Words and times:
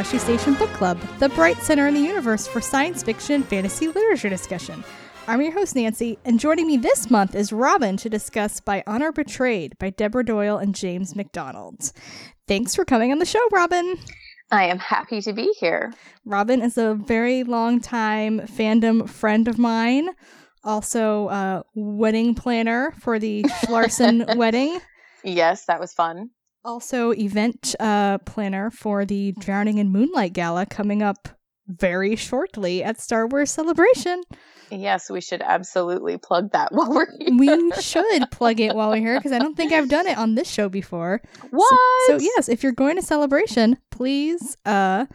listening 0.00 0.20
to 0.20 0.26
the 0.26 0.32
Tashi 0.32 0.38
Station 0.38 0.54
Book 0.54 0.70
Club, 0.70 0.98
the 1.18 1.28
bright 1.30 1.58
center 1.58 1.86
in 1.86 1.94
the 1.94 2.00
universe 2.00 2.46
for 2.46 2.60
science 2.60 3.02
fiction 3.02 3.36
and 3.36 3.44
fantasy 3.44 3.88
literature 3.88 4.28
discussion. 4.30 4.82
I'm 5.28 5.42
your 5.42 5.52
host, 5.52 5.76
Nancy, 5.76 6.18
and 6.24 6.40
joining 6.40 6.66
me 6.66 6.78
this 6.78 7.10
month 7.10 7.34
is 7.34 7.52
Robin 7.52 7.96
to 7.98 8.08
discuss 8.08 8.60
By 8.60 8.82
Honor 8.86 9.12
Betrayed 9.12 9.78
by 9.78 9.90
Deborah 9.90 10.24
Doyle 10.24 10.56
and 10.56 10.74
James 10.74 11.14
Macdonald. 11.14 11.92
Thanks 12.48 12.74
for 12.74 12.84
coming 12.84 13.12
on 13.12 13.18
the 13.18 13.26
show, 13.26 13.46
Robin. 13.52 13.98
I 14.50 14.64
am 14.64 14.78
happy 14.78 15.20
to 15.20 15.32
be 15.32 15.52
here. 15.60 15.92
Robin 16.24 16.62
is 16.62 16.78
a 16.78 16.94
very 16.94 17.44
long 17.44 17.80
time 17.80 18.40
fandom 18.40 19.08
friend 19.08 19.48
of 19.48 19.58
mine, 19.58 20.08
also 20.64 21.28
a 21.28 21.62
wedding 21.74 22.34
planner 22.34 22.94
for 23.00 23.18
the 23.18 23.42
Schlarson 23.64 24.36
wedding. 24.36 24.80
Yes, 25.22 25.66
that 25.66 25.78
was 25.78 25.92
fun. 25.92 26.30
Also, 26.64 27.12
event 27.12 27.74
uh, 27.80 28.18
planner 28.18 28.70
for 28.70 29.04
the 29.04 29.32
Drowning 29.38 29.78
in 29.78 29.90
Moonlight 29.90 30.34
Gala 30.34 30.66
coming 30.66 31.02
up 31.02 31.28
very 31.66 32.16
shortly 32.16 32.82
at 32.82 33.00
Star 33.00 33.26
Wars 33.26 33.50
Celebration. 33.50 34.22
Yes, 34.70 35.10
we 35.10 35.20
should 35.20 35.42
absolutely 35.42 36.18
plug 36.18 36.52
that 36.52 36.72
while 36.72 36.90
we're 36.90 37.06
here. 37.18 37.36
We 37.36 37.72
should 37.80 38.30
plug 38.30 38.60
it 38.60 38.74
while 38.74 38.90
we're 38.90 38.96
here 38.96 39.18
because 39.18 39.32
I 39.32 39.38
don't 39.38 39.56
think 39.56 39.72
I've 39.72 39.88
done 39.88 40.06
it 40.06 40.18
on 40.18 40.34
this 40.34 40.50
show 40.50 40.68
before. 40.68 41.22
What? 41.50 41.80
So, 42.06 42.18
so 42.18 42.24
yes, 42.24 42.48
if 42.48 42.62
you're 42.62 42.72
going 42.72 42.96
to 42.96 43.02
Celebration, 43.02 43.78
please 43.90 44.56
uh 44.64 45.06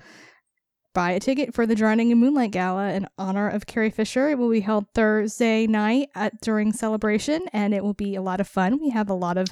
buy 0.96 1.12
a 1.12 1.20
ticket 1.20 1.54
for 1.54 1.68
the 1.68 1.76
Drowning 1.76 2.10
in 2.10 2.18
Moonlight 2.18 2.52
Gala 2.52 2.94
in 2.94 3.06
honor 3.18 3.50
of 3.50 3.68
Carrie 3.68 3.92
Fisher. 3.92 4.30
It 4.30 4.38
will 4.38 4.50
be 4.50 4.62
held 4.62 4.86
Thursday 4.96 5.68
night 5.68 6.08
at 6.16 6.40
during 6.42 6.72
Celebration, 6.72 7.44
and 7.52 7.74
it 7.74 7.84
will 7.84 7.94
be 7.94 8.16
a 8.16 8.22
lot 8.22 8.40
of 8.40 8.48
fun. 8.48 8.80
We 8.82 8.90
have 8.90 9.10
a 9.10 9.14
lot 9.14 9.38
of 9.38 9.48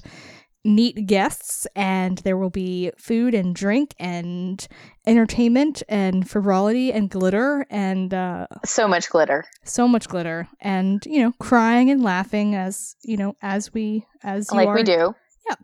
neat 0.66 1.06
guests 1.08 1.68
and 1.76 2.20
there 2.20 2.38
will 2.38 2.50
be 2.50 2.92
food 2.98 3.34
and 3.34 3.54
drink 3.56 3.94
and 4.00 4.66
entertainment 5.06 5.84
and 5.90 6.30
frivolity 6.30 6.92
and 6.94 7.10
glitter 7.10 7.66
and 7.70 8.14
uh, 8.14 8.48
so 8.66 8.88
much 8.88 9.10
glitter. 9.10 9.44
so 9.66 9.88
much 9.88 10.08
glitter. 10.08 10.48
And 10.62 11.06
you 11.06 11.22
know 11.22 11.34
crying 11.40 11.90
and 11.90 12.02
laughing 12.04 12.56
as 12.56 12.96
you 13.04 13.18
know 13.18 13.36
as 13.42 13.74
we 13.74 14.06
as 14.24 14.52
like 14.52 14.68
are, 14.70 14.76
we 14.76 14.84
do. 14.84 15.14
Yeah 15.50 15.56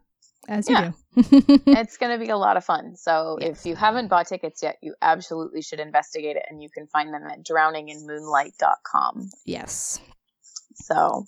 as 0.49 0.67
you 0.69 0.75
Yeah. 0.75 0.91
do. 0.91 0.93
It's 1.67 1.97
going 1.97 2.17
to 2.17 2.23
be 2.25 2.29
a 2.31 2.37
lot 2.37 2.57
of 2.57 2.65
fun. 2.65 2.95
So 2.95 3.37
Yes. 3.39 3.59
if 3.61 3.65
you 3.65 3.75
haven't 3.75 4.07
bought 4.09 4.27
tickets 4.27 4.61
yet 4.63 4.77
you 4.81 4.95
absolutely 5.01 5.61
should 5.61 5.79
investigate 5.79 6.35
it 6.35 6.43
and 6.49 6.61
you 6.61 6.69
can 6.69 6.87
find 6.87 7.13
them 7.13 7.23
at 7.25 7.43
drowninginmoonlight.com 7.45 9.29
yes. 9.45 9.99
So 10.75 11.25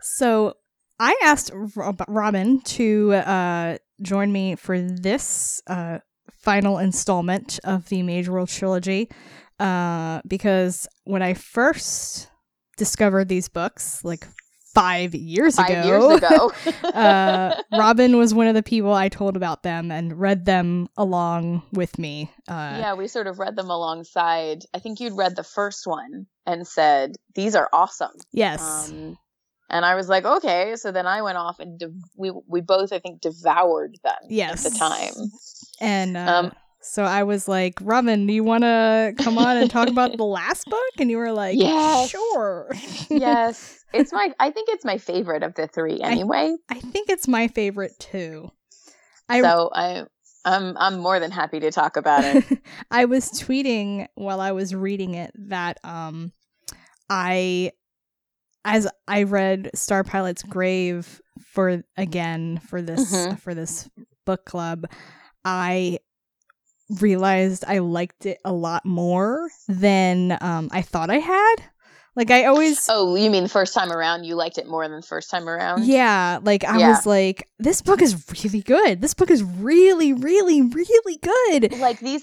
So 0.00 0.54
I 1.02 1.16
asked 1.24 1.50
Rob- 1.74 2.04
Robin 2.06 2.60
to 2.60 3.12
uh, 3.14 3.78
join 4.00 4.30
me 4.30 4.54
for 4.54 4.80
this 4.80 5.60
uh, 5.66 5.98
final 6.30 6.78
installment 6.78 7.58
of 7.64 7.88
the 7.88 8.04
Mage 8.04 8.28
World 8.28 8.48
Trilogy 8.48 9.10
uh, 9.58 10.20
because 10.28 10.86
when 11.02 11.20
I 11.20 11.34
first 11.34 12.30
discovered 12.76 13.28
these 13.28 13.48
books, 13.48 14.04
like 14.04 14.28
five 14.74 15.12
years 15.12 15.56
five 15.56 15.70
ago, 15.70 15.86
years 15.86 16.22
ago 16.22 16.52
uh, 16.94 17.60
Robin 17.76 18.16
was 18.16 18.32
one 18.32 18.46
of 18.46 18.54
the 18.54 18.62
people 18.62 18.92
I 18.94 19.08
told 19.08 19.36
about 19.36 19.64
them 19.64 19.90
and 19.90 20.20
read 20.20 20.44
them 20.44 20.88
along 20.96 21.64
with 21.72 21.98
me. 21.98 22.30
Uh, 22.46 22.76
yeah 22.78 22.94
we 22.94 23.08
sort 23.08 23.26
of 23.26 23.40
read 23.40 23.54
them 23.56 23.70
alongside 23.70 24.60
i 24.72 24.78
think 24.78 24.98
you'd 25.00 25.16
read 25.16 25.36
the 25.36 25.42
first 25.42 25.86
one 25.86 26.26
and 26.46 26.66
said 26.66 27.16
these 27.34 27.54
are 27.54 27.68
awesome 27.72 28.12
Yes. 28.32 28.88
Um, 28.90 29.18
and 29.72 29.84
I 29.84 29.94
was 29.96 30.08
like, 30.08 30.24
okay. 30.24 30.76
So 30.76 30.92
then 30.92 31.06
I 31.06 31.22
went 31.22 31.38
off 31.38 31.58
and 31.58 31.78
de- 31.78 31.92
we 32.16 32.30
we 32.46 32.60
both 32.60 32.92
I 32.92 32.98
think 33.00 33.20
devoured 33.20 33.96
them 34.04 34.14
Yes. 34.28 34.64
at 34.66 34.72
the 34.72 34.78
time. 34.78 35.30
And 35.80 36.16
uh, 36.16 36.20
Um, 36.44 36.52
so 36.84 37.04
I 37.04 37.22
was 37.22 37.46
like, 37.48 37.74
Robin, 37.80 38.26
do 38.26 38.32
you 38.32 38.42
want 38.44 38.64
to 38.64 39.14
come 39.18 39.38
on 39.38 39.56
and 39.56 39.70
talk 39.70 39.88
about 39.88 40.16
the 40.16 40.24
last 40.24 40.66
book? 40.66 40.92
And 40.98 41.10
you 41.10 41.16
were 41.18 41.32
like, 41.32 41.56
Yes. 41.58 42.10
sure. 42.10 42.70
yes, 43.10 43.84
it's 43.94 44.12
my 44.12 44.32
I 44.38 44.50
think 44.50 44.68
it's 44.70 44.84
my 44.84 44.98
favorite 44.98 45.42
of 45.42 45.54
the 45.54 45.66
three 45.68 46.00
anyway. 46.00 46.54
I 46.68 46.74
think 46.80 47.08
it's 47.08 47.26
my 47.26 47.48
favorite 47.48 47.98
too. 47.98 48.50
I 49.28 49.40
so 49.40 49.70
I 49.72 50.04
I'm 50.44 50.76
I'm 50.76 50.98
more 50.98 51.20
than 51.20 51.30
happy 51.30 51.60
to 51.60 51.70
talk 51.70 51.96
about 51.96 52.24
it. 52.24 52.44
I 52.90 53.04
was 53.04 53.30
tweeting 53.30 54.08
while 54.16 54.40
I 54.40 54.50
was 54.52 54.74
reading 54.74 55.14
it 55.14 55.30
that 55.50 55.78
um 55.84 56.32
I 57.08 57.72
as 58.64 58.86
I 59.08 59.24
read 59.24 59.70
Star 59.74 60.04
Pilot's 60.04 60.42
Grave 60.42 61.20
for 61.44 61.82
again 61.96 62.58
for 62.58 62.80
this 62.82 63.12
Mhm. 63.12 63.38
for 63.40 63.54
this 63.54 63.88
book 64.24 64.44
club, 64.44 64.86
I 65.44 65.98
realized 67.00 67.64
I 67.66 67.78
liked 67.78 68.26
it 68.26 68.38
a 68.44 68.52
lot 68.52 68.84
more 68.84 69.48
than 69.68 70.36
um 70.40 70.68
I 70.72 70.82
thought 70.82 71.10
I 71.10 71.18
had. 71.18 71.56
Like 72.14 72.30
I 72.30 72.44
always 72.44 72.86
oh, 72.90 73.14
you 73.14 73.30
mean 73.30 73.48
first 73.48 73.72
time 73.72 73.90
around? 73.90 74.24
You 74.24 74.34
liked 74.34 74.58
it 74.58 74.66
more 74.68 74.86
than 74.86 75.00
first 75.00 75.30
time 75.30 75.48
around? 75.48 75.84
yeah, 75.86 76.40
like 76.42 76.62
I 76.64 76.78
Yeah. 76.78 76.88
was 76.90 77.06
like 77.06 77.48
this 77.58 77.80
book 77.80 78.02
is 78.02 78.22
really 78.44 78.60
good. 78.60 79.00
This 79.00 79.14
book 79.14 79.30
is 79.30 79.42
really 79.42 80.12
really 80.12 80.60
really 80.62 81.16
good. 81.22 81.72
Like 81.78 82.00
these, 82.00 82.22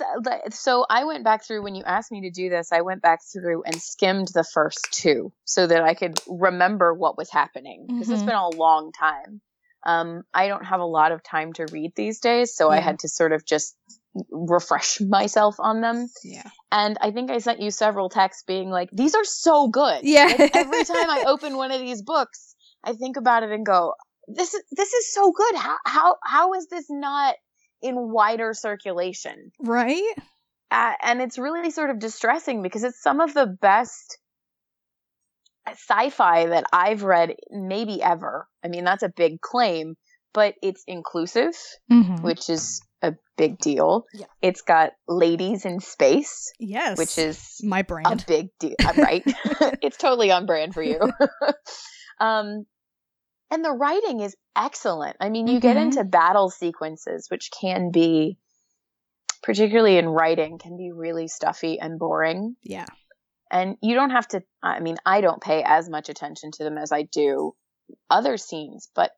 so 0.51 0.85
I 0.89 1.05
went 1.05 1.23
back 1.23 1.44
through 1.45 1.63
when 1.63 1.73
you 1.73 1.83
asked 1.83 2.11
me 2.11 2.22
to 2.22 2.29
do 2.29 2.50
this. 2.50 2.72
I 2.72 2.81
went 2.81 3.01
back 3.01 3.19
through 3.33 3.63
and 3.63 3.81
skimmed 3.81 4.27
the 4.33 4.44
first 4.44 4.88
two 4.91 5.33
so 5.45 5.66
that 5.66 5.81
I 5.81 5.95
could 5.95 6.19
remember 6.27 6.94
what 6.94 7.17
was 7.17 7.31
happening 7.31 7.88
because 7.88 8.09
it's 8.11 8.21
Mhm. 8.21 8.27
been 8.27 8.35
a 8.35 8.50
long 8.50 8.91
time. 8.91 9.41
Um, 9.85 10.23
I 10.33 10.50
don't 10.50 10.66
have 10.66 10.81
a 10.81 10.85
lot 10.85 11.11
of 11.13 11.23
time 11.23 11.53
to 11.53 11.66
read 11.71 11.94
these 11.95 12.19
days, 12.19 12.53
so 12.53 12.69
I 12.69 12.79
had 12.79 13.00
to 13.00 13.07
sort 13.07 13.31
of 13.31 13.45
just 13.45 13.75
refresh 14.31 15.00
myself 15.07 15.56
on 15.59 15.81
them. 15.81 16.07
Yeah. 16.24 16.50
And 16.72 16.97
I 17.02 17.12
think 17.12 17.31
I 17.31 17.40
sent 17.40 17.62
you 17.62 17.72
several 17.72 18.09
texts 18.09 18.44
being 18.46 18.69
like, 18.69 18.90
"These 18.91 19.16
are 19.16 19.24
so 19.24 19.68
good." 19.68 20.02
Yeah. 20.03 20.25
Like, 20.38 20.56
every 20.56 20.84
time 20.94 21.09
I 21.09 21.25
open 21.28 21.57
one 21.57 21.72
of 21.72 21.80
these 21.80 22.02
books, 22.02 22.56
I 22.84 22.94
think 22.94 23.18
about 23.18 23.44
it 23.44 23.52
and 23.52 23.66
go, 23.66 23.94
"This 24.28 24.53
is 24.53 24.63
this 24.72 24.94
is 24.94 25.13
so 25.13 25.31
good. 25.31 25.56
How 25.56 25.78
how 25.85 26.16
how 26.24 26.53
is 26.53 26.68
this 26.68 26.85
not 26.90 27.35
in 27.81 27.96
wider 28.12 28.53
circulation?" 28.53 29.52
Right? 29.59 30.13
uh, 30.72 30.94
and 31.01 31.22
it's 31.22 31.40
really 31.40 31.72
sort 31.72 31.90
of 31.90 31.97
distressing 32.00 32.62
because 32.62 32.84
it's 32.84 33.01
some 33.01 33.19
of 33.22 33.34
the 33.34 33.47
best 33.47 34.19
sci-fi 35.68 36.47
that 36.47 36.66
I've 36.74 37.03
read 37.03 37.36
maybe 37.51 38.01
ever. 38.01 38.47
I 38.63 38.68
mean, 38.68 38.84
that's 38.84 39.03
a 39.03 39.09
big 39.09 39.40
claim, 39.41 39.96
but 40.34 40.56
it's 40.62 40.84
inclusive, 40.88 41.53
Mhm. 41.91 42.22
which 42.22 42.50
is 42.50 42.81
a 43.02 43.16
big 43.38 43.58
deal. 43.60 44.06
Yeah. 44.14 44.26
It's 44.42 44.62
got 44.62 44.92
ladies 45.08 45.66
in 45.66 45.80
space, 45.80 46.52
Yes. 46.60 46.98
which 46.98 47.18
is 47.18 47.60
my 47.64 47.82
brand. 47.82 48.22
a 48.22 48.25
big 48.28 48.50
deal, 48.60 48.75
uh, 48.86 48.94
right? 48.98 49.24
it's 49.81 49.98
totally 49.98 50.31
on 50.31 50.46
brand 50.46 50.74
for 50.74 50.81
you. 50.84 51.00
um, 52.19 52.66
and 53.51 53.66
the 53.66 53.72
writing 53.72 54.19
is 54.19 54.36
excellent. 54.56 55.18
I 55.19 55.30
mean, 55.30 55.48
you 55.48 55.60
get 55.60 55.78
Mhm. 55.78 55.84
into 55.84 56.04
battle 56.04 56.50
sequences, 56.50 57.28
which 57.30 57.50
can 57.51 57.92
be, 57.92 58.38
particularly 59.42 59.98
in 59.98 60.07
writing, 60.10 60.57
can 60.60 60.78
be 60.78 60.92
really 60.92 61.28
stuffy 61.28 61.80
and 61.80 61.98
boring. 62.00 62.56
yeah. 62.62 62.86
And 63.52 63.78
you 63.81 63.95
don't 63.95 64.12
have 64.12 64.28
to, 64.28 64.44
I 64.62 64.80
mean, 64.80 64.98
I 65.07 65.22
don't 65.22 65.42
pay 65.42 65.63
as 65.66 65.90
much 65.90 66.10
attention 66.10 66.52
to 66.52 66.63
them 66.63 66.78
as 66.78 66.92
I 66.92 67.02
do 67.04 67.56
other 68.07 68.38
scenes, 68.38 68.90
but 68.94 69.12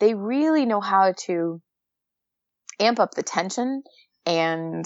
they 0.00 0.12
really 0.14 0.66
know 0.66 0.80
how 0.80 1.12
to 1.26 1.62
amp 2.80 3.00
up 3.00 3.14
the 3.14 3.22
tension 3.22 3.82
and 4.24 4.84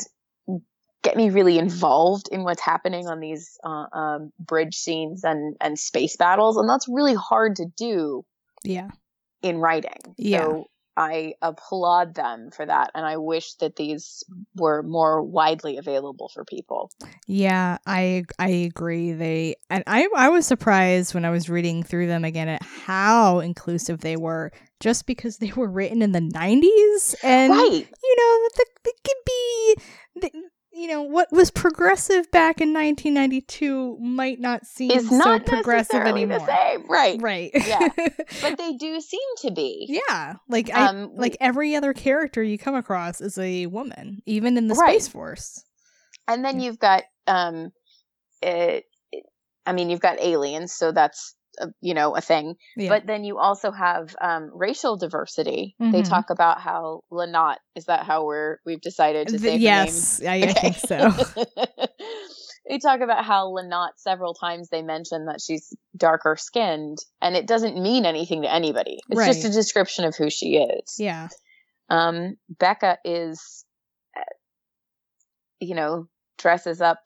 get 1.02 1.16
me 1.16 1.30
really 1.30 1.58
involved 1.58 2.28
in 2.30 2.44
what's 2.44 2.60
happening 2.60 3.08
on 3.08 3.20
these 3.20 3.58
uh, 3.64 3.86
um, 3.92 4.32
bridge 4.38 4.74
scenes 4.74 5.24
and, 5.24 5.56
and 5.60 5.78
space 5.78 6.16
battles. 6.16 6.56
And 6.56 6.68
that's 6.68 6.86
really 6.88 7.14
hard 7.14 7.56
to 7.56 7.66
do 7.76 8.24
Yeah. 8.64 8.90
in 9.42 9.58
writing. 9.58 10.14
Yeah. 10.18 10.40
So 10.42 10.66
I 10.96 11.34
applaud 11.40 12.14
them 12.14 12.50
for 12.50 12.66
that. 12.66 12.90
And 12.94 13.06
I 13.06 13.16
wish 13.16 13.54
that 13.54 13.76
these 13.76 14.24
were 14.56 14.82
more 14.82 15.22
widely 15.22 15.78
available 15.78 16.28
for 16.28 16.44
people. 16.44 16.90
Yeah, 17.26 17.78
I 17.86 18.24
I 18.38 18.48
agree. 18.48 19.12
They 19.12 19.56
and 19.68 19.84
I 19.86 20.08
I 20.16 20.28
was 20.28 20.46
surprised 20.46 21.14
when 21.14 21.24
I 21.24 21.30
was 21.30 21.48
reading 21.48 21.82
through 21.82 22.06
them 22.06 22.24
again 22.24 22.48
at 22.48 22.62
how 22.62 23.40
inclusive 23.40 24.00
they 24.00 24.16
were 24.16 24.52
just 24.80 25.06
because 25.06 25.38
they 25.38 25.52
were 25.52 25.68
written 25.68 26.02
in 26.02 26.12
the 26.12 26.20
90s 26.20 27.14
and 27.22 27.52
right. 27.52 27.86
you 28.02 28.16
know 28.16 28.48
the, 28.56 28.66
they 28.84 28.92
could 29.04 29.16
be 29.26 29.76
the, 30.16 30.42
you 30.80 30.88
know 30.88 31.02
what 31.02 31.30
was 31.30 31.50
progressive 31.50 32.30
back 32.30 32.60
in 32.60 32.72
1992 32.72 33.98
might 34.00 34.40
not 34.40 34.66
seem 34.66 34.90
Is 34.90 35.08
so 35.08 35.16
not 35.16 35.44
progressive 35.46 35.94
necessarily 35.94 36.22
anymore. 36.22 36.46
the 36.46 36.46
same. 36.46 36.86
Right. 36.88 37.20
Right. 37.20 37.50
Yeah. 37.54 37.88
But 38.42 38.56
they 38.58 38.72
do 38.74 39.00
seem 39.00 39.20
to 39.38 39.50
be. 39.50 39.86
yeah, 40.08 40.34
like 40.48 40.70
I 40.70 40.86
Um, 40.86 41.10
like 41.16 41.36
every 41.40 41.74
other 41.76 41.92
character 41.92 42.42
you 42.42 42.56
come 42.58 42.74
across 42.74 43.20
is 43.20 43.36
a 43.38 43.66
woman, 43.66 44.22
even 44.26 44.56
in 44.56 44.68
the 44.68 44.74
Right. 44.74 45.00
Space 45.02 45.08
Force. 45.08 45.64
And 46.26 46.44
then 46.44 46.58
Yeah. 46.60 46.66
you've 46.66 46.78
got, 46.78 47.02
um, 47.26 47.72
it, 48.42 48.84
I 49.66 49.72
mean, 49.72 49.90
you've 49.90 50.00
got 50.00 50.20
aliens, 50.20 50.72
so 50.72 50.92
that's 50.92 51.34
a, 51.60 51.68
you 51.80 51.94
know 51.94 52.16
a 52.16 52.20
thing. 52.20 52.56
Yeah. 52.76 52.88
But 52.88 53.06
then 53.06 53.24
you 53.24 53.38
also 53.38 53.70
have 53.70 54.16
um, 54.20 54.50
racial 54.54 54.96
diversity. 54.96 55.76
They 55.78 56.02
Mhm. 56.02 56.08
talk 56.08 56.30
about 56.30 56.60
how 56.60 57.02
Llannat 57.12 57.56
is 57.76 57.84
that 57.86 58.04
how 58.06 58.24
we're 58.24 58.58
we've 58.66 58.80
decided 58.80 59.28
to 59.28 59.38
say 59.38 59.56
yes, 59.56 60.20
I, 60.22 60.38
name? 60.40 60.48
I 60.48 60.52
think 60.52 60.76
so. 60.76 61.10
they 62.68 62.78
talk 62.78 63.00
about 63.00 63.24
how 63.24 63.48
Llannat 63.52 63.90
several 63.96 64.34
times 64.34 64.68
they 64.70 64.82
mention 64.82 65.26
that 65.26 65.40
she's 65.40 65.72
darker 65.96 66.36
skinned, 66.38 66.98
and 67.20 67.36
it 67.36 67.46
doesn't 67.46 67.80
mean 67.80 68.04
anything 68.06 68.42
to 68.42 68.52
anybody. 68.52 68.98
It's 69.08 69.26
just 69.26 69.44
a 69.44 69.50
description 69.50 70.04
of 70.04 70.14
who 70.16 70.30
she 70.30 70.56
is. 70.56 70.94
yeah. 70.98 71.28
Um, 71.88 72.36
Beka 72.62 72.98
is, 73.04 73.64
uh, 74.16 74.20
you 75.58 75.74
know, 75.74 76.06
dresses 76.38 76.80
up, 76.80 76.98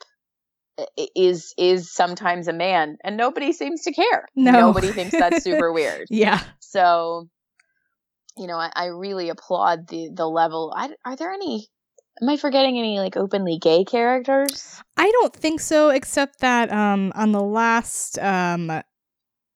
is 1.17 1.55
is 1.56 1.93
sometimes 1.93 2.49
a 2.49 2.53
man, 2.53 2.97
and 3.05 3.17
nobody 3.17 3.53
seems 3.53 3.82
to 3.82 3.93
care. 3.93 4.26
No. 4.35 4.53
Nobody 4.53 4.93
thinks 4.93 5.17
that's 5.19 5.43
super 5.43 5.73
weird. 5.73 6.09
Yeah. 6.11 6.41
So, 6.61 7.29
you 8.37 8.47
know, 8.47 8.56
I, 8.56 8.71
I 8.75 8.85
really 8.87 9.29
applaud 9.29 9.88
the 9.88 10.11
the 10.12 10.26
level. 10.29 10.73
I, 10.76 10.91
are 11.05 11.17
there 11.17 11.31
any? 11.31 11.69
Am 12.23 12.29
I 12.29 12.37
forgetting 12.37 12.79
any 12.79 12.99
like 12.99 13.17
openly 13.17 13.59
gay 13.61 13.85
characters? 13.85 14.81
I 14.97 15.11
don't 15.11 15.35
think 15.35 15.61
so, 15.61 15.91
except 15.91 16.41
that 16.41 16.73
um 16.73 17.12
on 17.15 17.32
the 17.32 17.43
last 17.43 18.19
um 18.19 18.82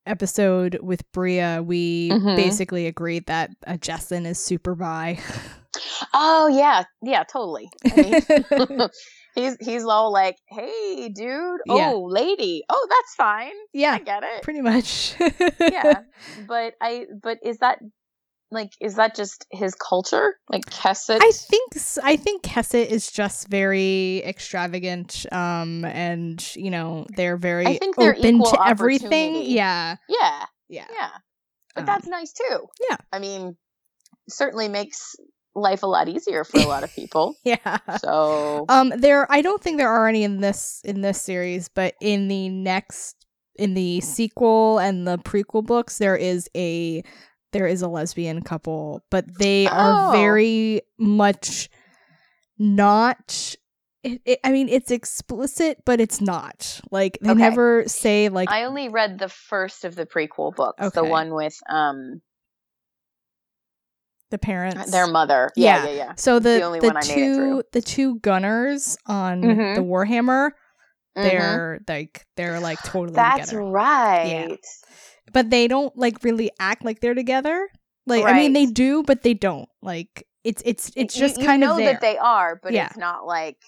episode 0.06 0.78
with 0.82 1.10
Bria, 1.12 1.62
we 1.62 2.10
Mhm. 2.10 2.34
basically 2.36 2.86
agreed 2.86 3.26
that 3.26 3.50
uh, 3.66 3.72
Jessan 3.74 4.26
is 4.26 4.38
super 4.42 4.74
bi. 4.74 5.18
Oh 6.14 6.48
yeah, 6.48 6.84
yeah, 7.02 7.24
totally. 7.24 7.68
I 7.92 7.96
mean, 7.96 8.22
he's 9.38 9.56
he's 9.60 9.84
all 9.84 10.12
like, 10.12 10.36
"Hey, 10.48 11.08
dude. 11.08 11.60
Yeah. 11.66 11.92
Oh, 11.92 12.04
lady. 12.10 12.64
Oh, 12.68 12.86
that's 12.88 13.14
fine. 13.14 13.52
Yeah, 13.72 13.92
I 13.94 13.98
get 14.00 14.22
it." 14.22 14.42
pretty 14.42 14.60
much. 14.60 15.14
yeah 15.60 16.02
but 16.46 16.74
i 16.80 17.06
but 17.22 17.38
is 17.42 17.58
that 17.58 17.78
like 18.50 18.70
is 18.80 18.94
that 18.94 19.14
just 19.14 19.46
his 19.50 19.74
culture 19.74 20.36
like 20.50 20.64
Khesset? 20.66 21.18
I 21.20 21.30
think 21.32 21.72
I 22.02 22.16
think 22.16 22.42
Khesset 22.42 22.86
is 22.86 23.10
just 23.10 23.48
very 23.48 24.22
extravagant, 24.24 25.26
um, 25.32 25.84
and 25.84 26.42
you 26.56 26.70
know 26.70 27.06
they're 27.14 27.36
very 27.36 27.66
I 27.66 27.76
think 27.76 27.96
they're 27.96 28.16
open 28.16 28.42
to 28.44 28.58
everything. 28.66 29.34
Yeah, 29.42 29.96
yeah 30.08 30.44
yeah, 30.68 30.86
yeah 30.90 31.10
but 31.74 31.82
Um, 31.82 31.86
that's 31.86 32.06
nice 32.06 32.32
too 32.32 32.66
yeah. 32.88 32.96
i 33.12 33.18
mean 33.18 33.56
certainly 34.28 34.68
makes 34.68 35.16
life 35.60 35.82
a 35.82 35.86
lot 35.86 36.08
easier 36.08 36.44
for 36.44 36.58
a 36.60 36.66
lot 36.66 36.84
of 36.84 36.92
people 36.94 37.34
yeah. 37.44 37.78
so 37.98 38.64
Um, 38.68 38.92
there. 38.96 39.30
I 39.30 39.42
don't 39.42 39.62
think 39.62 39.78
there 39.78 39.90
are 39.92 40.06
any 40.08 40.22
in 40.24 40.40
this 40.40 40.80
in 40.84 41.00
this 41.00 41.20
series, 41.20 41.68
but 41.68 41.94
in 42.00 42.28
the 42.28 42.48
next, 42.48 43.26
in 43.56 43.74
the 43.74 44.00
sequel 44.00 44.78
and 44.78 45.06
the 45.06 45.18
prequel 45.18 45.64
books, 45.64 45.98
there 45.98 46.16
is 46.16 46.48
a 46.56 47.02
there 47.52 47.66
is 47.66 47.82
a 47.82 47.88
lesbian 47.88 48.42
couple, 48.42 49.02
but 49.10 49.24
they 49.38 49.66
are 49.66 50.08
Oh. 50.08 50.10
very 50.12 50.82
much 50.98 51.68
not. 52.58 53.54
It, 54.04 54.20
it, 54.24 54.40
I 54.44 54.52
mean, 54.52 54.68
it's 54.68 54.90
explicit, 54.92 55.78
but 55.84 56.00
it's 56.00 56.20
not. 56.20 56.80
Like 56.90 57.18
they 57.20 57.30
Okay. 57.30 57.40
never 57.40 57.84
say 57.88 58.28
like 58.28 58.50
i 58.50 58.64
only 58.64 58.88
read 58.88 59.18
the 59.18 59.28
first 59.28 59.84
of 59.84 59.94
the 59.96 60.06
prequel 60.06 60.54
books 60.54 60.80
okay. 60.80 60.90
the 60.94 61.04
one 61.04 61.34
with 61.34 61.56
um 61.68 62.20
the 64.30 64.38
parents. 64.38 64.90
their 64.90 65.06
mother 65.06 65.50
yeah 65.56 65.84
Yeah. 65.84 65.90
yeah 65.90 65.96
yeah, 65.96 66.12
so 66.16 66.38
the 66.38 66.50
the 66.50 66.62
only 66.62 66.80
the 66.80 66.86
one 66.88 66.96
I 66.96 67.00
made 67.00 67.08
it 67.10 67.14
two 67.14 67.62
the 67.72 67.80
two 67.82 68.18
gunners 68.20 68.96
on 69.06 69.42
Mhm. 69.42 69.74
the 69.76 69.82
Warhammer, 69.82 70.50
they're 71.14 71.80
like 71.88 72.26
they're 72.36 72.60
like 72.60 72.78
totally 72.82 73.14
that's 73.16 73.50
together. 73.50 73.64
right 73.64 74.58
but 75.32 75.50
they 75.50 75.68
don't 75.68 75.96
like 75.96 76.22
really 76.24 76.50
act 76.58 76.84
like 76.84 77.00
they're 77.00 77.14
together. 77.14 77.68
Like 78.06 78.24
I 78.24 78.32
mean, 78.32 78.54
they 78.54 78.64
do, 78.64 79.02
but 79.02 79.22
they 79.22 79.34
don't. 79.34 79.68
Like 79.82 80.26
it's 80.44 80.62
it's 80.64 80.90
it's 80.96 81.14
just 81.14 81.38
you, 81.38 81.44
kind 81.46 81.60
know 81.60 81.72
of 81.72 81.76
there. 81.78 81.92
that 81.92 82.00
they 82.00 82.16
are 82.16 82.58
but 82.62 82.72
Yeah. 82.72 82.86
it's 82.86 82.96
not 82.96 83.26
like 83.26 83.58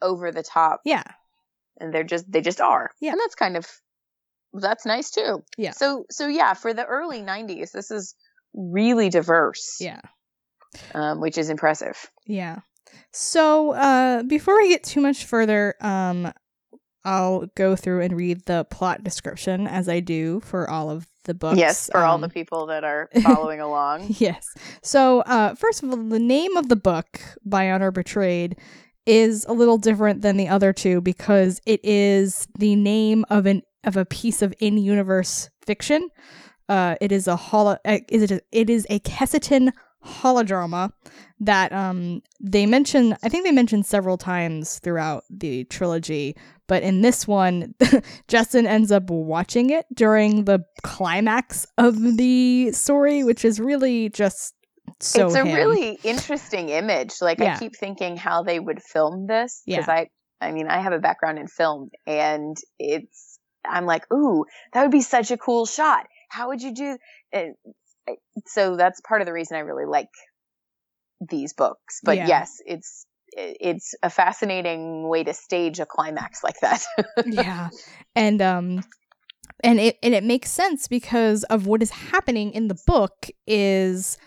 over 0.00 0.30
the 0.32 0.42
top 0.42 0.80
yeah, 0.86 1.02
and 1.80 1.92
they're 1.92 2.04
just 2.04 2.30
they 2.30 2.40
just 2.40 2.60
are 2.60 2.90
Yeah. 3.00 3.10
and 3.12 3.20
that's 3.20 3.34
kind 3.34 3.56
of 3.58 3.66
that's 4.54 4.86
nice 4.86 5.10
too 5.10 5.42
Yeah. 5.58 5.72
so 5.72 6.04
so 6.10 6.26
yeah 6.28 6.54
for 6.54 6.72
the 6.72 6.84
early 6.86 7.20
90s 7.20 7.72
this 7.72 7.90
is 7.90 8.14
really 8.54 9.08
diverse 9.08 9.78
yeah, 9.80 10.00
um, 10.94 11.20
which 11.20 11.38
is 11.38 11.50
impressive 11.50 12.10
yeah. 12.26 12.60
So 13.10 13.72
uh, 13.72 14.22
before 14.22 14.56
we 14.56 14.68
get 14.68 14.84
too 14.84 15.00
much 15.00 15.24
further, 15.26 15.74
um, 15.80 16.32
I'll 17.04 17.46
go 17.56 17.76
through 17.76 18.02
and 18.02 18.16
read 18.16 18.46
the 18.46 18.64
plot 18.64 19.04
description 19.04 19.66
as 19.66 19.88
I 19.88 20.00
do 20.00 20.40
for 20.40 20.68
all 20.68 20.88
of 20.88 21.06
the 21.24 21.34
books. 21.34 21.58
yes 21.58 21.88
for 21.90 22.00
all 22.00 22.18
the 22.18 22.24
um, 22.24 22.30
people 22.30 22.66
that 22.66 22.84
are 22.84 23.08
following 23.22 23.60
along 23.60 24.06
Yes. 24.18 24.54
So, 24.82 25.20
uh, 25.20 25.54
first 25.54 25.82
of 25.82 25.90
all, 25.90 25.96
the 25.96 26.18
name 26.18 26.56
of 26.56 26.68
the 26.68 26.76
book, 26.76 27.20
By 27.44 27.70
Honor 27.70 27.90
Betrayed, 27.90 28.56
is 29.06 29.44
a 29.46 29.52
little 29.52 29.78
different 29.78 30.22
than 30.22 30.36
the 30.36 30.48
other 30.48 30.72
two 30.72 31.00
because 31.00 31.60
it 31.66 31.80
is 31.84 32.46
the 32.58 32.76
name 32.76 33.24
of 33.30 33.46
an 33.46 33.62
of 33.84 33.96
a 33.96 34.04
piece 34.04 34.42
of 34.42 34.54
in-universe 34.60 35.50
fiction. 35.66 36.08
Uh, 36.68 36.96
it 37.00 37.12
is 37.12 37.26
a 37.28 37.36
holo. 37.36 37.76
Uh, 37.84 37.98
is 38.08 38.22
it? 38.22 38.30
A, 38.30 38.40
it 38.52 38.70
is 38.70 38.86
a 38.90 38.98
Kessiton 39.00 39.72
holodrama 40.04 40.92
that 41.40 41.72
um 41.72 42.22
they 42.40 42.66
mention. 42.66 43.16
I 43.22 43.28
think 43.28 43.44
they 43.44 43.52
mentioned 43.52 43.86
several 43.86 44.16
times 44.18 44.78
throughout 44.78 45.24
the 45.30 45.64
trilogy. 45.64 46.36
But 46.68 46.82
in 46.82 47.02
this 47.02 47.26
one, 47.28 47.74
Justin 48.28 48.66
ends 48.66 48.90
up 48.90 49.10
watching 49.10 49.70
it 49.70 49.84
during 49.94 50.44
the 50.44 50.64
climax 50.82 51.66
of 51.76 52.16
the 52.16 52.72
story, 52.72 53.24
which 53.24 53.44
is 53.44 53.60
really 53.60 54.08
just 54.08 54.54
so. 55.00 55.26
it's 55.26 55.34
a 55.34 55.44
him. 55.44 55.54
really 55.54 55.98
interesting 56.04 56.68
image 56.68 57.14
like 57.20 57.38
Yeah. 57.38 57.54
i 57.54 57.58
keep 57.58 57.74
thinking 57.76 58.16
how 58.16 58.42
they 58.44 58.58
would 58.60 58.80
film 58.82 59.26
this 59.26 59.62
because 59.66 59.86
Yeah. 59.88 59.94
i 59.94 60.06
i 60.40 60.52
mean 60.52 60.68
i 60.68 60.80
have 60.80 60.92
a 60.92 60.98
background 60.98 61.38
in 61.38 61.46
film 61.48 61.90
and 62.06 62.56
it's 62.78 63.38
i'm 63.64 63.84
like 63.86 64.04
ooh 64.12 64.44
that 64.72 64.82
would 64.82 64.90
be 64.92 65.00
such 65.00 65.30
a 65.32 65.36
cool 65.36 65.66
shot 65.66 66.06
how 66.32 66.48
would 66.48 66.62
you 66.62 66.74
do 66.74 66.98
and 67.32 67.54
so 68.46 68.76
that's 68.76 69.00
part 69.00 69.20
of 69.20 69.26
the 69.26 69.32
reason 69.32 69.56
i 69.56 69.60
really 69.60 69.84
like 69.86 70.08
these 71.28 71.52
books 71.52 72.00
but 72.02 72.16
Yeah. 72.16 72.26
yes 72.26 72.56
it's 72.66 73.06
it's 73.34 73.94
a 74.02 74.10
fascinating 74.10 75.08
way 75.08 75.24
to 75.24 75.32
stage 75.32 75.78
a 75.80 75.86
climax 75.86 76.42
like 76.42 76.58
that 76.60 76.82
yeah 77.26 77.70
and 78.14 78.42
um 78.42 78.82
and 79.62 79.78
it 79.80 79.98
and 80.02 80.14
it 80.14 80.24
makes 80.24 80.50
sense 80.50 80.88
because 80.88 81.44
of 81.44 81.66
what 81.66 81.82
is 81.82 81.90
happening 81.90 82.52
in 82.52 82.68
the 82.68 82.78
book 82.86 83.28
is 83.46 84.18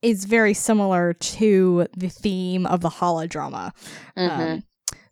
is 0.00 0.24
very 0.26 0.54
similar 0.54 1.12
to 1.14 1.86
the 1.96 2.08
theme 2.08 2.66
of 2.66 2.80
the 2.80 2.88
holodrama 2.90 3.72
Mhm. 4.16 4.30
Um, 4.30 4.62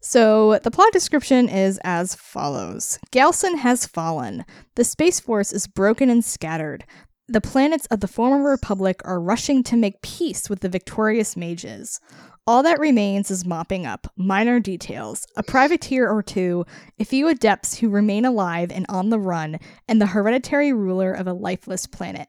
so 0.06 0.60
the 0.62 0.70
plot 0.70 0.92
description 0.92 1.48
is 1.48 1.80
as 1.82 2.14
follows 2.14 3.00
Galcen 3.10 3.58
has 3.58 3.86
fallen. 3.86 4.44
The 4.76 4.84
Space 4.84 5.18
Force 5.18 5.52
is 5.52 5.66
broken 5.66 6.08
and 6.08 6.24
scattered. 6.24 6.84
The 7.26 7.40
planets 7.40 7.86
of 7.86 7.98
the 7.98 8.06
former 8.06 8.48
Republic 8.48 9.00
are 9.04 9.20
rushing 9.20 9.64
to 9.64 9.76
make 9.76 10.02
peace 10.02 10.48
with 10.48 10.60
the 10.60 10.68
victorious 10.68 11.36
mages. 11.36 11.98
All 12.46 12.62
that 12.62 12.78
remains 12.78 13.32
is 13.32 13.44
mopping 13.44 13.84
up 13.84 14.06
minor 14.16 14.60
details, 14.60 15.26
a 15.36 15.42
privateer 15.42 16.08
or 16.08 16.22
two, 16.22 16.64
a 17.00 17.04
few 17.04 17.26
adepts 17.26 17.78
who 17.78 17.88
remain 17.88 18.24
alive 18.24 18.70
and 18.70 18.86
on 18.88 19.10
the 19.10 19.18
run, 19.18 19.58
and 19.88 20.00
the 20.00 20.06
hereditary 20.06 20.72
ruler 20.72 21.12
of 21.12 21.26
a 21.26 21.32
lifeless 21.32 21.88
planet. 21.88 22.28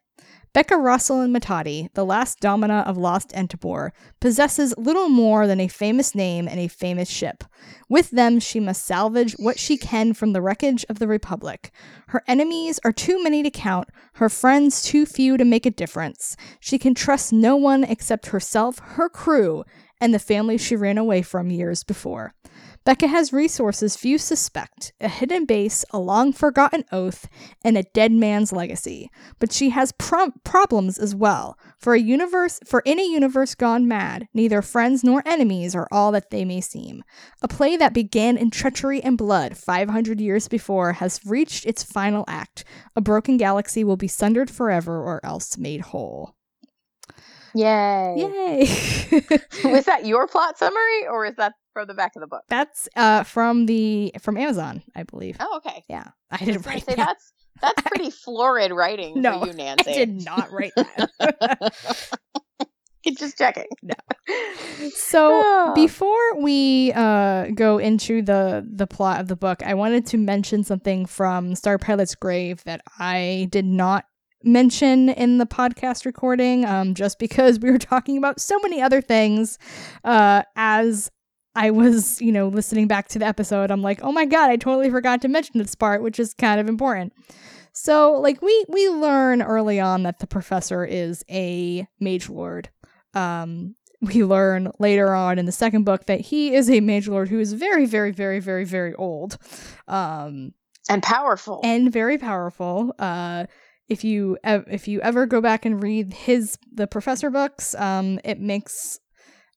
Beka 0.54 0.76
Rosselin-Metadi, 0.76 1.94
the 1.94 2.06
last 2.06 2.40
domina 2.40 2.84
of 2.88 2.98
Lost 2.98 3.30
Entibor, 3.30 3.92
possesses 4.20 4.74
little 4.78 5.08
more 5.08 5.46
than 5.46 5.60
a 5.60 5.68
famous 5.68 6.16
name 6.16 6.48
and 6.48 6.60
a 6.60 6.68
famous 6.68 7.10
ship. 7.10 7.44
With 7.90 8.12
them, 8.12 8.40
she 8.40 8.60
must 8.60 8.86
salvage 8.86 9.34
what 9.34 9.60
she 9.60 9.78
can 9.78 10.14
from 10.14 10.34
the 10.34 10.42
wreckage 10.42 10.86
of 10.90 11.00
the 11.00 11.08
Republic. 11.08 11.72
Her 12.08 12.24
enemies 12.28 12.80
are 12.84 12.92
too 12.92 13.22
many 13.22 13.44
to 13.44 13.52
count, 13.52 13.90
her 14.14 14.30
friends 14.30 14.82
too 14.82 15.06
few 15.06 15.38
to 15.38 15.46
make 15.46 15.66
a 15.66 15.72
difference. 15.72 16.36
She 16.60 16.80
can 16.80 16.96
trust 16.96 17.32
no 17.32 17.56
one 17.56 17.84
except 17.84 18.28
herself, 18.28 18.80
her 18.80 19.10
crew, 19.10 19.64
and 20.02 20.14
the 20.14 20.20
family 20.20 20.58
she 20.58 20.76
ran 20.76 20.98
away 20.98 21.22
from 21.22 21.52
years 21.52 21.84
before. 21.84 22.34
Beka 22.88 23.10
has 23.10 23.34
resources 23.34 23.98
few 23.98 24.18
suspect 24.18 24.94
a 25.02 25.10
hidden 25.10 25.44
base, 25.44 25.84
a 25.92 26.00
long 26.00 26.32
forgotten 26.32 26.86
oath, 26.90 27.28
and 27.62 27.78
a 27.78 27.84
dead 27.84 28.14
man's 28.14 28.54
legacy. 28.54 29.12
But 29.40 29.52
she 29.52 29.72
has 29.72 29.92
pro- 29.92 30.32
problems 30.46 30.98
as 30.98 31.14
well. 31.14 31.60
For 31.78 31.96
a 31.96 32.00
universe, 32.00 32.62
for 32.66 32.82
in 32.86 32.98
a 32.98 33.04
universe 33.04 33.56
gone 33.56 33.90
mad, 33.90 34.30
neither 34.34 34.62
friends 34.62 35.04
nor 35.04 35.22
enemies 35.26 35.76
are 35.76 35.90
all 35.92 36.14
that 36.14 36.30
they 36.30 36.46
may 36.46 36.62
seem. 36.62 37.04
A 37.42 37.50
play 37.50 37.76
that 37.76 37.94
began 37.94 38.38
in 38.38 38.52
treachery 38.52 39.04
and 39.04 39.18
blood 39.18 39.58
500 39.58 40.22
years 40.22 40.48
before 40.48 40.94
has 40.94 41.20
reached 41.26 41.66
its 41.66 41.84
final 41.84 42.24
act. 42.26 42.64
A 42.96 43.02
broken 43.02 43.36
galaxy 43.36 43.84
will 43.84 43.98
be 43.98 44.08
sundered 44.08 44.50
forever 44.50 45.04
or 45.04 45.20
else 45.26 45.58
made 45.58 45.82
whole. 45.82 46.38
yay 47.54 48.14
Yay! 48.16 48.60
was 49.66 49.84
that 49.84 50.06
your 50.06 50.26
plot 50.26 50.58
summary 50.58 51.06
or 51.12 51.26
is 51.26 51.36
that 51.36 51.52
from 51.78 51.88
the 51.88 51.94
back 51.94 52.14
of 52.16 52.22
the 52.22 52.28
book 52.28 52.44
That's 52.50 52.90
uh 52.96 53.24
from 53.24 53.66
the 53.68 54.14
from 54.20 54.38
Amazon, 54.38 54.84
I 54.96 55.04
believe. 55.04 55.38
oh 55.40 55.58
okay 55.58 55.84
Yeah, 55.90 56.10
I 56.32 56.36
I 56.36 56.46
didn't 56.46 56.62
gonna 56.64 56.76
write 56.76 56.86
say 56.86 56.96
that. 56.96 57.06
that's 57.08 57.34
That's 57.62 57.82
pretty 57.88 58.10
florid 58.12 58.72
writing 58.72 59.22
No, 59.22 59.40
for 59.42 59.48
you, 59.48 59.54
Nancy. 59.64 59.92
I 59.92 59.94
did 59.94 60.24
not 60.26 60.52
write 60.52 60.74
that. 60.78 62.18
Just 63.18 63.38
checking. 63.38 63.66
No. 63.82 63.94
So 64.94 65.42
Ah. 65.44 65.72
before 65.74 66.42
we 66.42 66.92
uh, 66.94 67.48
go 67.56 67.78
into 67.78 68.22
the 68.22 68.68
the 68.70 68.86
plot 68.86 69.22
of 69.22 69.28
the 69.30 69.36
book, 69.38 69.64
I 69.64 69.76
wanted 69.76 70.06
to 70.08 70.18
mention 70.18 70.64
something 70.66 71.06
from 71.06 71.56
Star 71.56 71.78
Pilot's 71.78 72.16
Grave 72.16 72.64
that 72.66 72.82
I 73.00 73.48
did 73.50 73.66
not 73.66 74.06
mention 74.44 75.08
in 75.10 75.38
the 75.38 75.46
podcast 75.46 76.06
recording, 76.06 76.66
um, 76.66 76.94
just 76.96 77.18
because 77.18 77.60
we 77.60 77.72
were 77.72 77.78
talking 77.80 78.18
about 78.18 78.42
so 78.42 78.60
many 78.60 78.82
other 78.82 79.02
things. 79.02 79.58
Uh, 80.04 80.44
as 80.58 81.10
I 81.58 81.72
was, 81.72 82.22
you 82.22 82.32
know, 82.32 82.48
listening 82.50 82.88
back 82.88 83.08
to 83.10 83.20
the 83.20 83.26
episode, 83.26 83.72
I'm 83.72 83.82
like, 83.82 84.00
oh 84.04 84.12
my 84.12 84.26
god, 84.26 84.52
I 84.52 84.58
totally 84.58 84.92
forgot 84.92 85.22
to 85.24 85.28
mention 85.28 85.58
this 85.58 85.74
part, 85.74 86.04
which 86.04 86.20
is 86.20 86.36
kind 86.36 86.62
of 86.62 86.70
important. 86.70 87.14
So, 87.74 88.14
like, 88.14 88.42
we 88.42 88.66
we 88.70 88.90
learn 88.90 89.42
early 89.42 89.80
on 89.80 90.04
that 90.04 90.20
the 90.20 90.28
professor 90.28 90.86
is 90.86 91.24
a 91.30 91.88
mage 92.00 92.30
lord. 92.30 92.70
Um, 93.14 93.76
we 94.02 94.24
learn 94.24 94.72
later 94.80 95.16
on 95.16 95.40
in 95.40 95.48
the 95.48 95.52
second 95.52 95.84
book 95.84 96.06
that 96.06 96.22
he 96.22 96.54
is 96.54 96.70
a 96.70 96.80
mage 96.80 97.08
lord 97.08 97.30
who 97.30 97.40
is 97.40 97.54
very, 97.54 97.88
very, 97.88 98.12
very, 98.12 98.40
very, 98.40 98.64
very 98.64 98.94
old, 98.94 99.38
um, 99.88 100.54
and 100.90 101.02
powerful. 101.02 101.62
and 101.64 101.92
very 101.92 102.20
powerful. 102.20 102.94
Uh, 103.00 103.46
if 103.90 104.04
you 104.04 104.38
ev- 104.44 104.68
if 104.70 104.88
you 104.88 105.02
ever 105.02 105.26
go 105.26 105.42
back 105.42 105.66
and 105.66 105.82
read 105.82 106.14
his 106.14 106.58
the 106.72 106.86
professor 106.86 107.32
books, 107.32 107.74
um, 107.76 108.20
it 108.24 108.40
makes 108.40 109.00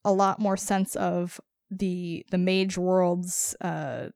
a 0.05 0.13
lot 0.13 0.39
more 0.39 0.57
sense 0.57 0.97
of 0.97 1.39
the 1.71 2.25
the 2.31 2.39
mage 2.39 2.77
world's 2.77 3.55
uh 3.61 4.09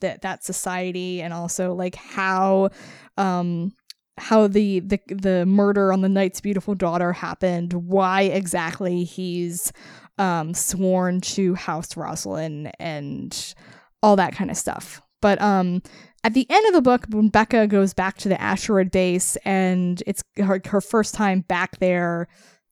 that 0.00 0.22
that 0.22 0.44
society 0.44 1.22
and 1.22 1.32
also 1.32 1.72
like 1.74 1.94
how 1.94 2.70
um 3.16 3.72
how 4.18 4.46
the 4.46 4.80
the 4.80 4.98
the 5.08 5.46
murder 5.46 5.92
on 5.92 6.00
the 6.00 6.08
knight's 6.08 6.40
beautiful 6.40 6.74
daughter 6.74 7.12
happened 7.12 7.72
why 7.72 8.22
exactly 8.22 9.04
he's 9.04 9.72
um 10.18 10.54
sworn 10.54 11.20
to 11.20 11.54
house 11.54 11.94
Rosselin 11.94 12.70
and 12.78 13.54
all 14.02 14.16
that 14.16 14.34
kind 14.34 14.50
of 14.50 14.56
stuff. 14.56 15.00
But 15.20 15.40
um 15.40 15.82
at 16.24 16.34
the 16.34 16.46
end 16.50 16.66
of 16.66 16.72
the 16.72 16.82
book 16.82 17.06
when 17.10 17.30
Beka 17.30 17.68
goes 17.68 17.94
back 17.94 18.16
to 18.18 18.28
the 18.28 18.40
asteroid 18.40 18.90
base 18.90 19.36
and 19.44 20.02
it's 20.06 20.22
her, 20.38 20.60
her 20.64 20.80
first 20.80 21.14
time 21.14 21.40
back 21.40 21.78
there 21.78 22.28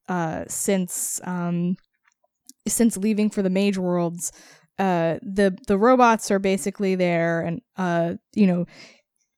uh 0.09 0.45
since 0.49 1.21
um 1.25 1.77
since 2.67 2.97
leaving 2.97 3.31
for 3.31 3.43
the 3.43 3.51
mage 3.51 3.79
worlds 3.79 4.33
uh 4.79 5.19
the 5.23 5.57
the 5.69 5.79
robots 5.79 6.31
are 6.31 6.39
basically 6.39 6.95
there 6.95 7.41
and 7.43 7.61
uh 7.77 8.15
you 8.35 8.47
know 8.47 8.65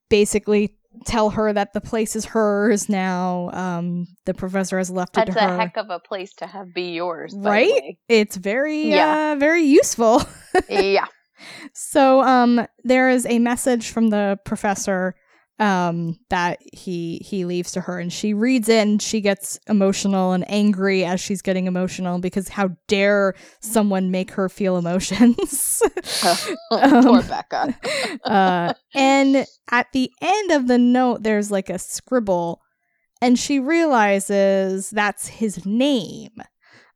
basically 0.09 0.75
tell 1.05 1.29
her 1.31 1.53
that 1.53 1.75
the 1.75 1.81
place 1.81 2.17
is 2.17 2.25
hers 2.25 2.89
now 2.89 3.51
um 3.53 4.07
the 4.25 4.33
professor 4.33 4.79
has 4.79 4.91
left 4.91 5.19
it 5.19 5.27
That's 5.27 5.37
a 5.37 5.57
heck 5.57 5.77
of 5.77 5.91
a 5.91 5.99
place 5.99 6.33
to 6.35 6.47
have 6.47 6.73
be 6.73 6.93
yours, 6.93 7.35
Right? 7.37 7.99
it's 8.09 8.37
very 8.37 8.85
Yeah. 8.89 9.33
uh 9.35 9.37
very 9.39 9.63
useful 9.63 10.23
yeah. 10.71 11.07
so 11.75 12.23
um 12.23 12.67
there 12.85 13.11
is 13.11 13.27
a 13.27 13.39
message 13.39 13.91
from 13.91 14.09
the 14.09 14.39
professor 14.47 15.15
um 15.59 16.19
that 16.29 16.59
he 16.75 17.17
he 17.25 17.47
leaves 17.47 17.73
to 17.73 17.81
her 17.81 17.99
and 17.99 18.13
she 18.13 18.35
reads 18.35 18.69
it 18.69 18.87
and 18.87 19.01
she 19.01 19.23
gets 19.23 19.59
emotional 19.69 20.33
and 20.33 20.45
angry 20.51 21.03
as 21.03 21.19
she's 21.19 21.41
getting 21.41 21.67
emotional 21.67 22.19
because 22.19 22.49
how 22.49 22.69
dare 22.89 23.35
someone 23.61 24.11
make 24.11 24.33
her 24.33 24.51
feel 24.51 24.77
emotions. 24.77 25.83
Poor 26.71 26.79
Um, 26.83 27.23
Beka. 27.23 28.19
uh 28.25 28.75
and 28.95 29.47
at 29.71 29.87
the 29.93 30.11
end 30.21 30.51
of 30.51 30.69
the 30.69 30.79
note 30.79 31.23
there's 31.23 31.51
like 31.51 31.71
a 31.71 31.79
scribble 31.79 32.61
and 33.23 33.39
she 33.39 33.59
realizes 33.59 34.91
that's 34.91 35.27
his 35.27 35.65
name. 35.65 36.33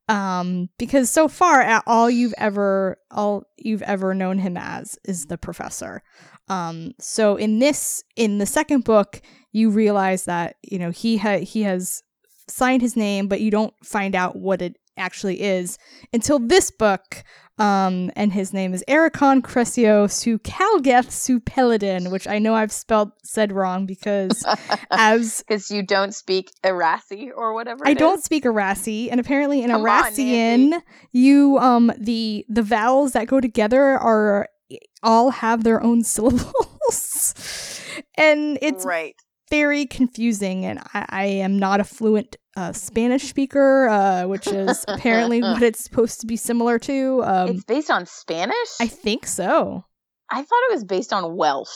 Um 0.09 0.69
because 0.79 1.09
so 1.09 1.29
far 1.29 1.83
all 1.87 2.11
you've 2.11 2.35
ever 2.37 2.99
all 3.11 3.45
you've 3.57 3.83
ever 3.83 4.13
known 4.13 4.39
him 4.39 4.57
as 4.59 4.99
is 5.05 5.27
the 5.27 5.39
professor 5.39 6.03
um 6.51 6.93
so 7.01 7.37
in 7.37 7.59
this 7.61 8.05
in 8.17 8.39
the 8.39 8.47
second 8.47 8.85
book 8.85 9.23
you 9.53 9.71
realize 9.71 10.25
that 10.27 10.57
you 10.63 10.79
know 10.79 10.91
he 10.91 11.17
ha- 11.17 11.39
he 11.39 11.63
has 11.63 12.03
signed 12.49 12.83
his 12.83 12.97
name 12.97 13.29
but 13.29 13.41
you 13.41 13.51
don't 13.51 13.75
find 13.83 14.15
out 14.15 14.37
what 14.37 14.61
it 14.61 14.77
actually 14.97 15.41
is 15.41 15.79
until 16.13 16.39
this 16.39 16.71
book 16.71 17.23
um 17.59 18.11
and 18.17 18.33
his 18.33 18.53
name 18.53 18.75
is 18.75 18.83
Ericon 18.89 19.41
Crescio 19.41 20.07
Sucalgeth 20.09 21.09
Supelidin 21.09 22.11
which 22.11 22.27
I 22.27 22.39
know 22.39 22.55
I've 22.55 22.73
spelled 22.73 23.13
said 23.23 23.53
wrong 23.53 23.87
because 23.87 24.45
as 24.91 25.43
Because 25.47 25.71
you 25.71 25.83
don't 25.83 26.15
speak 26.15 26.51
Irasi 26.65 27.31
or 27.35 27.55
whatever. 27.55 27.87
I 27.87 27.95
don't 27.95 28.19
is. 28.19 28.25
speak 28.25 28.45
Irasi, 28.45 29.09
and 29.11 29.21
apparently 29.21 29.63
in 29.63 29.71
Come 29.71 29.87
on, 29.87 30.83
you 31.13 31.59
um 31.59 31.93
the 31.99 32.45
the 32.49 32.63
vowels 32.63 33.13
that 33.13 33.27
go 33.27 33.41
together 33.41 33.83
are 33.99 34.49
all 35.03 35.31
have 35.31 35.65
their 35.65 35.83
own 35.83 36.03
syllables, 36.15 37.81
and 38.17 38.59
it's 38.63 38.85
right. 38.85 39.15
very 39.51 39.87
confusing. 39.87 40.65
And 40.65 40.79
I, 40.95 41.07
I 41.09 41.25
am 41.25 41.59
not 41.59 41.81
a 41.81 41.85
fluent 41.85 42.37
uh, 42.57 42.73
Spanish 42.73 43.25
speaker, 43.29 43.89
uh, 43.89 44.27
which 44.27 44.47
is 44.47 44.85
apparently 44.89 45.41
what 45.43 45.63
it's 45.63 45.83
supposed 45.83 46.21
to 46.21 46.27
be 46.27 46.37
similar 46.37 46.79
to. 46.81 47.23
Um, 47.25 47.49
it's 47.51 47.65
based 47.65 47.91
on 47.91 48.07
Spanish. 48.07 48.69
I 48.81 48.87
think 48.87 49.27
so. 49.27 49.85
I 50.33 50.43
thought 50.43 50.63
it 50.69 50.73
was 50.75 50.85
based 50.85 51.13
on 51.13 51.37
Welsh. 51.37 51.71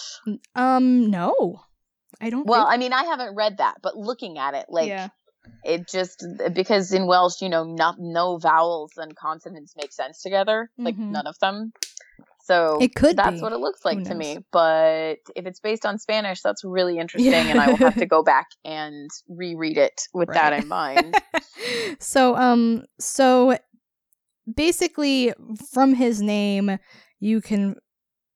Um, 0.55 1.11
no, 1.11 1.61
I 2.21 2.31
don't. 2.31 2.47
Well, 2.47 2.67
think- 2.67 2.75
I 2.75 2.77
mean, 2.79 2.93
I 2.93 3.05
haven't 3.05 3.35
read 3.35 3.59
that, 3.59 3.77
but 3.83 3.97
looking 3.97 4.39
at 4.39 4.55
it, 4.55 4.67
like 4.69 4.89
yeah, 4.89 5.09
it 5.65 5.89
just 5.89 6.25
because 6.53 6.93
in 6.93 7.07
Welsh, 7.09 7.43
you 7.43 7.49
know, 7.49 7.65
no, 7.65 7.95
no 7.99 8.39
vowels 8.39 8.93
and 8.97 9.17
consonants 9.17 9.75
make 9.77 9.93
sense 9.93 10.23
together, 10.23 10.71
like 10.79 10.97
Mhm. 10.97 11.11
none 11.11 11.27
of 11.27 11.37
them. 11.41 11.73
So 12.47 12.77
It 12.81 12.95
could 12.95 13.17
That's 13.17 13.37
be. 13.37 13.41
what 13.41 13.53
it 13.53 13.59
looks 13.59 13.85
like 13.87 14.05
to 14.05 14.15
me. 14.15 14.39
But 14.53 15.17
if 15.35 15.47
it's 15.47 15.61
based 15.61 15.87
on 15.87 15.99
Spanish, 15.99 16.43
that's 16.43 16.63
really 16.63 16.99
interesting, 16.99 17.33
and 17.33 17.59
I 17.59 17.69
will 17.69 17.77
have 17.79 17.97
to 17.97 18.07
go 18.07 18.23
back 18.23 18.49
and 18.65 19.11
reread 19.29 19.79
it 19.79 20.03
with 20.13 20.29
that 20.29 20.53
in 20.53 20.69
mind. 20.69 21.17
so 22.01 22.37
um 22.37 22.85
so 22.99 23.57
basically 24.53 25.33
from 25.73 25.95
his 25.95 26.21
name 26.21 26.79
you 27.19 27.41
can 27.41 27.77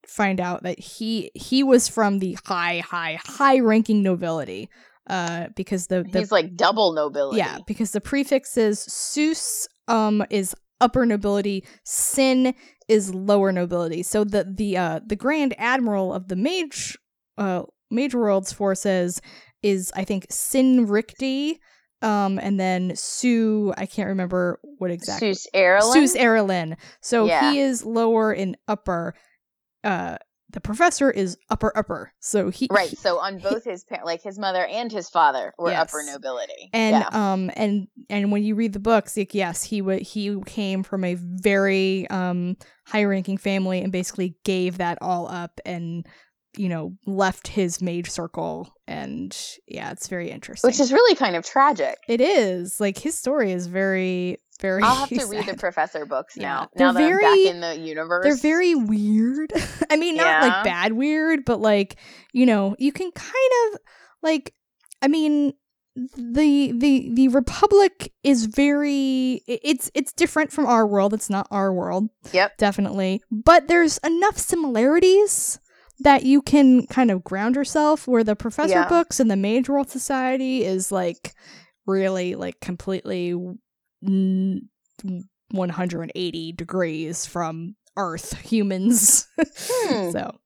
find 0.07 0.41
out 0.41 0.63
that 0.63 0.79
he 0.79 1.31
he 1.35 1.63
was 1.63 1.87
from 1.89 2.19
the 2.19 2.39
high 2.47 2.79
high 2.79 3.19
high 3.23 3.59
ranking 3.61 4.03
nobility 4.03 4.71
uh 5.11 5.49
because 5.55 5.89
the, 5.89 6.03
the 6.11 6.21
He's 6.21 6.33
like 6.33 6.57
double 6.57 6.93
nobility. 6.95 7.37
yeah 7.39 7.59
because 7.67 7.91
the 7.91 8.01
prefix 8.01 8.57
is 8.57 8.81
sus 8.81 9.69
um 9.87 10.25
is 10.31 10.55
upper 10.81 11.05
nobility 11.05 11.65
sin 11.85 12.55
is 12.89 13.15
lower 13.15 13.53
nobility 13.53 14.03
so 14.03 14.25
the 14.25 14.45
the 14.45 14.77
uh 14.77 15.01
the 15.07 15.17
grand 15.17 15.55
admiral 15.59 16.13
of 16.13 16.29
the 16.29 16.37
mage 16.37 16.97
uh 17.37 17.63
mage 17.91 18.15
worlds 18.15 18.53
forces 18.53 19.21
is 19.63 19.93
i 19.95 20.05
think 20.05 20.27
sin 20.31 20.87
ricti 20.87 21.59
um 22.03 22.39
and 22.39 22.59
then 22.59 22.93
sue 22.95 23.73
i 23.77 23.85
can't 23.87 24.09
remember 24.09 24.59
what 24.79 24.91
exactly 24.91 25.31
Seuss 25.33 25.47
Erlin. 25.55 26.03
Seuss 26.03 26.17
Erlin. 26.17 26.77
So 27.01 27.27
Yeah. 27.27 27.51
he 27.51 27.61
is 27.61 27.85
lower 27.85 28.33
in 28.33 28.57
upper. 28.69 29.15
Uh, 29.85 30.17
the 30.51 30.61
professor 30.61 31.11
is 31.11 31.37
upper 31.51 31.77
upper. 31.77 32.13
So 32.21 32.49
he 32.51 32.69
Right. 32.71 32.97
So 32.97 33.19
on 33.19 33.39
both 33.39 33.65
his 33.65 33.85
par- 33.85 34.01
like 34.05 34.23
his 34.23 34.39
mother 34.39 34.65
and 34.65 34.91
his 34.91 35.11
father 35.11 35.53
were 35.59 35.71
Yes. 35.71 35.83
upper 35.93 36.03
nobility. 36.05 36.71
and 36.73 36.95
yeah. 36.95 37.09
um 37.33 37.51
and 37.55 37.89
and 38.09 38.33
when 38.33 38.43
you 38.43 38.55
read 38.55 38.73
the 38.73 38.79
books, 38.81 39.17
like 39.17 39.35
yes, 39.35 39.63
he 39.63 39.83
would 39.83 40.01
he 40.03 40.41
came 40.47 40.83
from 40.83 41.05
a 41.05 41.15
very 41.19 42.09
um 42.09 42.57
high 42.87 43.05
ranking 43.05 43.37
family 43.37 43.81
and 43.83 43.93
basically 43.93 44.37
gave 44.45 44.79
that 44.79 44.97
all 45.03 45.29
up 45.29 45.61
and 45.67 46.07
you 46.57 46.69
know 46.69 46.95
left 47.07 47.47
his 47.49 47.83
mage 47.83 48.09
circle 48.11 48.73
and 48.87 49.37
yeah, 49.67 49.91
it's 49.91 50.09
very 50.09 50.31
interesting. 50.31 50.67
which 50.67 50.81
is 50.81 50.91
really 50.93 51.15
kind 51.15 51.37
of 51.37 51.45
tragic. 51.45 51.99
it 52.09 52.23
is 52.23 52.81
like 52.81 52.97
his 52.97 53.19
story 53.19 53.53
is 53.53 53.67
very 53.67 54.39
very. 54.61 54.83
I'll 54.83 54.95
have 55.07 55.09
to 55.09 55.27
read 55.31 55.47
the 55.47 55.57
professor 55.57 56.05
books 56.07 56.37
Yeah. 56.37 56.43
now. 56.43 56.69
They're 56.75 56.87
Now 56.89 56.93
that 56.93 57.03
I'm 57.03 57.09
very- 57.09 57.45
back 57.45 57.55
in 57.55 57.61
the 57.61 57.77
universe. 57.77 58.25
They're 58.25 58.37
very 58.37 58.75
weird. 58.75 59.53
I 59.91 59.97
mean, 59.97 60.17
not 60.17 60.27
Yeah. 60.27 60.41
like 60.49 60.65
bad 60.65 60.93
weird, 60.95 61.45
but 61.45 61.61
like, 61.61 61.97
you 62.33 62.47
know, 62.47 62.75
you 62.79 62.93
can 62.93 63.11
kind 63.13 63.53
of 63.75 63.81
like 64.23 64.55
I 65.03 65.09
mean, 65.09 65.53
the 66.17 66.73
the 66.77 67.11
the 67.15 67.29
republic 67.29 68.13
is 68.23 68.45
very 68.47 69.43
it's 69.47 69.91
it's 69.95 70.13
different 70.13 70.53
from 70.53 70.67
our 70.67 70.87
world. 70.87 71.13
It's 71.15 71.31
not 71.31 71.49
our 71.51 71.73
world, 71.73 72.09
Yep. 72.33 72.57
definitely. 72.59 73.21
But 73.31 73.69
there's 73.69 73.99
enough 73.99 74.39
similarities 74.39 75.59
that 76.01 76.23
you 76.23 76.41
can 76.43 76.87
kind 76.87 77.11
of 77.11 77.25
ground 77.25 77.57
yourself 77.57 78.07
where 78.07 78.23
the 78.23 78.37
professor 78.37 78.75
Yeah. 78.75 78.89
books 78.89 79.19
and 79.19 79.29
the 79.29 79.37
mage 79.37 79.69
world 79.69 79.91
society 79.91 80.65
is 80.65 80.93
like 80.93 81.35
really 81.87 82.37
like 82.37 82.61
completely 82.61 83.35
180 84.03 86.53
degrees 86.53 87.27
from 87.27 87.77
earth 87.97 88.39
humans 88.41 89.27
Hmm. 89.37 90.11
so 90.13 90.39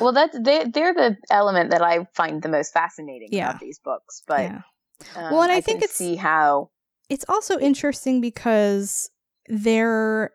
Well, 0.00 0.12
that's 0.12 0.38
they 0.38 0.64
they're 0.72 0.94
the 0.94 1.16
element 1.30 1.70
that 1.70 1.82
I 1.82 2.06
find 2.14 2.42
the 2.42 2.48
most 2.48 2.72
fascinating 2.72 3.28
Yeah. 3.32 3.50
about 3.50 3.60
these 3.60 3.78
books. 3.78 4.22
But 4.26 4.40
yeah. 4.42 4.60
um, 5.16 5.32
Well, 5.32 5.42
and 5.42 5.52
I 5.52 5.56
can 5.56 5.62
think 5.62 5.78
it's- 5.82 5.96
see 5.96 6.16
how 6.16 6.70
It's 7.08 7.24
also 7.28 7.58
interesting 7.58 8.20
because 8.20 9.10
they're 9.48 10.30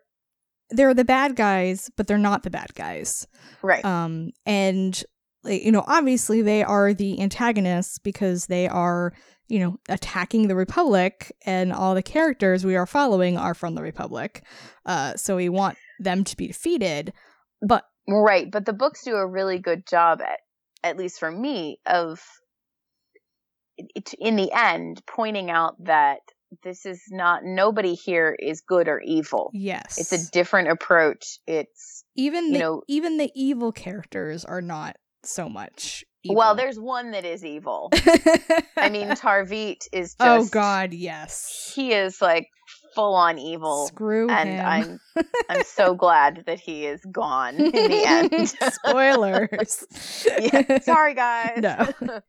they're 0.70 0.94
the 0.94 1.04
bad 1.04 1.36
guys, 1.36 1.90
but 1.96 2.08
they're 2.08 2.18
not 2.18 2.42
the 2.42 2.50
bad 2.50 2.74
guys. 2.74 3.26
right. 3.62 3.84
Um, 3.84 4.30
and 4.44 5.00
you 5.44 5.70
know, 5.70 5.84
obviously 5.86 6.42
they 6.42 6.64
are 6.64 6.92
the 6.92 7.20
antagonists 7.20 8.00
because 8.00 8.46
they 8.46 8.66
are, 8.66 9.12
you 9.48 9.60
know, 9.60 9.78
attacking 9.88 10.48
the 10.48 10.56
Republic, 10.56 11.34
and 11.44 11.72
all 11.72 11.94
the 11.94 12.02
characters 12.02 12.64
we 12.64 12.76
are 12.76 12.86
following 12.86 13.36
are 13.36 13.54
from 13.54 13.74
the 13.74 13.82
Republic. 13.82 14.42
Uh, 14.84 15.14
so 15.16 15.36
we 15.36 15.48
want 15.48 15.78
them 16.00 16.24
to 16.24 16.36
be 16.36 16.46
defeated. 16.48 17.12
But 17.62 17.84
Right, 18.08 18.50
but 18.50 18.64
the 18.66 18.72
books 18.72 19.02
do 19.04 19.14
a 19.16 19.26
really 19.26 19.58
good 19.58 19.86
job 19.86 20.20
at 20.20 20.38
at 20.84 20.96
least 20.96 21.18
for 21.18 21.30
me 21.30 21.78
of 21.86 22.20
it, 23.76 24.14
in 24.18 24.36
the 24.36 24.50
end 24.52 25.02
pointing 25.06 25.50
out 25.50 25.74
that 25.84 26.18
this 26.62 26.86
is 26.86 27.02
not 27.10 27.40
nobody 27.44 27.94
here 27.94 28.34
is 28.38 28.60
good 28.60 28.88
or 28.88 29.00
evil. 29.00 29.50
yes, 29.52 29.98
It's 29.98 30.12
a 30.12 30.30
different 30.30 30.68
approach. 30.68 31.38
It's 31.46 32.04
even 32.14 32.46
you 32.46 32.52
the 32.52 32.58
know- 32.58 32.82
even 32.88 33.16
the 33.18 33.30
evil 33.34 33.72
characters 33.72 34.44
are 34.44 34.62
not 34.62 34.96
so 35.24 35.48
much. 35.48 36.04
Evil. 36.26 36.36
well, 36.36 36.54
there's 36.54 36.78
one 36.78 37.12
that 37.12 37.24
is 37.24 37.44
evil. 37.44 37.90
I 38.76 38.88
mean, 38.90 39.08
Tarvit 39.08 39.88
is 39.92 40.14
just 40.14 40.20
oh 40.20 40.44
God, 40.50 40.92
yes. 40.92 41.72
he 41.74 41.92
is 41.92 42.20
like 42.20 42.48
full 42.94 43.14
on 43.14 43.38
evil. 43.38 43.86
Screw 43.86 44.28
and 44.28 44.48
him. 44.48 44.66
I'm 44.66 45.24
I'm 45.48 45.62
so 45.62 45.94
glad 45.94 46.44
that 46.46 46.58
he 46.58 46.86
is 46.86 47.00
gone 47.04 47.54
in 47.56 47.70
the 47.70 48.04
end. 48.04 48.48
Spoilers. 48.88 49.84
yeah, 50.40 50.80
sorry 50.80 51.14
guys. 51.14 51.58
No. 51.58 51.92
yeah. 52.02 52.20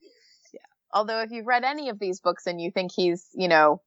Although 0.93 1.21
if 1.21 1.31
you've 1.31 1.47
read 1.47 1.63
any 1.63 1.89
of 1.89 1.97
these 1.97 2.19
books 2.19 2.45
and 2.45 2.61
you 2.61 2.69
think 2.69 2.91
he's, 2.95 3.25
you 3.33 3.47
know, 3.47 3.81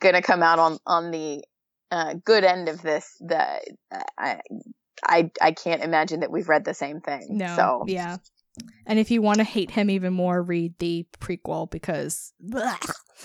gonna 0.00 0.22
come 0.22 0.42
out 0.42 0.58
on 0.58 0.78
on 0.86 1.10
the 1.10 1.42
uh, 1.90 2.14
good 2.24 2.44
end 2.44 2.68
of 2.68 2.82
this, 2.82 3.16
that 3.20 3.62
I 4.18 4.40
I 5.02 5.30
I 5.40 5.52
can't 5.52 5.82
imagine 5.82 6.20
that 6.20 6.30
we've 6.30 6.48
read 6.48 6.64
the 6.64 6.74
same 6.74 7.00
thing. 7.00 7.38
No. 7.38 7.54
So 7.56 7.84
Yeah. 7.86 8.18
And 8.86 8.98
if 8.98 9.10
you 9.10 9.20
want 9.20 9.38
to 9.38 9.44
hate 9.44 9.70
him 9.70 9.90
even 9.90 10.12
more, 10.12 10.42
read 10.42 10.78
the 10.78 11.06
prequel 11.20 11.70
because 11.70 12.32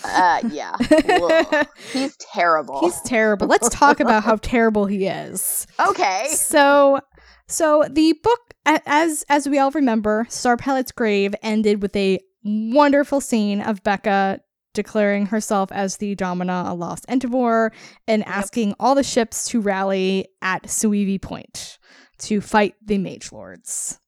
uh, 0.04 0.40
yeah, 0.50 0.76
he's 1.92 2.16
terrible. 2.16 2.80
he's 2.80 3.00
terrible. 3.02 3.46
Let's 3.46 3.68
talk 3.68 4.00
about 4.00 4.24
how 4.24 4.36
terrible 4.42 4.86
he 4.86 5.06
is. 5.06 5.66
okay. 5.80 6.26
So, 6.30 7.00
so 7.48 7.84
the 7.90 8.14
book, 8.22 8.54
as 8.66 9.24
as 9.28 9.48
we 9.48 9.58
all 9.58 9.70
remember, 9.70 10.26
Star 10.28 10.56
Pilot's 10.56 10.92
grave 10.92 11.34
ended 11.42 11.82
with 11.82 11.94
a 11.96 12.20
wonderful 12.44 13.20
scene 13.20 13.60
of 13.60 13.82
Becca 13.82 14.40
declaring 14.74 15.26
herself 15.26 15.70
as 15.72 15.96
the 15.96 16.14
Domina 16.14 16.64
of 16.66 16.78
Lost 16.78 17.06
Entibor 17.06 17.70
and 18.06 18.24
asking 18.24 18.74
all 18.78 18.94
the 18.94 19.04
ships 19.04 19.48
to 19.48 19.60
rally 19.60 20.26
at 20.42 20.64
Suivi 20.64 21.20
Point 21.22 21.78
to 22.18 22.40
fight 22.40 22.74
the 22.84 22.98
Mage 22.98 23.32
Lords. 23.32 23.98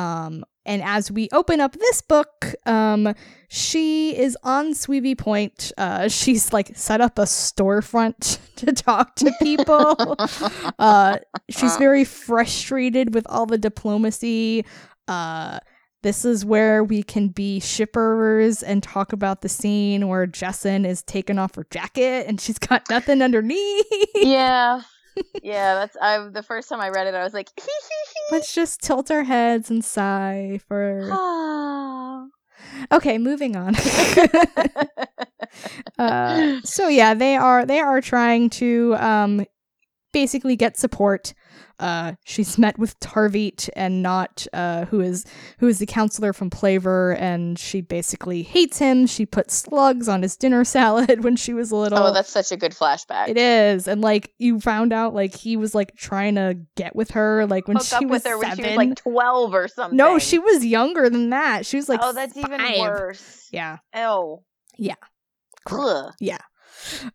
Um, 0.00 0.44
and 0.64 0.82
as 0.82 1.10
we 1.10 1.28
open 1.32 1.60
up 1.60 1.72
this 1.72 2.00
book, 2.00 2.54
um, 2.64 3.14
she 3.48 4.16
is 4.16 4.36
on 4.42 4.72
Suivi 4.72 5.16
Point. 5.16 5.72
Uh, 5.76 6.08
she's 6.08 6.52
like 6.54 6.74
set 6.74 7.02
up 7.02 7.18
a 7.18 7.24
storefront 7.24 8.38
to 8.56 8.72
talk 8.72 9.14
to 9.16 9.30
people. 9.42 10.16
uh, 10.78 11.18
she's 11.50 11.76
very 11.76 12.04
frustrated 12.04 13.14
with 13.14 13.26
all 13.28 13.44
the 13.44 13.58
diplomacy. 13.58 14.64
Uh, 15.06 15.58
this 16.02 16.24
is 16.24 16.46
where 16.46 16.82
we 16.82 17.02
can 17.02 17.28
be 17.28 17.60
shippers 17.60 18.62
and 18.62 18.82
talk 18.82 19.12
about 19.12 19.42
the 19.42 19.50
scene 19.50 20.08
where 20.08 20.26
Jessan 20.26 20.86
is 20.86 21.02
taking 21.02 21.38
off 21.38 21.56
her 21.56 21.66
jacket 21.70 22.26
and 22.26 22.40
she's 22.40 22.58
got 22.58 22.88
nothing 22.88 23.20
underneath. 23.20 23.84
yeah. 24.14 24.80
Yeah, 25.42 25.74
that's 25.74 25.96
I 26.00 26.28
the 26.28 26.42
first 26.42 26.68
time 26.68 26.80
I 26.80 26.90
read 26.90 27.06
it 27.06 27.14
I 27.14 27.24
was 27.24 27.34
like 27.34 27.48
Let's 28.30 28.54
just 28.54 28.80
tilt 28.80 29.10
our 29.10 29.24
heads 29.24 29.70
and 29.70 29.84
sigh 29.84 30.60
for. 30.68 31.10
Okay, 32.92 33.18
moving 33.18 33.56
on. 33.56 33.74
uh, 35.98 36.60
so 36.62 36.88
yeah, 36.88 37.14
they 37.14 37.36
are 37.36 37.66
they 37.66 37.80
are 37.80 38.00
trying 38.00 38.50
to 38.50 38.94
um, 38.98 39.44
basically 40.12 40.56
get 40.56 40.76
support. 40.76 41.34
Uh, 41.80 42.12
she's 42.24 42.58
met 42.58 42.78
with 42.78 42.98
Tarvit 43.00 43.68
and 43.74 44.02
not 44.02 44.46
uh, 44.52 44.84
who 44.84 45.00
is 45.00 45.24
who 45.58 45.66
is 45.66 45.78
the 45.78 45.86
counselor 45.86 46.32
from 46.32 46.50
Pleyver, 46.50 47.12
and 47.16 47.58
she 47.58 47.80
basically 47.80 48.42
hates 48.42 48.78
him. 48.78 49.06
She 49.06 49.26
put 49.26 49.50
slugs 49.50 50.08
on 50.08 50.22
his 50.22 50.36
dinner 50.36 50.62
salad 50.76 51.24
when 51.24 51.36
she 51.36 51.52
was 51.54 51.72
little. 51.72 51.98
Oh, 51.98 52.12
that's 52.12 52.30
such 52.30 52.52
a 52.52 52.56
good 52.56 52.72
flashback. 52.72 53.28
It 53.28 53.36
is, 53.38 53.88
and 53.88 54.00
like 54.02 54.32
you 54.38 54.60
found 54.60 54.92
out, 54.92 55.14
like 55.14 55.34
he 55.34 55.56
was 55.56 55.74
like 55.74 55.96
trying 55.96 56.34
to 56.36 56.58
get 56.76 56.94
with 56.94 57.10
her, 57.12 57.46
like 57.46 57.66
when 57.66 57.78
Hook 57.78 57.86
she 57.86 57.94
up 57.96 58.02
was 58.04 58.10
with 58.10 58.26
her 58.26 58.38
when 58.38 58.50
seven. 58.50 58.64
she 58.64 58.70
was 58.70 58.76
like 58.76 58.96
12 58.96 59.54
or 59.54 59.68
something. 59.68 59.96
no, 59.96 60.18
she 60.18 60.38
was 60.38 60.64
younger 60.64 61.08
than 61.08 61.30
that. 61.30 61.64
She 61.66 61.76
was 61.76 61.88
like, 61.88 62.00
Oh, 62.02 62.12
that's 62.12 62.36
even 62.36 62.60
worse. 62.78 63.48
Yeah, 63.50 63.78
Oh. 63.94 64.44
Yeah. 64.76 64.94
Ugh. 65.70 66.12
yeah. 66.20 66.38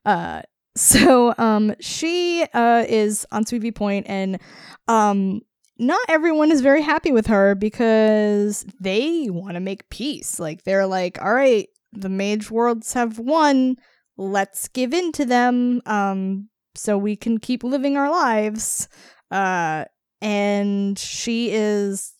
Uh, 0.05 0.41
so 0.75 1.33
um, 1.37 1.73
she 1.79 2.45
uh 2.53 2.85
is 2.87 3.25
on 3.31 3.45
Suivi 3.45 3.73
Point, 3.73 4.05
and 4.09 4.39
um, 4.87 5.41
not 5.77 5.99
everyone 6.09 6.51
is 6.51 6.61
very 6.61 6.81
happy 6.81 7.11
with 7.11 7.27
her 7.27 7.55
because 7.55 8.65
they 8.79 9.29
want 9.29 9.55
to 9.55 9.59
make 9.59 9.89
peace. 9.89 10.39
Like 10.39 10.63
they're 10.63 10.87
like, 10.87 11.21
all 11.21 11.33
right, 11.33 11.67
the 11.93 12.09
mage 12.09 12.49
worlds 12.51 12.93
have 12.93 13.19
won. 13.19 13.77
Let's 14.17 14.67
give 14.69 14.93
in 14.93 15.11
to 15.13 15.25
them, 15.25 15.81
um, 15.85 16.49
so 16.75 16.97
we 16.97 17.15
can 17.15 17.39
keep 17.39 17.63
living 17.63 17.97
our 17.97 18.09
lives. 18.09 18.87
Uh, 19.31 19.85
and 20.21 20.97
she 20.97 21.51
is 21.51 22.13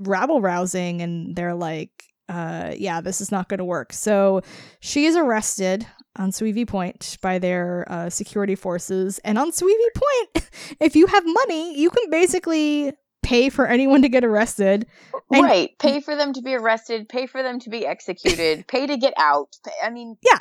rabble 0.00 0.40
rousing, 0.40 1.00
and 1.00 1.34
they're 1.34 1.54
like, 1.54 2.04
uh, 2.28 2.74
yeah, 2.76 3.00
this 3.00 3.20
is 3.20 3.32
not 3.32 3.48
going 3.48 3.58
to 3.58 3.64
work. 3.64 3.92
So 3.92 4.42
she 4.80 5.06
is 5.06 5.16
arrested 5.16 5.86
on 6.18 6.30
Suivi 6.30 6.66
Point 6.66 7.16
by 7.22 7.38
their 7.38 7.84
uh, 7.88 8.10
security 8.10 8.54
forces. 8.54 9.18
And 9.24 9.38
on 9.38 9.50
Suivi 9.52 9.74
Point, 9.94 10.50
if 10.80 10.96
you 10.96 11.06
have 11.06 11.24
money, 11.26 11.78
you 11.78 11.90
can 11.90 12.10
basically 12.10 12.92
pay 13.22 13.48
for 13.48 13.66
anyone 13.66 14.02
to 14.02 14.08
get 14.08 14.24
arrested. 14.24 14.86
And- 15.30 15.44
right. 15.44 15.70
Pay 15.78 16.00
for 16.00 16.16
them 16.16 16.32
to 16.32 16.42
be 16.42 16.54
arrested, 16.54 17.08
pay 17.08 17.26
for 17.26 17.42
them 17.42 17.58
to 17.60 17.70
be 17.70 17.86
executed, 17.86 18.66
pay 18.68 18.86
to 18.86 18.96
get 18.96 19.14
out. 19.18 19.48
I 19.82 19.90
mean, 19.90 20.16
yeah. 20.22 20.40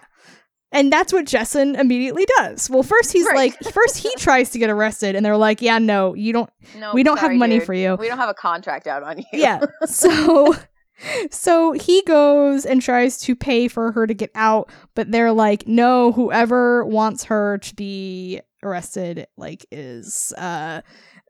And 0.72 0.92
that's 0.92 1.14
what 1.14 1.26
Jessan 1.26 1.80
immediately 1.80 2.26
does. 2.38 2.70
Well, 2.70 2.84
first 2.84 3.14
he's 3.14 3.26
Right. 3.26 3.36
like, 3.58 3.74
first 3.74 3.98
he 3.98 4.12
tries 4.18 4.50
to 4.52 4.60
get 4.60 4.70
arrested, 4.70 5.16
and 5.16 5.26
they're 5.26 5.38
like, 5.38 5.62
yeah, 5.62 5.78
no, 5.80 6.14
you 6.14 6.34
don't, 6.34 6.50
no. 6.78 6.94
we 6.94 7.04
don't 7.04 7.20
have 7.20 7.32
money 7.32 7.60
dude. 7.60 7.66
for 7.66 7.74
you. 7.74 7.96
We 7.96 8.08
don't 8.10 8.18
have 8.18 8.30
a 8.30 8.34
contract 8.34 8.86
out 8.86 9.02
on 9.02 9.20
you. 9.20 9.26
yeah. 9.32 9.62
So 9.86 10.54
so 11.32 11.72
he 11.74 12.02
goes 12.04 12.66
and 12.66 12.82
tries 12.82 13.20
to 13.20 13.36
pay 13.36 13.68
for 13.68 13.92
her 13.92 14.08
to 14.08 14.14
get 14.14 14.32
out, 14.36 14.72
but 14.96 15.12
they're 15.12 15.32
like, 15.32 15.68
no, 15.68 16.12
whoever 16.12 16.86
wants 16.86 17.26
her 17.26 17.58
to 17.60 17.76
be 17.76 18.42
arrested 18.64 19.28
like 19.38 19.66
is 19.72 20.34
uh 20.38 20.82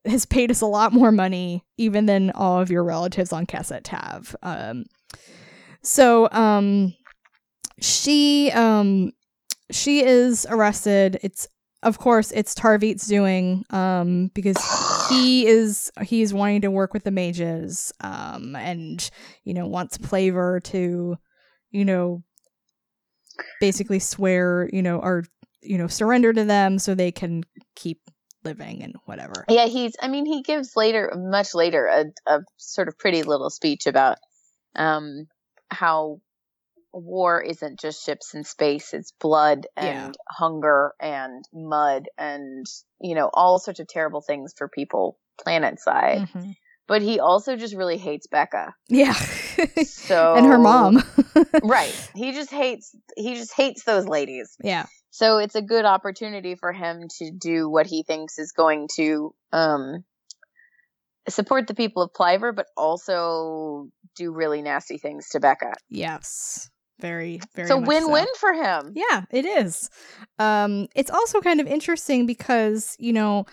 has 0.05 0.25
paid 0.25 0.49
us 0.49 0.61
a 0.61 0.65
lot 0.65 0.93
more 0.93 1.11
money 1.11 1.61
even 1.77 2.05
than 2.05 2.31
all 2.31 2.61
of 2.61 2.71
your 2.71 2.83
relatives 2.83 3.33
on 3.33 3.45
Khesset 3.45 3.87
have. 3.87 4.35
Um 4.41 4.85
so 5.83 6.29
um 6.31 6.93
she 7.81 8.51
um 8.51 9.11
she 9.71 10.03
is 10.03 10.47
arrested. 10.49 11.19
It's 11.21 11.47
of 11.83 11.99
course 11.99 12.31
it's 12.31 12.55
Tarvit's 12.55 13.07
doing 13.07 13.63
um 13.69 14.31
because 14.33 14.57
he 15.09 15.45
is 15.47 15.91
he's 16.01 16.33
wanting 16.33 16.61
to 16.61 16.71
work 16.71 16.93
with 16.93 17.03
the 17.03 17.11
mages 17.11 17.91
um 18.01 18.55
and 18.55 19.09
you 19.43 19.53
know 19.53 19.67
wants 19.67 19.97
Pleyver 19.97 20.59
to 20.65 21.17
you 21.71 21.85
know 21.85 22.23
basically 23.59 23.99
swear 23.99 24.69
you 24.73 24.81
know 24.81 24.99
or 24.99 25.23
you 25.61 25.77
know 25.77 25.87
surrender 25.87 26.33
to 26.33 26.43
them 26.43 26.79
so 26.79 26.95
they 26.95 27.11
can 27.11 27.43
keep 27.75 27.99
living 28.43 28.81
and 28.81 28.95
whatever 29.05 29.45
Yeah, 29.49 29.65
he's. 29.65 29.95
I 30.01 30.07
mean, 30.07 30.25
he 30.25 30.41
gives 30.41 30.75
later, 30.75 31.11
much 31.15 31.53
later, 31.53 31.85
a, 31.85 32.05
a 32.31 32.39
sort 32.55 32.87
of 32.87 32.97
pretty 32.97 33.23
little 33.23 33.49
speech 33.49 33.87
about 33.87 34.17
um, 34.75 35.27
how 35.69 36.21
war 36.97 37.41
isn't 37.41 37.79
just 37.79 38.05
ships 38.05 38.33
in 38.33 38.43
space; 38.43 38.93
it's 38.93 39.11
blood 39.19 39.67
and 39.75 39.87
Yeah. 39.87 40.11
hunger 40.29 40.93
and 40.99 41.43
mud 41.53 42.07
and 42.17 42.65
you 42.99 43.15
know 43.15 43.29
all 43.33 43.59
sorts 43.59 43.79
of 43.79 43.87
terrible 43.87 44.21
things 44.21 44.53
for 44.57 44.67
people 44.67 45.17
planet 45.43 45.79
side. 45.79 46.27
Mhm. 46.33 46.55
But 46.87 47.01
he 47.01 47.19
also 47.19 47.55
just 47.55 47.75
really 47.75 47.97
hates 47.97 48.27
Beka. 48.27 48.71
yeah 48.87 49.13
So 49.83 50.33
and 50.37 50.45
her 50.45 50.57
mom 50.57 51.03
right? 51.63 51.93
He 52.15 52.31
just 52.33 52.49
hates. 52.51 52.95
He 53.15 53.35
just 53.35 53.53
hates 53.53 53.83
those 53.83 54.07
ladies. 54.07 54.55
yeah 54.61 54.85
So 55.11 55.37
it's 55.37 55.55
a 55.55 55.61
good 55.61 55.85
opportunity 55.85 56.55
for 56.55 56.71
him 56.71 57.07
to 57.19 57.31
do 57.31 57.69
what 57.69 57.87
he 57.87 58.03
thinks 58.03 58.39
is 58.39 58.51
going 58.51 58.87
to 58.95 59.33
um 59.51 60.03
support 61.29 61.67
the 61.67 61.75
people 61.75 62.03
of 62.03 62.13
Pleyver, 62.13 62.53
but 62.53 62.67
also 62.77 63.89
do 64.15 64.31
really 64.31 64.61
nasty 64.61 64.97
things 64.97 65.27
to 65.29 65.39
Beka. 65.41 65.73
Yes. 65.89 66.69
Very, 66.99 67.39
very 67.55 67.67
so 67.67 67.77
win-win 67.77 68.25
so. 68.25 68.39
for 68.39 68.53
him. 68.53 68.93
Yeah, 68.95 69.25
it 69.31 69.45
is. 69.45 69.89
Um, 70.39 70.87
it's 70.95 71.11
also 71.11 71.41
kind 71.41 71.59
of 71.61 71.67
interesting 71.67 72.25
because 72.25 72.95
you 72.99 73.13
know 73.13 73.45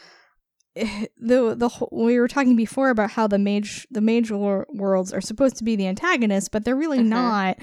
the 0.74 1.54
the 1.56 1.68
whole, 1.68 1.88
we 1.92 2.18
were 2.18 2.26
talking 2.28 2.56
before 2.56 2.90
about 2.90 3.10
how 3.10 3.26
the 3.26 3.38
mage 3.38 3.86
the 3.90 4.00
mage 4.00 4.30
wor- 4.30 4.66
worlds 4.72 5.12
are 5.12 5.20
supposed 5.20 5.56
to 5.56 5.64
be 5.64 5.76
the 5.76 5.86
antagonists, 5.86 6.48
but 6.48 6.64
they're 6.64 6.74
really 6.74 6.98
Mhm. 7.00 7.08
not. 7.08 7.58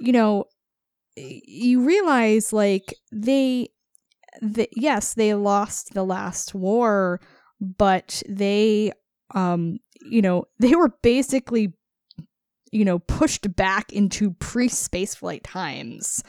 You 0.00 0.12
know, 0.12 0.44
you 1.16 1.82
realize 1.86 2.52
like 2.52 2.94
they, 3.12 3.68
the, 4.42 4.68
yes, 4.76 5.14
they 5.14 5.32
lost 5.34 5.94
the 5.94 6.04
last 6.04 6.54
war, 6.54 7.20
but 7.60 8.22
they, 8.28 8.92
um, 9.34 9.78
you 10.02 10.20
know, 10.20 10.44
they 10.58 10.74
were 10.74 10.92
basically, 11.02 11.72
you 12.72 12.84
know, 12.84 12.98
pushed 12.98 13.54
back 13.56 13.92
into 13.92 14.32
pre 14.32 14.68
spaceflight 14.68 15.40
times, 15.44 16.22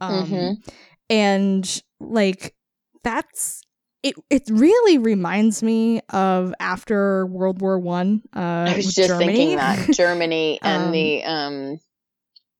um, 0.00 0.26
Mhm. 0.26 0.70
and 1.08 1.82
like 2.00 2.54
that's 3.02 3.62
it 4.02 4.14
it 4.30 4.44
really 4.50 4.98
reminds 4.98 5.62
me 5.62 6.00
of 6.10 6.54
after 6.60 7.26
World 7.26 7.60
War 7.60 7.78
One. 7.78 8.22
Uh, 8.34 8.40
I 8.68 8.76
was 8.76 8.94
just 8.94 9.08
Germany. 9.08 9.36
thinking 9.36 9.56
that 9.56 9.90
Germany 9.94 10.58
and 10.62 10.84
Um, 10.86 10.92
the 10.92 11.24
um, 11.24 11.80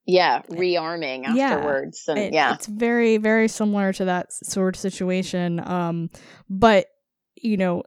yeah, 0.07 0.43
rearming 0.51 1.25
Yeah. 1.35 1.53
afterwards, 1.55 2.05
and 2.09 2.19
It- 2.19 2.33
yeah, 2.35 2.53
it's 2.55 2.66
very 2.66 3.16
very 3.16 3.49
similar 3.49 3.93
to 3.95 4.05
that 4.07 4.33
sort 4.33 4.75
of 4.77 4.81
situation. 4.81 5.61
Um, 5.66 6.11
but 6.49 6.87
you 7.37 7.57
know, 7.57 7.85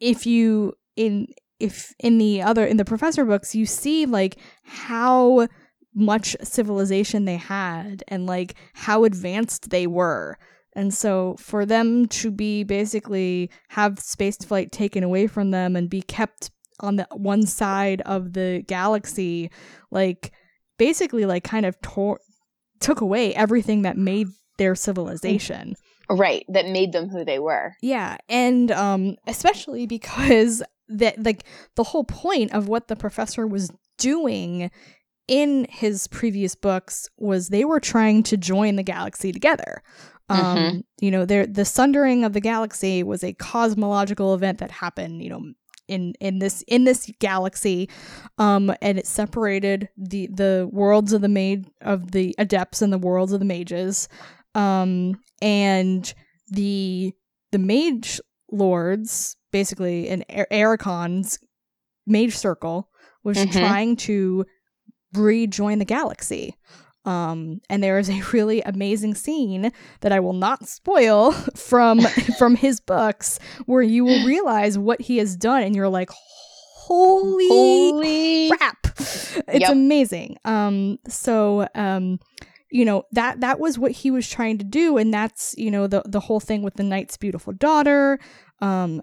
if 0.00 0.26
you 0.26 0.74
in 0.96 1.28
if 1.60 1.94
in 1.98 2.18
the 2.18 2.42
other 2.42 2.64
in 2.64 2.76
the 2.76 2.84
professor 2.84 3.24
books 3.24 3.54
you 3.54 3.66
see 3.66 4.06
like 4.06 4.38
how 4.64 5.46
much 5.94 6.36
civilization 6.42 7.24
they 7.24 7.36
had 7.36 8.04
and 8.08 8.26
like 8.26 8.54
how 8.74 9.04
advanced 9.04 9.70
they 9.70 9.86
were 9.86 10.38
and 10.74 10.94
so 10.94 11.34
for 11.38 11.66
them 11.66 12.06
to 12.06 12.30
be 12.30 12.62
basically 12.62 13.50
have 13.68 13.98
space 13.98 14.36
flight 14.36 14.70
taken 14.70 15.02
away 15.02 15.26
from 15.26 15.50
them 15.50 15.74
and 15.74 15.90
be 15.90 16.02
kept 16.02 16.50
on 16.80 16.96
the 16.96 17.06
one 17.12 17.44
side 17.44 18.00
of 18.02 18.34
the 18.34 18.62
galaxy 18.68 19.50
like 19.90 20.32
basically 20.78 21.26
like 21.26 21.42
kind 21.42 21.66
of 21.66 21.80
tore 21.80 22.20
took 22.80 23.00
away 23.00 23.34
everything 23.34 23.82
that 23.82 23.96
made 23.96 24.28
their 24.58 24.74
civilization 24.74 25.74
right. 26.10 26.44
That 26.48 26.66
made 26.66 26.92
them 26.92 27.08
who 27.08 27.24
they 27.24 27.38
were. 27.38 27.74
yeah, 27.82 28.16
and 28.28 28.70
um 28.70 29.16
especially 29.26 29.86
because 29.86 30.62
that 30.88 31.22
like 31.22 31.44
the 31.76 31.84
whole 31.84 32.04
point 32.04 32.52
of 32.52 32.68
what 32.68 32.88
the 32.88 32.96
professor 32.96 33.46
was 33.46 33.70
doing 33.98 34.70
in 35.26 35.66
his 35.68 36.06
previous 36.08 36.54
books 36.54 37.08
was 37.18 37.48
they 37.48 37.64
were 37.64 37.80
trying 37.80 38.22
to 38.22 38.36
join 38.36 38.76
the 38.76 38.82
galaxy 38.82 39.30
together. 39.32 39.82
Um, 40.30 40.38
Mhm. 40.56 40.84
you 41.00 41.10
know, 41.10 41.24
there 41.24 41.46
the 41.46 41.64
sundering 41.64 42.24
of 42.24 42.32
the 42.32 42.40
galaxy 42.40 43.02
was 43.02 43.22
a 43.24 43.32
cosmological 43.34 44.34
event 44.34 44.58
that 44.58 44.70
happened, 44.70 45.22
you 45.22 45.30
know, 45.30 45.42
in 45.88 46.12
in 46.20 46.38
this 46.38 46.62
in 46.68 46.84
this 46.84 47.10
galaxy 47.18 47.88
um 48.36 48.70
and 48.82 48.98
it 48.98 49.06
separated 49.06 49.88
the 49.96 50.26
the 50.26 50.68
worlds 50.70 51.14
of 51.14 51.22
the 51.22 51.28
mage 51.30 51.64
of 51.80 52.10
the 52.12 52.34
adepts 52.36 52.82
and 52.82 52.92
the 52.92 52.98
worlds 52.98 53.32
of 53.32 53.38
the 53.38 53.46
mages 53.46 54.06
um 54.54 55.18
and 55.40 56.12
the 56.48 57.10
the 57.52 57.58
mage 57.58 58.20
lords 58.52 59.37
basically 59.52 60.10
er- 60.30 60.46
Aracon's 60.50 61.38
mage 62.06 62.36
circle 62.36 62.88
was 63.24 63.36
Mhm. 63.38 63.52
trying 63.52 63.96
to 63.96 64.44
rejoin 65.14 65.78
the 65.78 65.84
galaxy 65.84 66.54
um 67.04 67.60
and 67.70 67.82
there 67.82 67.98
is 67.98 68.10
a 68.10 68.20
really 68.32 68.60
amazing 68.62 69.14
scene 69.14 69.72
that 70.00 70.12
I 70.12 70.20
will 70.20 70.32
not 70.34 70.68
spoil 70.68 71.32
from 71.56 72.00
from 72.38 72.56
his 72.56 72.80
books 72.80 73.38
where 73.66 73.82
you 73.82 74.04
will 74.04 74.20
realize 74.20 74.76
what 74.78 75.00
he 75.00 75.16
has 75.18 75.36
done 75.36 75.62
and 75.62 75.74
you're 75.74 75.88
like 75.88 76.10
holy 76.74 77.48
Holy 77.48 78.48
crap 78.50 78.76
it's 79.48 79.60
Yep. 79.60 79.70
amazing 79.70 80.36
um 80.44 80.98
so 81.08 81.66
um 81.74 82.18
you 82.70 82.84
know 82.84 83.04
that 83.12 83.40
that 83.40 83.58
was 83.60 83.78
what 83.78 83.92
he 83.92 84.10
was 84.10 84.28
trying 84.28 84.58
to 84.58 84.64
do 84.64 84.98
and 84.98 85.12
that's 85.12 85.54
you 85.56 85.70
know 85.70 85.86
the 85.86 86.02
the 86.06 86.20
whole 86.20 86.40
thing 86.40 86.62
with 86.62 86.74
the 86.74 86.82
knight's 86.82 87.16
beautiful 87.16 87.52
daughter 87.52 88.18
um 88.60 89.00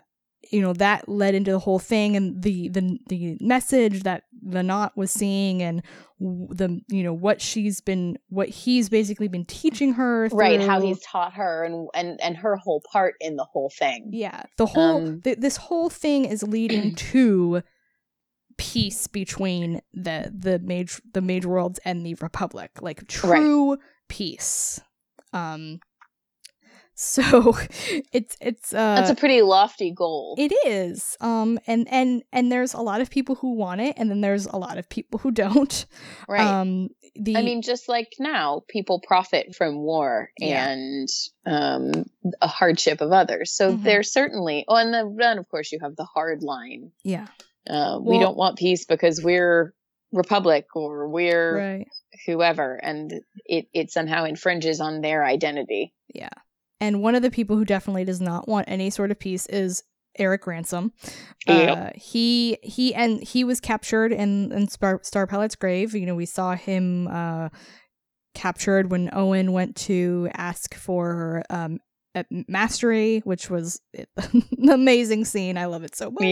you 0.51 0.61
know 0.61 0.73
that 0.73 1.07
led 1.09 1.35
into 1.35 1.51
the 1.51 1.59
whole 1.59 1.79
thing 1.79 2.15
and 2.15 2.41
the 2.41 2.69
the 2.69 2.99
the 3.07 3.37
message 3.41 4.03
that 4.03 4.23
the 4.41 4.61
knot 4.63 4.95
was 4.95 5.11
seeing 5.11 5.61
and 5.61 5.81
the 6.19 6.81
you 6.87 7.03
know 7.03 7.13
what 7.13 7.41
she's 7.41 7.81
been 7.81 8.17
what 8.29 8.47
he's 8.47 8.89
basically 8.89 9.27
been 9.27 9.45
teaching 9.45 9.93
her 9.93 10.27
right 10.31 10.61
how 10.61 10.79
he's 10.79 11.01
taught 11.01 11.33
her 11.33 11.63
and 11.63 11.89
and 11.93 12.19
and 12.21 12.37
her 12.37 12.55
whole 12.55 12.81
part 12.91 13.15
in 13.19 13.35
the 13.35 13.43
whole 13.43 13.71
thing. 13.77 14.09
Yeah 14.11 14.43
the 14.57 14.65
whole 14.65 15.07
Um, 15.07 15.21
th- 15.21 15.39
this 15.39 15.57
whole 15.57 15.89
thing 15.89 16.25
is 16.25 16.43
leading 16.43 16.95
to 17.11 17.63
peace 18.57 19.07
between 19.07 19.81
the 19.93 20.31
the 20.33 20.59
mage 20.59 21.01
the 21.13 21.21
mage 21.21 21.45
worlds 21.45 21.79
and 21.83 22.05
the 22.05 22.15
republic 22.21 22.71
like 22.81 23.07
true 23.07 23.77
peace. 24.07 24.79
Um 25.33 25.79
so 26.95 27.55
it's 28.13 28.37
it's 28.41 28.73
uh 28.73 28.95
that's 28.95 29.09
a 29.09 29.15
pretty 29.15 29.41
lofty 29.41 29.91
goal 29.91 30.35
it 30.37 30.51
is 30.65 31.17
um 31.21 31.59
and 31.67 31.87
and 31.91 32.23
and 32.31 32.51
there's 32.51 32.73
a 32.73 32.81
lot 32.81 33.01
of 33.01 33.09
people 33.09 33.35
who 33.35 33.53
want 33.53 33.81
it 33.81 33.93
and 33.97 34.09
then 34.09 34.21
there's 34.21 34.45
a 34.45 34.55
lot 34.57 34.77
of 34.77 34.87
people 34.89 35.19
who 35.19 35.29
don't 35.45 35.85
right 36.27 36.41
um 36.41 36.89
the 37.17 37.37
I 37.37 37.43
mean, 37.43 37.61
just 37.61 37.87
like 37.87 38.09
now, 38.19 38.63
people 38.67 38.99
profit 38.99 39.55
from 39.55 39.77
war 39.77 40.31
Yeah. 40.37 40.67
and 40.67 41.07
um, 41.45 42.09
a 42.41 42.47
hardship 42.47 42.99
of 42.99 43.13
others. 43.13 43.53
So 43.53 43.71
Mhm. 43.77 43.83
there's 43.83 44.11
certainly, 44.11 44.65
oh, 44.67 44.75
and 44.75 44.93
then, 44.93 45.15
then 45.15 45.37
of 45.37 45.47
course 45.47 45.71
you 45.71 45.79
have 45.81 45.95
the 45.95 46.03
hard 46.03 46.43
line. 46.43 46.91
yeah 47.05 47.27
Uh, 47.69 47.99
we 48.01 48.19
don't 48.19 48.35
want 48.35 48.57
peace 48.57 48.83
because 48.85 49.21
we're 49.23 49.73
republic 50.11 50.65
or 50.75 51.07
we're 51.07 51.55
right 51.57 51.87
whoever, 52.25 52.75
and 52.75 53.13
it 53.45 53.67
it 53.73 53.91
somehow 53.91 54.25
infringes 54.25 54.81
on 54.81 54.99
their 54.99 55.23
identity. 55.23 55.93
Yeah. 56.13 56.29
And 56.81 57.01
one 57.01 57.15
of 57.15 57.21
the 57.21 57.31
people 57.31 57.55
who 57.55 57.65
definitely 57.65 58.05
does 58.05 58.21
not 58.21 58.47
want 58.47 58.67
any 58.69 58.89
sort 58.89 59.11
of 59.11 59.19
peace 59.19 59.45
is 59.47 59.83
Errec 60.19 60.45
Ransome. 60.45 60.93
Yep. 61.47 61.77
Uh, 61.77 61.89
he 61.95 62.57
he 62.63 62.93
and 62.93 63.21
he 63.21 63.43
was 63.43 63.59
captured 63.59 64.11
in 64.11 64.51
in 64.51 64.67
Star, 64.67 64.99
Star 65.03 65.27
Pilot's 65.27 65.55
grave. 65.55 65.93
You 65.93 66.05
know, 66.05 66.15
we 66.15 66.25
saw 66.25 66.55
him 66.55 67.07
uh, 67.07 67.49
captured 68.33 68.91
when 68.91 69.09
Owen 69.13 69.51
went 69.51 69.75
to 69.77 70.29
ask 70.33 70.73
for 70.75 71.43
um, 71.49 71.79
mastery, 72.47 73.19
which 73.19 73.49
was 73.49 73.81
an 74.17 74.69
amazing 74.69 75.25
scene. 75.25 75.57
I 75.57 75.65
love 75.65 75.83
it 75.83 75.95
so 75.95 76.11
much. 76.11 76.23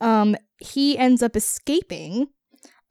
Um, 0.00 0.36
he 0.58 0.98
ends 0.98 1.22
up 1.22 1.36
escaping 1.36 2.28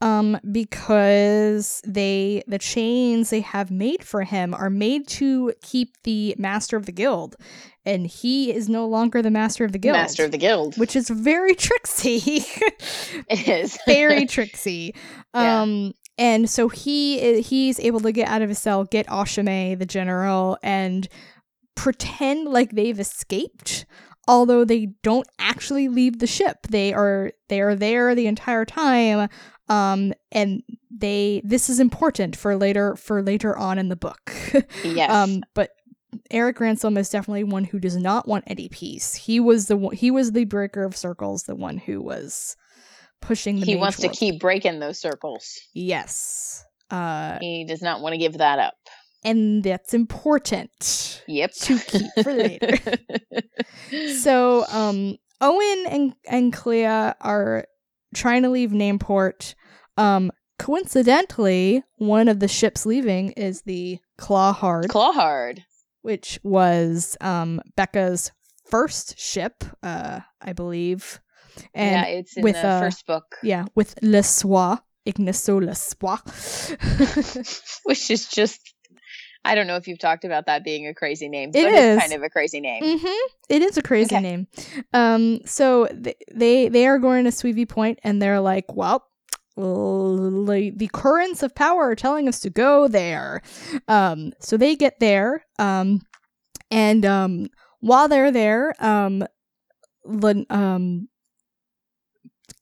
um 0.04 0.38
because 0.52 1.82
they 1.88 2.44
the 2.46 2.60
chains 2.60 3.30
they 3.30 3.40
have 3.40 3.72
made 3.72 4.04
for 4.04 4.24
him 4.24 4.54
are 4.54 4.70
made 4.70 5.08
to 5.08 5.54
keep 5.62 5.96
the 6.04 6.36
master 6.38 6.76
of 6.76 6.86
the 6.86 6.92
guild. 6.92 7.36
And 7.86 8.06
he 8.08 8.54
is 8.54 8.70
no 8.70 8.88
longer 8.88 9.22
the 9.22 9.32
master 9.32 9.66
of 9.66 9.72
the 9.72 9.78
guild. 9.78 9.96
Master 9.98 10.26
of 10.26 10.32
the 10.32 10.38
guild, 10.38 10.78
which 10.78 10.96
is 10.96 11.10
very 11.10 11.56
tricksy. 11.68 12.44
It 13.30 13.48
is. 13.48 13.78
Very 13.86 14.26
tricksy. 14.26 14.94
Yeah. 15.34 15.62
um 15.62 15.94
and 16.18 16.50
so 16.50 16.68
he 16.68 17.42
he's 17.42 17.80
able 17.80 18.02
to 18.02 18.12
get 18.12 18.28
out 18.28 18.42
of 18.42 18.50
his 18.50 18.60
cell 18.60 18.84
get 18.84 19.08
Oshime 19.08 19.80
the 19.80 19.86
general 19.86 20.58
and 20.62 21.08
pretend 21.76 22.48
like 22.50 22.72
they've 22.72 23.00
escaped 23.00 23.86
although 24.28 24.64
they 24.64 24.88
don't 25.02 25.28
actually 25.40 25.88
leave 25.90 26.20
the 26.20 26.28
ship. 26.28 26.68
They 26.70 26.94
are 26.94 27.32
they 27.50 27.62
are 27.62 27.76
there 27.76 28.16
the 28.16 28.28
entire 28.28 28.66
time 28.66 29.30
um 29.70 30.14
and 30.32 30.62
they 30.92 31.42
this 31.44 31.70
is 31.70 31.80
important 31.80 32.36
for 32.36 32.56
later 32.56 32.96
for 32.96 33.22
later 33.24 33.58
on 33.58 33.78
in 33.80 33.90
the 33.90 33.96
book 33.96 34.32
yes. 34.84 35.10
um 35.10 35.42
but 35.54 35.72
Errec 36.32 36.60
Ransome 36.60 36.98
is 36.98 37.10
definitely 37.10 37.44
one 37.44 37.64
who 37.64 37.80
does 37.80 37.98
not 37.98 38.28
want 38.28 38.44
any 38.46 38.70
peace. 38.70 39.16
He 39.16 39.40
was 39.40 39.66
the 39.66 39.76
one, 39.76 39.96
he 39.96 40.12
was 40.12 40.32
the 40.34 40.46
breaker 40.46 40.84
of 40.84 40.96
circles, 40.96 41.44
the 41.44 41.56
one 41.56 41.78
who 41.80 42.02
was 42.04 42.56
pushing 43.20 43.60
the 43.60 43.66
he 43.66 43.76
wants 43.76 43.98
to 44.00 44.10
keep 44.10 44.40
breaking 44.40 44.80
those 44.80 45.00
circles. 45.00 45.60
Yes. 45.74 46.64
Uh 46.92 47.40
He 47.42 47.66
does 47.66 47.82
not 47.82 48.02
want 48.02 48.14
to 48.14 48.20
give 48.20 48.38
that 48.38 48.60
up. 48.60 48.76
and 49.24 49.64
that's 49.64 49.94
important. 49.96 51.24
Yep. 51.28 51.52
To 51.54 51.80
keep 51.80 52.06
for 52.22 52.34
later. 52.34 52.78
So, 54.22 54.66
um 54.70 55.18
Owen 55.42 55.86
and 55.88 56.14
and 56.28 56.54
Klea 56.54 57.16
are 57.22 57.66
trying 58.14 58.44
to 58.44 58.50
leave 58.50 58.72
Nameport. 58.72 59.56
Um 59.98 60.32
coincidentally, 60.60 61.84
one 61.98 62.28
of 62.28 62.40
the 62.40 62.48
ships 62.48 62.86
leaving 62.86 63.32
is 63.32 63.64
the 63.64 64.00
Clawhard. 64.18 64.90
Clawhard. 64.90 65.64
which 66.02 66.40
was 66.44 67.18
um 67.22 67.62
Beka's 67.76 68.32
first 68.70 69.20
ship, 69.20 69.64
uh, 69.84 70.22
I 70.42 70.54
believe. 70.54 71.20
and 71.74 72.08
yeah, 72.08 72.18
it's 72.20 72.36
in 72.38 72.44
with, 72.44 72.56
the 72.56 72.68
uh, 72.68 72.80
first 72.80 73.06
book, 73.06 73.36
yeah, 73.44 73.66
with 73.76 73.96
Le 74.02 74.24
Soir, 74.24 74.82
Ignacio 75.06 75.60
Le 75.60 75.76
Soir. 75.76 76.20
which 77.84 78.10
is 78.10 78.28
just. 78.28 78.73
I 79.46 79.56
don't 79.56 79.68
know 79.68 79.76
if 79.76 79.88
you've 79.88 80.00
talked 80.00 80.24
about 80.26 80.46
that 80.46 80.64
being 80.64 80.88
a 80.88 80.94
crazy 80.94 81.28
name. 81.28 81.50
It 81.50 81.64
but 81.64 81.74
is. 81.74 81.98
It's 81.98 82.02
kind 82.08 82.14
of 82.14 82.24
a 82.24 82.30
crazy 82.30 82.62
name. 82.62 82.98
hmm 83.00 83.28
It 83.50 83.62
is 83.62 83.78
a 83.78 83.82
crazy 83.82 84.16
Okay. 84.16 84.22
name. 84.22 84.48
Um, 84.94 85.42
so 85.46 85.88
th- 85.88 86.16
they 86.34 86.70
they 86.70 86.88
are 86.88 86.98
going 87.00 87.26
to 87.26 87.30
Suivi 87.32 87.68
Point, 87.68 88.00
and 88.04 88.22
they're 88.22 88.40
like, 88.40 88.74
well. 88.74 89.06
l- 89.58 90.46
The 90.46 90.90
currents 90.94 91.44
of 91.44 91.54
power 91.54 91.84
are 91.90 91.96
telling 91.96 92.28
us 92.28 92.40
to 92.40 92.50
go 92.50 92.88
there. 92.88 93.42
Um, 93.88 94.32
so 94.40 94.58
they 94.58 94.76
get 94.76 95.00
there. 95.00 95.46
Um, 95.60 96.02
and 96.72 97.06
um, 97.06 97.50
while 97.82 98.08
they're 98.08 98.32
there, 98.32 98.74
um, 98.80 99.24
Lin- 100.06 100.48
um, 100.50 101.08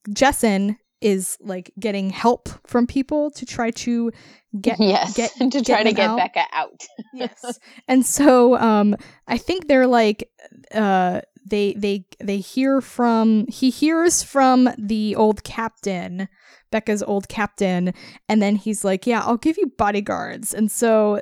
Jessan 0.09 0.77
is 1.01 1.37
like 1.41 1.71
getting 1.79 2.09
help 2.09 2.49
from 2.67 2.87
people 2.87 3.31
to 3.31 3.45
try 3.45 3.71
to 3.71 4.11
get 4.59 4.79
yes, 4.79 5.15
get- 5.15 5.31
to 5.37 5.47
get 5.49 5.65
try 5.65 5.83
to 5.83 5.91
get 5.93 6.09
out. 6.09 6.19
Beka 6.19 6.45
out. 6.53 6.83
yes 7.13 7.59
and 7.87 8.05
so 8.05 8.57
um 8.57 8.95
i 9.27 9.37
think 9.37 9.67
they're 9.67 9.87
like 9.87 10.29
uh 10.73 11.21
they 11.49 11.73
they 11.73 12.05
they 12.19 12.37
hear 12.37 12.81
from 12.81 13.45
he 13.47 13.69
hears 13.69 14.21
from 14.23 14.69
the 14.77 15.15
old 15.15 15.43
captain 15.43 16.27
beka's 16.71 17.01
old 17.03 17.27
captain 17.29 17.93
and 18.29 18.41
then 18.41 18.55
he's 18.55 18.83
like 18.85 19.07
yeah 19.07 19.21
i'll 19.25 19.37
give 19.37 19.57
you 19.57 19.71
bodyguards 19.77 20.53
and 20.53 20.71
so 20.71 21.19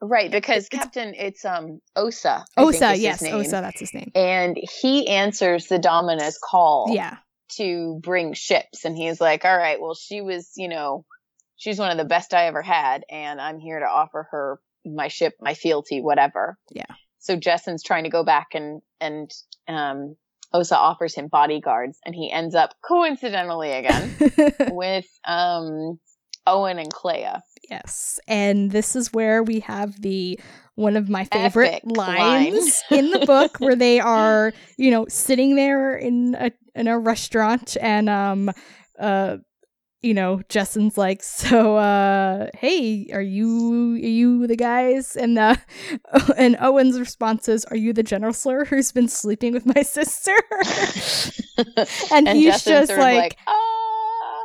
Right, 0.00 0.30
because 0.30 0.66
It's- 0.66 0.84
Captain, 0.84 1.14
it's 1.16 1.44
um 1.44 1.80
Osa. 1.96 2.44
I 2.56 2.60
think 2.62 2.74
osa 2.76 2.96
yes 2.96 3.22
osa 3.24 3.60
that's 3.60 3.80
his 3.80 3.92
name 3.92 4.12
and 4.14 4.56
he 4.80 5.08
answers 5.08 5.66
the 5.66 5.80
Domina's 5.80 6.38
call 6.38 6.92
yeah 6.94 7.16
to 7.56 8.00
bring 8.02 8.32
ships, 8.32 8.84
and 8.84 8.96
he's 8.96 9.20
like, 9.20 9.44
"All 9.44 9.56
right, 9.56 9.80
well, 9.80 9.94
she 9.94 10.20
was, 10.20 10.52
you 10.56 10.68
know, 10.68 11.04
she's 11.56 11.78
one 11.78 11.90
of 11.90 11.98
the 11.98 12.04
best 12.04 12.34
I 12.34 12.46
ever 12.46 12.62
had, 12.62 13.04
and 13.10 13.40
I'm 13.40 13.58
here 13.58 13.78
to 13.78 13.86
offer 13.86 14.28
her 14.30 14.60
my 14.84 15.08
ship, 15.08 15.34
my 15.40 15.54
fealty, 15.54 16.00
whatever." 16.00 16.58
Yeah. 16.70 16.84
So 17.18 17.36
Jessan's 17.36 17.82
trying 17.82 18.04
to 18.04 18.10
go 18.10 18.24
back, 18.24 18.48
and 18.54 18.82
and 19.00 19.30
um 19.68 20.16
Osa 20.52 20.76
offers 20.76 21.14
him 21.14 21.28
bodyguards, 21.28 21.98
and 22.04 22.14
he 22.14 22.30
ends 22.30 22.54
up 22.54 22.74
coincidentally 22.82 23.72
again 23.72 24.14
with 24.70 25.06
um 25.24 25.98
Owen 26.46 26.78
and 26.78 26.92
Klea. 26.92 27.40
Yes 27.70 28.20
and 28.26 28.70
this 28.70 28.96
is 28.96 29.12
where 29.12 29.42
we 29.42 29.60
have 29.60 30.00
the 30.00 30.38
one 30.76 30.96
of 30.96 31.08
my 31.08 31.24
favorite 31.24 31.74
Epic 31.74 31.96
lines 31.96 32.82
line. 32.90 32.98
in 32.98 33.10
the 33.10 33.26
book 33.26 33.56
where 33.58 33.76
they 33.76 34.00
are 34.00 34.52
you 34.76 34.90
know 34.90 35.06
sitting 35.08 35.56
there 35.56 35.94
in 35.96 36.34
a 36.38 36.50
in 36.74 36.88
a 36.88 36.98
restaurant 36.98 37.76
and 37.80 38.08
um 38.08 38.50
uh 38.98 39.36
you 40.02 40.12
know 40.12 40.42
Justin's 40.48 40.98
like 40.98 41.22
so 41.22 41.76
uh 41.76 42.48
hey 42.54 43.08
are 43.12 43.22
you 43.22 43.94
are 43.94 43.96
you 43.96 44.46
the 44.46 44.56
guys 44.56 45.16
and 45.16 45.38
uh 45.38 45.56
and 46.36 46.56
Owen's 46.60 47.00
response 47.00 47.48
is 47.48 47.64
are 47.66 47.76
you 47.76 47.92
the 47.92 48.02
general 48.02 48.34
slur 48.34 48.64
who's 48.66 48.92
been 48.92 49.08
sleeping 49.08 49.52
with 49.52 49.64
my 49.64 49.82
sister 49.82 50.34
and, 52.12 52.28
he's 52.28 52.62
Jessan's 52.62 52.64
just 52.64 52.90
of 52.92 52.98
like, 52.98 53.38
"Ah." 53.46 53.73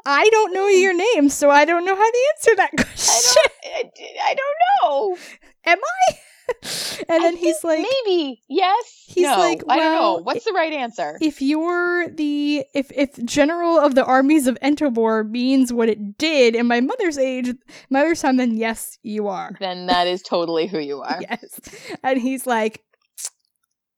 I 0.10 0.30
don't 0.30 0.54
know 0.54 0.68
your 0.68 0.94
name 0.94 1.30
so 1.30 1.50
I 1.50 1.66
don't 1.66 1.86
know 1.86 1.96
how 1.96 2.10
to 2.12 2.20
answer 2.36 2.56
that 2.58 2.70
I 2.78 2.84
question 2.84 3.44
don't, 3.64 3.94
I, 3.98 4.32
I 4.32 4.34
don't 4.36 4.58
know. 4.84 5.18
am 5.66 5.78
I 5.78 6.16
and 7.10 7.24
then 7.24 7.36
I 7.36 7.38
he's 7.38 7.64
like 7.64 7.80
maybe 8.06 8.42
yes. 8.50 8.96
He's 9.08 9.24
no, 9.26 9.38
like, 9.38 9.62
I 9.68 9.78
don't 9.78 9.94
know. 9.94 10.20
What's 10.24 10.46
the 10.46 10.52
right 10.52 10.72
answer? 10.74 11.18
if 11.22 11.42
you're 11.42 12.10
the 12.10 12.64
if 12.74 12.92
if 12.92 13.24
general 13.26 13.80
of 13.80 13.94
the 13.96 14.04
armies 14.04 14.48
of 14.48 14.58
Entibor 14.62 15.30
means 15.30 15.72
what 15.72 15.90
it 15.90 16.18
did 16.18 16.56
in 16.56 16.66
my 16.68 16.80
mother's 16.82 17.18
age 17.18 17.54
mother's 17.90 18.22
time 18.22 18.38
then 18.38 18.58
yes 18.58 18.98
you 19.04 19.28
are 19.28 19.52
then 19.60 19.86
that 19.88 20.08
is 20.08 20.22
totally 20.24 20.66
who 20.68 20.80
you 20.80 21.02
are. 21.10 21.20
yes 21.22 21.60
and 22.04 22.20
he's 22.20 22.48
like 22.48 22.82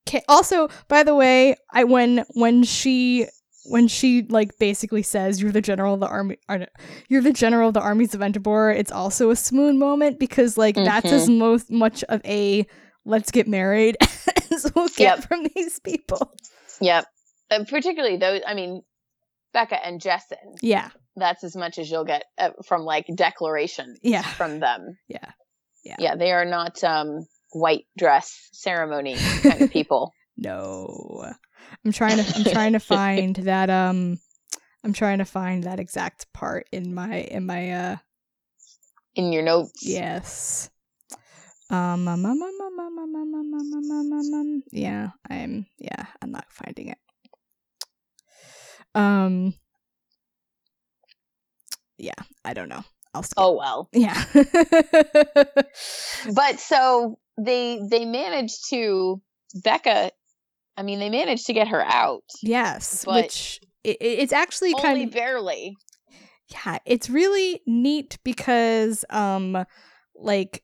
"Ca- 0.10 0.24
also 0.28 0.68
by 0.90 1.04
the 1.04 1.16
way 1.16 1.56
i 1.72 1.84
when 1.86 2.26
when 2.36 2.64
she 2.64 3.28
when 3.66 3.88
she 3.88 4.24
like 4.24 4.58
basically 4.60 5.04
says 5.04 5.42
you're 5.42 5.52
the 5.52 5.62
general 5.62 5.94
of 5.94 6.00
the 6.00 6.08
army 6.08 6.38
or, 6.50 6.66
you're 7.10 7.22
the 7.22 7.32
general 7.34 7.68
of 7.70 7.74
the 7.74 7.82
armies 7.82 8.14
of 8.16 8.22
Entibor 8.22 8.76
it's 8.76 8.92
also 8.92 9.30
a 9.30 9.36
swoon 9.36 9.78
moment 9.78 10.20
because 10.20 10.58
like 10.58 10.76
that's 10.76 11.06
Mm-hmm. 11.08 11.16
as 11.16 11.30
most 11.30 11.72
much 11.72 12.04
of 12.06 12.22
a 12.26 12.66
let's 13.06 13.32
get 13.32 13.48
married 13.48 13.98
as 14.52 14.72
we'll 14.76 14.88
get 14.90 15.20
Yep. 15.20 15.24
from 15.28 15.48
these 15.56 15.80
people 15.80 16.34
Yep. 16.82 17.06
Uh, 17.52 17.64
particularly 17.70 18.18
those. 18.18 18.42
I 18.48 18.54
mean, 18.56 18.82
Beka 19.56 19.78
and 19.84 20.02
Jessan. 20.02 20.56
yeah 20.62 20.90
That's 21.16 21.44
as 21.44 21.56
much 21.56 21.78
as 21.78 21.92
you'll 21.92 22.06
get 22.06 22.24
uh, 22.40 22.50
from 22.66 22.82
like 22.84 23.06
declaration 23.14 23.98
yeah 24.02 24.22
from 24.24 24.60
them. 24.60 24.98
Yeah. 25.08 25.32
Yeah. 25.84 25.96
Yeah. 26.00 26.16
They 26.16 26.32
are 26.32 26.46
not 26.46 26.84
um 26.84 27.26
white 27.52 27.86
dress 27.98 28.48
ceremony 28.54 29.16
kind 29.44 29.62
of 29.64 29.70
people. 29.78 30.14
No. 30.38 31.34
I'm 31.86 31.92
trying 31.92 32.18
to 32.18 32.34
I'm 32.36 32.44
trying 32.44 32.74
to 32.74 32.80
find 32.80 33.36
that 33.38 33.70
um 33.70 34.20
I'm 34.84 34.94
trying 34.94 35.20
to 35.20 35.26
find 35.26 35.64
that 35.64 35.80
exact 35.80 36.32
part 36.34 36.68
in 36.72 36.94
my 36.94 37.16
in 37.22 37.46
my 37.46 37.72
uh 37.72 37.96
In 39.16 39.32
your 39.34 39.44
notes. 39.44 39.84
yes. 39.84 40.70
Um, 41.70 42.06
um, 42.08 42.26
um, 42.26 42.42
um, 42.42 42.42
um, 42.42 42.80
um, 42.80 42.90
um, 42.90 43.26
um, 43.26 43.36
um, 43.36 43.54
um, 43.54 43.92
um, 43.92 44.14
um, 44.14 44.34
um, 44.34 44.64
yeah, 44.74 45.12
I'm 45.30 45.66
yeah, 45.78 46.06
I'm 46.22 46.32
not 46.32 46.52
finding 46.52 46.90
it. 46.90 46.98
Um 48.94 49.54
Yeah, 51.98 52.14
I 52.44 52.54
don't 52.54 52.68
know. 52.70 52.84
I'll 53.14 53.24
skip. 53.24 53.36
Oh 53.38 53.54
well. 53.58 53.90
Yeah. 53.94 54.22
But 56.34 56.60
so 56.60 57.20
they 57.38 57.80
they 57.90 58.06
managed 58.06 58.70
to 58.70 59.22
Beka. 59.56 60.12
I 60.82 60.84
mean, 60.84 61.00
they 61.00 61.12
managed 61.12 61.46
to 61.46 61.54
get 61.54 61.68
her 61.68 61.84
out. 61.84 62.24
yes, 62.42 63.06
which 63.06 63.60
it, 63.84 63.98
it's 64.02 64.34
actually 64.34 64.74
kind 64.74 64.88
Only 64.88 65.04
of 65.04 65.12
barely. 65.12 65.76
yeah 66.52 66.80
it's 66.86 67.08
really 67.10 67.62
neat 67.68 68.18
because 68.24 69.06
um 69.10 69.64
like 70.16 70.64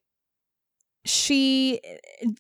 she 1.06 1.80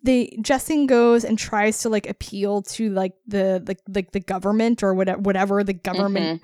the 0.03 0.33
Jessing 0.41 0.87
goes 0.87 1.23
and 1.23 1.37
tries 1.37 1.79
to 1.83 1.89
like 1.89 2.09
appeal 2.09 2.63
to 2.63 2.89
like 2.89 3.13
the 3.27 3.63
like 3.67 3.79
the, 3.87 4.05
the, 4.11 4.19
government 4.19 4.83
or 4.83 4.93
whatever 4.93 5.21
whatever 5.21 5.63
the 5.63 5.73
government 5.73 6.41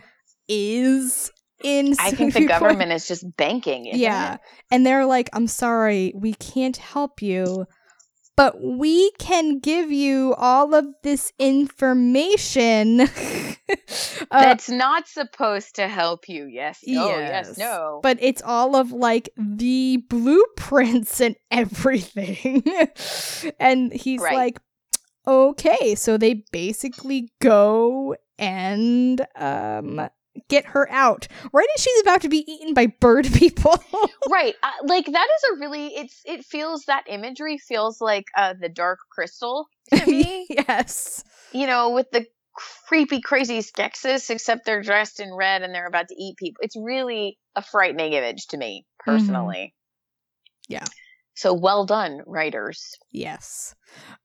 is 0.47 1.31
in 1.63 1.87
Mm-hmm. 1.93 2.07
I 2.07 2.11
think 2.11 2.33
the 2.33 2.45
government 2.45 2.91
is 2.91 3.07
just 3.07 3.25
banking. 3.37 3.85
yeah 3.85 4.35
it? 4.35 4.39
and 4.71 4.85
they're 4.85 5.05
like 5.05 5.29
i'm 5.33 5.47
sorry 5.47 6.13
we 6.15 6.33
can't 6.33 6.77
help 6.77 7.21
you 7.21 7.65
but 8.35 8.59
we 8.61 9.11
can 9.19 9.59
give 9.59 9.91
you 9.91 10.33
all 10.37 10.73
of 10.73 10.85
this 11.03 11.31
information 11.39 13.01
uh, 13.01 13.05
That's 14.31 14.69
not 14.69 15.07
supposed 15.07 15.75
to 15.75 15.87
help 15.87 16.27
you. 16.27 16.45
Yes. 16.45 16.79
No. 16.85 17.07
Yes. 17.07 17.45
Yes. 17.49 17.57
No. 17.57 17.99
but 18.03 18.17
it's 18.21 18.41
all 18.41 18.75
of 18.75 18.91
like 18.91 19.29
the 19.37 20.03
blueprints 20.09 21.21
and 21.21 21.35
everything. 21.51 22.63
and 23.59 23.93
he's 23.93 24.21
Right. 24.21 24.35
like, 24.35 24.59
okay, 25.27 25.95
so 25.95 26.17
they 26.17 26.43
basically 26.51 27.29
go 27.41 28.15
and 28.39 29.25
um 29.35 30.09
get 30.49 30.65
her 30.65 30.89
out 30.91 31.27
right 31.51 31.67
as 31.75 31.81
she's 31.83 32.01
about 32.01 32.21
to 32.21 32.29
be 32.29 32.43
eaten 32.51 32.73
by 32.73 32.87
bird 32.87 33.25
people. 33.33 33.81
right. 34.29 34.55
Uh, 34.63 34.71
like 34.85 35.05
that 35.05 35.27
is 35.37 35.43
a 35.51 35.59
really. 35.59 35.87
It's. 35.87 36.21
It 36.25 36.45
feels 36.45 36.85
that 36.85 37.03
imagery 37.07 37.57
feels 37.57 38.01
like 38.01 38.25
uh 38.35 38.53
the 38.59 38.69
Dark 38.69 38.99
Crystal 39.11 39.67
to 39.93 40.05
me. 40.07 40.47
yes. 40.49 41.23
you 41.51 41.67
know, 41.67 41.91
with 41.91 42.09
the 42.11 42.25
creepy, 42.87 43.21
crazy 43.21 43.59
Skeksis, 43.59 44.29
except 44.29 44.65
they're 44.65 44.81
dressed 44.83 45.19
in 45.19 45.33
red 45.33 45.61
and 45.63 45.73
they're 45.73 45.87
about 45.87 46.07
to 46.09 46.15
eat 46.15 46.37
people. 46.37 46.59
It's 46.61 46.75
really 46.75 47.37
a 47.55 47.61
frightening 47.63 48.13
image 48.13 48.47
to 48.47 48.57
me, 48.57 48.85
personally. 48.99 49.73
Yeah. 50.67 50.85
So 51.35 51.53
well 51.53 51.85
done, 51.85 52.21
writers. 52.27 52.95
Yes. 53.11 53.75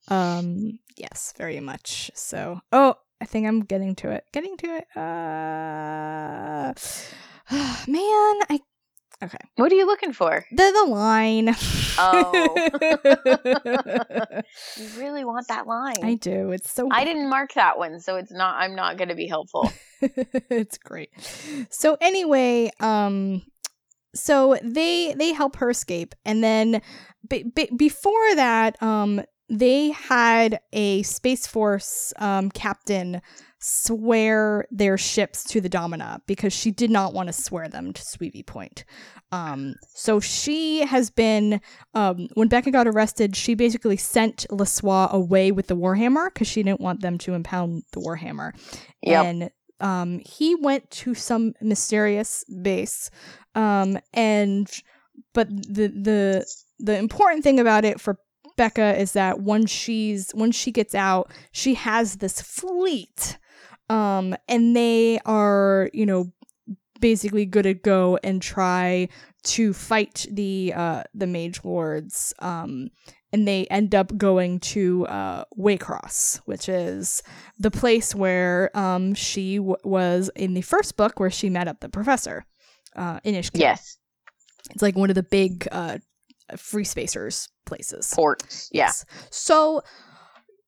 Um 0.09 0.79
yes, 0.97 1.33
very 1.39 1.61
much. 1.61 2.11
So, 2.15 2.61
oh, 2.73 2.97
I 3.21 3.25
think 3.25 3.47
I'm 3.47 3.61
getting 3.61 3.95
to 3.97 4.11
it. 4.11 4.25
Getting 4.33 4.57
to 4.59 4.77
it. 4.77 4.87
Uh 4.97 6.73
man, 7.89 8.39
I 8.51 8.61
okay. 9.23 9.39
What 9.57 9.73
are 9.73 9.75
you 9.75 9.87
looking 9.87 10.13
for? 10.13 10.45
The 10.53 10.73
the 10.87 10.93
line. 10.93 11.55
Oh. 11.99 12.55
You 14.77 14.89
really 15.01 15.25
want 15.25 15.49
that 15.49 15.67
line. 15.67 16.05
I 16.05 16.15
do. 16.15 16.53
It's 16.53 16.71
so 16.73 16.89
I 16.93 17.05
didn't 17.05 17.29
mark 17.29 17.55
that 17.55 17.79
one, 17.79 18.01
so 18.01 18.17
it's 18.17 18.31
not. 18.31 18.57
I'm 18.57 18.75
not 18.77 18.97
going 18.97 19.09
to 19.09 19.15
be 19.15 19.27
helpful. 19.27 19.71
it's 20.01 20.79
great. 20.79 21.11
So 21.71 21.97
anyway, 22.01 22.71
um 22.81 23.43
so 24.15 24.57
they 24.63 25.15
they 25.15 25.33
help 25.33 25.57
her 25.57 25.71
escape 25.71 26.15
and 26.25 26.43
then 26.43 26.81
b- 27.29 27.45
b- 27.55 27.71
before 27.77 28.35
that 28.37 28.81
um 28.83 29.23
they 29.49 29.91
had 29.91 30.61
a 30.73 31.03
Space 31.03 31.47
Force 31.47 32.13
um, 32.19 32.51
captain 32.51 33.23
swear 33.61 34.67
their 34.71 34.97
ships 34.97 35.43
to 35.43 35.61
the 35.61 35.69
Domina 35.69 36.23
because 36.27 36.53
she 36.53 36.71
did 36.71 36.91
not 36.91 37.13
want 37.13 37.29
to 37.29 37.33
swear 37.33 37.69
them 37.69 37.93
to 37.93 38.03
Suivi 38.03 38.47
Point. 38.47 38.85
Um, 39.33 39.75
so 39.95 40.21
she 40.21 40.81
has 40.87 41.11
been, 41.11 41.61
um, 41.95 42.29
when 42.35 42.49
Beka 42.49 42.73
got 42.73 42.87
arrested, 42.87 43.35
she 43.35 43.55
basically 43.55 43.97
sent 43.97 44.47
LeSoit 44.51 45.11
away 45.11 45.51
with 45.51 45.67
the 45.67 45.77
Warhammer 45.77 46.33
because 46.33 46.47
she 46.47 46.63
didn't 46.63 46.81
want 46.81 47.01
them 47.01 47.19
to 47.19 47.35
impound 47.35 47.83
the 47.93 48.01
Warhammer. 48.01 48.53
Yep. 49.03 49.25
And 49.25 49.51
um, 49.81 50.21
he 50.25 50.55
went 50.55 50.89
to 50.91 51.15
some 51.15 51.55
mysterious 51.61 52.45
base. 52.63 53.11
Um, 53.55 53.99
and, 54.15 54.71
but 55.35 55.49
the, 55.49 55.89
the, 55.89 56.47
the 56.79 56.97
important 56.97 57.43
thing 57.43 57.59
about 57.59 57.85
it 57.85 58.01
for 58.01 58.19
Beka 58.59 58.99
is 58.99 59.13
that 59.13 59.41
once 59.41 59.71
she's 59.71 60.33
once 60.35 60.57
she 60.57 60.73
gets 60.73 60.95
out, 60.95 61.31
she 61.53 61.75
has 61.75 62.17
this 62.17 62.43
fleet, 62.43 63.39
um, 63.89 64.37
and 64.49 64.77
they 64.77 65.19
are 65.25 65.89
you 65.95 66.05
know 66.05 66.33
basically 67.01 67.47
good 67.47 67.63
to 67.63 67.75
go 67.75 68.19
and 68.23 68.43
try 68.43 69.09
to 69.45 69.73
fight 69.73 70.27
the 70.31 70.73
uh, 70.75 71.03
the 71.15 71.27
mage 71.27 71.65
lords. 71.65 72.35
Um, 72.41 72.91
and 73.33 73.47
they 73.47 73.67
end 73.67 73.95
up 73.95 74.17
going 74.17 74.59
to 74.59 75.07
uh, 75.07 75.45
Waycross, 75.59 76.41
which 76.47 76.69
is 76.69 77.23
the 77.59 77.71
place 77.71 78.15
where 78.15 78.77
um, 78.77 79.15
she 79.15 79.59
w- 79.59 79.77
was 79.85 80.31
in 80.35 80.55
the 80.55 80.63
first 80.63 80.97
book, 80.97 81.21
where 81.21 81.31
she 81.31 81.51
met 81.51 81.69
up 81.69 81.81
the 81.81 81.91
professor, 81.91 82.47
uh, 82.97 83.21
Inishkin. 83.21 83.61
Yes. 83.61 83.99
It's 84.71 84.83
like 84.83 84.97
one 84.97 85.11
of 85.11 85.15
the 85.15 85.23
big 85.23 85.69
uh, 85.71 85.99
free 86.57 86.85
spacers 86.85 87.49
places. 87.67 88.13
Ports. 88.15 88.69
Yeah. 88.73 88.85
Yes. 88.87 89.05
So 89.31 89.83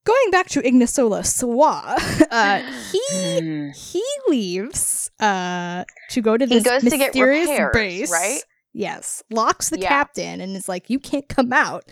going 0.05 0.31
back 0.31 0.49
to 0.51 0.61
Ignasola 0.63 1.25
Sawa, 1.25 1.97
uh, 2.31 2.59
he 2.93 3.01
Mm. 3.41 3.75
he 3.77 4.03
leaves 4.29 5.11
uh, 5.21 5.85
to 6.11 6.21
go 6.21 6.37
to 6.37 6.45
He 6.47 6.55
this 6.59 6.65
goes 6.65 6.83
to 6.83 6.91
get 6.91 7.15
mysterious 7.15 7.49
repairs, 7.49 7.73
base, 7.75 8.11
right? 8.11 8.41
Yes, 8.73 9.23
locks 9.31 9.69
the 9.71 9.81
Yeah. 9.81 9.89
captain 9.89 10.41
and 10.41 10.55
is 10.57 10.69
like, 10.69 10.89
"You 10.91 11.01
can't 11.01 11.29
come 11.29 11.53
out." 11.53 11.85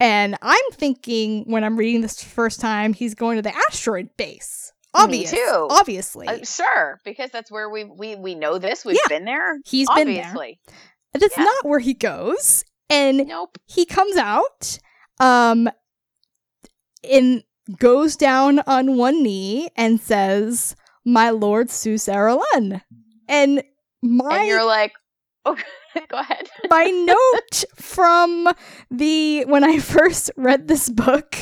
And 0.00 0.36
I'm 0.42 0.64
thinking 0.72 1.44
when 1.46 1.62
I'm 1.62 1.76
reading 1.76 2.00
this 2.00 2.22
first 2.24 2.60
time, 2.60 2.92
he's 2.92 3.14
going 3.14 3.36
to 3.36 3.42
the 3.42 3.54
asteroid 3.68 4.08
base. 4.16 4.72
Obvious, 4.96 5.30
too. 5.32 5.68
obviously, 5.70 6.26
Uh, 6.28 6.38
sure, 6.44 7.00
because 7.04 7.30
that's 7.30 7.50
where 7.50 7.68
we 7.68 7.84
we 7.84 8.16
we 8.16 8.34
know 8.34 8.58
this. 8.58 8.84
We've 8.84 8.96
Yeah. 8.96 9.08
been 9.08 9.24
there. 9.24 9.58
he's 9.64 9.88
been 9.90 10.12
there. 10.12 10.24
Obviously. 10.24 10.60
That's 11.12 11.36
yeah. 11.36 11.44
not 11.44 11.64
where 11.66 11.78
he 11.80 11.94
goes. 11.94 12.64
And 12.90 13.26
Nope. 13.28 13.58
he 13.66 13.84
comes 13.86 14.16
out 14.16 14.78
um 15.20 15.68
and 17.08 17.42
goes 17.78 18.16
down 18.16 18.60
on 18.66 18.96
one 18.96 19.22
knee 19.22 19.68
and 19.76 20.00
says 20.00 20.74
my 21.04 21.30
lord 21.30 21.68
Susaralun 21.68 22.82
and 23.28 23.62
and 23.62 23.62
my 24.02 24.44
you're 24.44 24.64
like, 24.66 24.92
oh, 25.46 25.56
go 26.08 26.18
ahead. 26.18 26.48
my 26.70 26.86
note 26.86 27.64
from 27.76 28.48
the 28.90 29.44
when 29.44 29.62
i 29.62 29.78
first 29.78 30.30
read 30.36 30.66
this 30.66 30.88
book 30.88 31.34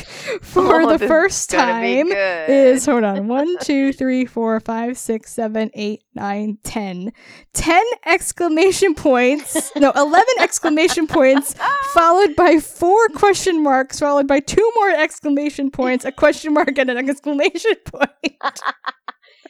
for 0.42 0.82
Oh, 0.82 0.96
the 0.98 1.06
first 1.06 1.50
time 1.50 2.08
is 2.12 2.84
hold 2.86 3.04
on 3.04 3.28
one 3.28 3.56
two 3.62 3.92
three 3.92 4.24
four 4.26 4.58
five 4.60 4.98
six 4.98 5.32
seven 5.32 5.70
eight 5.74 6.02
nine 6.14 6.58
ten. 6.64 7.12
Ten 7.54 7.84
exclamation 8.04 8.94
points 8.94 9.70
no 9.76 9.92
11 9.96 10.26
exclamation 10.40 11.06
points 11.06 11.54
followed 11.94 12.34
by 12.36 12.58
four 12.58 13.08
question 13.08 13.62
marks 13.62 14.00
followed 14.00 14.26
by 14.26 14.40
two 14.40 14.70
more 14.74 14.90
exclamation 14.90 15.70
points 15.70 16.04
a 16.04 16.12
question 16.12 16.52
mark 16.52 16.76
and 16.78 16.90
an 16.90 16.96
exclamation 16.98 17.74
point 17.86 18.36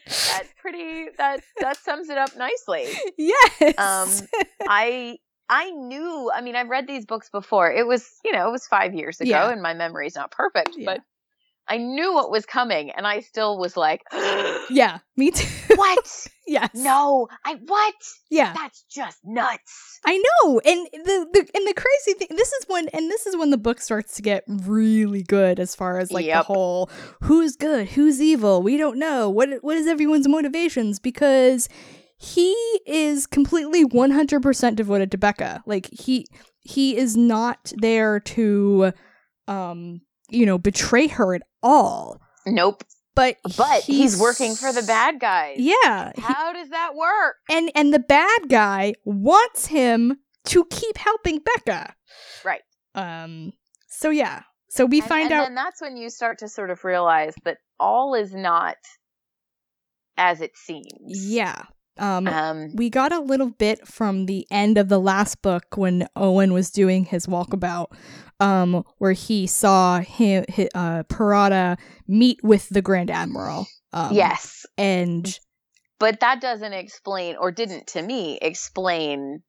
That's 0.06 0.48
pretty. 0.60 1.06
That 1.18 1.40
that 1.60 1.76
sums 1.78 2.08
it 2.08 2.18
up 2.18 2.30
nicely. 2.36 2.86
yes 3.18 3.60
Um, 3.78 4.28
I 4.68 5.18
I 5.48 5.70
knew. 5.70 6.30
I 6.34 6.40
mean, 6.40 6.56
I've 6.56 6.68
read 6.68 6.86
these 6.86 7.04
books 7.04 7.28
before. 7.30 7.70
It 7.72 7.86
was 7.86 8.08
you 8.24 8.32
know 8.32 8.48
it 8.48 8.52
was 8.52 8.66
five 8.66 8.94
years 8.94 9.20
ago, 9.20 9.30
Yeah. 9.30 9.50
and 9.50 9.60
my 9.62 9.74
memory's 9.74 10.14
not 10.14 10.30
perfect, 10.30 10.70
Yeah. 10.76 10.86
but 10.94 11.00
I 11.68 11.76
knew 11.78 12.12
what 12.12 12.30
was 12.30 12.44
coming, 12.44 12.90
and 12.90 13.06
I 13.06 13.20
still 13.20 13.58
was 13.58 13.76
like, 13.76 14.02
yeah 14.70 14.98
me 15.16 15.30
too 15.30 15.46
"What? 15.76 16.26
yes 16.46 16.70
no, 16.74 17.28
I 17.44 17.54
what? 17.66 17.94
yeah 18.30 18.52
That's 18.52 18.84
just 18.90 19.18
nuts." 19.24 20.00
I 20.04 20.16
know, 20.18 20.60
and 20.64 20.86
the, 20.92 21.26
the 21.32 21.48
and 21.54 21.66
the 21.66 21.74
crazy 21.74 22.18
thing. 22.18 22.36
This 22.36 22.52
is 22.52 22.64
when, 22.66 22.88
and 22.88 23.08
this 23.10 23.26
is 23.26 23.36
when 23.36 23.50
the 23.50 23.56
book 23.58 23.80
starts 23.80 24.16
to 24.16 24.22
get 24.22 24.42
really 24.48 25.22
good 25.22 25.60
as 25.60 25.74
far 25.76 25.98
as 25.98 26.10
like 26.10 26.26
Yep. 26.26 26.38
the 26.46 26.52
whole 26.52 26.90
who's 27.22 27.56
good, 27.56 27.88
who's 27.90 28.20
evil. 28.20 28.62
We 28.62 28.76
don't 28.76 28.98
know 28.98 29.30
what 29.30 29.48
what 29.62 29.76
is 29.76 29.86
everyone's 29.86 30.26
motivations 30.28 30.98
because 30.98 31.68
he 32.16 32.52
is 32.86 33.26
completely 33.26 33.84
one 33.84 34.10
hundred 34.10 34.42
percent 34.42 34.76
devoted 34.76 35.10
to 35.12 35.18
Beka. 35.18 35.62
Like 35.66 35.88
he 35.92 36.26
he 36.60 36.96
is 36.96 37.16
not 37.16 37.72
there 37.76 38.20
to, 38.20 38.92
um, 39.48 40.00
you 40.32 40.46
know, 40.46 40.58
betray 40.58 41.06
her 41.08 41.34
at 41.34 41.42
all. 41.62 42.20
Nope. 42.46 42.84
But 43.14 43.36
But 43.58 43.82
he's, 43.82 44.18
working 44.18 44.54
for 44.54 44.72
the 44.72 44.82
bad 44.82 45.20
guys. 45.20 45.56
Yeah, 45.58 46.12
he- 46.16 46.22
How 46.22 46.52
does 46.54 46.70
that 46.70 46.94
work? 46.94 47.36
and 47.50 47.70
and 47.74 47.92
the 47.92 47.98
bad 47.98 48.48
guy 48.48 48.94
wants 49.04 49.66
him 49.66 50.18
to 50.46 50.64
keep 50.64 50.96
helping 50.96 51.40
Beka. 51.40 51.92
Right. 52.44 52.62
Um. 52.94 53.52
So 53.88 54.08
yeah. 54.10 54.42
So 54.70 54.86
we 54.86 55.00
And- 55.00 55.08
find 55.08 55.24
and 55.24 55.32
out. 55.34 55.46
And 55.48 55.56
that's 55.56 55.82
when 55.82 55.96
you 55.98 56.08
start 56.08 56.38
to 56.38 56.48
sort 56.48 56.70
of 56.70 56.82
realize 56.84 57.34
that 57.44 57.58
all 57.78 58.14
is 58.14 58.32
not 58.34 58.76
as 60.16 60.40
it 60.40 60.56
seems. 60.56 60.86
yeah. 61.26 61.64
Um. 61.98 62.26
Um. 62.26 62.70
we 62.74 62.88
got 62.90 63.12
a 63.12 63.20
little 63.20 63.50
bit 63.50 63.86
from 63.86 64.26
the 64.26 64.46
end 64.50 64.78
of 64.78 64.88
the 64.88 64.98
last 65.00 65.42
book 65.42 65.76
when 65.76 66.06
Owen 66.16 66.52
was 66.52 66.70
doing 66.70 67.04
his 67.04 67.26
walkabout, 67.26 67.88
um, 68.40 68.82
where 68.98 69.12
he 69.12 69.46
saw 69.46 70.00
him, 70.00 70.44
hi 70.54 70.68
uh, 70.74 71.02
Perada 71.04 71.78
meet 72.08 72.38
with 72.42 72.68
the 72.70 72.82
Grand 72.82 73.10
Admiral. 73.10 73.66
Um, 73.92 74.14
yes. 74.14 74.64
and 74.78 75.38
but 75.98 76.20
that 76.20 76.40
doesn't 76.40 76.72
explain 76.72 77.36
or 77.38 77.52
didn't 77.52 77.88
to 77.88 78.02
me 78.02 78.38
explain 78.40 79.42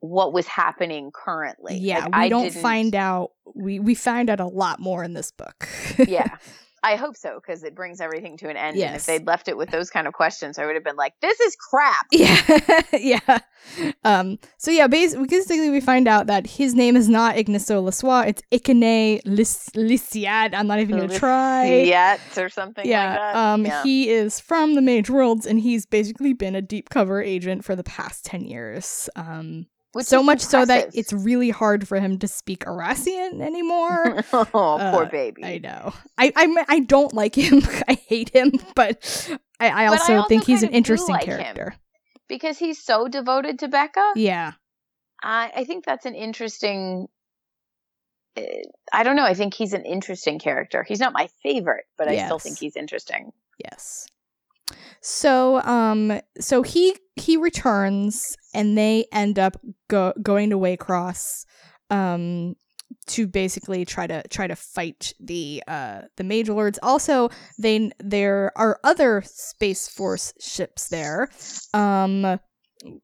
what 0.00 0.32
was 0.32 0.48
happening 0.48 1.12
currently 1.14 1.78
yeah, 1.78 2.00
Like, 2.00 2.06
we 2.06 2.12
I 2.22 2.28
don't 2.28 2.42
didn't- 2.48 2.60
find 2.62 2.94
out. 2.96 3.30
We 3.54 3.78
we 3.78 3.94
find 3.94 4.28
out 4.30 4.40
a 4.40 4.46
lot 4.46 4.80
more 4.80 5.04
in 5.04 5.12
this 5.14 5.30
book. 5.30 5.68
yeah 6.08 6.36
i 6.82 6.96
hope 6.96 7.16
so 7.16 7.40
because 7.40 7.62
it 7.62 7.74
brings 7.74 8.00
everything 8.00 8.36
to 8.36 8.48
an 8.48 8.56
end 8.56 8.76
and 8.76 8.96
if 8.96 9.06
they'd 9.06 9.26
left 9.26 9.48
it 9.48 9.56
with 9.56 9.70
those 9.70 9.90
kind 9.90 10.06
of 10.06 10.12
questions 10.12 10.58
i 10.58 10.66
would 10.66 10.74
have 10.74 10.84
been 10.84 10.96
like 10.96 11.14
this 11.20 11.38
is 11.40 11.56
crap 11.56 12.06
Yeah, 12.12 12.80
yeah. 12.92 13.38
Um. 14.04 14.38
So 14.58 14.70
yeah, 14.70 14.88
basically, 14.88 15.26
basically, 15.28 15.70
we 15.70 15.80
find 15.80 16.08
out 16.08 16.26
that 16.26 16.46
his 16.46 16.74
name 16.74 16.96
is 16.96 17.08
not 17.08 17.36
Ignacio 17.38 17.80
Lesois. 17.80 18.26
It's 18.26 18.42
Ikane 18.50 19.20
Lis-. 19.24 19.70
I'm 19.76 20.66
not 20.66 20.80
even 20.80 20.98
gonna 20.98 21.18
try. 21.18 21.66
yet 21.82 22.20
or 22.36 22.48
something 22.48 22.84
Yeah. 22.86 23.10
like 23.10 23.18
that 23.18 23.36
um. 23.36 23.64
yeah. 23.64 23.82
He 23.84 24.10
is 24.10 24.40
from 24.40 24.74
the 24.74 24.82
Mage 24.82 25.08
Worlds, 25.10 25.46
and 25.46 25.60
he's 25.60 25.86
basically 25.86 26.32
been 26.32 26.54
a 26.56 26.62
deep 26.62 26.90
cover 26.90 27.22
agent 27.22 27.64
for 27.64 27.76
the 27.76 27.84
past 27.84 28.24
ten 28.24 28.44
years. 28.44 29.08
Um. 29.16 29.66
Which 29.92 30.06
so 30.06 30.22
much 30.22 30.40
so 30.40 30.64
that 30.64 30.90
it's 30.94 31.12
really 31.12 31.50
hard 31.50 31.86
for 31.86 32.00
him 32.00 32.18
to 32.20 32.28
speak 32.28 32.64
Eraasian 32.64 33.42
anymore. 33.42 34.24
oh 34.32 34.44
poor 34.92 35.04
Uh, 35.04 35.08
baby 35.10 35.44
I 35.44 35.58
know. 35.58 35.92
I 36.16 36.32
I 36.34 36.64
I 36.68 36.80
don't 36.80 37.12
like 37.12 37.36
him. 37.36 37.62
I 37.88 37.94
hate 37.94 38.30
him, 38.30 38.52
but 38.74 39.28
I, 39.60 39.68
I 39.68 39.70
But 39.70 39.76
I 39.76 39.86
also 39.86 40.16
also 40.16 40.28
think 40.28 40.44
he's 40.44 40.62
an 40.62 40.70
interesting 40.70 41.14
like 41.14 41.26
character. 41.26 41.74
because 42.26 42.58
he's 42.58 42.82
so 42.82 43.06
devoted 43.08 43.58
to 43.60 43.68
beka 43.68 44.12
Yeah. 44.16 44.52
I, 45.22 45.52
I 45.56 45.64
think 45.64 45.84
that's 45.84 46.06
an 46.06 46.14
interesting 46.14 47.08
uh, 48.36 48.42
I 48.92 49.02
don't 49.02 49.16
know. 49.16 49.24
I 49.24 49.34
think 49.34 49.52
he's 49.52 49.74
an 49.74 49.84
interesting 49.84 50.38
character. 50.38 50.82
He's 50.82 51.00
not 51.00 51.12
my 51.12 51.28
favorite, 51.42 51.84
but 51.98 52.08
I 52.08 52.24
still 52.24 52.38
think 52.38 52.58
he's 52.58 52.76
interesting. 52.76 53.32
Yes. 53.58 54.06
So 55.00 55.60
um 55.62 56.20
so 56.40 56.62
he 56.62 56.96
he 57.16 57.36
returns 57.36 58.36
and 58.54 58.76
they 58.78 59.06
end 59.12 59.38
up 59.38 59.56
go- 59.88 60.14
going 60.22 60.50
to 60.50 60.58
Waycross 60.58 61.44
um 61.90 62.54
to 63.06 63.26
basically 63.26 63.84
try 63.84 64.06
to 64.06 64.22
try 64.28 64.46
to 64.46 64.54
fight 64.54 65.12
the 65.18 65.62
uh 65.66 66.02
the 66.16 66.24
mage 66.24 66.48
lords. 66.48 66.78
Also, 66.82 67.30
they 67.58 67.90
there 67.98 68.52
are 68.56 68.78
other 68.84 69.22
space 69.26 69.88
force 69.88 70.32
ships 70.40 70.88
there 70.88 71.28
um 71.74 72.38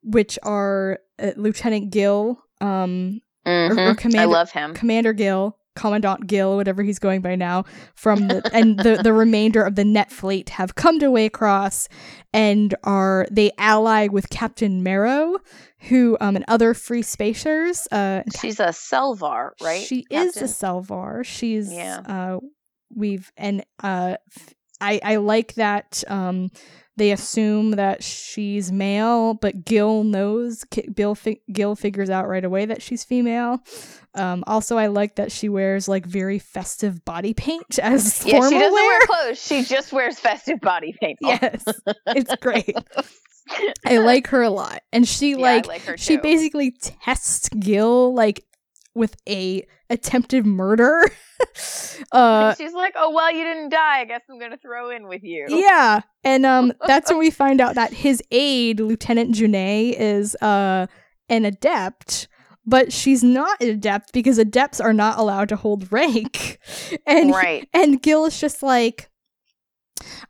which 0.03 0.39
are 0.43 0.99
uh, 1.19 1.33
Lieutenant 1.37 1.91
Gill 1.91 2.39
um 2.61 3.21
or 3.45 3.71
Mhm. 3.71 3.91
I 3.91 3.95
Commander- 3.95 4.27
love 4.33 4.51
him. 4.53 4.75
Commander 4.75 5.13
Gill, 5.13 5.58
Commandant 5.79 6.27
Gill, 6.27 6.57
whatever 6.57 6.83
he's 6.83 6.99
going 6.99 7.21
by 7.21 7.37
now, 7.37 7.65
from 7.95 8.29
the 8.29 8.43
and 8.53 8.79
the 8.79 9.01
the 9.03 9.13
remainder 9.13 9.63
of 9.63 9.77
the 9.77 9.85
Net 9.85 10.11
Fleet 10.11 10.49
have 10.51 10.75
come 10.75 10.99
to 10.99 11.07
Waycross 11.07 11.89
and 12.33 12.75
are 12.85 13.27
they 13.31 13.53
ally 13.59 14.09
with 14.09 14.29
Captain 14.31 14.83
Marrow, 14.83 15.39
who 15.89 16.17
um 16.21 16.35
and 16.37 16.45
other 16.49 16.75
free 16.75 17.03
spacers. 17.03 17.87
Uh, 17.93 18.23
She's 18.41 18.59
a 18.61 18.69
Selvaur, 18.69 19.51
right? 19.63 19.85
She 19.87 20.05
is 20.11 20.37
a 20.37 20.45
Selvaur. 20.45 21.25
She's 21.25 21.73
Yeah. 21.73 22.01
uh 22.07 22.39
we've 22.95 23.31
and 23.37 23.65
uh 23.83 24.17
I 24.81 25.01
I 25.03 25.17
like 25.17 25.55
that 25.55 26.03
um 26.09 26.51
they 26.99 27.13
assume 27.13 27.73
that 27.73 28.03
she's 28.03 28.71
male, 28.71 29.35
but 29.35 29.65
Gil 29.65 30.05
knows 30.05 30.65
Bill 30.95 31.15
fi- 31.15 31.41
Gil 31.53 31.75
figures 31.77 32.11
out 32.11 32.29
right 32.29 32.45
away 32.45 32.67
that 32.67 32.83
she's 32.83 33.05
female. 33.05 33.61
Um 34.15 34.45
also 34.47 34.77
I 34.77 34.89
like 34.89 35.17
that 35.17 35.33
she 35.33 35.49
wears 35.49 35.89
like 35.89 36.05
very 36.05 36.39
festive 36.39 37.05
body 37.05 37.35
paint 37.35 37.79
as 37.83 38.25
yeah, 38.27 38.33
formal 38.35 38.51
she 38.51 38.59
doesn't 38.59 38.73
wear. 38.75 38.85
wear 38.85 39.07
clothes. 39.07 39.43
She 39.43 39.63
just 39.65 39.93
wears 39.93 40.19
festive 40.19 40.61
body 40.61 40.95
paint. 41.01 41.19
yes. 41.23 41.65
It's 42.09 42.35
great. 42.37 42.77
I 43.87 43.97
like 43.99 44.27
her 44.29 44.43
a 44.43 44.51
lot. 44.51 44.83
And 44.93 45.09
she 45.09 45.31
Yeah, 45.31 45.37
like 45.39 45.67
like 45.67 45.99
she 45.99 46.19
basically 46.19 46.73
tests 46.81 47.49
Gil 47.49 48.13
like 48.15 48.45
with 48.99 49.17
a 49.29 49.67
attempted 49.91 50.45
murder. 50.45 51.11
uh 52.13 52.55
she's 52.55 52.73
like, 52.73 52.95
"Oh 52.97 53.11
well, 53.13 53.33
you 53.33 53.45
didn't 53.45 53.71
die. 53.71 54.01
I 54.01 54.05
guess 54.05 54.23
I'm 54.29 54.39
gonna 54.39 54.59
throw 54.59 54.91
in 54.91 55.09
with 55.09 55.23
you." 55.23 55.47
yeah, 55.49 56.01
and 56.25 56.45
um 56.45 56.73
that's 56.87 57.11
when 57.11 57.19
we 57.19 57.31
find 57.31 57.61
out 57.61 57.75
that 57.77 57.93
his 57.93 58.23
aide, 58.31 58.81
Lieutenant 58.81 59.35
Junet, 59.35 59.95
is 59.99 60.35
uh 60.37 60.87
an 61.29 61.45
adept. 61.45 62.29
But 62.67 62.93
she's 62.93 63.25
not 63.25 63.63
an 63.63 63.71
adept 63.71 64.13
because 64.13 64.37
adepts 64.37 64.79
are 64.79 64.93
not 64.93 65.19
allowed 65.19 65.49
to 65.49 65.57
hold 65.57 65.91
rank. 65.91 66.59
And 67.07 67.31
right. 67.31 67.67
and 67.73 68.03
Gil 68.03 68.27
is 68.27 68.39
just 68.39 68.63
like, 68.63 69.09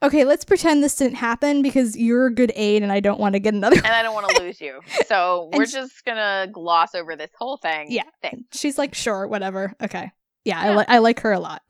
okay, 0.03 0.25
let's 0.25 0.45
pretend 0.45 0.83
this 0.83 0.97
didn't 0.97 1.17
happen 1.17 1.63
because 1.63 1.97
you're 1.97 2.27
a 2.27 2.35
good 2.35 2.53
aide 2.55 2.83
and 2.83 2.91
I 2.93 3.01
don't 3.01 3.21
want 3.21 3.35
to 3.35 3.39
get 3.41 3.55
another 3.55 3.77
And 3.77 3.87
I 3.87 4.03
don't 4.03 4.15
want 4.15 4.29
to 4.31 4.43
lose 4.43 4.61
you, 4.61 4.81
so 5.07 5.51
we're 5.55 5.67
sh- 5.67 5.73
just 5.73 6.05
gonna 6.05 6.49
gloss 6.53 6.95
over 6.95 7.17
this 7.17 7.31
whole 7.39 7.57
thing. 7.57 7.87
Yeah. 7.91 8.03
thing. 8.23 8.45
She's 8.53 8.79
like, 8.79 8.95
sure, 8.95 9.27
whatever. 9.27 9.73
Okay. 9.83 10.11
Yeah, 10.45 10.61
I, 10.61 10.65
Yeah. 10.71 10.77
li- 10.79 10.85
I 10.89 10.99
like 10.99 11.21
her 11.21 11.33
a 11.33 11.41
lot. 11.41 11.63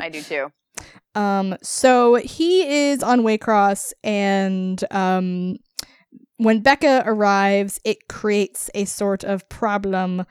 I 0.00 0.08
do 0.08 0.22
too. 0.22 0.52
um, 1.14 1.56
so 1.62 2.14
he 2.16 2.90
is 2.90 3.02
on 3.02 3.20
Waycross, 3.20 3.92
and 4.04 4.82
um, 4.90 5.56
when 6.36 6.60
Becca 6.60 7.02
arrives, 7.06 7.80
it 7.84 8.08
creates 8.08 8.70
a 8.74 8.84
sort 8.84 9.24
of 9.24 9.48
problem 9.48 10.24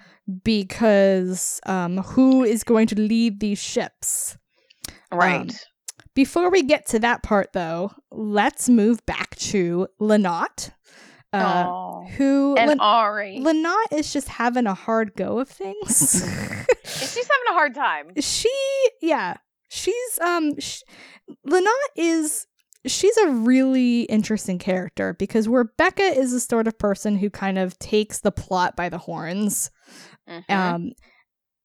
because 0.44 1.60
um, 1.66 1.98
who 1.98 2.44
is 2.44 2.64
going 2.64 2.88
to 2.88 3.00
lead 3.00 3.40
these 3.40 3.60
ships? 3.60 4.38
Right. 5.12 5.42
Um, 5.42 5.50
Before 6.20 6.50
we 6.50 6.64
get 6.64 6.86
to 6.88 7.00
that 7.00 7.24
part, 7.24 7.54
though, 7.54 7.94
let's 8.12 8.68
move 8.68 9.06
back 9.06 9.38
to 9.38 9.88
Llannat, 10.02 10.72
uh, 11.32 11.64
oh. 11.66 12.08
who 12.18 12.56
And 12.58 12.68
Len- 12.68 12.80
Ari. 12.82 13.40
Llannat 13.42 13.94
is 13.94 14.12
just 14.12 14.28
having 14.28 14.68
a 14.68 14.74
hard 14.74 15.14
go 15.16 15.40
of 15.40 15.48
things. 15.48 16.22
She's 16.84 17.16
having 17.16 17.48
a 17.50 17.54
hard 17.54 17.74
time. 17.74 18.12
she 18.20 18.52
yeah 19.02 19.38
she's 19.70 20.20
um 20.22 20.60
sh- 20.60 20.82
Llannat 21.48 21.90
is 21.96 22.48
she's 22.86 23.16
a 23.16 23.30
really 23.30 24.02
interesting 24.02 24.60
character 24.60 25.14
because 25.18 25.48
where 25.48 25.72
beka 25.80 26.18
is 26.18 26.32
the 26.34 26.40
sort 26.42 26.68
of 26.68 26.78
person 26.78 27.16
who 27.16 27.30
kind 27.30 27.58
of 27.58 27.80
takes 27.80 28.20
the 28.20 28.32
plot 28.32 28.76
by 28.76 28.90
the 28.90 28.98
horns 28.98 29.72
Mhm. 30.28 30.44
um 30.50 30.92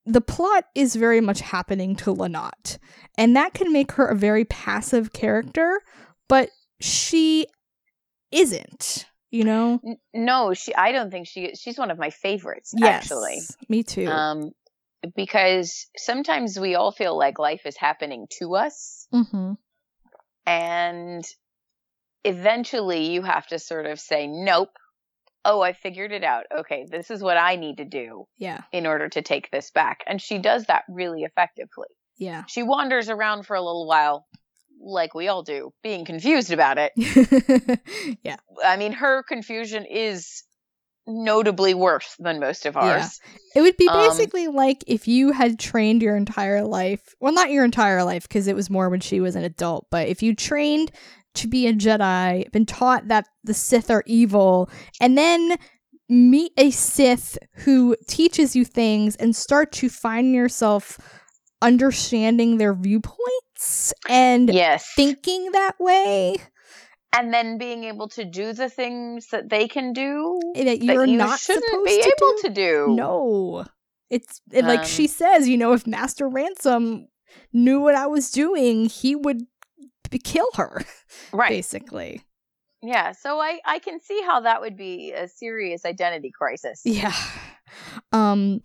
the 0.06 0.20
plot 0.20 0.64
is 0.74 0.96
very 0.96 1.20
much 1.20 1.40
happening 1.40 1.96
to 1.96 2.14
Llannat 2.14 2.78
and 3.16 3.36
that 3.36 3.54
can 3.54 3.72
make 3.72 3.92
her 3.92 4.06
a 4.06 4.16
very 4.16 4.44
passive 4.44 5.12
character 5.12 5.80
but 6.28 6.50
she 6.80 7.46
isn't 8.30 9.06
you 9.34 9.42
know 9.42 9.80
no, 10.14 10.54
she. 10.54 10.72
I 10.76 10.92
don't 10.92 11.10
think 11.10 11.26
she. 11.26 11.56
She's 11.56 11.76
one 11.76 11.90
of 11.90 11.98
my 11.98 12.10
favorites. 12.10 12.72
yes 12.76 13.02
Actually, 13.02 13.40
me 13.68 13.82
too 13.82 14.06
um, 14.06 14.52
because 15.16 15.88
sometimes 15.96 16.56
we 16.58 16.76
all 16.76 16.92
feel 16.92 17.18
like 17.18 17.40
life 17.40 17.66
is 17.66 17.76
happening 17.76 18.28
to 18.38 18.54
us, 18.54 19.08
mm-hmm. 19.12 19.54
and 20.46 21.24
eventually 22.22 23.10
you 23.10 23.22
have 23.22 23.44
to 23.48 23.58
sort 23.58 23.86
of 23.86 23.98
say, 23.98 24.28
"Nope." 24.28 24.70
Oh, 25.44 25.60
I 25.60 25.72
figured 25.72 26.12
it 26.12 26.24
out. 26.24 26.44
Okay, 26.56 26.86
this 26.90 27.10
is 27.10 27.22
what 27.22 27.36
I 27.36 27.56
need 27.56 27.76
to 27.78 27.84
do 27.84 28.26
yeah 28.38 28.62
in 28.72 28.86
order 28.86 29.08
to 29.08 29.22
take 29.22 29.50
this 29.50 29.70
back. 29.70 30.00
And 30.06 30.20
she 30.20 30.38
does 30.38 30.64
that 30.66 30.84
really 30.88 31.22
effectively. 31.22 31.88
yeah 32.16 32.44
She 32.48 32.62
wanders 32.62 33.08
around 33.08 33.44
for 33.46 33.54
a 33.56 33.62
little 33.62 33.86
while, 33.86 34.26
like 34.80 35.14
we 35.14 35.28
all 35.28 35.42
do, 35.42 35.72
being 35.82 36.04
confused 36.04 36.52
about 36.52 36.78
it. 36.78 36.92
yeah 38.22 38.36
I 38.64 38.76
mean, 38.76 38.92
her 38.92 39.22
confusion 39.22 39.84
is 39.84 40.44
notably 41.06 41.74
worse 41.74 42.14
than 42.18 42.40
most 42.40 42.66
of 42.66 42.74
Yeah. 42.76 42.80
ours. 42.80 43.20
It 43.54 43.60
would 43.60 43.76
be 43.76 43.88
Um, 43.88 43.94
basically 44.08 44.48
like 44.48 44.82
if 44.86 45.06
you 45.06 45.32
had 45.32 45.58
trained 45.58 46.02
your 46.02 46.16
entire 46.16 46.62
life. 46.62 47.14
Well, 47.20 47.32
not 47.32 47.50
your 47.50 47.64
entire 47.64 48.02
life 48.04 48.26
because 48.26 48.46
it 48.46 48.56
was 48.56 48.70
more 48.70 48.88
when 48.88 49.00
she 49.00 49.20
was 49.20 49.36
an 49.36 49.44
adult, 49.44 49.86
but 49.90 50.08
if 50.08 50.22
you 50.22 50.34
trained 50.34 50.90
to 51.34 51.48
be 51.48 51.66
a 51.66 51.72
Jedi, 51.72 52.50
been 52.52 52.66
taught 52.66 53.08
that 53.08 53.26
the 53.42 53.54
Sith 53.54 53.90
are 53.90 54.04
evil, 54.06 54.70
and 55.00 55.16
then 55.18 55.56
meet 56.08 56.52
a 56.56 56.70
Sith 56.70 57.38
who 57.52 57.96
teaches 58.06 58.54
you 58.54 58.64
things 58.64 59.16
and 59.16 59.34
start 59.34 59.72
to 59.72 59.88
find 59.88 60.34
yourself 60.34 60.98
understanding 61.62 62.58
their 62.58 62.74
viewpoints 62.74 63.94
and 64.08 64.52
Yes. 64.52 64.92
thinking 64.94 65.50
that 65.52 65.74
way 65.80 66.36
and 67.16 67.32
then 67.32 67.58
being 67.58 67.84
able 67.84 68.08
to 68.08 68.24
do 68.24 68.52
the 68.52 68.68
things 68.68 69.28
that 69.28 69.48
they 69.48 69.68
can 69.68 69.92
do 69.92 70.40
that 70.54 70.82
you're 70.82 71.06
that 71.06 71.08
you 71.10 71.16
not 71.16 71.38
shouldn't 71.38 71.84
be 71.86 72.02
to 72.02 72.08
able 72.08 72.32
do. 72.34 72.38
to 72.42 72.50
do. 72.50 72.86
No. 72.90 73.64
It's 74.10 74.40
it, 74.52 74.64
like 74.64 74.80
Um, 74.80 74.86
she 74.86 75.06
says, 75.06 75.48
you 75.48 75.56
know, 75.56 75.72
if 75.72 75.86
Master 75.86 76.28
Ransome 76.28 77.08
knew 77.52 77.80
what 77.80 77.94
I 77.94 78.06
was 78.06 78.30
doing, 78.30 78.86
he 78.86 79.14
would 79.14 79.42
kill 80.10 80.48
her, 80.56 80.82
Right. 81.32 81.50
basically. 81.50 82.22
Yeah. 82.82 83.12
So 83.12 83.40
I, 83.40 83.60
I 83.64 83.78
can 83.78 83.98
see 84.00 84.20
how 84.22 84.40
that 84.40 84.60
would 84.60 84.76
be 84.76 85.12
a 85.12 85.26
serious 85.26 85.84
identity 85.86 86.30
crisis. 86.30 86.82
Yeah. 86.84 87.14
Um 88.12 88.60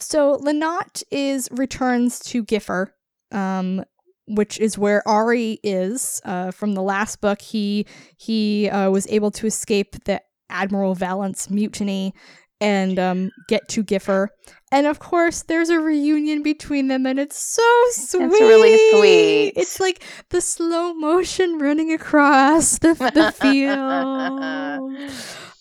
so 0.00 0.36
Llannat 0.38 1.02
is 1.10 1.48
returns 1.52 2.18
to 2.20 2.44
Gyffer, 2.44 2.88
um 3.32 3.84
which 4.26 4.58
is 4.58 4.78
where 4.78 5.06
Ari 5.08 5.58
is. 5.62 6.20
Uh 6.24 6.50
from 6.52 6.74
the 6.74 6.82
last 6.82 7.20
book 7.20 7.40
he 7.42 7.86
he 8.16 8.68
uh, 8.70 8.90
was 8.90 9.06
able 9.08 9.30
to 9.32 9.46
escape 9.46 10.04
the 10.04 10.20
Admiral 10.50 10.94
Valence 10.94 11.50
mutiny 11.50 12.14
and 12.60 12.98
um 12.98 13.30
get 13.48 13.68
to 13.70 13.82
Gyffer. 13.82 14.28
And 14.74 14.88
of 14.88 14.98
course 14.98 15.42
there's 15.42 15.68
a 15.68 15.78
reunion 15.78 16.42
between 16.42 16.88
them 16.88 17.06
and 17.06 17.20
it's 17.20 17.38
so 17.38 17.62
sweet. 17.92 18.24
It's 18.24 18.40
really 18.40 18.90
sweet. 18.90 19.52
It's 19.56 19.78
like 19.78 20.02
the 20.30 20.40
slow 20.40 20.92
motion 20.94 21.58
running 21.58 21.92
across 21.92 22.80
the 22.80 22.94
the 22.94 23.30
field. 23.40 25.12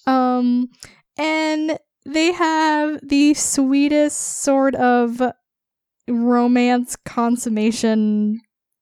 Um, 0.07 0.69
and 1.15 1.77
they 2.07 2.31
have 2.31 3.07
the 3.07 3.35
sweetest 3.35 4.41
sort 4.41 4.73
of 4.75 5.21
romance 6.09 6.95
consummation 7.05 8.41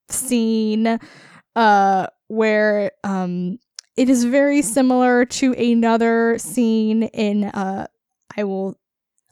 scene, 0.09 0.97
uh, 1.57 2.07
where 2.27 2.91
um, 3.03 3.59
it 3.97 4.09
is 4.09 4.23
very 4.23 4.61
similar 4.61 5.25
to 5.25 5.51
another 5.53 6.37
scene 6.39 7.03
in 7.03 7.43
uh, 7.43 7.87
I 8.37 8.45
will. 8.45 8.77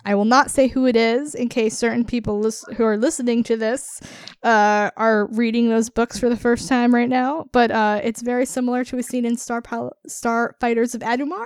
I 0.10 0.16
will 0.16 0.26
not 0.26 0.49
say 0.49 0.68
who 0.68 0.88
it 0.88 0.95
is 0.95 1.36
in 1.36 1.49
case 1.49 1.78
certain 1.78 2.03
people 2.03 2.39
lis- 2.39 2.66
who 2.76 2.84
are 2.84 2.97
listening 2.97 3.43
to 3.43 3.55
this 3.55 4.01
uh, 4.41 4.89
are 4.97 5.28
reading 5.28 5.70
those 5.70 5.91
books 5.91 6.18
for 6.18 6.30
the 6.30 6.36
first 6.36 6.68
time 6.68 6.95
right 6.95 7.07
now. 7.07 7.45
But 7.51 7.70
uh, 7.70 8.01
it's 8.03 8.24
very 8.24 8.47
similar 8.47 8.84
to 8.86 8.97
a 8.97 9.03
scene 9.03 9.24
in 9.24 9.38
Star 9.38 9.62
Pil- 9.62 9.93
Starfighters 10.07 10.95
of 10.95 11.01
Adumar. 11.01 11.45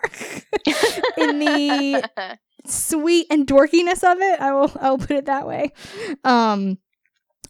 in 1.18 1.40
the 1.40 2.10
sweet 2.66 3.28
and 3.30 3.46
dorkiness 3.46 4.02
of 4.10 4.22
it. 4.22 4.40
I 4.40 4.54
will 4.54 4.72
I'll 4.80 4.98
put 4.98 5.12
it 5.12 5.26
that 5.26 5.46
way. 5.46 5.74
Um 6.24 6.78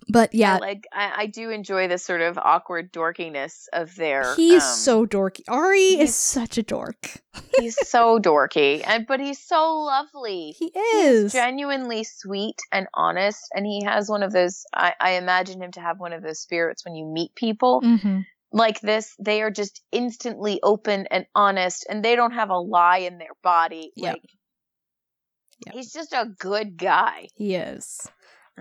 but 0.10 0.34
yeah, 0.34 0.56
I 0.56 0.60
like 0.60 0.88
I, 0.94 1.14
I 1.18 1.26
do 1.28 1.50
enjoy 1.50 1.88
this 1.88 2.04
sort 2.06 2.22
of 2.22 2.38
awkward 2.38 2.92
dorkiness 2.92 3.68
of 3.74 3.96
their 3.96 4.36
he's 4.36 4.64
um, 4.64 4.70
so 4.70 5.06
dorky. 5.06 5.44
Ari 5.48 6.00
is 6.00 6.16
such 6.16 6.58
a 6.58 6.64
dork. 6.64 7.22
he's 7.58 7.78
so 7.78 8.20
dorky 8.20 8.82
and 8.86 9.06
but 9.08 9.20
he's 9.20 9.40
so 9.40 9.74
lovely 9.82 10.56
He 10.58 10.72
He's 10.74 11.04
is. 11.06 11.32
genuinely 11.34 12.04
sweet 12.04 12.60
and 12.72 12.88
honest 12.94 13.40
and 13.54 13.66
he 13.66 13.84
has 13.84 14.10
one 14.10 14.24
of 14.24 14.32
those 14.32 14.64
I, 14.74 14.94
I 15.00 15.12
imagine 15.12 15.62
him 15.62 15.72
to 15.74 15.82
have 15.82 16.00
one 16.00 16.14
of 16.14 16.24
those 16.24 16.40
spirits 16.40 16.84
when 16.86 16.96
you 16.96 17.06
meet 17.06 17.36
people 17.36 17.82
hmm 17.82 18.20
like 18.56 18.80
this 18.82 19.16
they 19.20 19.42
are 19.42 19.50
just 19.50 19.82
instantly 19.92 20.60
open 20.62 21.08
and 21.10 21.26
honest 21.34 21.88
and 21.90 22.06
they 22.06 22.16
don't 22.16 22.34
have 22.34 22.52
a 22.52 22.58
lie 22.58 23.00
in 23.00 23.18
their 23.18 23.34
body 23.44 23.92
Yep. 23.96 24.14
like 24.14 24.30
Yep. 25.66 25.76
he's 25.76 25.92
just 25.92 26.14
a 26.14 26.26
good 26.40 26.78
guy 26.78 27.28
He 27.36 27.56
is. 27.56 28.08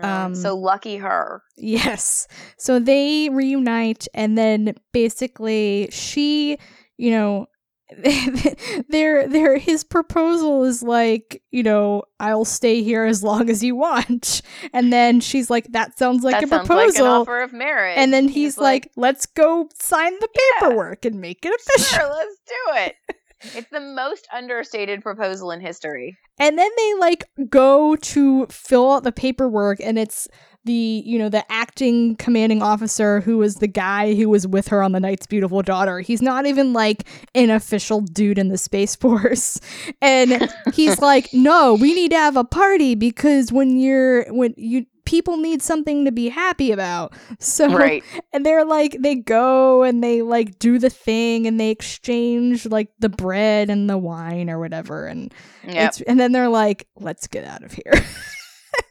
Um, 0.01 0.33
so 0.35 0.55
lucky 0.57 0.97
her. 0.97 1.43
Yes. 1.57 2.27
So 2.57 2.79
they 2.79 3.29
reunite, 3.29 4.07
and 4.13 4.37
then 4.37 4.75
basically 4.91 5.89
she, 5.91 6.57
you 6.97 7.11
know, 7.11 7.45
their 8.89 9.27
their 9.27 9.57
his 9.57 9.83
proposal 9.83 10.63
is 10.63 10.81
like, 10.81 11.43
you 11.51 11.61
know, 11.61 12.03
I'll 12.19 12.45
stay 12.45 12.81
here 12.81 13.05
as 13.05 13.23
long 13.23 13.49
as 13.51 13.63
you 13.63 13.75
want, 13.75 14.41
and 14.73 14.91
then 14.91 15.19
she's 15.19 15.49
like, 15.49 15.67
that 15.73 15.97
sounds 15.99 16.23
like 16.23 16.33
that 16.35 16.43
a 16.45 16.47
sounds 16.47 16.67
proposal, 16.67 16.87
like 17.05 17.13
an 17.15 17.21
offer 17.21 17.41
of 17.41 17.53
marriage. 17.53 17.97
and 17.97 18.11
then 18.11 18.27
he's, 18.29 18.57
like, 18.57 18.89
let's 18.95 19.25
go 19.27 19.69
sign 19.79 20.13
the 20.19 20.27
Yeah. 20.33 20.69
paperwork 20.69 21.05
and 21.05 21.21
make 21.21 21.45
it 21.45 21.53
official. 21.53 21.99
sure, 21.99 22.09
let's 22.09 22.37
do 22.47 22.53
it. 22.77 22.95
It's 23.55 23.69
the 23.69 23.79
most 23.79 24.27
understated 24.33 25.01
proposal 25.01 25.51
in 25.51 25.61
history. 25.61 26.17
And 26.39 26.57
then 26.57 26.69
they 26.75 26.93
like 26.95 27.25
go 27.49 27.95
to 27.95 28.45
fill 28.47 28.93
out 28.93 29.03
the 29.03 29.11
paperwork 29.11 29.79
and 29.79 29.99
it's 29.99 30.27
the, 30.65 31.03
you 31.05 31.19
know, 31.19 31.29
the 31.29 31.49
acting 31.51 32.15
commanding 32.15 32.61
officer 32.61 33.19
who 33.21 33.37
was 33.37 33.55
the 33.55 33.67
guy 33.67 34.13
who 34.15 34.29
was 34.29 34.47
with 34.47 34.69
her 34.69 34.81
on 34.81 34.93
the 34.93 34.99
night's 34.99 35.27
beautiful 35.27 35.61
daughter. 35.61 35.99
He's 35.99 36.21
not 36.21 36.45
even 36.45 36.71
like 36.71 37.05
an 37.35 37.49
official 37.49 38.01
dude 38.01 38.37
in 38.37 38.47
the 38.47 38.57
Space 38.57 38.95
Force. 38.95 39.59
And 40.01 40.49
he's 40.73 40.99
like, 41.01 41.33
"No, 41.33 41.73
we 41.73 41.93
need 41.93 42.11
to 42.11 42.17
have 42.17 42.37
a 42.37 42.45
party 42.45 42.95
because 42.95 43.51
when 43.51 43.77
you're 43.77 44.31
when 44.33 44.53
you 44.55 44.85
people 45.05 45.37
need 45.37 45.61
something 45.61 46.05
to 46.05 46.11
be 46.11 46.29
happy 46.29 46.71
about." 46.71 47.13
So 47.39 47.67
Right. 47.75 48.03
and 48.31 48.45
they're 48.45 48.65
like 48.65 48.97
they 48.99 49.15
go 49.15 49.83
and 49.83 50.03
they 50.03 50.21
like 50.21 50.59
do 50.59 50.79
the 50.79 50.89
thing 50.89 51.45
and 51.47 51.59
they 51.59 51.69
exchange 51.71 52.65
like 52.65 52.89
the 52.99 53.09
bread 53.09 53.69
and 53.69 53.89
the 53.89 53.97
wine 53.97 54.49
or 54.49 54.59
whatever 54.59 55.05
and 55.07 55.33
Yep. 55.67 55.87
it's, 55.89 56.01
and 56.01 56.19
then 56.19 56.31
they're 56.31 56.49
like, 56.49 56.87
let's 56.99 57.27
get 57.27 57.43
out 57.45 57.63
of 57.63 57.71
here. 57.73 57.93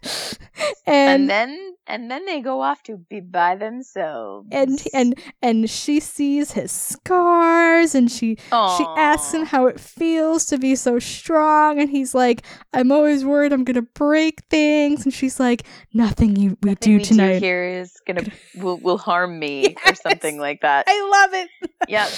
And, 0.87 1.23
and, 1.23 1.31
then 1.31 1.75
and 1.87 2.11
then 2.11 2.25
they 2.27 2.41
go 2.41 2.61
off 2.61 2.83
to 2.85 2.97
be 2.97 3.21
by 3.21 3.57
themselves. 3.57 4.49
and 4.53 4.81
and 4.93 5.15
and 5.41 5.71
she 5.71 5.99
sees 5.99 6.53
his 6.53 6.71
scars 6.71 7.95
and 7.95 8.11
she 8.11 8.37
she 8.37 8.85
asks 8.97 9.33
him 9.35 9.45
how 9.47 9.67
it 9.67 9.81
feels 9.81 10.45
to 10.47 10.59
be 10.59 10.75
so 10.77 10.99
strong 10.99 11.81
and 11.81 11.89
he's 11.91 12.15
like 12.15 12.43
i'm 12.73 12.93
always 12.93 13.25
worried 13.25 13.53
i'm 13.53 13.65
gonna 13.65 13.83
break 13.83 14.43
things 14.51 15.05
and 15.05 15.13
she's 15.15 15.41
like 15.41 15.63
nothing 15.95 16.37
you 16.37 16.57
we 16.63 16.71
Nothing 16.71 16.93
do 16.93 16.97
we 16.99 17.05
tonight 17.05 17.39
here 17.43 17.65
is 17.65 17.95
gonna 18.07 18.25
will 18.57 18.79
will 18.79 18.99
harm 18.99 19.39
me 19.39 19.75
or 19.87 19.95
something 19.95 20.39
like 20.39 20.61
that. 20.63 20.85
i 20.89 21.09
love 21.11 21.35
it 21.45 21.71
Yep. 21.89 22.09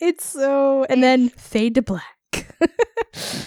it's 0.00 0.24
so 0.24 0.84
and 0.88 1.02
then 1.02 1.30
fade 1.30 1.74
to 1.76 1.82
black 1.82 2.04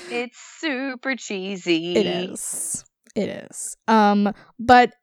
It's 0.10 0.38
super 0.60 1.16
cheesy. 1.16 1.96
It 1.96 2.06
is. 2.06 2.84
It 3.16 3.30
is. 3.52 3.76
Um, 3.88 4.34
but 4.60 4.94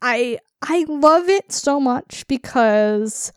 I 0.00 0.38
I 0.62 0.84
love 0.88 1.28
it 1.28 1.52
so 1.52 1.80
much 1.80 2.24
because 2.28 3.32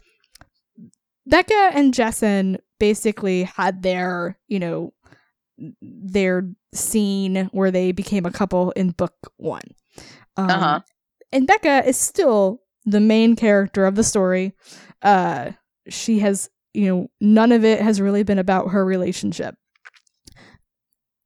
Beka 1.29 1.71
and 1.73 1.93
Jessan 1.93 2.57
basically 2.79 3.43
had 3.43 3.81
their, 3.81 4.37
you 4.47 4.59
know, 4.59 4.93
their 5.81 6.49
scene 6.73 7.49
where 7.51 7.71
they 7.71 7.91
became 7.91 8.25
a 8.25 8.31
couple 8.31 8.71
in 8.71 8.91
book 8.91 9.15
one. 9.37 9.63
Um, 10.37 10.49
Uh-huh. 10.49 10.79
And 11.31 11.47
Beka 11.47 11.85
is 11.85 11.97
still 11.97 12.61
the 12.85 12.99
main 12.99 13.35
character 13.35 13.85
of 13.85 13.95
the 13.95 14.03
story. 14.03 14.53
Uh, 15.01 15.51
she 15.89 16.19
has, 16.19 16.49
you 16.73 16.87
know, 16.87 17.07
none 17.19 17.51
of 17.51 17.65
it 17.65 17.81
has 17.81 17.99
really 17.99 18.23
been 18.23 18.39
about 18.39 18.69
her 18.69 18.85
relationship. 18.85 19.55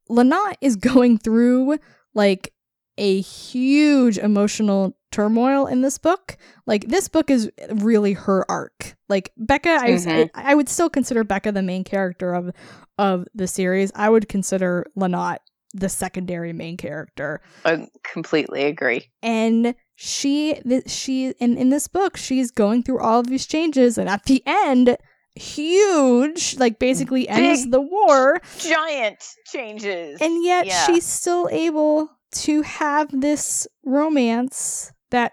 Llannat 0.08 0.54
is 0.60 0.76
going 0.90 1.18
through 1.18 1.78
like 2.14 2.52
a 2.98 3.20
huge 3.20 4.18
emotional 4.18 4.96
turmoil 5.10 5.66
in 5.66 5.80
this 5.80 5.98
book. 5.98 6.36
Like 6.66 6.88
this 6.88 7.08
book 7.08 7.30
is 7.30 7.50
really 7.72 8.12
her 8.12 8.48
arc. 8.50 8.96
Like 9.08 9.32
Beka, 9.40 9.78
I, 9.78 9.90
Mhm. 9.92 10.30
I, 10.34 10.52
I 10.52 10.54
would 10.54 10.68
still 10.68 10.90
consider 10.90 11.24
Beka 11.24 11.52
the 11.54 11.62
main 11.62 11.84
character 11.84 12.34
of 12.34 12.50
of 12.98 13.26
the 13.34 13.46
series. 13.46 13.90
I 13.94 14.10
would 14.10 14.28
consider 14.28 14.86
Llannat 14.96 15.38
the 15.72 15.88
secondary 15.88 16.52
main 16.52 16.76
character. 16.76 17.40
I 17.64 17.88
completely 18.02 18.64
agree. 18.64 19.06
And 19.22 19.74
she 19.94 20.54
th- 20.66 20.88
she 20.90 21.30
in 21.38 21.56
in 21.56 21.70
this 21.70 21.88
book 21.88 22.16
she's 22.16 22.50
going 22.50 22.82
through 22.82 23.00
all 23.00 23.20
of 23.20 23.28
these 23.28 23.46
changes 23.46 23.96
and 23.98 24.08
at 24.08 24.24
the 24.24 24.42
end 24.46 24.96
huge 25.36 26.56
like 26.58 26.78
basically 26.78 27.28
ends 27.28 27.68
the 27.70 27.80
war 27.80 28.40
Giant 28.58 29.22
changes. 29.46 30.20
and 30.20 30.44
yet 30.44 30.66
Yeah. 30.66 30.86
she's 30.86 31.06
still 31.06 31.48
able 31.50 32.10
to 32.32 32.62
have 32.62 33.08
this 33.12 33.66
romance 33.84 34.92
that 35.10 35.32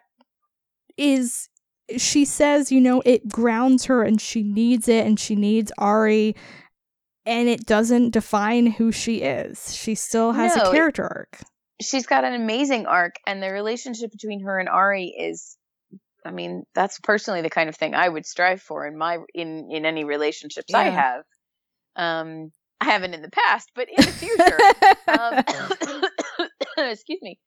is 0.98 1.50
she 1.98 2.26
says 2.26 2.72
you 2.72 2.82
know 2.82 3.02
it 3.06 3.28
grounds 3.30 3.86
her 3.86 4.04
and 4.04 4.20
she 4.20 4.44
needs 4.44 4.88
it 4.88 5.06
and 5.06 5.20
she 5.20 5.36
needs 5.36 5.72
ari 5.78 6.36
and 7.26 7.48
it 7.50 7.66
doesn't 7.66 8.12
define 8.12 8.68
who 8.68 8.92
she 8.92 9.18
is 9.22 9.76
she 9.76 9.96
still 9.96 10.32
has 10.34 10.56
No, 10.56 10.64
a 10.64 10.72
character 10.72 11.04
arc 11.04 11.40
she's 11.82 12.08
got 12.08 12.24
an 12.24 12.34
amazing 12.34 12.86
arc 12.88 13.16
and 13.28 13.42
the 13.42 13.52
relationship 13.52 14.12
between 14.12 14.42
her 14.44 14.60
and 14.60 14.68
Ari 14.68 15.14
is 15.18 15.58
I 16.28 16.32
mean, 16.32 16.64
that's 16.76 17.00
personally 17.00 17.42
the 17.42 17.50
kind 17.50 17.70
of 17.70 17.76
thing 17.76 17.96
I 17.96 18.08
would 18.08 18.26
strive 18.26 18.62
for 18.62 18.86
in 18.86 18.98
my 18.98 19.18
in 19.34 19.70
in 19.72 19.86
any 19.86 20.04
relationships 20.04 20.74
I 20.74 20.90
have. 20.90 21.24
Um 21.96 22.52
I 22.80 22.86
haven't 22.86 23.14
in 23.16 23.22
the 23.24 23.32
past, 23.32 23.72
but 23.76 23.88
in 23.90 24.06
the 24.06 24.12
future. 24.12 24.60
um, 25.08 25.44
excuse 26.92 27.20
me. 27.22 27.40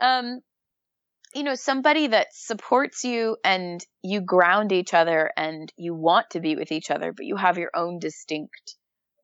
Um 0.00 0.40
you 1.32 1.44
know, 1.44 1.54
somebody 1.54 2.08
that 2.08 2.26
supports 2.32 3.04
you 3.04 3.36
and 3.44 3.84
you 4.02 4.20
ground 4.20 4.72
each 4.72 4.94
other 4.94 5.30
and 5.36 5.72
you 5.76 5.94
want 5.94 6.30
to 6.30 6.40
be 6.40 6.56
with 6.56 6.72
each 6.72 6.90
other, 6.90 7.12
but 7.12 7.24
you 7.24 7.36
have 7.36 7.56
your 7.56 7.70
own 7.72 8.00
distinct 8.00 8.74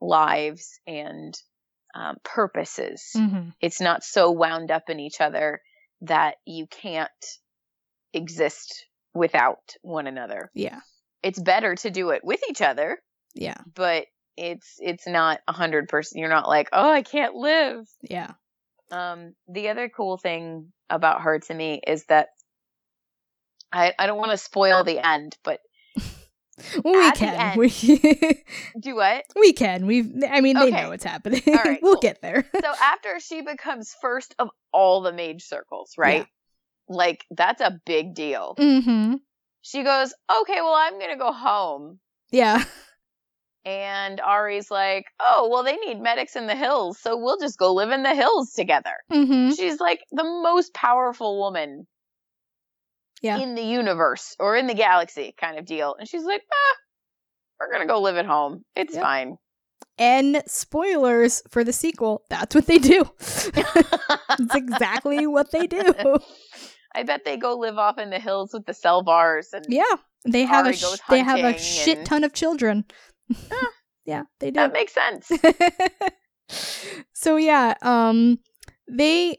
lives 0.01 0.79
and 0.87 1.35
um, 1.95 2.17
purposes 2.23 3.13
Mhm. 3.17 3.55
it's 3.61 3.81
not 3.81 4.05
so 4.05 4.31
wound 4.31 4.71
up 4.71 4.91
in 4.91 5.01
each 5.01 5.21
other 5.21 5.63
that 6.03 6.37
you 6.45 6.67
can't 6.67 7.11
exist 8.17 8.87
without 9.14 9.61
one 9.83 10.07
another. 10.07 10.51
yeah 10.55 10.81
It's 11.23 11.39
better 11.39 11.75
to 11.77 11.91
do 11.91 12.11
it 12.11 12.23
with 12.25 12.41
each 12.51 12.62
other, 12.62 12.99
yeah 13.35 13.59
but 13.75 14.07
it's 14.37 14.75
it's 14.81 15.07
not 15.07 15.41
a 15.49 15.53
hundred 15.53 15.89
percent. 15.89 16.21
You're 16.21 16.29
not 16.29 16.49
like, 16.49 16.69
oh, 16.73 16.91
I 16.91 17.03
can't 17.03 17.35
live. 17.35 17.87
yeah 18.03 18.33
Um, 18.91 19.35
the 19.49 19.69
other 19.71 19.89
cool 19.89 20.17
thing 20.19 20.73
about 20.91 21.23
her 21.23 21.39
to 21.39 21.55
me 21.55 21.81
is 21.87 22.05
that 22.07 22.29
I 23.73 23.95
I 23.99 24.07
don't 24.07 24.19
want 24.19 24.33
to 24.33 24.37
spoil 24.39 24.85
the 24.85 25.05
end, 25.05 25.37
but 25.43 25.61
Well, 26.85 26.95
we 26.95 27.11
can. 27.12 27.35
end- 27.35 27.59
We 27.59 27.69
do 28.81 28.95
what? 28.97 29.25
we 29.35 29.53
can. 29.53 29.87
We've. 29.87 30.11
I 30.31 30.41
mean, 30.41 30.59
they 30.59 30.71
know 30.71 30.89
what's 30.91 31.05
happening. 31.05 31.43
All 31.49 31.55
right, 31.55 31.79
we'll 31.83 31.95
cool. 31.95 32.01
get 32.01 32.23
there. 32.23 32.45
So 32.62 32.73
after 32.83 33.21
she 33.21 33.43
becomes 33.43 33.95
first 34.01 34.35
of 34.39 34.49
all 34.73 35.03
the 35.03 35.12
mage 35.12 35.43
circles, 35.45 35.93
right? 35.99 36.27
Like 36.89 37.24
that's 37.30 37.61
a 37.61 37.80
big 37.87 38.14
deal. 38.14 38.55
mm-hmm. 38.59 39.14
She 39.62 39.82
goes, 39.82 40.14
okay, 40.43 40.61
well, 40.61 40.74
I'm 40.76 40.99
going 40.99 41.11
to 41.11 41.18
go 41.18 41.32
home. 41.32 41.99
Yeah. 42.30 42.64
And 43.64 44.20
Ari's 44.20 44.70
like, 44.70 45.07
oh, 45.18 45.49
well, 45.51 45.64
they 45.64 45.74
need 45.74 46.01
medics 46.01 46.37
in 46.37 46.47
the 46.47 46.55
hills, 46.55 47.01
so 47.01 47.16
we'll 47.16 47.41
just 47.41 47.59
go 47.59 47.74
live 47.74 47.91
in 47.91 48.05
the 48.05 48.14
hills 48.14 48.53
together. 48.53 48.93
Mm-hmm. 49.11 49.55
She's 49.55 49.80
like 49.80 50.05
the 50.12 50.22
most 50.22 50.72
powerful 50.72 51.41
woman 51.41 51.89
Yeah. 53.22 53.39
in 53.39 53.57
the 53.57 53.64
universe 53.64 54.37
or 54.39 54.55
in 54.55 54.68
the 54.68 54.74
galaxy 54.74 55.34
kind 55.37 55.59
of 55.59 55.64
deal. 55.66 55.97
And 55.99 56.09
she's 56.09 56.22
like, 56.22 56.43
ah, 56.53 56.76
we're 57.59 57.72
going 57.72 57.80
to 57.80 57.93
go 57.93 58.01
live 58.01 58.16
at 58.18 58.26
home. 58.26 58.64
It's 58.76 58.95
Yep. 58.95 59.03
fine. 59.03 59.37
And 59.99 60.45
spoilers 60.47 61.43
for 61.51 61.64
the 61.64 61.72
sequel. 61.72 62.22
That's 62.30 62.55
what 62.55 62.66
they 62.66 62.78
do. 62.78 63.05
it's 63.18 64.55
exactly 64.55 65.26
what 65.26 65.51
they 65.51 65.66
do. 65.66 65.82
I 66.97 67.03
bet 67.03 67.25
they 67.25 67.37
go 67.37 67.57
live 67.57 67.79
off 67.79 67.99
in 67.99 68.11
the 68.11 68.19
hills 68.19 68.53
with 68.53 68.67
the 68.67 68.73
Selvaurs 68.73 69.53
and 69.53 69.67
Yeah. 69.69 69.85
They 70.25 70.45
have 70.45 70.67
a 70.67 70.73
sh- 70.73 70.85
they 71.09 71.21
have 71.21 71.39
a 71.45 71.57
shit 71.57 72.05
ton 72.05 72.25
of 72.25 72.33
children. 72.33 72.85
yeah, 74.05 74.23
they 74.41 74.51
do. 74.51 74.55
that 74.55 74.73
makes 74.73 74.93
sense. 74.93 75.31
so 77.13 77.37
yeah, 77.37 77.75
um 77.83 78.39
they 78.91 79.39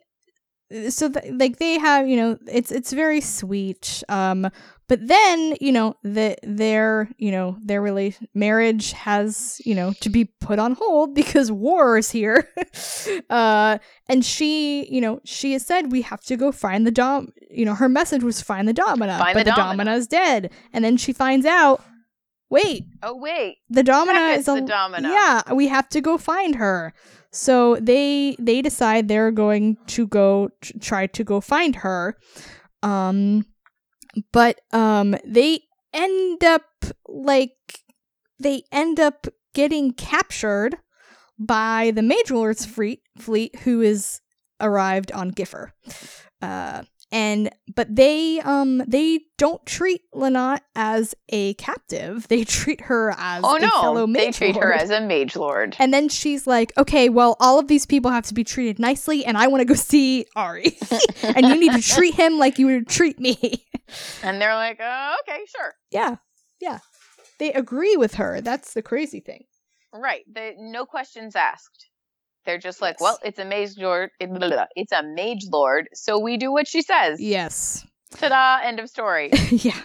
so 0.90 1.10
th- 1.10 1.34
like 1.34 1.58
they 1.58 1.78
have, 1.78 2.08
you 2.08 2.16
know, 2.16 2.38
it's 2.48 2.72
it's 2.72 2.94
very 2.94 3.22
sweet. 3.22 4.04
Um 4.08 4.50
but 4.90 5.06
then, 5.08 5.56
you 5.60 5.72
know, 5.72 5.96
the 6.04 6.38
their, 6.44 7.10
you 7.18 7.32
know, 7.32 7.58
their 7.64 7.82
relation 7.82 8.28
marriage 8.34 8.94
has, 8.94 9.60
you 9.66 9.76
know, 9.76 9.94
to 10.02 10.10
be 10.10 10.26
put 10.40 10.60
on 10.60 10.74
hold 10.74 11.14
because 11.14 11.52
war 11.52 11.98
is 11.98 12.10
here. 12.12 12.48
uh 13.30 13.78
and 14.08 14.24
she, 14.24 14.86
you 14.90 15.02
know, 15.02 15.20
she 15.26 15.54
has 15.54 15.66
said 15.66 15.92
we 15.92 16.02
have 16.04 16.22
to 16.26 16.38
go 16.38 16.52
find 16.52 16.88
the 16.88 16.92
dom, 16.92 17.34
you 17.50 17.66
know, 17.66 17.76
her 17.76 17.90
message 17.90 18.24
was 18.24 18.42
find 18.42 18.68
the 18.68 18.74
domina, 18.74 19.18
Find 19.18 19.34
but 19.34 19.46
the 19.46 19.52
the 19.52 19.56
domina. 19.56 19.84
domina 19.84 19.96
is 19.98 20.08
dead. 20.08 20.52
And 20.74 20.84
then 20.86 20.98
she 20.98 21.14
finds 21.14 21.46
out 21.46 21.82
wait, 22.50 22.86
Oh 23.04 23.16
wait, 23.18 23.58
the 23.70 23.84
domina 23.84 24.20
is 24.36 24.40
it's 24.40 24.48
a 24.48 24.54
the 24.56 24.62
Domina. 24.62 25.10
yeah 25.10 25.54
we 25.54 25.68
have 25.68 25.90
to 25.90 26.00
go 26.02 26.18
find 26.18 26.56
her 26.56 26.94
so 27.32 27.76
they 27.82 28.38
they 28.40 28.62
decide 28.62 29.10
they're 29.10 29.32
going 29.32 29.76
to 29.88 30.08
go 30.08 30.48
t- 30.62 30.80
try 30.80 31.08
to 31.08 31.24
go 31.26 31.42
find 31.42 31.76
her 31.76 32.16
um 32.84 33.46
but 34.32 34.60
um 34.72 35.16
they 35.26 35.62
end 35.94 36.44
up 36.44 36.64
like 37.08 37.84
they 38.40 38.64
end 38.72 39.00
up 39.00 39.28
getting 39.54 39.94
captured 39.94 40.78
by 41.40 41.92
the 41.96 42.02
Mage 42.02 42.32
Lord's 42.32 42.66
fleet 42.66 43.02
fleet 43.18 43.56
who 43.60 43.82
is 43.82 44.22
arrived 44.60 45.12
on 45.12 45.32
Gyffer 45.32 45.72
uh 46.42 46.84
and 47.12 47.50
but 47.76 47.96
they 47.96 48.40
um 48.42 48.80
they 48.88 49.22
don't 49.38 49.66
treat 49.66 50.02
Llannat 50.14 50.62
as 50.76 51.16
a 51.30 51.54
captive. 51.56 52.28
They 52.28 52.44
treat 52.46 52.82
her 52.82 53.14
as 53.18 53.44
oh 53.46 53.58
a 53.58 53.60
fellow 53.60 54.06
no, 54.06 54.14
they 54.14 54.32
treat 54.32 54.56
her 54.56 54.74
as 54.74 54.90
a 54.90 55.02
mage 55.02 55.36
lord. 55.36 55.76
And 55.80 55.94
then 55.94 56.10
she's 56.10 56.48
like, 56.48 56.74
"Okay, 56.78 57.10
well, 57.10 57.38
all 57.40 57.60
of 57.60 57.68
these 57.68 57.86
people 57.86 58.12
have 58.12 58.26
to 58.28 58.34
be 58.34 58.44
treated 58.44 58.80
nicely, 58.80 59.26
and 59.26 59.38
I 59.38 59.48
want 59.48 59.62
to 59.62 59.66
go 59.66 59.74
see 59.76 60.26
Ari, 60.36 60.78
and 61.24 61.46
you 61.48 61.60
need 61.60 61.74
to 61.74 61.82
treat 61.82 62.16
him 62.16 62.38
like 62.38 62.60
you 62.60 62.68
would 62.68 62.88
treat 62.88 63.20
me." 63.20 63.66
And 64.22 64.42
they're 64.42 64.56
like, 64.56 64.80
oh, 64.82 65.16
okay, 65.22 65.40
sure. 65.48 65.74
yeah, 65.92 66.18
yeah, 66.60 66.80
they 67.40 67.54
agree 67.54 67.96
with 67.96 68.16
her. 68.16 68.42
That's 68.42 68.74
the 68.74 68.82
crazy 68.82 69.22
thing. 69.22 69.46
Right. 69.94 70.24
They, 70.32 70.56
no 70.58 70.86
questions 70.86 71.36
asked. 71.36 71.88
They're 72.48 72.58
just 72.58 72.82
like, 72.82 73.02
well, 73.02 73.20
it's 73.24 73.40
a 73.40 73.46
mage 73.46 73.78
lord. 73.78 74.10
It's 74.20 74.92
a 74.94 75.04
mage 75.04 75.46
lord, 75.52 75.90
so 75.94 76.18
we 76.18 76.38
do 76.38 76.52
what 76.52 76.66
she 76.66 76.82
says. 76.82 77.22
Yes, 77.22 77.86
Ta-da! 78.12 78.66
End 78.66 78.80
of 78.80 78.90
story. 78.90 79.30
yeah. 79.52 79.80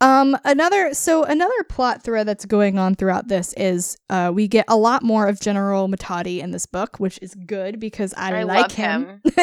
Um, 0.00 0.36
another 0.44 0.94
so 0.94 1.24
another 1.24 1.64
plot 1.68 2.02
thread 2.02 2.28
that's 2.28 2.46
going 2.46 2.78
on 2.78 2.94
throughout 2.94 3.28
this 3.28 3.52
is 3.54 3.98
uh 4.08 4.30
we 4.32 4.48
get 4.48 4.64
a 4.68 4.76
lot 4.76 5.02
more 5.02 5.26
of 5.26 5.40
General 5.40 5.88
Metadi 5.88 6.38
in 6.38 6.52
this 6.52 6.64
book, 6.64 6.98
which 6.98 7.18
is 7.20 7.34
good 7.34 7.80
because 7.80 8.14
I, 8.14 8.38
I 8.38 8.42
like 8.44 8.62
love 8.62 8.72
him. 8.72 9.20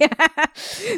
yeah. 0.00 0.46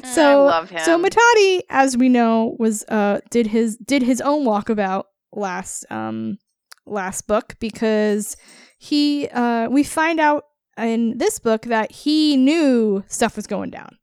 So 0.05 0.23
I 0.23 0.35
love 0.35 0.71
him. 0.71 0.81
So 0.81 1.03
Metadi, 1.03 1.63
as 1.71 1.97
we 1.97 2.11
know, 2.11 2.57
was 2.59 2.85
uh 2.89 3.21
did 3.31 3.49
his 3.49 3.77
did 3.79 4.03
his 4.03 4.21
own 4.21 4.45
walkabout 4.45 5.05
last 5.33 5.85
um 5.91 6.39
last 6.87 7.27
book 7.27 7.57
because 7.59 8.37
he 8.79 9.29
uh 9.29 9.69
we 9.71 9.83
find 9.83 10.21
out 10.21 10.45
in 10.81 11.19
this 11.19 11.39
book 11.39 11.63
that 11.63 11.93
he 11.93 12.37
knew 12.37 13.05
stuff 13.07 13.37
was 13.37 13.47
going 13.47 13.71
down 13.71 13.97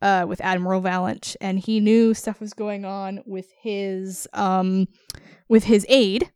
uh 0.00 0.24
with 0.28 0.40
Admiral 0.40 0.80
Valant 0.80 1.36
and 1.40 1.58
he 1.58 1.80
knew 1.80 2.14
stuff 2.14 2.40
was 2.40 2.52
going 2.52 2.84
on 2.84 3.20
with 3.26 3.50
his 3.60 4.28
um 4.32 4.86
with 5.48 5.64
his 5.64 5.86
aide 5.88 6.30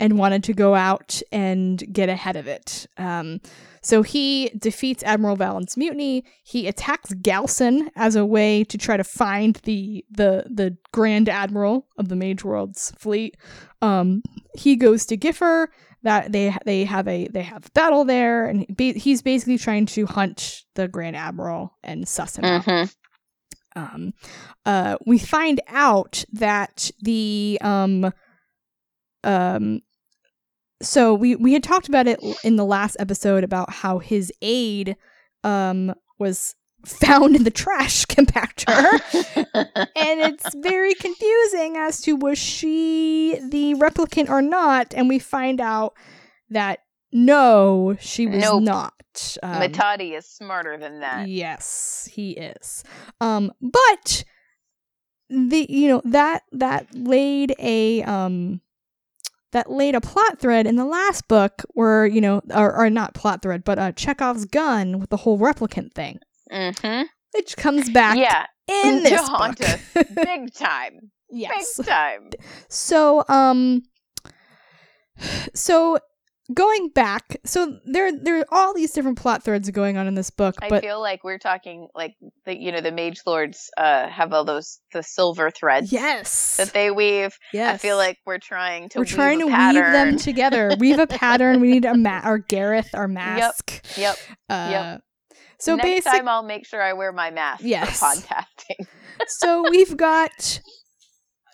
and 0.00 0.18
wanted 0.18 0.44
to 0.44 0.52
go 0.52 0.74
out 0.74 1.20
and 1.32 1.82
get 1.92 2.08
ahead 2.08 2.36
of 2.36 2.46
it. 2.46 2.86
Um 2.96 3.40
so 3.82 4.02
he 4.02 4.50
defeats 4.58 5.02
Admiral 5.02 5.36
Valent's 5.36 5.76
mutiny. 5.76 6.24
He 6.42 6.66
attacks 6.66 7.14
Galcen 7.14 7.88
as 7.96 8.16
a 8.16 8.26
way 8.26 8.64
to 8.64 8.76
try 8.76 8.96
to 8.96 9.04
find 9.04 9.56
the 9.64 10.04
the 10.10 10.44
the 10.50 10.76
Grand 10.92 11.28
Admiral 11.28 11.86
of 11.96 12.08
the 12.08 12.16
Mage 12.16 12.44
World's 12.44 12.92
fleet. 12.98 13.36
Um, 13.80 14.22
he 14.54 14.76
goes 14.76 15.06
to 15.06 15.16
Gyffer. 15.16 15.68
That 16.02 16.30
they 16.32 16.54
they 16.64 16.84
have 16.84 17.08
a 17.08 17.26
they 17.28 17.42
have 17.42 17.72
battle 17.74 18.04
there, 18.04 18.46
and 18.46 18.66
be, 18.76 18.92
he's 18.92 19.20
basically 19.22 19.58
trying 19.58 19.86
to 19.86 20.06
hunt 20.06 20.62
the 20.74 20.86
Grand 20.86 21.16
Admiral 21.16 21.76
and 21.82 22.06
suss 22.06 22.36
him 22.36 22.44
out 22.44 22.64
Mhm. 22.64 22.94
um, 23.74 24.14
uh, 24.64 24.96
we 25.06 25.18
find 25.18 25.60
out 25.68 26.24
that 26.32 26.90
the 27.02 27.58
um, 27.62 28.12
um, 29.24 29.80
so 30.80 31.14
we 31.14 31.34
we 31.36 31.52
had 31.52 31.62
talked 31.64 31.88
about 31.88 32.06
it 32.06 32.20
in 32.44 32.56
the 32.56 32.64
last 32.64 32.96
episode 33.00 33.42
about 33.42 33.70
how 33.70 33.98
his 33.98 34.32
aide 34.40 34.96
um 35.42 35.92
was 36.18 36.54
found 36.84 37.34
in 37.36 37.44
the 37.44 37.50
trash 37.50 38.04
compactor 38.06 39.00
and 39.96 40.20
it's 40.20 40.54
very 40.56 40.94
confusing 40.94 41.76
as 41.76 42.00
to 42.00 42.14
was 42.16 42.38
she 42.38 43.38
the 43.50 43.74
replicant 43.74 44.28
or 44.30 44.40
not 44.40 44.94
and 44.94 45.08
we 45.08 45.18
find 45.18 45.60
out 45.60 45.94
that 46.50 46.80
no 47.12 47.96
she 48.00 48.26
was 48.26 48.42
Nope. 48.42 48.62
not 48.62 48.92
um, 49.42 49.60
Metadi 49.60 50.16
is 50.16 50.26
smarter 50.26 50.76
than 50.76 51.00
that. 51.00 51.28
Yes, 51.28 52.08
he 52.12 52.32
is. 52.32 52.84
Um, 53.20 53.52
but 53.60 54.24
the 55.28 55.66
you 55.68 55.88
know 55.88 56.02
that 56.04 56.42
that 56.52 56.86
laid 56.94 57.54
a 57.58 58.02
um 58.04 58.60
that 59.52 59.70
laid 59.70 59.94
a 59.94 60.00
plot 60.00 60.38
thread 60.38 60.66
in 60.66 60.76
the 60.76 60.84
last 60.84 61.26
book 61.28 61.64
where 61.70 62.06
you 62.06 62.20
know 62.20 62.40
or, 62.54 62.74
or 62.76 62.88
not 62.90 63.14
plot 63.14 63.42
thread 63.42 63.64
but 63.64 63.78
uh 63.78 63.92
Chekhov's 63.92 64.44
gun 64.44 65.00
with 65.00 65.10
the 65.10 65.16
whole 65.18 65.38
replicant 65.38 65.92
thing, 65.94 66.20
Mm-hmm. 66.50 67.02
which 67.34 67.56
comes 67.56 67.90
back 67.90 68.16
Yeah, 68.16 68.46
in 68.68 68.96
to 69.02 69.02
this 69.10 69.20
haunt 69.28 69.58
book. 69.58 69.68
us 69.68 69.80
big 70.14 70.54
time. 70.58 71.10
yes. 71.30 71.76
Big 71.76 71.86
time. 71.86 72.30
So 72.68 73.24
um 73.28 73.82
so 75.54 75.98
going 76.54 76.88
back 76.94 77.36
so 77.44 77.78
there 77.84 78.10
there 78.22 78.38
are 78.38 78.44
all 78.50 78.72
these 78.72 78.92
different 78.92 79.18
plot 79.18 79.42
threads 79.42 79.68
going 79.70 79.98
on 79.98 80.06
in 80.06 80.14
this 80.14 80.30
book 80.30 80.54
I 80.62 80.70
but 80.70 80.82
feel 80.82 80.98
like 80.98 81.22
we're 81.22 81.36
talking 81.38 81.88
like 81.94 82.14
the 82.46 82.56
you 82.58 82.72
know 82.72 82.80
the 82.80 82.92
mage 82.92 83.20
lords 83.26 83.68
uh 83.76 84.08
have 84.08 84.32
all 84.32 84.44
those 84.46 84.78
the 84.94 85.02
silver 85.02 85.50
threads 85.50 85.92
yes 85.92 86.56
that 86.56 86.72
they 86.72 86.90
weave. 86.90 87.36
yes 87.52 87.74
I 87.74 87.76
feel 87.78 87.96
like 87.98 88.16
we're 88.24 88.38
trying 88.38 88.88
to 88.90 88.98
we're 89.00 89.02
weave 89.04 89.12
trying 89.12 89.40
to 89.40 89.48
pattern. 89.48 89.82
weave 89.82 89.92
them 89.92 90.16
together 90.16 90.74
weave 90.78 90.98
a 90.98 91.06
pattern 91.06 91.60
we 91.60 91.70
need 91.72 91.84
a 91.84 91.94
ma- 91.94 92.20
our 92.24 92.38
gareth 92.38 92.88
our 92.94 93.08
mask 93.20 93.84
Yep. 93.98 94.16
uh 94.48 94.68
Yep. 94.70 95.02
So 95.60 95.74
Next 95.76 95.88
basic 95.88 96.12
time 96.12 96.28
I'll 96.28 96.42
make 96.42 96.66
sure 96.66 96.80
I 96.82 96.92
wear 96.92 97.12
my 97.12 97.30
mask 97.30 97.62
Yes. 97.64 97.98
for 97.98 98.06
podcasting. 98.06 98.86
so 99.26 99.64
we've 99.70 99.96
got 99.96 100.60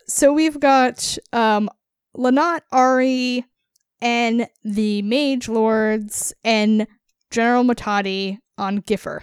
so 0.06 0.32
we've 0.32 0.60
got 0.60 1.16
um 1.32 1.70
Llannat 2.16 2.60
Ari 2.70 3.44
and 4.00 4.46
the 4.62 5.02
Mage 5.02 5.48
Lords 5.48 6.32
and 6.44 6.86
General 7.30 7.64
Metadi 7.64 8.38
on 8.58 8.82
Gyffer. 8.82 9.22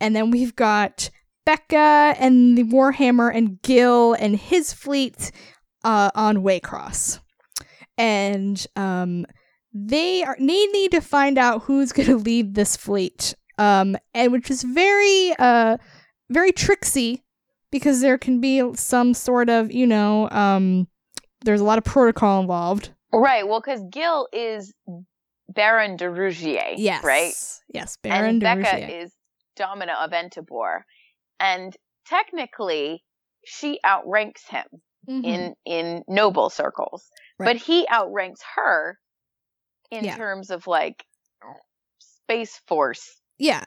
And 0.00 0.14
then 0.14 0.30
we've 0.30 0.54
got 0.54 1.10
Beka 1.48 2.14
and 2.20 2.56
the 2.56 2.62
Warhammer 2.64 3.34
and 3.34 3.60
Gil 3.62 4.12
and 4.12 4.36
his 4.36 4.72
fleet 4.72 5.32
uh, 5.82 6.10
on 6.14 6.38
Waycross. 6.38 7.20
And 7.96 8.64
um 8.76 9.24
they 9.72 10.22
are 10.22 10.36
they 10.38 10.66
need 10.66 10.90
to 10.92 11.00
find 11.00 11.38
out 11.38 11.62
who's 11.62 11.92
gonna 11.92 12.16
lead 12.16 12.54
this 12.54 12.76
fleet. 12.76 13.34
Um 13.58 13.96
and 14.14 14.32
which 14.32 14.50
is 14.50 14.62
very 14.62 15.34
uh 15.38 15.76
very 16.30 16.52
tricksy 16.52 17.22
because 17.70 18.00
there 18.00 18.18
can 18.18 18.40
be 18.40 18.74
some 18.74 19.12
sort 19.14 19.50
of, 19.50 19.72
you 19.72 19.86
know, 19.86 20.28
um 20.30 20.88
there's 21.44 21.60
a 21.60 21.64
lot 21.64 21.78
of 21.78 21.84
protocol 21.84 22.40
involved. 22.40 22.90
Right. 23.12 23.46
Well, 23.46 23.60
because 23.60 23.82
Gil 23.90 24.28
is 24.32 24.72
Baron 25.48 25.96
de 25.96 26.10
Rougier. 26.10 26.74
Yes. 26.76 27.02
Right. 27.04 27.32
Yes, 27.72 27.96
Baron 28.02 28.24
and 28.30 28.40
de 28.40 28.46
Beka 28.46 28.72
Rougier. 28.74 29.02
is 29.04 29.12
Domina 29.56 29.94
of 30.00 30.10
Entibor, 30.12 30.82
and 31.40 31.74
technically 32.06 33.02
she 33.46 33.78
outranks 33.84 34.46
him 34.46 34.64
Mhm. 35.08 35.24
in 35.24 35.54
in 35.64 36.04
noble 36.08 36.50
circles, 36.50 37.08
Right. 37.38 37.46
but 37.46 37.56
he 37.56 37.86
outranks 37.88 38.40
her 38.56 38.98
in 39.90 40.04
Yeah. 40.04 40.16
terms 40.16 40.50
of 40.50 40.66
like 40.66 41.04
space 41.98 42.60
force. 42.66 43.17
Yeah. 43.38 43.64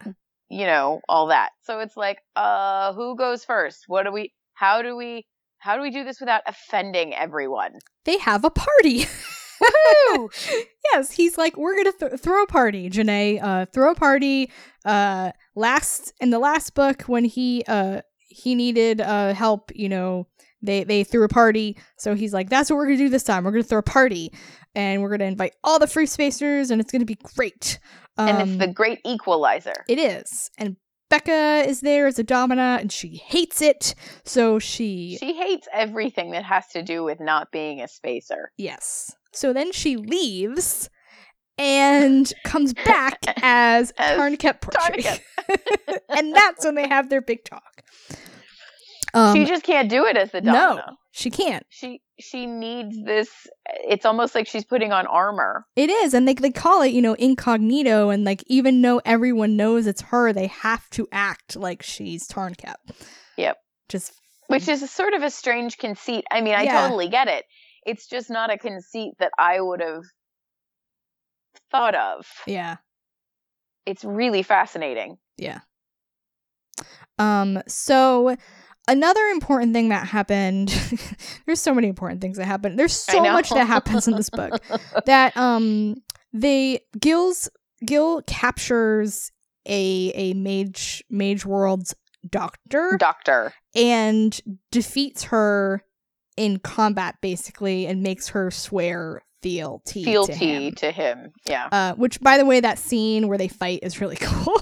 You 0.50 0.66
know 0.66 1.02
all 1.08 1.28
that. 1.28 1.52
So 1.64 1.80
it's 1.80 1.96
like, 1.96 2.20
uh, 2.36 2.94
who 2.94 3.16
goes 3.16 3.46
first? 3.46 3.86
What 3.88 4.04
do 4.04 4.12
we? 4.12 4.34
How 4.54 4.82
do 4.82 4.96
we? 4.98 5.26
How 5.60 5.76
do 5.76 5.82
we 5.82 5.92
do 5.92 6.04
this 6.04 6.20
without 6.20 6.42
offending 6.48 7.14
everyone? 7.14 7.74
They 8.06 8.18
have 8.18 8.44
a 8.44 8.50
party. 8.50 9.06
Woo! 9.62 10.30
yes, 10.92 11.12
he's 11.12 11.38
like, 11.38 11.56
we're 11.56 11.76
gonna 11.76 11.92
th- 11.92 12.20
throw 12.20 12.44
a 12.44 12.48
party, 12.48 12.90
Janae. 12.90 13.42
Uh, 13.42 13.66
throw 13.72 13.92
a 13.92 13.96
party. 13.96 14.52
Uh, 14.84 15.32
last 15.56 16.14
in 16.20 16.32
the 16.32 16.40
last 16.40 16.74
book 16.74 17.04
when 17.04 17.26
he 17.26 17.64
uh 17.68 18.02
he 18.28 18.56
needed 18.56 19.02
uh 19.02 19.34
help, 19.34 19.72
you 19.76 19.90
know, 19.90 20.28
they 20.62 20.84
they 20.84 21.04
threw 21.04 21.24
a 21.24 21.30
party. 21.30 21.78
So 21.98 22.16
he's 22.16 22.34
like, 22.34 22.50
that's 22.50 22.70
what 22.70 22.78
we're 22.78 22.86
gonna 22.86 22.98
do 22.98 23.10
this 23.10 23.24
time. 23.24 23.44
We're 23.44 23.52
gonna 23.52 23.64
throw 23.64 23.80
a 23.80 23.84
party, 23.84 24.34
and 24.76 25.02
we're 25.02 25.10
gonna 25.10 25.26
invite 25.26 25.54
all 25.64 25.80
the 25.80 25.88
free 25.88 26.06
spacers, 26.06 26.72
and 26.72 26.82
it's 26.82 26.92
gonna 26.92 27.06
be 27.06 27.18
great. 27.36 27.80
Um, 28.18 28.28
and 28.28 28.50
it's 28.50 28.60
the 28.60 28.74
great 28.74 29.00
equalizer. 29.06 29.86
It 29.88 30.00
is, 30.00 30.50
and 30.58 30.78
Beka 31.12 31.68
is 31.68 31.82
there 31.82 32.08
as 32.08 32.18
a 32.20 32.24
domina, 32.24 32.78
and 32.80 32.92
she 32.92 33.22
hates 33.26 33.62
it. 33.62 33.96
So 34.24 34.60
she 34.60 35.18
She 35.20 35.34
hates 35.34 35.68
everything 35.74 36.32
that 36.32 36.46
has 36.46 36.68
to 36.70 36.82
do 36.82 37.04
with 37.04 37.20
not 37.20 37.52
being 37.52 37.82
a 37.82 37.88
spacer. 37.88 38.52
Yes. 38.58 39.14
So 39.34 39.54
then 39.54 39.72
she 39.72 39.98
leaves 39.98 40.90
and 41.58 42.32
comes 42.46 42.74
back 42.74 43.20
as, 43.42 43.92
As 43.98 44.20
Tarnekep 44.20 44.62
Portree. 44.62 45.20
And 46.10 46.34
that's 46.36 46.66
when 46.66 46.76
they 46.76 46.88
have 46.88 47.10
their 47.10 47.22
big 47.22 47.44
talk. 47.44 47.84
Um, 49.14 49.36
she 49.36 49.46
just 49.46 49.64
can't 49.64 49.90
do 49.90 50.06
it 50.06 50.16
as 50.18 50.32
the 50.32 50.42
no, 50.42 50.80
she 51.12 51.30
can't. 51.30 51.66
She 51.70 52.02
she 52.20 52.46
needs 52.46 52.96
this. 53.04 53.30
It's 53.90 54.06
almost 54.06 54.36
like 54.36 54.48
she's 54.48 54.64
putting 54.64 54.92
on 54.94 55.06
armor. 55.08 55.66
It 55.76 55.90
is, 55.90 56.14
and 56.14 56.28
they 56.28 56.34
they 56.34 56.52
call 56.52 56.82
it, 56.82 56.94
you 56.94 57.02
know, 57.02 57.14
incognito, 57.16 58.10
and 58.10 58.24
like 58.24 58.44
even 58.48 58.82
though 58.82 59.02
everyone 59.04 59.58
knows 59.58 59.88
it's 59.88 60.02
her, 60.02 60.32
they 60.32 60.48
have 60.48 60.90
to 60.92 61.08
act 61.12 61.56
like 61.56 61.84
she's 61.84 62.28
Tarnekep. 62.28 62.76
Yep. 63.38 63.58
Just 63.90 64.14
which 64.48 64.68
is 64.68 64.82
a 64.84 64.88
sort 64.88 65.14
of 65.14 65.24
a 65.24 65.30
strange 65.30 65.78
conceit. 65.78 66.24
I 66.32 66.42
mean, 66.42 66.56
I 66.56 66.64
Yeah. 66.64 66.82
totally 66.84 67.10
get 67.10 67.28
it. 67.28 67.46
It's 67.86 68.08
just 68.08 68.30
not 68.30 68.52
a 68.52 68.58
conceit 68.58 69.14
that 69.20 69.32
I 69.40 69.60
would 69.60 69.82
have 69.82 70.04
thought 71.72 71.96
of. 71.96 72.26
yeah, 72.46 72.78
It's 73.86 74.04
really 74.04 74.44
fascinating. 74.44 75.18
yeah. 75.38 75.60
Um. 77.20 77.62
So 77.68 78.36
another 78.88 79.26
important 79.28 79.74
thing 79.74 79.90
that 79.90 80.08
happened. 80.08 80.70
there's 81.46 81.62
so 81.62 81.74
many 81.74 81.88
important 81.88 82.22
things 82.22 82.38
that 82.38 82.46
happen. 82.46 82.76
There's 82.76 82.96
so 82.96 83.22
much 83.22 83.50
that 83.50 83.68
happens 83.68 84.08
in 84.08 84.16
this 84.16 84.30
book. 84.30 84.62
that 85.06 85.36
um 85.38 85.96
they 86.34 86.82
Gil's 87.00 87.50
Gil 87.86 88.22
captures 88.24 89.32
a 89.66 90.12
a 90.16 90.34
mage 90.34 91.04
mage 91.10 91.46
world's 91.46 91.96
doctor 92.30 92.98
Doctor. 93.00 93.54
and 93.76 94.40
defeats 94.72 95.26
her 95.26 95.84
in 96.38 96.60
combat 96.60 97.16
basically 97.22 97.88
and 97.88 98.04
makes 98.04 98.30
her 98.30 98.52
swear 98.52 99.22
fealty 99.42 100.04
to 100.04 100.12
Fealty 100.12 100.66
him. 100.68 100.76
to 100.76 100.92
him. 100.92 101.32
Yeah. 101.46 101.68
Uh, 101.72 101.94
which 101.96 102.20
by 102.22 102.38
the 102.38 102.46
way 102.46 102.60
that 102.60 102.78
scene 102.80 103.28
where 103.28 103.38
they 103.38 103.48
fight 103.48 103.80
is 103.84 104.00
really 104.02 104.16
cool 104.22 104.62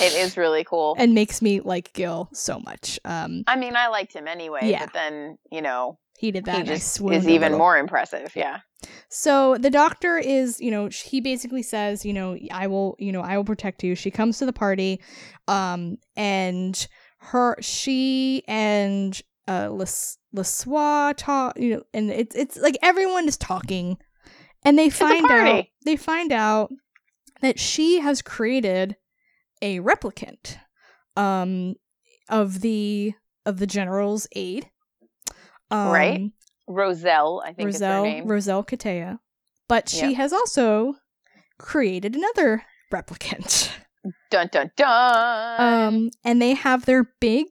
It 0.00 0.14
is 0.14 0.36
really 0.36 0.64
cool. 0.64 0.94
and 0.98 1.14
makes 1.14 1.42
me 1.42 1.60
like 1.60 1.92
gil 1.92 2.28
so 2.32 2.58
much 2.60 2.98
um 3.04 3.42
I 3.46 3.56
mean, 3.56 3.76
I 3.76 3.88
liked 3.88 4.12
him 4.12 4.26
anyway, 4.28 4.60
Yeah. 4.62 4.84
but 4.84 4.92
then, 4.92 5.38
you 5.50 5.60
know, 5.62 5.98
he 6.18 6.30
did 6.30 6.46
that 6.46 6.56
he 6.58 6.62
just 6.62 7.00
is 7.10 7.28
even 7.28 7.52
more 7.58 7.76
impressive. 7.76 8.32
Yeah. 8.34 8.60
So 9.10 9.56
the 9.58 9.68
doctor 9.70 10.16
is, 10.16 10.60
you 10.60 10.70
know, 10.70 10.88
he 10.88 11.20
basically 11.20 11.62
says, 11.62 12.04
you 12.06 12.12
know, 12.14 12.36
I 12.50 12.66
will, 12.68 12.96
you 12.98 13.12
know, 13.12 13.20
I 13.20 13.36
will 13.36 13.44
protect 13.44 13.82
you. 13.84 13.94
She 13.94 14.10
comes 14.10 14.38
to 14.38 14.46
the 14.46 14.52
party, 14.52 15.00
um, 15.46 15.96
and 16.16 16.86
her, 17.18 17.56
she 17.60 18.42
and 18.48 19.20
uh, 19.48 19.68
Les 19.70 20.18
Lesois 20.34 21.12
talk, 21.16 21.58
you 21.58 21.76
know, 21.76 21.82
and 21.94 22.10
it's 22.10 22.34
it's 22.36 22.56
like 22.56 22.76
everyone 22.82 23.28
is 23.28 23.36
talking, 23.36 23.96
and 24.64 24.78
they 24.78 24.90
find 24.90 25.30
out 25.30 25.64
they 25.84 25.96
find 25.96 26.32
out 26.32 26.72
that 27.42 27.58
she 27.58 28.00
has 28.00 28.22
created 28.22 28.96
a 29.62 29.80
replicant, 29.80 30.56
um, 31.16 31.74
of 32.28 32.60
the 32.60 33.12
of 33.44 33.58
the 33.58 33.66
general's 33.66 34.26
aid, 34.34 34.68
um, 35.70 35.88
Right. 35.92 36.30
Roselle, 36.68 37.42
I 37.44 37.52
think 37.52 37.68
is 37.68 37.78
her 37.80 37.86
Roselle 37.86 38.02
name. 38.04 38.26
Roselle 38.26 38.64
Katea. 38.64 39.20
But 39.68 39.88
she 39.88 40.08
Yep. 40.08 40.16
has 40.16 40.32
also 40.32 40.94
created 41.58 42.14
another 42.16 42.64
replicant. 42.92 43.70
dun 44.30 44.48
dun 44.52 44.70
dun. 44.76 45.60
Um 45.60 46.10
and 46.24 46.40
they 46.42 46.54
have 46.54 46.84
their 46.86 47.04
big 47.20 47.46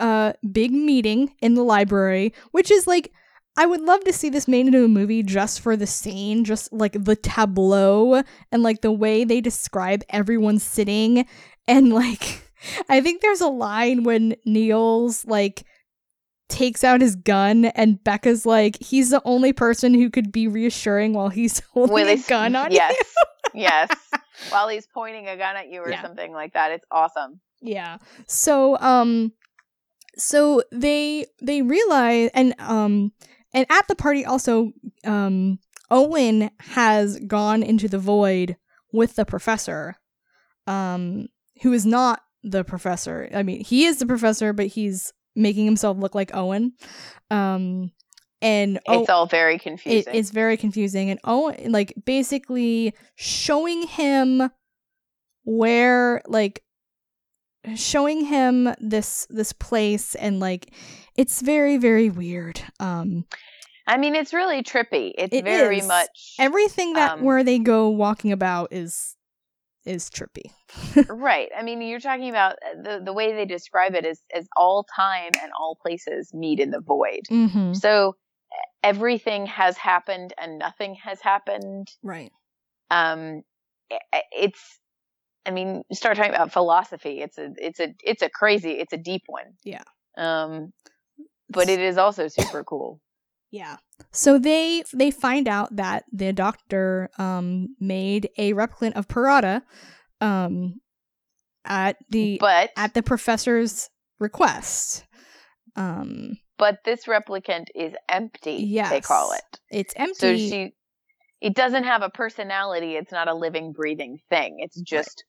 uh 0.00 0.32
big 0.50 0.72
meeting 0.72 1.32
in 1.40 1.54
the 1.54 1.62
library, 1.62 2.32
which 2.50 2.70
is 2.70 2.86
like 2.86 3.12
I 3.56 3.66
would 3.66 3.80
love 3.82 4.04
to 4.04 4.12
see 4.12 4.30
this 4.30 4.48
made 4.48 4.66
into 4.66 4.84
a 4.84 4.88
movie 4.88 5.22
just 5.22 5.60
for 5.60 5.76
the 5.76 5.86
scene, 5.86 6.44
just 6.44 6.72
like 6.72 6.92
the 7.04 7.16
tableau 7.16 8.22
and 8.52 8.62
like 8.62 8.80
the 8.80 8.92
way 8.92 9.24
they 9.24 9.40
describe 9.40 10.02
everyone 10.08 10.58
sitting 10.58 11.26
and 11.68 11.92
like 11.92 12.42
I 12.88 13.00
think 13.00 13.20
there's 13.22 13.40
a 13.40 13.48
line 13.48 14.04
when 14.04 14.36
Nyls 14.46 15.26
like 15.26 15.64
takes 16.48 16.82
out 16.82 17.00
his 17.00 17.14
gun 17.16 17.66
and 17.66 18.02
Beka's 18.02 18.44
like 18.44 18.76
he's 18.82 19.10
the 19.10 19.22
only 19.24 19.52
person 19.52 19.94
who 19.94 20.10
could 20.10 20.32
be 20.32 20.48
reassuring 20.48 21.12
while 21.12 21.28
he's 21.28 21.60
holding 21.72 21.94
With 21.94 22.08
a 22.08 22.12
his- 22.16 22.26
gun 22.26 22.56
on 22.56 22.70
yes, 22.72 22.94
you. 23.54 23.62
yes. 23.62 23.88
While 24.48 24.68
he's 24.68 24.86
pointing 24.86 25.28
a 25.28 25.36
gun 25.36 25.54
at 25.56 25.68
you 25.68 25.82
or 25.82 25.90
Yeah. 25.90 26.00
something 26.00 26.32
like 26.32 26.54
that, 26.54 26.72
it's 26.72 26.86
awesome. 26.90 27.40
Yeah. 27.60 27.98
So 28.26 28.78
um 28.78 29.32
so 30.20 30.62
they 30.72 31.26
they 31.42 31.62
realize 31.62 32.30
and 32.34 32.54
um 32.60 33.12
and 33.52 33.66
at 33.70 33.88
the 33.88 33.94
party 33.96 34.24
also 34.24 34.72
um 35.04 35.58
Owen 35.90 36.50
has 36.60 37.18
gone 37.20 37.62
into 37.64 37.88
the 37.88 37.98
void 37.98 38.56
with 38.92 39.16
the 39.16 39.24
professor 39.24 39.96
um 40.66 41.26
who 41.62 41.72
is 41.72 41.84
not 41.84 42.20
the 42.42 42.64
professor. 42.64 43.28
I 43.34 43.42
mean, 43.42 43.62
he 43.64 43.84
is 43.84 43.98
the 43.98 44.06
professor 44.06 44.52
but 44.52 44.66
he's 44.66 45.12
making 45.36 45.64
himself 45.64 45.98
look 45.98 46.14
like 46.14 46.34
Owen. 46.34 46.72
Um 47.30 47.90
and 48.42 48.78
O- 48.88 49.00
It's 49.00 49.10
all 49.10 49.26
very 49.26 49.56
it 49.56 49.62
confusing. 49.62 50.14
is 50.14 50.30
very 50.30 50.56
confusing 50.56 51.10
and 51.10 51.20
Owen 51.24 51.72
like 51.72 51.92
basically 52.06 52.94
showing 53.16 53.82
him 53.86 54.50
where 55.44 56.22
like 56.26 56.62
showing 57.76 58.24
him 58.24 58.74
this 58.80 59.26
this 59.30 59.52
place 59.52 60.14
and 60.14 60.40
like 60.40 60.72
it's 61.16 61.42
very 61.42 61.76
very 61.76 62.10
weird 62.10 62.60
um 62.80 63.24
I 63.86 63.96
mean, 63.96 64.14
it's 64.14 64.32
really 64.32 64.62
trippy. 64.62 65.12
It's 65.18 65.34
It 65.34 65.42
very 65.42 65.78
is. 65.78 65.88
much 65.88 66.36
everything 66.38 66.92
that 66.92 67.14
Um, 67.18 67.24
where 67.24 67.42
they 67.42 67.58
go 67.58 67.88
walking 67.88 68.30
about 68.30 68.72
is 68.72 69.16
is 69.84 70.08
trippy 70.10 70.52
right. 71.08 71.48
I 71.56 71.62
mean, 71.62 71.80
you're 71.82 71.98
talking 71.98 72.28
about 72.28 72.52
uh, 72.52 72.82
the 72.82 73.02
the 73.04 73.12
way 73.12 73.32
they 73.32 73.46
describe 73.46 73.94
it 73.94 74.04
is 74.04 74.20
as 74.34 74.46
all 74.56 74.84
time 74.94 75.30
and 75.42 75.50
all 75.58 75.76
places 75.82 76.32
meet 76.32 76.60
in 76.60 76.70
the 76.70 76.80
void. 76.80 77.22
mm-hmm. 77.30 77.72
So 77.72 78.16
everything 78.84 79.46
has 79.46 79.76
happened 79.76 80.34
and 80.40 80.58
nothing 80.58 80.94
has 81.02 81.20
happened. 81.20 81.88
right 82.02 82.30
Um, 82.90 83.42
it's. 84.32 84.79
I 85.46 85.50
mean, 85.50 85.82
start 85.92 86.16
talking 86.16 86.34
about 86.34 86.52
philosophy. 86.52 87.20
It's 87.20 87.38
a, 87.38 87.50
it's 87.56 87.80
a, 87.80 87.94
it's 88.04 88.22
a 88.22 88.28
crazy, 88.28 88.72
it's 88.72 88.92
a 88.92 88.98
deep 88.98 89.22
one. 89.26 89.54
Yeah. 89.64 89.82
Um, 90.18 90.72
but 91.48 91.68
it 91.68 91.80
is 91.80 91.98
also 91.98 92.28
super 92.28 92.62
cool. 92.64 93.00
yeah 93.50 93.76
so 94.12 94.38
they 94.38 94.84
they 94.94 95.10
find 95.10 95.48
out 95.48 95.74
that 95.74 96.04
the 96.12 96.32
doctor 96.32 97.10
um 97.18 97.74
made 97.80 98.28
a 98.38 98.52
replicant 98.52 98.92
of 98.92 99.08
Perada 99.08 99.62
um 100.20 100.80
at 101.64 101.96
the 102.08 102.38
But 102.40 102.70
at 102.76 102.94
the 102.94 103.02
professor's 103.02 103.88
request. 104.18 105.04
Um, 105.76 106.38
but 106.58 106.78
this 106.84 107.04
replicant 107.06 107.66
is 107.74 107.94
empty. 108.08 108.64
They 108.90 109.00
call 109.00 109.32
it. 109.32 109.60
it's 109.70 109.94
empty. 109.96 110.14
So 110.14 110.36
she, 110.36 110.72
it 111.40 111.54
doesn't 111.54 111.84
have 111.84 112.02
a 112.02 112.10
personality. 112.10 112.96
It's 112.96 113.12
not 113.12 113.28
a 113.28 113.34
living, 113.34 113.72
breathing 113.72 114.18
thing. 114.28 114.56
It's 114.58 114.80
just 114.80 115.24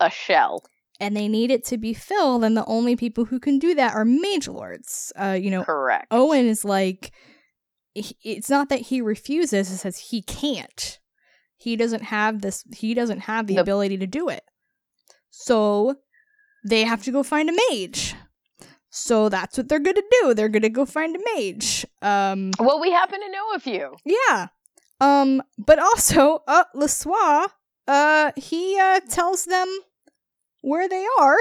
a 0.00 0.10
shell. 0.10 0.64
and 1.02 1.16
they 1.16 1.28
need 1.28 1.50
it 1.50 1.64
to 1.64 1.78
be 1.78 1.94
filled, 1.94 2.44
and 2.44 2.56
the 2.56 2.64
only 2.66 2.94
people 2.96 3.24
who 3.26 3.38
can 3.40 3.58
do 3.58 3.74
that 3.74 3.94
are 3.94 4.04
mage 4.04 4.48
lords. 4.48 5.12
Uh, 5.16 5.38
you 5.40 5.50
know, 5.50 5.64
Correct. 5.64 6.06
Owen 6.10 6.46
is 6.46 6.62
like, 6.64 7.12
he- 7.94 8.16
it's 8.22 8.50
not 8.50 8.68
that 8.68 8.80
he 8.80 9.00
refuses; 9.00 9.70
it 9.70 9.76
says 9.78 9.98
he 10.10 10.20
can't. 10.22 10.98
He 11.56 11.76
doesn't 11.76 12.02
have 12.04 12.40
this. 12.42 12.64
He 12.74 12.92
doesn't 12.94 13.20
have 13.20 13.46
the 13.46 13.54
The- 13.56 13.60
ability 13.62 13.96
to 13.98 14.06
do 14.06 14.28
it. 14.28 14.42
So 15.30 15.96
they 16.64 16.84
have 16.84 17.02
to 17.04 17.10
go 17.12 17.22
find 17.22 17.48
a 17.48 17.56
mage. 17.70 18.14
So 18.90 19.28
that's 19.28 19.56
what 19.56 19.68
they're 19.68 19.78
gonna 19.78 20.02
do. 20.22 20.34
They're 20.34 20.48
gonna 20.48 20.68
go 20.68 20.84
find 20.84 21.16
a 21.16 21.20
mage. 21.34 21.86
Um, 22.02 22.50
Well, 22.58 22.80
we 22.80 22.90
happen 22.90 23.20
to 23.20 23.30
know 23.30 23.52
a 23.54 23.58
few. 23.60 23.96
Yeah. 24.04 24.48
Um, 25.00 25.42
but 25.56 25.78
also, 25.78 26.42
uh, 26.46 26.64
Lesois, 26.74 27.46
uh, 27.86 28.32
he, 28.36 28.78
uh, 28.78 29.00
tells 29.08 29.44
them 29.44 29.68
where 30.62 30.88
they 30.88 31.06
are, 31.18 31.38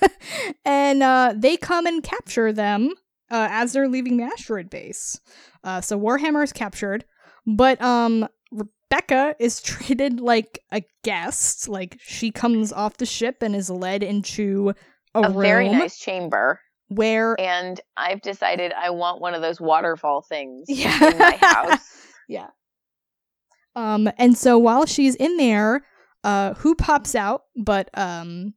and, 0.64 1.02
uh, 1.02 1.34
they 1.36 1.56
come 1.56 1.86
and 1.86 2.02
capture 2.02 2.52
them, 2.52 2.90
uh, 3.30 3.48
as 3.50 3.72
they're 3.72 3.88
leaving 3.88 4.16
the 4.16 4.24
asteroid 4.24 4.70
base. 4.70 5.20
Uh, 5.64 5.80
so 5.80 5.98
Warhammer 5.98 6.42
is 6.44 6.52
captured, 6.52 7.04
but, 7.46 7.80
um, 7.82 8.26
Rebecca 8.50 9.34
is 9.38 9.60
treated 9.62 10.20
like 10.20 10.58
a 10.72 10.82
guest, 11.04 11.68
like 11.68 11.98
she 12.02 12.30
comes 12.30 12.72
off 12.72 12.96
the 12.98 13.06
ship 13.06 13.42
and 13.42 13.54
is 13.56 13.70
led 13.70 14.02
into 14.02 14.74
a, 15.14 15.22
A 15.22 15.28
very 15.30 15.68
nice 15.68 15.98
chamber. 15.98 16.60
where 16.88 17.34
And 17.40 17.80
I've 17.96 18.20
decided 18.22 18.72
I 18.72 18.90
want 18.90 19.20
one 19.20 19.34
of 19.34 19.40
those 19.42 19.60
waterfall 19.60 20.22
things 20.22 20.66
Yeah. 20.68 21.10
in 21.10 21.18
my 21.18 21.38
house. 21.40 21.96
Yeah. 22.28 22.48
Um, 23.74 24.10
and 24.18 24.36
so 24.36 24.58
while 24.58 24.84
she's 24.86 25.14
in 25.14 25.36
there, 25.38 25.82
uh, 26.24 26.54
who 26.54 26.74
pops 26.74 27.14
out 27.14 27.44
but 27.56 27.88
um, 27.94 28.54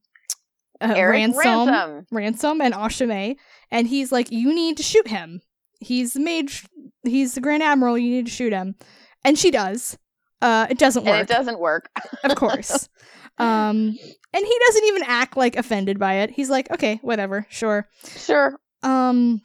uh, 0.82 0.88
Ransome, 0.96 1.38
Ransome. 1.38 2.06
Ransome, 2.12 2.62
and 2.62 2.74
Ashame, 2.74 3.36
and 3.72 3.88
he's 3.88 4.12
like, 4.12 4.32
"You 4.32 4.54
need 4.54 4.78
to 4.78 4.84
shoot 4.84 5.08
him. 5.08 5.42
He's 5.80 6.14
the 6.14 6.20
mage. 6.20 6.66
He's 7.04 7.34
the 7.36 7.42
Grand 7.42 7.64
Admiral. 7.64 7.98
You 7.98 8.10
need 8.12 8.26
to 8.26 8.32
shoot 8.32 8.54
him." 8.54 8.76
And 9.24 9.38
she 9.40 9.52
does. 9.52 9.98
Uh, 10.42 10.68
it 10.70 10.78
doesn't 10.78 11.04
work. 11.06 11.14
And 11.16 11.22
it 11.30 11.34
doesn't 11.34 11.60
work. 11.60 11.90
of 12.24 12.36
course. 12.36 12.90
Um, 13.38 13.98
and 14.34 14.46
he 14.46 14.60
doesn't 14.68 14.86
even 14.86 15.04
act 15.04 15.36
like 15.36 15.58
offended 15.58 16.00
by 16.00 16.14
it. 16.20 16.30
He's 16.30 16.50
like, 16.50 16.72
okay, 16.72 17.00
whatever, 17.02 17.46
sure. 17.50 17.86
Sure. 18.16 18.58
Um, 18.82 19.42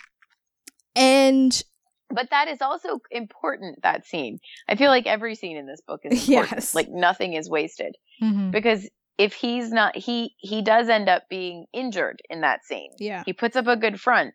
and 0.95 1.62
But 2.09 2.31
that 2.31 2.47
is 2.49 2.61
also 2.62 3.01
important, 3.11 3.83
that 3.83 4.07
scene. 4.07 4.39
I 4.68 4.76
feel 4.76 4.91
like 4.91 5.07
every 5.07 5.35
scene 5.35 5.57
in 5.57 5.66
this 5.66 5.81
book 5.81 6.03
is 6.05 6.12
important. 6.28 6.53
Yes. 6.53 6.72
Like 6.74 6.89
nothing 6.89 7.35
is 7.35 7.51
wasted. 7.51 7.97
mhm, 8.22 8.51
Because 8.53 8.89
if 9.20 9.34
he's 9.34 9.70
not 9.70 9.94
he 9.94 10.34
he 10.38 10.62
does 10.62 10.88
end 10.88 11.06
up 11.08 11.24
being 11.28 11.66
injured 11.74 12.22
in 12.30 12.40
that 12.40 12.64
scene. 12.64 12.90
yeah, 12.98 13.22
He 13.26 13.34
puts 13.34 13.54
up 13.54 13.66
a 13.66 13.76
good 13.76 14.00
front 14.00 14.32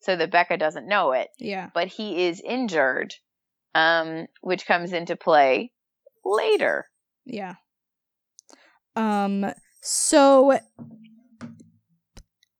so 0.00 0.14
that 0.14 0.30
Beka 0.30 0.56
doesn't 0.56 0.86
know 0.86 1.10
it, 1.12 1.28
yeah, 1.40 1.70
but 1.74 1.88
he 1.88 2.26
is 2.26 2.40
injured, 2.40 3.12
um, 3.74 4.26
which 4.40 4.66
comes 4.66 4.92
into 4.92 5.16
play 5.16 5.72
later. 6.24 6.86
yeah. 7.26 7.54
Um, 8.96 9.52
so 9.80 10.56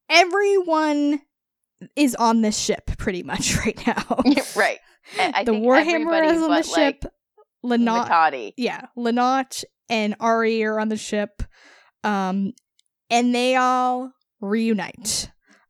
everyone 0.09 1.21
is 1.95 2.15
on 2.15 2.41
this 2.41 2.57
ship 2.59 2.91
pretty 2.97 3.23
much 3.23 3.55
right 3.65 3.87
now. 3.87 4.19
right. 4.57 4.79
I 5.19 5.45
the 5.45 5.53
Warhammer 5.53 6.25
is 6.25 6.41
on 6.41 6.41
the 6.41 6.47
like, 6.47 6.65
ship. 6.65 7.05
Llannat, 7.63 8.53
yeah, 8.57 8.87
Llannat 8.97 9.63
and 9.89 10.15
Ari 10.19 10.63
are 10.63 10.79
on 10.79 10.89
the 10.89 10.97
ship, 10.97 11.43
um, 12.03 12.53
and 13.09 13.33
they 13.33 13.55
all 13.55 14.11
reunite. 14.41 15.29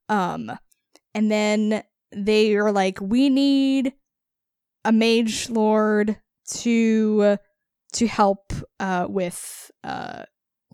Um, 0.10 0.52
and 1.14 1.32
then 1.32 1.84
they 2.12 2.56
are 2.56 2.72
like, 2.72 3.00
"We 3.02 3.30
need 3.30 3.94
a 4.84 4.92
mage 4.92 5.50
lord 5.50 6.18
to 6.50 7.38
to 7.94 8.08
help 8.08 8.54
uh 8.80 9.08
with 9.10 9.72
uh 9.84 10.24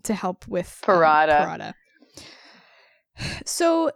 to 0.04 0.14
help 0.14 0.46
with 0.48 0.80
um, 0.86 0.96
Perada. 0.96 1.46
Perada." 1.46 1.74
So 3.46 3.90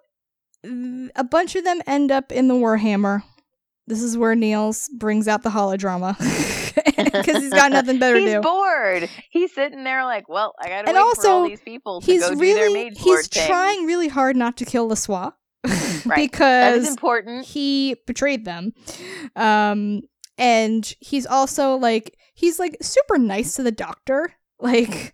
th- 0.63 1.11
a 1.17 1.25
bunch 1.25 1.57
of 1.57 1.65
them 1.65 1.83
end 1.87 2.11
up 2.11 2.31
in 2.33 2.49
the 2.49 2.55
Warhammer. 2.55 3.23
This 3.87 4.03
is 4.03 4.19
where 4.19 4.35
Nyls 4.35 4.89
brings 4.91 5.29
out 5.29 5.43
the 5.43 5.51
holodrama 5.51 6.17
because 6.97 7.43
he's 7.43 7.51
got 7.51 7.73
nothing 7.73 7.99
better 7.99 8.19
to 8.19 8.25
do. 8.25 8.31
He's 8.33 8.41
bored. 8.41 9.09
He's 9.31 9.55
sitting 9.55 9.85
there 9.85 10.05
like, 10.05 10.29
well, 10.29 10.55
I 10.61 10.69
gotta 10.69 10.89
And 10.89 10.97
wait 10.97 11.17
for 11.17 11.27
all 11.29 11.39
also, 11.39 11.49
these 11.49 11.61
people 11.61 12.01
to 12.01 12.07
he's 12.07 12.23
go 12.23 12.31
do 12.35 12.37
their 12.37 12.67
really 12.67 12.91
he's 12.97 13.29
thing. 13.29 13.47
trying 13.47 13.87
really 13.87 14.09
hard 14.09 14.37
not 14.37 14.57
to 14.59 14.65
kill 14.65 14.89
Lassois 14.89 15.33
Right. 16.07 16.31
Because 16.31 16.87
important. 16.89 17.45
he 17.47 17.97
betrayed 18.07 18.45
them. 18.45 18.73
Um 19.35 20.03
and 20.39 20.95
he's 21.01 21.27
also 21.27 21.77
like 21.77 22.17
he's 22.35 22.59
like 22.59 22.77
super 22.83 23.19
nice 23.19 23.57
to 23.57 23.63
the 23.63 23.73
doctor. 23.73 24.33
Like 24.59 25.13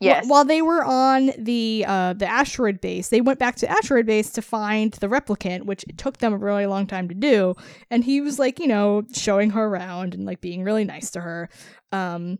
Yes. 0.00 0.26
while 0.28 0.44
they 0.44 0.62
were 0.62 0.84
on 0.84 1.30
the 1.38 1.84
uh 1.86 2.12
the 2.14 2.26
asteroid 2.26 2.80
base, 2.80 3.08
they 3.08 3.20
went 3.20 3.38
back 3.38 3.56
to 3.56 3.70
asteroid 3.70 4.06
base 4.06 4.30
to 4.32 4.42
find 4.42 4.92
the 4.94 5.08
replicant, 5.08 5.64
which 5.66 5.84
it 5.84 5.98
took 5.98 6.18
them 6.18 6.32
a 6.32 6.38
really 6.38 6.66
long 6.66 6.86
time 6.86 7.08
to 7.08 7.14
do. 7.14 7.54
And 7.90 8.04
he 8.04 8.20
was 8.20 8.38
like, 8.38 8.58
you 8.58 8.66
know, 8.66 9.04
showing 9.14 9.50
her 9.50 9.64
around 9.64 10.14
and 10.14 10.24
like 10.24 10.40
being 10.40 10.62
really 10.62 10.84
nice 10.84 11.10
to 11.12 11.20
her. 11.20 11.48
Um 11.92 12.38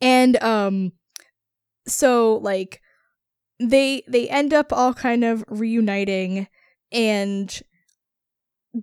and 0.00 0.40
um 0.42 0.92
so 1.86 2.36
like 2.36 2.80
they 3.60 4.02
they 4.06 4.28
end 4.28 4.54
up 4.54 4.72
all 4.72 4.94
kind 4.94 5.24
of 5.24 5.44
reuniting 5.48 6.48
and 6.92 7.62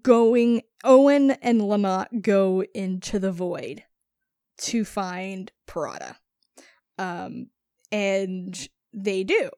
going 0.02 0.62
Owen 0.84 1.32
and 1.32 1.62
Llannat 1.62 2.22
go 2.22 2.64
into 2.74 3.20
the 3.20 3.32
void 3.32 3.84
to 4.58 4.86
find 4.86 5.52
Perada. 5.68 6.16
Um 6.98 7.48
and 7.92 8.68
they 8.94 9.24
do. 9.24 9.50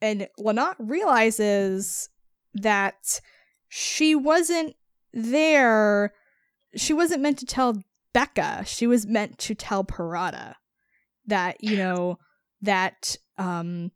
And 0.00 0.28
Llannat 0.38 0.74
realizes 0.78 2.08
that 2.54 3.20
she 3.68 4.14
wasn't 4.14 4.74
there. 5.12 6.12
She 6.74 6.92
wasn't 6.92 7.22
meant 7.22 7.38
to 7.38 7.46
tell 7.46 7.82
Beka. 8.14 8.66
She 8.66 8.86
was 8.86 9.06
meant 9.06 9.38
to 9.38 9.54
tell 9.54 9.84
Perada 9.84 10.54
that, 11.26 11.62
you 11.62 11.76
know, 11.76 12.18
that 12.60 13.16
um 13.38 13.90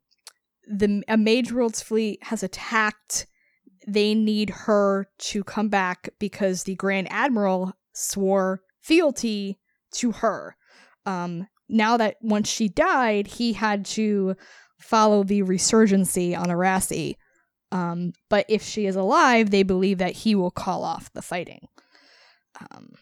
the 0.67 1.03
a 1.09 1.17
Mage 1.17 1.53
World's 1.53 1.83
fleet 1.83 2.23
has 2.25 2.43
attacked. 2.43 3.27
They 3.87 4.15
need 4.15 4.51
her 4.51 5.09
to 5.19 5.45
come 5.45 5.69
back 5.69 6.09
because 6.19 6.65
the 6.65 6.75
Grand 6.75 7.07
Admiral 7.11 7.73
swore 7.93 8.63
fealty 8.81 9.59
to 9.93 10.13
her. 10.13 10.57
Um, 11.05 11.47
now 11.69 11.97
that 11.97 12.17
once 12.21 12.49
she 12.49 12.69
died, 12.69 13.27
he 13.27 13.53
had 13.53 13.85
to 13.87 14.37
follow 14.79 15.25
the 15.25 15.43
resurgency 15.43 16.37
on 16.39 16.49
Eraasi. 16.49 17.17
Um, 17.73 18.13
but 18.31 18.47
if 18.49 18.63
she 18.63 18.87
is 18.87 18.97
alive, 18.97 19.51
they 19.51 19.63
believe 19.63 19.99
that 19.99 20.13
he 20.13 20.35
will 20.35 20.51
call 20.51 20.85
off 20.85 21.13
the 21.13 21.23
fighting. 21.23 21.67
Um, 22.61 22.93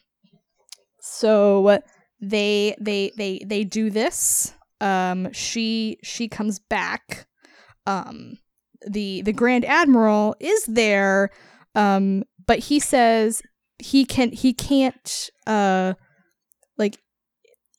so 0.99 1.79
they 2.19 2.75
they 2.79 3.11
they 3.15 3.41
they 3.45 3.63
do 3.63 3.89
this. 3.89 4.53
Um, 4.81 5.31
she 5.31 5.97
she 6.03 6.27
comes 6.27 6.59
back. 6.59 7.27
Um, 7.85 8.39
the 8.87 9.21
the 9.21 9.33
Grand 9.33 9.65
Admiral 9.65 10.35
is 10.39 10.65
there, 10.65 11.29
um, 11.75 12.23
but 12.45 12.59
he 12.59 12.79
says 12.79 13.41
he 13.77 14.05
can 14.05 14.31
he 14.31 14.53
can't 14.53 15.29
uh 15.45 15.93
like 16.77 16.97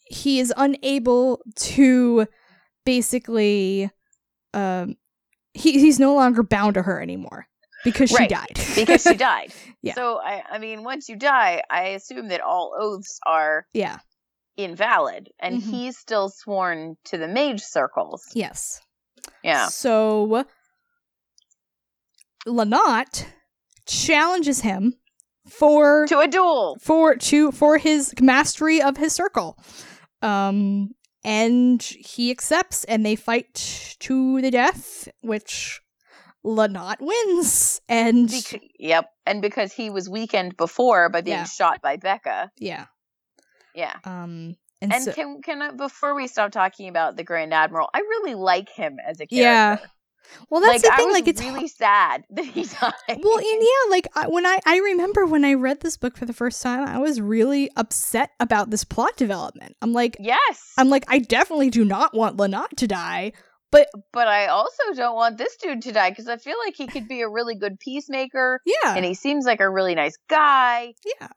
he 0.08 0.40
is 0.40 0.52
unable 0.56 1.40
to 1.56 2.26
basically 2.84 3.90
um 4.54 4.96
he 5.54 5.72
he's 5.80 5.98
no 5.98 6.14
longer 6.14 6.42
bound 6.42 6.74
to 6.74 6.82
her 6.82 7.00
anymore 7.02 7.46
because 7.84 8.10
she 8.10 8.16
Right. 8.16 8.28
died 8.30 8.60
because 8.76 9.02
she 9.02 9.14
died. 9.14 9.52
Yeah. 9.82 9.94
So 9.94 10.18
I 10.18 10.42
I 10.50 10.58
mean 10.58 10.84
once 10.84 11.08
you 11.08 11.16
die, 11.16 11.62
I 11.70 11.88
assume 11.88 12.28
that 12.28 12.40
all 12.40 12.74
oaths 12.78 13.18
are 13.26 13.66
yeah 13.72 13.98
invalid 14.56 15.28
and 15.38 15.60
Mhm. 15.60 15.70
he's 15.70 15.98
still 15.98 16.28
sworn 16.30 16.96
to 17.04 17.18
the 17.18 17.28
mage 17.28 17.62
circles. 17.62 18.22
yes 18.34 18.80
Yeah. 19.42 19.68
so 19.68 20.44
Llannat 22.46 23.26
challenges 23.86 24.60
him 24.60 24.94
for 25.48 26.06
To 26.08 26.18
a 26.20 26.28
duel. 26.28 26.76
for 26.80 27.16
to 27.16 27.52
for 27.52 27.78
his 27.78 28.14
mastery 28.20 28.80
of 28.80 28.96
his 28.96 29.12
circle. 29.12 29.58
Um 30.22 30.90
and 31.24 31.82
he 31.82 32.30
accepts 32.30 32.84
and 32.84 33.04
they 33.04 33.16
fight 33.16 33.96
to 34.00 34.40
the 34.40 34.50
death, 34.50 35.08
which 35.22 35.80
Llannat 36.44 36.96
wins. 37.00 37.80
And 37.88 38.30
Bec- 38.30 38.62
yep. 38.78 39.10
And 39.26 39.42
because 39.42 39.72
he 39.72 39.90
was 39.90 40.08
weakened 40.08 40.56
before 40.56 41.08
by 41.08 41.20
being 41.22 41.38
Yeah. 41.38 41.44
shot 41.44 41.82
by 41.82 41.96
Beka. 41.96 42.50
yeah. 42.58 42.86
Yeah. 43.74 43.94
Um 44.04 44.56
and, 44.82 44.92
And 44.92 45.04
so, 45.04 45.12
can 45.12 45.40
can 45.42 45.62
I, 45.62 45.70
before 45.72 46.14
we 46.14 46.26
stop 46.28 46.52
talking 46.52 46.88
about 46.88 47.16
the 47.16 47.24
Grand 47.24 47.52
Admiral, 47.54 47.88
I 47.94 48.00
really 48.00 48.34
like 48.34 48.68
him 48.68 48.98
as 49.04 49.20
a 49.20 49.26
character. 49.26 49.82
Yeah. 49.82 49.86
Well 50.50 50.60
that's 50.60 50.82
like, 50.84 50.92
the 50.92 50.96
thing 50.96 51.12
like 51.12 51.28
it's 51.28 51.42
really 51.42 51.68
sad 51.68 52.24
that 52.30 52.44
he 52.44 52.64
died. 52.64 53.20
well 53.22 53.38
and 53.38 53.62
yeah 53.62 53.90
like 53.90 54.08
I, 54.14 54.28
when 54.28 54.46
i 54.46 54.60
i 54.66 54.78
remember 54.78 55.26
when 55.26 55.44
i 55.44 55.54
read 55.54 55.80
this 55.80 55.96
book 55.96 56.16
for 56.16 56.26
the 56.26 56.32
first 56.32 56.62
time 56.62 56.86
i 56.86 56.98
was 56.98 57.20
really 57.20 57.70
upset 57.76 58.30
about 58.40 58.70
this 58.70 58.84
plot 58.84 59.16
development 59.16 59.76
i'm 59.82 59.92
like 59.92 60.16
yes, 60.20 60.72
i'm 60.78 60.88
like 60.88 61.04
i 61.08 61.18
definitely 61.18 61.70
do 61.70 61.84
not 61.84 62.14
want 62.14 62.36
llannat 62.36 62.76
to 62.76 62.86
die 62.86 63.32
but 63.72 63.88
but 64.12 64.28
I 64.28 64.46
also 64.46 64.82
don't 64.94 65.16
want 65.16 65.38
this 65.38 65.56
dude 65.56 65.82
to 65.82 65.92
die 65.92 66.10
because 66.10 66.28
I 66.28 66.36
feel 66.36 66.56
like 66.64 66.76
he 66.76 66.86
could 66.86 67.08
be 67.08 67.22
a 67.22 67.28
really 67.28 67.56
good 67.56 67.78
peacemaker, 67.80 68.60
yeah 68.64 68.94
and 68.96 69.04
he 69.04 69.14
seems 69.14 69.44
like 69.44 69.60
a 69.60 69.68
really 69.68 69.94
nice 69.94 70.16
guy. 70.28 70.94
Yeah. 71.20 71.28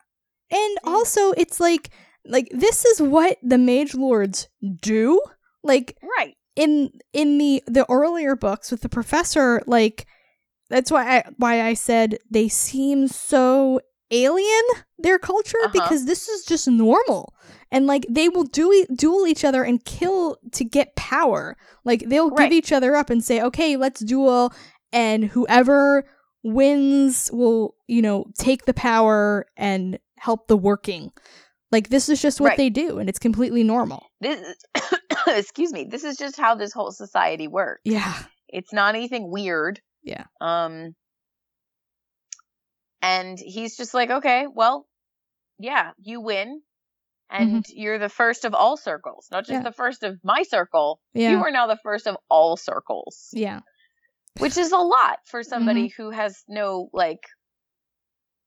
And 0.52 0.78
also 0.84 1.32
it's 1.32 1.60
like 1.60 1.90
like 2.26 2.48
this 2.52 2.86
is 2.86 3.02
what 3.02 3.38
the 3.42 3.58
mage 3.58 3.96
lords 3.96 4.48
do. 4.82 5.22
Like 5.64 5.98
Right. 6.18 6.36
In 6.60 6.92
in 7.14 7.38
the 7.38 7.64
the 7.68 7.86
earlier 7.90 8.36
books 8.36 8.70
with 8.72 8.82
the 8.82 8.90
professor 8.90 9.62
like 9.66 10.06
that's 10.70 10.92
why 10.92 11.04
I 11.18 11.24
why 11.38 11.62
I 11.70 11.74
said 11.74 12.18
they 12.30 12.48
seem 12.50 13.08
so 13.08 13.80
alien 14.12 14.66
their 14.98 15.20
culture 15.20 15.58
Uh-huh. 15.64 15.72
because 15.72 16.06
this 16.06 16.28
is 16.28 16.44
just 16.46 16.68
normal. 16.68 17.34
And 17.72 17.86
like 17.88 18.06
they 18.10 18.28
will 18.30 18.44
do 18.44 18.72
e- 18.74 18.86
duel 18.96 19.28
each 19.28 19.46
other 19.46 19.64
and 19.64 19.84
kill 19.86 20.38
to 20.54 20.64
get 20.66 20.96
power. 20.96 21.56
Like 21.86 22.02
they'll 22.10 22.32
Right. 22.32 22.50
give 22.50 22.58
each 22.58 22.72
other 22.72 22.96
up 22.96 23.10
and 23.12 23.24
say, 23.24 23.42
"Okay, 23.42 23.78
let's 23.78 24.02
duel." 24.02 24.52
And 24.92 25.26
whoever 25.26 26.06
wins 26.44 27.30
will, 27.32 27.76
you 27.88 28.02
know, 28.02 28.26
take 28.38 28.66
the 28.66 28.74
power 28.74 29.46
and 29.56 30.00
help 30.18 30.48
the 30.48 30.58
working. 30.58 31.12
Like 31.72 31.90
this 31.90 32.10
is 32.10 32.22
just 32.22 32.42
what 32.42 32.50
Right. 32.50 32.58
they 32.58 32.70
do, 32.70 32.98
and 33.00 33.08
it's 33.10 33.20
completely 33.20 33.64
normal. 33.64 34.08
This 34.22 34.40
is, 34.42 34.56
excuse 35.28 35.72
me. 35.72 35.86
This 35.90 36.04
is 36.04 36.18
just 36.18 36.38
how 36.38 36.56
this 36.56 36.74
whole 36.74 36.92
society 36.92 37.48
works. 37.48 37.82
Yeah, 37.86 38.14
It's 38.48 38.74
not 38.74 38.96
anything 38.96 39.30
weird. 39.32 39.80
Yeah. 40.04 40.24
Um. 40.42 40.96
And 43.02 43.38
he's 43.40 43.78
just 43.78 43.94
like, 43.94 44.10
okay, 44.10 44.46
well, 44.54 44.86
yeah, 45.58 45.92
you 46.00 46.20
win, 46.22 46.62
and 47.30 47.66
you're 47.70 47.98
the 48.00 48.10
first 48.10 48.44
of 48.44 48.54
all 48.54 48.76
circles, 48.76 49.28
not 49.32 49.42
just 49.46 49.52
Mm-hmm. 49.52 49.66
Yeah. 49.66 49.70
the 49.70 49.76
first 49.76 50.04
of 50.04 50.18
my 50.24 50.44
circle. 50.44 51.00
Yeah. 51.14 51.32
You 51.32 51.38
are 51.44 51.52
now 51.52 51.68
the 51.68 51.78
first 51.82 52.08
of 52.08 52.18
all 52.30 52.58
circles, 52.58 53.30
yeah. 53.32 53.60
which 54.40 54.58
is 54.58 54.72
a 54.72 54.78
lot 54.78 55.20
for 55.26 55.44
somebody 55.44 55.88
Mm-hmm. 55.88 56.02
who 56.04 56.10
has 56.12 56.44
no 56.48 56.90
like. 56.94 57.20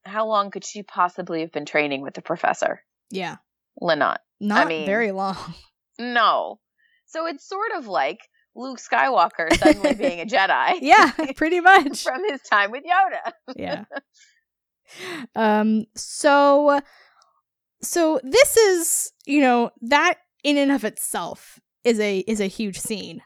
How 0.05 0.27
long 0.27 0.51
could 0.51 0.65
she 0.65 0.83
possibly 0.83 1.43
have 1.43 1.53
been 1.53 1.65
training 1.65 2.03
with 2.03 2.15
the 2.15 2.23
professor, 2.23 2.83
Yeah. 3.13 3.37
Llannat? 3.81 4.17
Not 4.41 4.67
mean- 4.67 4.87
very 4.87 5.13
long. 5.13 5.37
No. 5.99 6.59
So 7.07 7.27
it's 7.27 7.47
sort 7.47 7.71
of 7.77 7.87
like 7.87 8.19
Luke 8.57 8.81
Skywalker 8.81 9.53
suddenly 9.57 9.95
being 9.95 10.21
a 10.21 10.25
Jedi. 10.27 10.79
Yeah, 10.81 11.13
pretty 11.37 11.61
much. 11.73 12.03
From 12.03 12.23
his 12.29 12.41
time 12.51 12.71
with 12.73 12.83
Yoda. 12.83 13.33
yeah. 13.55 13.85
Um 15.35 15.85
so 15.95 16.81
so 17.83 18.21
this 18.23 18.57
is, 18.57 19.13
you 19.27 19.41
know, 19.41 19.71
that 19.83 20.15
in 20.45 20.57
and 20.57 20.73
of 20.73 20.85
itself 20.85 21.59
is 21.85 21.99
a 22.01 22.19
is 22.21 22.41
a 22.41 22.47
huge 22.47 22.79
scene. 22.79 23.23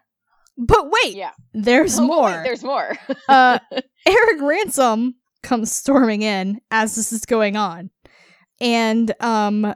But 0.59 0.87
wait, 0.91 1.14
Yeah. 1.16 1.32
there's 1.55 1.99
Oh, 1.99 2.03
wait, 2.03 2.07
more. 2.09 2.30
there's 2.45 2.64
more. 2.64 2.97
uh 3.28 3.59
Errec 4.09 4.41
Ransome 4.41 5.14
comes 5.43 5.70
storming 5.72 6.22
in 6.22 6.61
as 6.70 6.95
this 6.97 7.12
is 7.12 7.24
going 7.24 7.57
on. 7.57 7.91
And 8.61 9.13
um 9.21 9.75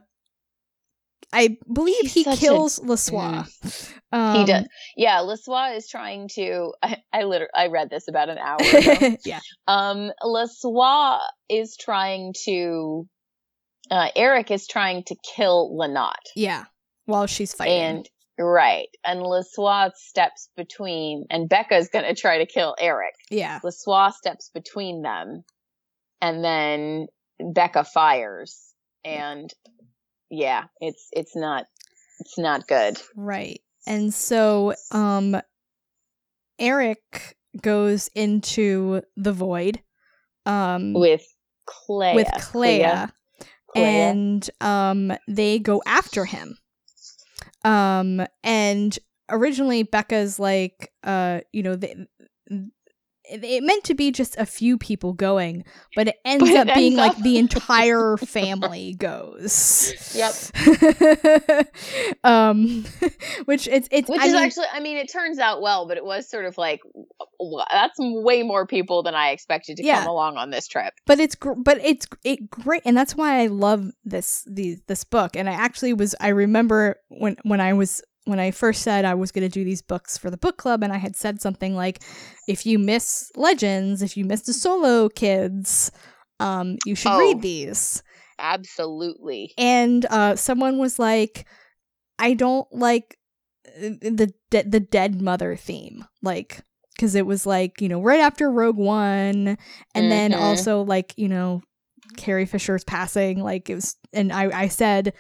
I 1.33 1.57
believe 1.73 1.97
He's 2.03 2.13
he 2.15 2.25
such 2.25 2.39
a- 2.39 2.41
kills 2.41 2.79
Lassois. 2.81 3.45
Um, 4.13 4.35
he 4.41 4.45
does. 4.45 4.67
Yeah, 4.97 5.21
Lassois 5.21 5.77
is 5.77 5.87
trying 5.89 6.29
to. 6.35 6.73
I, 6.83 6.97
I 7.13 7.23
literally 7.23 7.53
I 7.55 7.69
read 7.69 7.91
this 7.91 8.09
about 8.09 8.29
an 8.29 8.39
hour 8.39 8.57
ago. 8.61 9.17
yeah. 9.25 9.39
um, 9.69 10.11
Lassois 10.25 11.21
is 11.49 11.77
trying 11.77 12.35
to. 12.47 13.07
Uh, 13.89 14.09
Errec 14.17 14.51
is 14.51 14.67
trying 14.67 15.05
to 15.05 15.15
kill 15.37 15.71
Llannat, 15.79 16.15
Yeah. 16.35 16.65
While 17.07 17.29
she's 17.29 17.55
fighting. 17.55 17.81
and 17.83 18.09
right, 18.37 18.89
and 19.05 19.21
Lassois 19.23 19.91
steps 19.95 20.49
between, 20.57 21.27
and 21.31 21.49
Beka's 21.49 21.89
gonna 21.93 22.17
try 22.17 22.39
to 22.39 22.47
kill 22.47 22.75
Errec. 22.83 23.15
yeah. 23.31 23.61
Lassois 23.63 24.11
steps 24.17 24.51
between 24.53 25.03
them, 25.03 25.45
and 26.21 26.43
then 26.45 27.07
Beka 27.41 27.87
fires, 27.87 28.70
and 29.05 29.53
yeah, 30.31 30.65
it's 30.81 31.09
it's 31.13 31.37
not 31.37 31.67
it's 32.21 32.39
not 32.39 32.67
good. 32.67 32.99
Right. 33.17 33.61
And 33.87 34.13
so 34.13 34.75
um 34.93 35.41
Errec 36.61 37.35
goes 37.61 38.09
into 38.15 39.03
the 39.17 39.33
void 39.33 39.81
um 40.47 40.95
with 40.95 41.27
Klea. 41.67 42.15
with 42.15 42.29
Klea, 42.39 43.13
Klea. 43.75 43.83
and 43.83 44.51
um 44.61 45.13
they 45.29 45.59
go 45.59 45.83
after 45.87 46.25
him. 46.25 46.59
Um 47.65 48.27
and 48.43 48.99
originally 49.29 49.83
Beka's 49.85 50.39
like 50.39 50.93
uh 51.05 51.41
you 51.53 51.63
know 51.63 51.77
they 51.77 51.95
it 53.31 53.63
meant 53.63 53.85
to 53.85 53.95
be 53.95 54.11
just 54.11 54.37
a 54.39 54.47
few 54.47 54.77
people 54.79 55.13
going, 55.13 55.65
but 55.97 56.09
it 56.09 56.17
ends 56.25 56.45
But 56.45 56.51
it 56.51 56.69
up 56.69 56.75
being 56.75 56.99
ends 56.99 57.17
like 57.17 57.23
the 57.25 57.39
entire 57.45 58.17
family 58.27 58.95
goes. 58.99 60.13
Yep. 60.15 61.67
um, 62.25 62.85
which 63.45 63.69
it's 63.69 63.89
it's 63.91 64.09
Which 64.09 64.21
I 64.21 64.27
is 64.27 64.33
mean, 64.33 64.43
actually, 64.43 64.67
I 64.73 64.81
mean, 64.81 64.97
it 64.97 65.11
turns 65.13 65.39
out 65.39 65.63
well, 65.63 65.87
but 65.87 65.97
it 65.97 66.05
was 66.05 66.29
sort 66.29 66.45
of 66.45 66.59
like 66.59 66.81
that's 67.71 67.95
way 67.99 68.43
more 68.43 68.67
people 68.67 69.03
than 69.03 69.15
I 69.15 69.31
expected 69.31 69.77
to 69.79 69.85
Yeah. 69.85 70.01
come 70.01 70.09
along 70.09 70.37
on 70.37 70.51
this 70.51 70.67
trip. 70.69 70.93
but 71.07 71.19
it's 71.21 71.35
gr- 71.35 71.53
but 71.55 71.79
it's 71.83 72.07
it 72.25 72.51
great 72.51 72.83
and 72.85 72.97
that's 72.97 73.17
why 73.17 73.41
i 73.43 73.47
love 73.47 73.91
this 74.05 74.45
the 74.47 74.77
this 74.89 75.05
book 75.05 75.37
and 75.37 75.49
i 75.49 75.53
actually 75.53 75.93
was 75.95 76.15
i 76.21 76.29
remember 76.29 76.97
when 77.09 77.37
when 77.45 77.61
i 77.61 77.73
was 77.73 78.03
when 78.31 78.41
i 78.41 78.51
first 78.51 78.81
said 78.83 79.05
i 79.05 79.13
was 79.15 79.31
going 79.33 79.43
to 79.43 79.49
do 79.49 79.65
these 79.65 79.83
books 79.83 80.17
for 80.17 80.31
the 80.31 80.37
book 80.39 80.57
club 80.57 80.83
and 80.83 80.93
i 80.93 80.97
had 80.97 81.15
said 81.15 81.43
something 81.43 81.75
like 81.77 81.99
if 82.49 82.65
you 82.65 82.79
miss 82.79 83.31
legends 83.37 84.01
if 84.01 84.17
you 84.17 84.25
miss 84.25 84.43
the 84.43 84.53
solo 84.55 85.09
kids 85.11 85.91
um 86.39 86.77
you 86.87 86.95
should 86.95 87.13
Oh. 87.13 87.19
read 87.19 87.43
these 87.43 88.03
Absolutely. 88.39 89.53
and 89.59 90.07
uh 90.11 90.37
someone 90.37 90.79
was 90.79 90.99
like 90.99 91.47
i 92.19 92.33
don't 92.35 92.67
like 92.73 93.19
uh, 93.69 93.91
the 94.01 94.33
de- 94.51 94.63
the 94.69 94.81
dead 94.81 95.21
mother 95.21 95.57
theme 95.57 96.05
like 96.23 96.61
because 96.97 97.15
it 97.15 97.27
was 97.27 97.45
like 97.47 97.81
you 97.81 97.89
know 97.89 98.01
right 98.01 98.21
after 98.21 98.51
rogue 98.51 98.77
one 98.77 99.59
and 99.95 100.11
then 100.13 100.33
Mhm. 100.33 100.41
also 100.41 100.83
like 100.83 101.13
you 101.17 101.29
know 101.29 101.63
carrie 102.17 102.47
fisher's 102.47 102.85
passing 102.85 103.41
like 103.43 103.69
it 103.71 103.75
was 103.77 103.97
and 104.13 104.33
i 104.33 104.45
i 104.63 104.69
said 104.69 105.13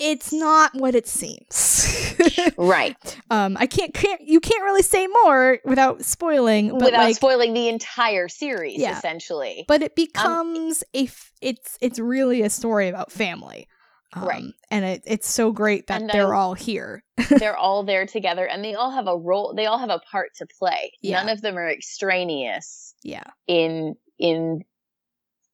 it's 0.00 0.32
not 0.32 0.72
what 0.74 0.94
it 0.94 1.06
seems 1.06 2.14
Right. 2.56 2.96
um 3.30 3.56
i 3.58 3.66
can't 3.66 3.94
can't 3.94 4.20
you 4.20 4.40
can't 4.40 4.62
really 4.62 4.82
say 4.82 5.06
more 5.24 5.58
without 5.64 6.04
spoiling 6.04 6.70
but 6.70 6.82
Without 6.86 6.98
like 7.04 7.16
spoiling 7.16 7.54
the 7.54 7.68
entire 7.68 8.28
series, 8.28 8.78
Yeah. 8.78 8.96
essentially. 8.96 9.64
but 9.68 9.82
it 9.82 9.94
becomes 9.96 10.82
a 10.94 11.04
f- 11.04 11.32
it's 11.40 11.78
it's 11.80 11.98
really 11.98 12.42
a 12.42 12.50
story 12.50 12.88
about 12.88 13.12
family 13.12 13.68
um, 14.14 14.24
Right. 14.26 14.44
and 14.70 14.84
it, 14.84 15.02
it's 15.06 15.28
so 15.30 15.52
great 15.52 15.86
that 15.88 16.00
And 16.00 16.10
they're 16.10 16.34
all 16.34 16.54
here 16.54 17.04
They're 17.38 17.56
all 17.56 17.84
there 17.84 18.06
together 18.06 18.46
and 18.48 18.64
they 18.64 18.74
all 18.74 18.90
have 18.90 19.06
a 19.06 19.16
role, 19.16 19.52
they 19.54 19.66
all 19.66 19.78
have 19.78 19.90
a 19.90 20.00
part 20.10 20.30
to 20.36 20.46
play. 20.58 20.92
Yeah. 21.02 21.18
None 21.18 21.28
of 21.28 21.40
them 21.42 21.56
are 21.58 21.68
extraneous 21.68 22.94
yeah 23.04 23.24
in 23.46 23.94
in 24.18 24.64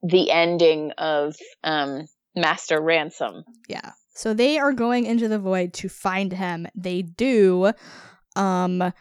the 0.02 0.30
ending 0.30 0.92
of 0.98 1.36
um 1.62 2.06
Master 2.36 2.80
Ransome. 2.80 3.44
yeah 3.68 3.92
so 4.14 4.32
they 4.32 4.58
are 4.58 4.72
going 4.72 5.06
into 5.06 5.28
the 5.28 5.38
void 5.38 5.72
to 5.72 5.88
find 5.88 6.32
him 6.32 6.66
they 6.74 7.02
do 7.02 7.72
um 8.36 8.92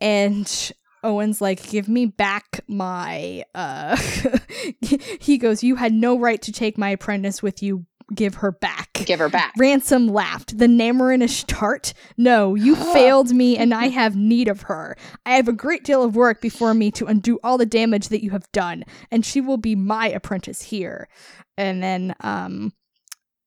and 0.00 0.72
Owen's 1.02 1.40
like, 1.40 1.70
give 1.70 1.88
me 1.88 2.06
back 2.06 2.60
my 2.68 3.44
uh 3.54 3.96
he 5.20 5.38
goes, 5.38 5.62
You 5.62 5.76
had 5.76 5.92
no 5.92 6.18
right 6.18 6.40
to 6.42 6.52
take 6.52 6.76
my 6.76 6.90
apprentice 6.90 7.42
with 7.42 7.62
you, 7.62 7.86
give 8.14 8.36
her 8.36 8.52
back. 8.52 8.92
Give 8.92 9.18
her 9.18 9.28
back. 9.28 9.54
Ransome 9.56 10.08
laughed. 10.08 10.58
The 10.58 10.66
Namarinish 10.66 11.44
tart? 11.46 11.94
No, 12.16 12.54
you 12.54 12.76
failed 12.92 13.30
me 13.30 13.56
and 13.56 13.72
I 13.72 13.86
have 13.88 14.16
need 14.16 14.48
of 14.48 14.62
her. 14.62 14.96
I 15.24 15.36
have 15.36 15.48
a 15.48 15.52
great 15.52 15.84
deal 15.84 16.02
of 16.02 16.16
work 16.16 16.40
before 16.40 16.74
me 16.74 16.90
to 16.92 17.06
undo 17.06 17.38
all 17.42 17.56
the 17.56 17.66
damage 17.66 18.08
that 18.08 18.22
you 18.22 18.30
have 18.30 18.50
done, 18.52 18.84
and 19.10 19.24
she 19.24 19.40
will 19.40 19.58
be 19.58 19.74
my 19.74 20.08
apprentice 20.08 20.62
here. 20.62 21.08
And 21.56 21.82
then 21.82 22.14
um 22.20 22.72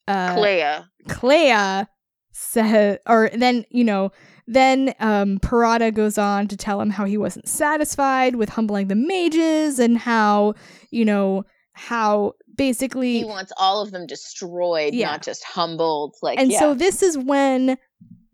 uh 0.07 0.35
Klea. 0.35 0.85
Klea 1.07 1.87
said 2.31 2.99
or 3.07 3.29
then, 3.33 3.65
you 3.69 3.83
know, 3.83 4.11
then 4.47 4.93
um 4.99 5.39
Perada 5.39 5.93
goes 5.93 6.17
on 6.17 6.47
to 6.47 6.57
tell 6.57 6.81
him 6.81 6.89
how 6.89 7.05
he 7.05 7.17
wasn't 7.17 7.47
satisfied 7.47 8.35
with 8.35 8.49
humbling 8.49 8.87
the 8.87 8.95
mages 8.95 9.79
and 9.79 9.97
how, 9.97 10.53
you 10.91 11.05
know, 11.05 11.45
how 11.73 12.33
basically 12.55 13.19
He 13.19 13.25
wants 13.25 13.51
all 13.57 13.81
of 13.81 13.91
them 13.91 14.05
destroyed, 14.05 14.93
Yeah. 14.93 15.11
not 15.11 15.23
just 15.23 15.43
humbled. 15.43 16.15
Like, 16.21 16.39
and 16.39 16.51
yeah. 16.51 16.59
so 16.59 16.73
this 16.73 17.01
is 17.01 17.17
when 17.17 17.77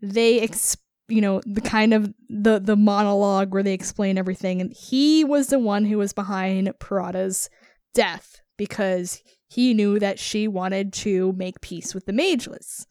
they 0.02 0.40
ex- 0.40 0.76
you 1.08 1.20
know 1.20 1.40
the 1.44 1.60
kind 1.60 1.92
of 1.92 2.12
the 2.28 2.60
the 2.60 2.76
monologue 2.76 3.52
where 3.52 3.62
they 3.64 3.74
explain 3.74 4.16
everything 4.16 4.60
and 4.60 4.72
he 4.72 5.24
was 5.24 5.48
the 5.48 5.58
one 5.58 5.84
who 5.84 5.98
was 5.98 6.12
behind 6.12 6.72
perada's 6.78 7.50
death 7.94 8.40
because 8.56 9.20
he 9.50 9.74
knew 9.74 9.98
that 9.98 10.18
she 10.18 10.46
wanted 10.48 10.92
to 10.92 11.32
make 11.32 11.60
peace 11.60 11.94
with 11.94 12.06
the 12.06 12.12
mageless 12.12 12.86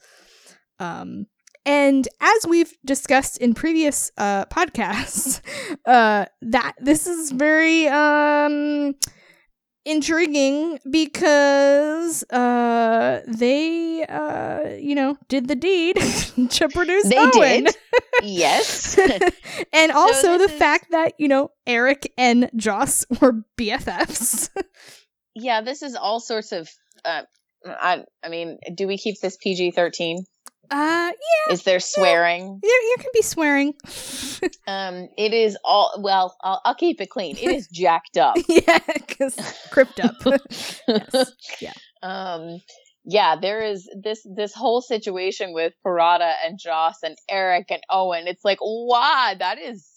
um 0.80 1.26
and 1.66 2.08
as 2.22 2.46
we've 2.48 2.74
discussed 2.86 3.38
in 3.40 3.54
previous 3.54 4.12
uh 4.18 4.46
podcasts 4.46 5.42
uh 5.86 6.26
that 6.42 6.74
this 6.80 7.08
is 7.08 7.32
very 7.32 7.88
um 7.88 8.94
intriguing 9.86 10.78
because 10.92 12.24
uh 12.32 13.22
they 13.28 14.06
uh 14.08 14.76
you 14.80 14.94
know 14.94 15.18
did 15.30 15.48
the 15.48 15.56
deed 15.56 15.96
to 16.50 16.70
produce 16.70 17.10
They 17.10 17.18
Owen. 17.18 17.64
did. 17.64 17.76
yes. 18.24 18.98
and 19.74 19.92
also 19.92 20.38
the 20.38 20.44
is- 20.44 20.52
fact 20.52 20.92
that 20.92 21.14
you 21.18 21.28
know 21.28 21.52
Errec 21.66 22.06
and 22.18 22.50
Joss 22.56 23.06
were 23.22 23.42
BFFs. 23.58 24.50
Yeah, 25.36 25.62
this 25.62 25.82
is 25.82 25.96
all 25.96 26.20
sorts 26.20 26.52
of. 26.52 26.70
Uh, 27.06 27.24
I, 27.66 28.04
I 28.24 28.30
mean, 28.30 28.58
do 28.74 28.88
we 28.88 28.98
keep 28.98 29.20
this 29.20 29.38
PG 29.38 29.72
13? 29.72 30.26
uh 30.72 30.76
yeah. 31.12 31.54
Is 31.54 31.64
there 31.64 31.80
swearing? 31.80 32.60
you, 32.64 32.70
you 32.70 32.96
can 33.00 33.10
be 33.14 33.22
swearing. 33.22 33.74
Um, 34.68 35.10
it 35.18 35.34
is 35.34 35.58
all. 35.66 36.00
Well, 36.00 36.38
I'll, 36.42 36.62
I'll 36.64 36.76
keep 36.76 37.02
it 37.02 37.10
clean. 37.10 37.36
It 37.36 37.52
is 37.52 37.68
jacked 37.68 38.18
up. 38.18 38.38
yeah, 38.48 38.80
cuz 38.80 39.36
crypt 39.70 40.00
up. 40.00 40.16
Yes. 40.88 41.32
Yeah. 41.60 41.74
Um, 42.04 42.62
yeah, 43.04 43.36
there 43.36 43.62
is 43.62 43.90
this 44.02 44.26
this 44.36 44.54
whole 44.54 44.82
situation 44.82 45.54
with 45.54 45.74
Perada 45.86 46.34
and 46.46 46.58
Joss 46.58 47.04
and 47.04 47.18
Errec 47.30 47.66
and 47.70 47.82
Owen. 47.90 48.28
It's 48.28 48.46
like, 48.46 48.60
wow, 48.62 49.34
that 49.38 49.58
is 49.60 49.90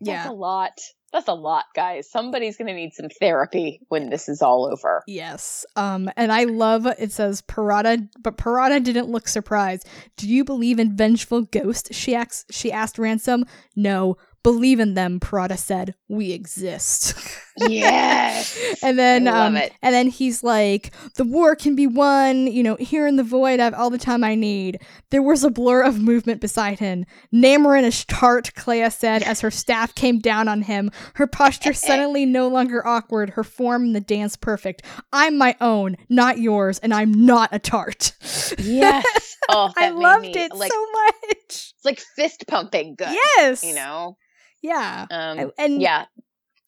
that's 0.00 0.26
yeah. 0.26 0.30
a 0.30 0.32
lot. 0.32 0.78
That's 1.12 1.28
a 1.28 1.34
lot, 1.34 1.64
guys. 1.74 2.10
Somebody's 2.10 2.56
gonna 2.56 2.74
need 2.74 2.92
some 2.92 3.08
therapy 3.08 3.80
when 3.88 4.10
this 4.10 4.28
is 4.28 4.42
all 4.42 4.66
over. 4.70 5.02
Yes. 5.06 5.64
Um, 5.74 6.10
and 6.16 6.30
I 6.30 6.44
love 6.44 6.86
it 6.86 7.12
says 7.12 7.42
Perada, 7.42 8.08
but 8.20 8.36
Perada 8.36 8.82
didn't 8.82 9.08
look 9.08 9.26
surprised. 9.28 9.86
Do 10.16 10.28
you 10.28 10.44
believe 10.44 10.78
in 10.78 10.96
vengeful 10.96 11.42
ghosts? 11.42 11.94
She 11.96 12.14
asked. 12.14 12.52
She 12.52 12.70
asked 12.70 12.98
Ransome. 12.98 13.44
No. 13.74 14.16
Believe 14.42 14.80
in 14.80 14.94
them. 14.94 15.20
Perada 15.20 15.58
said. 15.58 15.94
We 16.08 16.32
exist. 16.32 17.14
Yes. 17.68 18.56
and 18.82 18.98
then 18.98 19.26
um, 19.26 19.56
and 19.56 19.94
then 19.94 20.08
he's 20.08 20.42
like, 20.42 20.92
the 21.14 21.24
war 21.24 21.56
can 21.56 21.74
be 21.74 21.86
won. 21.86 22.46
You 22.46 22.62
know, 22.62 22.76
here 22.76 23.06
in 23.06 23.16
the 23.16 23.22
void, 23.22 23.60
I 23.60 23.64
have 23.64 23.74
all 23.74 23.90
the 23.90 23.98
time 23.98 24.22
I 24.22 24.34
need. 24.34 24.80
There 25.10 25.22
was 25.22 25.44
a 25.44 25.50
blur 25.50 25.82
of 25.82 26.00
movement 26.00 26.40
beside 26.40 26.78
him. 26.78 27.04
Namarin 27.34 27.82
is 27.82 28.04
tart, 28.04 28.52
Klea 28.54 28.92
said 28.92 29.22
as 29.22 29.40
her 29.40 29.50
staff 29.50 29.94
came 29.94 30.18
down 30.18 30.48
on 30.48 30.62
him. 30.62 30.90
Her 31.14 31.26
posture 31.26 31.72
suddenly 31.72 32.26
no 32.26 32.48
longer 32.48 32.86
awkward. 32.86 33.30
Her 33.30 33.44
form 33.44 33.86
in 33.86 33.92
the 33.92 34.00
dance 34.00 34.36
perfect. 34.36 34.82
I'm 35.12 35.36
my 35.36 35.56
own, 35.60 35.96
not 36.08 36.38
yours, 36.38 36.78
and 36.78 36.94
I'm 36.94 37.12
not 37.26 37.48
a 37.52 37.58
tart. 37.58 38.12
yes. 38.58 39.04
Oh, 39.50 39.72
I 39.78 39.88
loved 39.88 40.24
me, 40.24 40.32
it 40.36 40.54
like 40.54 40.70
so 40.70 40.86
much. 40.92 41.32
it's 41.32 41.74
like 41.82 41.98
fist 42.16 42.44
pumping 42.48 42.96
good. 42.96 43.08
Yes, 43.38 43.64
You 43.64 43.74
know. 43.74 44.18
Yeah. 44.62 45.06
Um. 45.10 45.38
I- 45.38 45.50
and 45.58 45.80
yeah. 45.80 46.06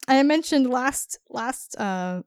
and 0.08 0.18
I 0.18 0.22
mentioned 0.22 0.68
last 0.70 1.18
last 1.28 1.76
uh 1.78 2.22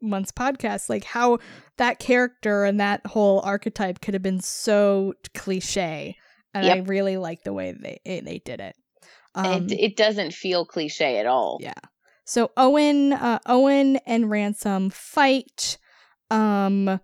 month's 0.00 0.30
podcast 0.30 0.88
like 0.88 1.02
how 1.04 1.38
that 1.76 1.98
character 1.98 2.64
and 2.64 2.78
that 2.78 3.04
whole 3.06 3.40
archetype 3.40 4.00
could 4.00 4.14
have 4.14 4.22
been 4.22 4.40
so 4.40 5.12
cliche 5.34 6.16
and 6.54 6.64
I 6.66 6.78
really 6.78 7.16
like 7.16 7.42
the 7.42 7.52
way 7.52 7.74
they 7.78 8.00
eh, 8.06 8.20
they 8.24 8.38
did 8.44 8.60
it. 8.60 8.74
Um, 9.34 9.66
it 9.66 9.72
it 9.72 9.96
doesn't 9.96 10.32
feel 10.34 10.64
cliche 10.64 11.18
at 11.18 11.26
all. 11.26 11.58
yeah. 11.60 11.72
So 12.24 12.50
Owen 12.56 13.12
uh 13.12 13.38
Owen 13.46 13.96
and 14.06 14.30
Ransome 14.30 14.90
fight 14.90 15.78
um 16.30 17.00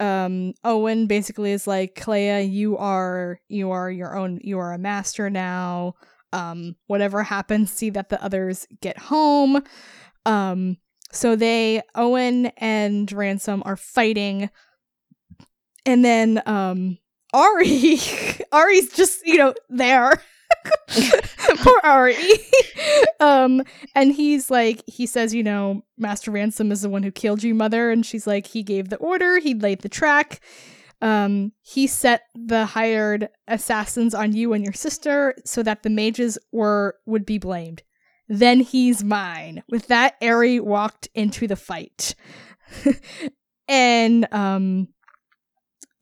um 0.00 0.52
Owen 0.64 1.06
basically 1.06 1.52
is 1.52 1.66
like 1.66 1.94
Klea 1.94 2.42
you 2.50 2.76
are 2.76 3.40
you 3.48 3.70
are 3.70 3.90
your 3.90 4.16
own 4.16 4.38
you 4.42 4.58
are 4.58 4.72
a 4.72 4.78
master 4.78 5.30
now 5.30 5.94
um 6.34 6.76
whatever 6.88 7.22
happens 7.22 7.70
see 7.70 7.88
that 7.90 8.10
the 8.10 8.22
others 8.22 8.66
get 8.82 8.98
home. 8.98 9.62
Um 10.26 10.76
so 11.12 11.36
they 11.36 11.82
Owen 11.94 12.46
and 12.58 13.10
Ransome 13.10 13.62
are 13.64 13.76
fighting. 13.76 14.50
And 15.86 16.04
then 16.04 16.42
um 16.44 16.98
Ari 17.32 17.98
Ari's 18.52 18.92
just 18.92 19.24
you 19.24 19.38
know 19.38 19.54
there. 19.70 20.20
Poor 21.56 21.80
Ari. 21.82 22.16
Um 23.20 23.62
and 23.94 24.12
he's 24.12 24.50
like 24.50 24.82
he 24.86 25.06
says 25.06 25.32
you 25.32 25.42
know 25.42 25.84
Master 25.96 26.30
Ransome 26.30 26.72
is 26.72 26.82
the 26.82 26.88
one 26.88 27.02
who 27.04 27.10
killed 27.12 27.42
you 27.42 27.54
mother. 27.54 27.90
And 27.90 28.04
she's 28.04 28.26
like 28.26 28.48
he 28.48 28.62
gave 28.62 28.88
the 28.88 28.96
order. 28.96 29.38
He 29.38 29.54
laid 29.54 29.80
the 29.82 29.88
track 29.88 30.40
um 31.04 31.52
he 31.62 31.86
set 31.86 32.22
the 32.34 32.66
hired 32.66 33.28
assassins 33.46 34.14
on 34.14 34.32
you 34.32 34.52
and 34.52 34.64
your 34.64 34.72
sister 34.72 35.34
so 35.44 35.62
that 35.62 35.84
the 35.84 35.90
mages 35.90 36.36
were 36.50 36.96
would 37.06 37.24
be 37.24 37.38
blamed 37.38 37.82
then 38.28 38.60
he's 38.60 39.04
mine 39.04 39.62
with 39.68 39.88
that 39.88 40.14
Ari 40.22 40.58
walked 40.58 41.08
into 41.14 41.46
the 41.46 41.56
fight 41.56 42.14
and 43.68 44.26
um 44.32 44.88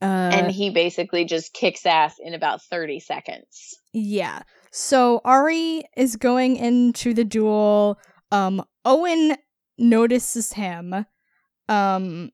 uh 0.01 0.31
and 0.33 0.51
he 0.51 0.69
basically 0.69 1.25
just 1.25 1.53
kicks 1.53 1.85
ass 1.85 2.15
in 2.19 2.33
about 2.33 2.61
30 2.61 2.99
seconds. 2.99 3.77
Yeah. 3.93 4.41
So 4.71 5.21
Ari 5.23 5.83
is 5.95 6.15
going 6.15 6.57
into 6.57 7.13
the 7.13 7.23
duel. 7.23 7.97
Um 8.31 8.63
Owen 8.85 9.37
notices 9.77 10.53
him. 10.53 11.05
Um 11.69 12.31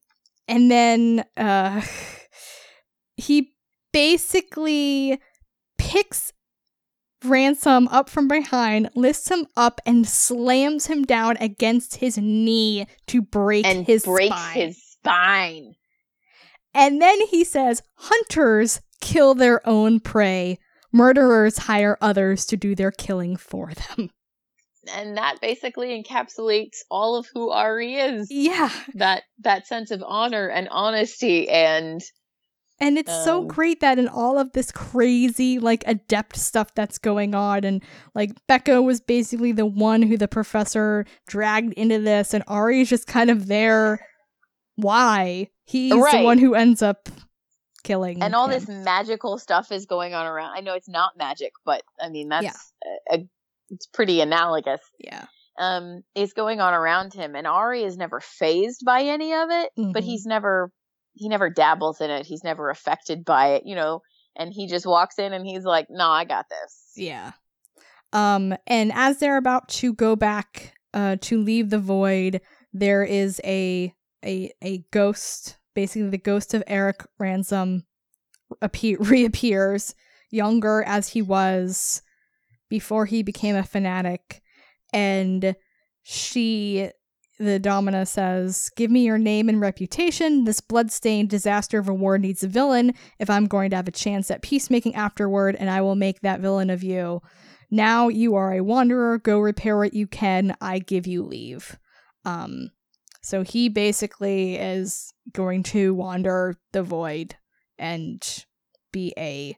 and 0.47 0.71
then 0.71 1.25
uh 1.37 1.81
he 3.19 3.53
basically 3.91 5.19
picks 5.77 6.33
Ransome 7.23 7.89
up 7.89 8.09
from 8.09 8.27
behind, 8.27 8.89
lifts 8.95 9.29
him 9.29 9.45
up 9.57 9.81
and 9.85 10.07
slams 10.07 10.85
him 10.85 11.03
down 11.03 11.35
against 11.37 11.97
his 11.97 12.17
knee 12.17 12.87
to 13.07 13.21
break 13.21 13.65
and 13.65 13.85
his 13.85 14.05
breaks 14.05 14.35
spine. 14.35 14.53
his 14.53 14.81
spine. 14.81 15.73
And 16.73 17.01
then 17.01 17.19
he 17.27 17.43
says, 17.43 17.83
Hunters 17.95 18.79
kill 19.01 19.35
their 19.35 19.67
own 19.67 19.99
prey. 19.99 20.59
Murderers 20.93 21.57
hire 21.57 21.97
others 21.99 22.45
to 22.45 22.57
do 22.57 22.73
their 22.73 22.91
killing 22.91 23.35
for 23.35 23.73
them. 23.73 24.11
And 24.95 25.17
that 25.17 25.41
basically 25.41 26.01
encapsulates 26.01 26.77
all 26.89 27.15
of 27.15 27.27
who 27.33 27.49
Ari 27.49 27.95
is. 27.95 28.31
Yeah. 28.31 28.71
That 28.95 29.23
that 29.39 29.67
sense 29.67 29.91
of 29.91 30.01
honor 30.05 30.47
and 30.47 30.69
honesty 30.69 31.49
and 31.49 32.01
And 32.81 32.97
it's 32.97 33.11
so 33.25 33.41
Um. 33.41 33.47
great 33.47 33.81
that 33.81 33.99
in 33.99 34.07
all 34.07 34.37
of 34.39 34.53
this 34.53 34.71
crazy, 34.71 35.59
like, 35.59 35.83
adept 35.85 36.37
stuff 36.37 36.73
that's 36.75 36.97
going 36.97 37.35
on, 37.35 37.63
and 37.65 37.83
like, 38.15 38.31
Beka 38.47 38.83
was 38.83 39.01
basically 39.01 39.51
the 39.51 39.65
one 39.65 40.01
who 40.01 40.17
the 40.17 40.27
professor 40.29 41.05
dragged 41.27 41.73
into 41.73 41.99
this, 41.99 42.33
and 42.33 42.43
Ari's 42.47 42.89
just 42.89 43.05
kind 43.07 43.29
of 43.29 43.47
there. 43.47 43.99
Why? 44.75 45.49
He's 45.65 45.91
the 45.91 46.21
one 46.23 46.37
who 46.37 46.55
ends 46.55 46.81
up 46.81 47.09
killing. 47.83 48.21
and 48.23 48.33
all 48.35 48.47
him. 48.49 48.51
this 48.59 48.67
magical 48.67 49.37
stuff 49.37 49.71
is 49.71 49.85
going 49.85 50.13
on 50.13 50.25
around. 50.25 50.51
I 50.55 50.61
know 50.61 50.73
it's 50.73 50.89
not 50.89 51.17
magic, 51.17 51.53
but 51.65 51.81
I 52.01 52.09
mean 52.09 52.29
that's 52.29 52.73
a, 53.11 53.15
a, 53.15 53.27
it's 53.69 53.87
pretty 53.87 54.21
analogous. 54.21 54.81
Yeah. 54.99 55.25
Um, 55.57 56.03
is 56.15 56.31
going 56.33 56.61
on 56.61 56.73
around 56.73 57.13
him, 57.13 57.35
and 57.35 57.45
Ari 57.45 57.83
is 57.83 57.97
never 57.97 58.21
phased 58.21 58.83
by 58.85 59.01
any 59.03 59.33
of 59.33 59.49
it, 59.51 59.71
but 59.75 60.03
Mhm. 60.03 60.05
he's 60.05 60.25
never 60.25 60.71
he 61.19 61.27
never 61.27 61.49
dabbles 61.49 61.99
in 61.99 62.09
it. 62.09 62.25
He's 62.25 62.45
never 62.45 62.69
affected 62.69 63.25
by 63.25 63.49
it, 63.55 63.63
you 63.65 63.75
know. 63.75 64.01
And 64.37 64.53
he 64.53 64.67
just 64.67 64.85
walks 64.85 65.19
in 65.19 65.33
and 65.33 65.45
he's 65.45 65.65
like, 65.65 65.87
"No, 65.89 66.07
I 66.07 66.23
got 66.23 66.45
this." 66.49 66.91
Yeah. 66.95 67.33
Um, 68.13 68.55
and 68.65 68.91
as 68.93 69.19
they're 69.19 69.37
about 69.37 69.67
to 69.69 69.93
go 69.93 70.15
back 70.15 70.73
uh 70.93 71.17
to 71.21 71.43
leave 71.43 71.69
the 71.69 71.79
void, 71.79 72.39
there 72.71 73.03
is 73.03 73.41
a 73.43 73.93
a 74.23 74.51
a 74.63 74.85
ghost, 74.91 75.57
basically 75.75 76.09
the 76.09 76.17
ghost 76.17 76.53
of 76.53 76.63
Errec 76.65 77.05
Ransome 77.19 77.83
appear 78.61 78.97
reappears, 79.01 79.93
younger 80.31 80.83
as 80.83 81.09
he 81.09 81.21
was 81.21 82.01
before 82.69 83.05
he 83.05 83.23
became 83.23 83.57
a 83.57 83.63
fanatic, 83.63 84.41
and 84.93 85.53
she 86.03 86.91
the 87.39 87.59
Domina 87.59 88.05
says, 88.05 88.69
Give 88.75 88.91
me 88.91 89.05
your 89.05 89.17
name 89.17 89.49
and 89.49 89.61
reputation. 89.61 90.43
This 90.43 90.61
bloodstained 90.61 91.29
disaster 91.29 91.79
of 91.79 91.87
a 91.87 91.93
war 91.93 92.17
needs 92.17 92.43
a 92.43 92.47
villain 92.47 92.93
if 93.17 93.29
I'm 93.29 93.47
going 93.47 93.69
to 93.69 93.77
have 93.77 93.87
a 93.87 93.91
chance 93.91 94.29
at 94.29 94.41
peacemaking 94.41 94.95
afterward, 94.95 95.55
and 95.55 95.69
I 95.69 95.81
will 95.81 95.95
make 95.95 96.21
that 96.21 96.41
villain 96.41 96.69
of 96.69 96.83
you. 96.83 97.21
Now 97.71 98.09
you 98.09 98.35
are 98.35 98.53
a 98.53 98.61
wanderer. 98.61 99.17
Go 99.17 99.39
repair 99.39 99.77
what 99.77 99.93
you 99.93 100.05
can. 100.05 100.55
I 100.59 100.79
give 100.79 101.07
you 101.07 101.23
leave. 101.23 101.77
Um, 102.25 102.71
so 103.21 103.43
he 103.43 103.69
basically 103.69 104.55
is 104.55 105.13
going 105.31 105.63
to 105.63 105.93
wander 105.93 106.57
the 106.71 106.83
void 106.83 107.35
and 107.77 108.45
be 108.91 109.13
a 109.17 109.55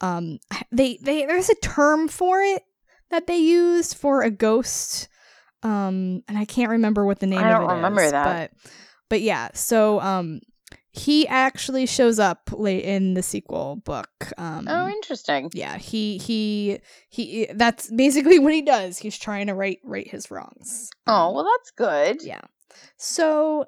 um 0.00 0.38
they 0.72 0.98
they 1.02 1.26
there's 1.26 1.50
a 1.50 1.54
term 1.56 2.08
for 2.08 2.40
it 2.40 2.62
that 3.10 3.26
they 3.26 3.36
use 3.36 3.92
for 3.92 4.22
a 4.22 4.30
ghost 4.30 5.08
um 5.62 6.22
and 6.28 6.36
I 6.38 6.44
can't 6.44 6.70
remember 6.70 7.04
what 7.04 7.18
the 7.20 7.26
name 7.26 7.40
I 7.40 7.50
of 7.52 7.60
don't 7.60 7.70
it 7.70 7.74
remember 7.74 8.02
is, 8.02 8.12
that. 8.12 8.52
but 8.52 8.70
but 9.08 9.20
yeah 9.20 9.48
so 9.54 10.00
um 10.00 10.40
he 10.92 11.26
actually 11.28 11.86
shows 11.86 12.18
up 12.18 12.50
late 12.52 12.84
in 12.84 13.14
the 13.14 13.22
sequel 13.22 13.76
book 13.84 14.08
um 14.38 14.66
Oh, 14.68 14.88
interesting. 14.88 15.50
yeah 15.54 15.78
he 15.78 16.18
he 16.18 16.80
he 17.08 17.46
that's 17.54 17.90
basically 17.92 18.38
what 18.38 18.52
he 18.54 18.62
does 18.62 18.98
he's 18.98 19.18
trying 19.18 19.46
to 19.48 19.54
right 19.54 19.78
right 19.84 20.08
his 20.08 20.30
wrongs 20.30 20.90
Oh, 21.06 21.28
Um, 21.28 21.34
well, 21.34 21.44
that's 21.44 21.70
good. 21.72 22.22
yeah 22.24 22.40
so 22.96 23.66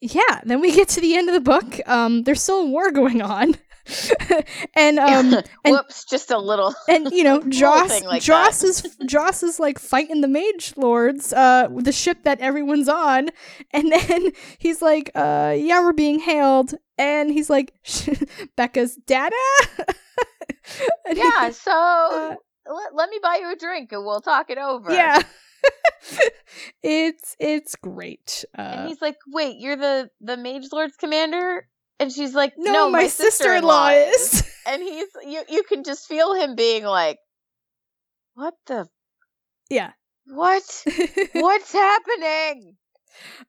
yeah 0.00 0.40
then 0.44 0.60
we 0.60 0.72
get 0.74 0.88
to 0.88 1.00
the 1.00 1.16
end 1.16 1.28
of 1.28 1.34
the 1.34 1.40
book 1.40 1.80
um 1.88 2.22
there's 2.24 2.42
still 2.42 2.60
a 2.62 2.66
war 2.66 2.90
going 3.00 3.22
on 3.22 3.54
and 4.74 4.98
um 4.98 5.34
and- 5.64 5.74
Whoops, 5.76 6.04
just 6.04 6.30
a 6.30 6.38
little. 6.38 6.74
and 6.88 7.10
you 7.12 7.22
know 7.24 7.40
Joss 7.42 8.02
like 8.02 8.22
Joss 8.22 8.60
that. 8.60 8.66
is 8.68 8.96
Joss 9.06 9.42
is 9.42 9.58
like 9.60 9.78
fighting 9.78 10.20
the 10.20 10.28
mage 10.28 10.74
lords 10.76 11.32
uh 11.32 11.68
the 11.74 11.92
ship 11.92 12.24
that 12.24 12.40
everyone's 12.40 12.88
on 12.88 13.30
and 13.72 13.92
then 13.92 14.30
he's 14.58 14.82
like 14.82 15.10
uh 15.14 15.54
yeah 15.56 15.80
we're 15.82 15.92
being 15.92 16.18
hailed 16.18 16.74
and 16.98 17.30
he's 17.30 17.48
like 17.50 17.72
Beka's 18.56 18.96
dada 19.06 19.34
Yeah, 21.12 21.50
so 21.50 21.70
uh, 21.72 22.34
let, 22.66 22.94
let 22.94 23.10
me 23.10 23.18
buy 23.22 23.38
you 23.40 23.52
a 23.52 23.56
drink 23.56 23.92
and 23.92 24.04
we'll 24.04 24.20
talk 24.20 24.50
it 24.50 24.58
over. 24.58 24.92
yeah 24.92 25.22
it's 26.82 27.34
it's 27.38 27.74
great 27.76 28.44
And 28.54 28.80
uh 28.80 28.86
he's 28.88 29.00
like, 29.02 29.16
"Wait, 29.26 29.56
you're 29.58 29.76
the 29.76 30.10
the 30.20 30.36
Mage 30.36 30.66
Lord's 30.72 30.96
commander?" 30.96 31.68
And 31.98 32.12
she's 32.12 32.34
like, 32.34 32.52
no, 32.58 32.72
"No, 32.72 32.90
my, 32.90 33.06
sister-in-law 33.06 33.88
is 33.88 34.42
And 34.66 34.82
he's 34.82 35.06
you 35.24 35.42
you 35.48 35.62
can 35.62 35.84
just 35.84 36.06
feel 36.06 36.34
him 36.34 36.54
being 36.56 36.84
like, 36.84 37.18
"What 38.34 38.54
the 38.66 38.88
Yeah. 39.70 39.92
What? 40.26 40.62
What's 41.32 41.72
happening? 41.72 42.76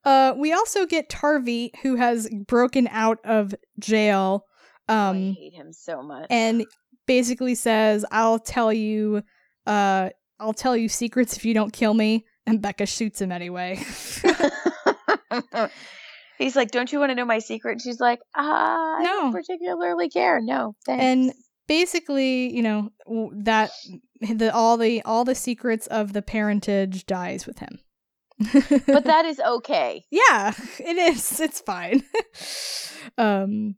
Uh, 0.06 0.34
we 0.38 0.54
also 0.54 0.86
get 0.86 1.10
Tarvi, 1.10 1.72
who 1.82 1.96
has 1.96 2.30
broken 2.48 2.88
out 2.90 3.18
of 3.26 3.54
jail, 3.80 4.46
Oh, 4.88 4.94
I 4.94 5.08
um, 5.10 5.34
hate 5.34 5.54
him 5.54 5.74
so 5.74 6.02
much. 6.02 6.28
and 6.30 6.66
basically 7.08 7.56
says, 7.56 8.06
"I'll 8.12 8.40
tell 8.40 8.72
you, 8.72 9.24
uh, 9.66 10.10
I'll 10.40 10.54
tell 10.54 10.78
you 10.78 10.88
secrets 10.88 11.36
if 11.36 11.44
you 11.46 11.54
don't 11.54 11.74
kill 11.74 11.94
me." 11.94 12.26
And 12.46 12.62
Beka 12.62 12.88
shoots 12.88 13.20
him 13.20 13.32
anyway. 13.34 13.84
He's 16.38 16.56
like, 16.56 16.72
"Don't 16.72 16.92
you 16.92 17.00
want 17.00 17.12
to 17.12 17.16
know 17.16 17.26
my 17.26 17.40
secret?" 17.40 17.74
And 17.74 17.82
she's 17.82 18.00
like, 18.00 18.20
"Ah, 18.36 18.98
I 18.98 19.04
No. 19.04 19.10
don't 19.22 19.32
particularly 19.32 20.10
care. 20.10 20.40
No, 20.42 20.76
thanks." 20.86 21.04
and 21.04 21.34
basically, 21.68 22.56
you 22.56 22.62
know, 22.64 22.92
that 23.34 23.72
the 24.22 24.54
all 24.54 24.78
the 24.78 25.02
all 25.04 25.26
the 25.26 25.36
secrets 25.36 25.88
of 25.88 26.14
the 26.14 26.22
parentage 26.22 27.06
dies 27.06 27.46
with 27.46 27.60
him. 27.60 27.80
but 28.88 29.06
that 29.06 29.26
is 29.26 29.40
okay. 29.40 30.04
Yeah, 30.12 30.54
it 30.80 30.98
is. 30.98 31.40
It's 31.40 31.60
fine. 31.62 32.04
um 33.18 33.76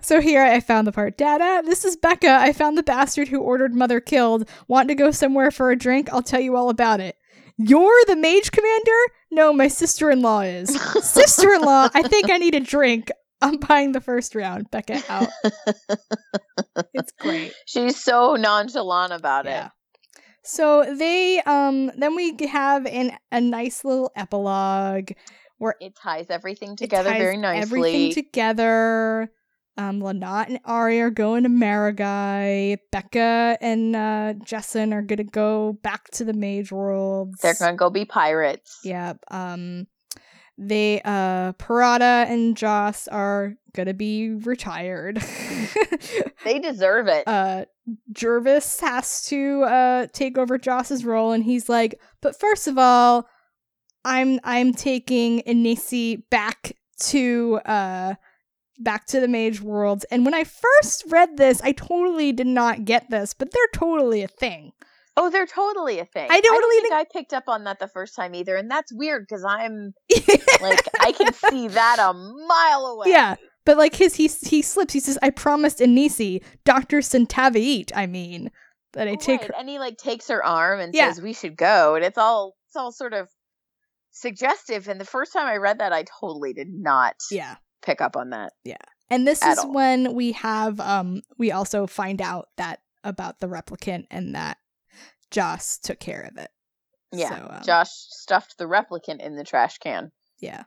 so 0.00 0.20
here 0.20 0.42
I 0.42 0.60
found 0.60 0.86
the 0.86 0.92
part. 0.92 1.18
Dada, 1.18 1.62
this 1.66 1.84
is 1.84 1.96
Beka. 1.96 2.28
I 2.38 2.52
found 2.54 2.78
the 2.78 2.82
bastard 2.82 3.28
who 3.28 3.40
ordered 3.40 3.74
mother 3.74 4.00
killed. 4.00 4.48
Want 4.66 4.88
to 4.88 4.94
go 4.94 5.10
somewhere 5.10 5.50
for 5.50 5.70
a 5.70 5.76
drink? 5.76 6.08
I'll 6.10 6.22
tell 6.22 6.40
you 6.40 6.56
all 6.56 6.70
about 6.70 7.00
it. 7.00 7.16
You're 7.62 8.04
the 8.06 8.16
mage 8.16 8.52
commander? 8.52 8.90
No, 9.30 9.52
my 9.52 9.68
sister-in-law 9.68 10.40
is. 10.40 10.68
sister-in-law, 11.04 11.90
I 11.92 12.02
think 12.08 12.30
I 12.30 12.38
need 12.38 12.54
a 12.54 12.60
drink. 12.60 13.10
I'm 13.42 13.56
buying 13.58 13.92
the 13.92 14.00
first 14.00 14.34
round. 14.34 14.70
Beka 14.70 15.02
out. 15.10 15.28
It's 16.94 17.12
great. 17.18 17.52
She's 17.66 18.02
so 18.02 18.36
nonchalant 18.36 19.12
about 19.12 19.44
Yeah. 19.44 19.66
it. 19.66 19.72
So 20.42 20.94
they 20.96 21.40
um 21.42 21.90
then 21.96 22.16
we 22.16 22.34
have 22.50 22.86
an 22.86 23.12
a 23.30 23.40
nice 23.40 23.84
little 23.84 24.10
epilogue 24.16 25.10
where 25.58 25.74
It 25.80 25.94
ties 25.96 26.26
everything 26.30 26.76
together 26.76 27.10
very 27.10 27.36
nicely. 27.36 27.60
Everything 27.78 28.12
together. 28.14 29.30
Um, 29.80 30.00
Llannat 30.02 30.48
and 30.48 30.60
Ari 30.66 31.00
are 31.00 31.08
going 31.10 31.44
to 31.44 31.48
Maraghai. 31.48 32.76
Beka 32.92 33.56
and 33.62 33.96
uh, 33.96 34.34
Jessan 34.44 34.92
are 34.92 35.00
gonna 35.00 35.24
go 35.24 35.78
back 35.82 36.10
to 36.10 36.24
the 36.24 36.34
Mage 36.34 36.70
Worlds. 36.70 37.40
They're 37.40 37.54
gonna 37.54 37.76
go 37.76 37.88
be 37.88 38.04
pirates. 38.04 38.80
Yeah. 38.84 39.14
Um, 39.30 39.86
they 40.58 41.00
uh, 41.02 41.54
Parada 41.54 42.26
and 42.28 42.54
Joss 42.56 43.08
are 43.08 43.54
gonna 43.74 43.94
be 43.94 44.30
retired. 44.30 45.22
They 46.44 46.58
deserve 46.58 47.06
it. 47.06 47.28
uh 47.28 47.66
Jervis 48.12 48.80
has 48.80 49.22
to 49.26 49.62
uh 49.64 50.06
take 50.12 50.38
over 50.38 50.56
Joss's 50.58 51.04
role 51.04 51.32
and 51.32 51.44
he's 51.44 51.68
like, 51.68 52.00
"But 52.22 52.38
first 52.38 52.66
of 52.66 52.78
all, 52.78 53.26
I'm 54.04 54.40
I'm 54.42 54.72
taking 54.72 55.42
Inisi 55.42 56.22
back 56.30 56.72
to 57.10 57.60
uh 57.66 58.14
back 58.82 59.06
to 59.06 59.20
the 59.20 59.28
mage 59.28 59.60
worlds." 59.60 60.04
And 60.10 60.24
when 60.24 60.34
I 60.34 60.44
first 60.44 61.04
read 61.08 61.36
this, 61.36 61.60
I 61.62 61.72
totally 61.72 62.32
did 62.32 62.46
not 62.46 62.84
get 62.84 63.10
this, 63.10 63.34
but 63.34 63.50
they're 63.52 63.62
totally 63.72 64.22
a 64.22 64.28
thing. 64.28 64.72
oh, 65.16 65.28
they're 65.28 65.46
totally 65.46 65.98
a 65.98 66.04
thing. 66.06 66.28
I 66.30 66.40
totally 66.40 66.60
don't 66.60 66.82
think 66.82 66.94
I 66.94 67.04
picked 67.12 67.32
up 67.34 67.44
on 67.48 67.64
that 67.64 67.78
the 67.78 67.88
first 67.88 68.14
time 68.16 68.34
either, 68.34 68.56
and 68.56 68.70
that's 68.70 68.92
weird 68.92 69.26
because 69.28 69.44
I'm 69.44 69.92
like 70.62 70.80
I 71.00 71.12
can 71.12 71.32
see 71.34 71.68
that 71.68 71.98
a 71.98 72.12
mile 72.14 72.86
away. 72.86 73.10
yeah. 73.10 73.34
But 73.66 73.76
like 73.76 73.94
his 73.94 74.14
he 74.14 74.28
he 74.28 74.62
slips. 74.62 74.94
He 74.94 75.00
says, 75.00 75.18
"I 75.22 75.28
promised 75.30 75.80
Inisi, 75.80 76.42
Doctor 76.64 76.98
Centaviit. 76.98 77.92
I 77.94 78.06
mean, 78.06 78.50
that 78.94 79.06
I 79.06 79.12
Oh, 79.12 79.16
take 79.16 79.40
right, 79.42 79.48
her." 79.48 79.54
and 79.58 79.68
he 79.68 79.78
like 79.78 79.98
takes 79.98 80.28
her 80.28 80.42
arm 80.44 80.80
and 80.80 80.94
Yeah. 80.94 81.12
says 81.12 81.20
we 81.22 81.34
should 81.34 81.56
go, 81.56 81.94
and 81.96 82.04
it's 82.04 82.16
all 82.16 82.56
it's 82.68 82.76
all 82.76 82.90
sort 82.90 83.12
of 83.12 83.28
suggestive. 84.10 84.88
And 84.88 85.00
the 85.00 85.04
first 85.04 85.32
time 85.32 85.46
I 85.46 85.56
read 85.56 85.78
that, 85.80 85.92
I 85.92 86.04
totally 86.20 86.52
did 86.52 86.68
not 86.72 87.14
Yeah. 87.30 87.56
Pick 87.82 88.00
up 88.00 88.16
on 88.16 88.30
that. 88.30 88.52
Yeah. 88.64 88.76
And 89.08 89.26
this 89.26 89.42
is 89.42 89.58
all. 89.58 89.72
when 89.72 90.14
we 90.14 90.32
have 90.32 90.78
um 90.80 91.22
we 91.38 91.50
also 91.52 91.86
find 91.86 92.20
out 92.22 92.48
that 92.56 92.80
about 93.02 93.40
the 93.40 93.46
replicant 93.48 94.06
and 94.10 94.34
that 94.34 94.58
Joss 95.30 95.78
took 95.78 95.98
care 96.00 96.20
of 96.22 96.36
it. 96.36 96.50
Yeah, 97.12 97.28
So, 97.30 97.48
um, 97.50 97.62
Joss 97.64 98.06
stuffed 98.10 98.58
the 98.58 98.66
replicant 98.66 99.20
in 99.20 99.34
the 99.36 99.44
trash 99.44 99.78
can, 99.78 100.12
Yeah. 100.40 100.64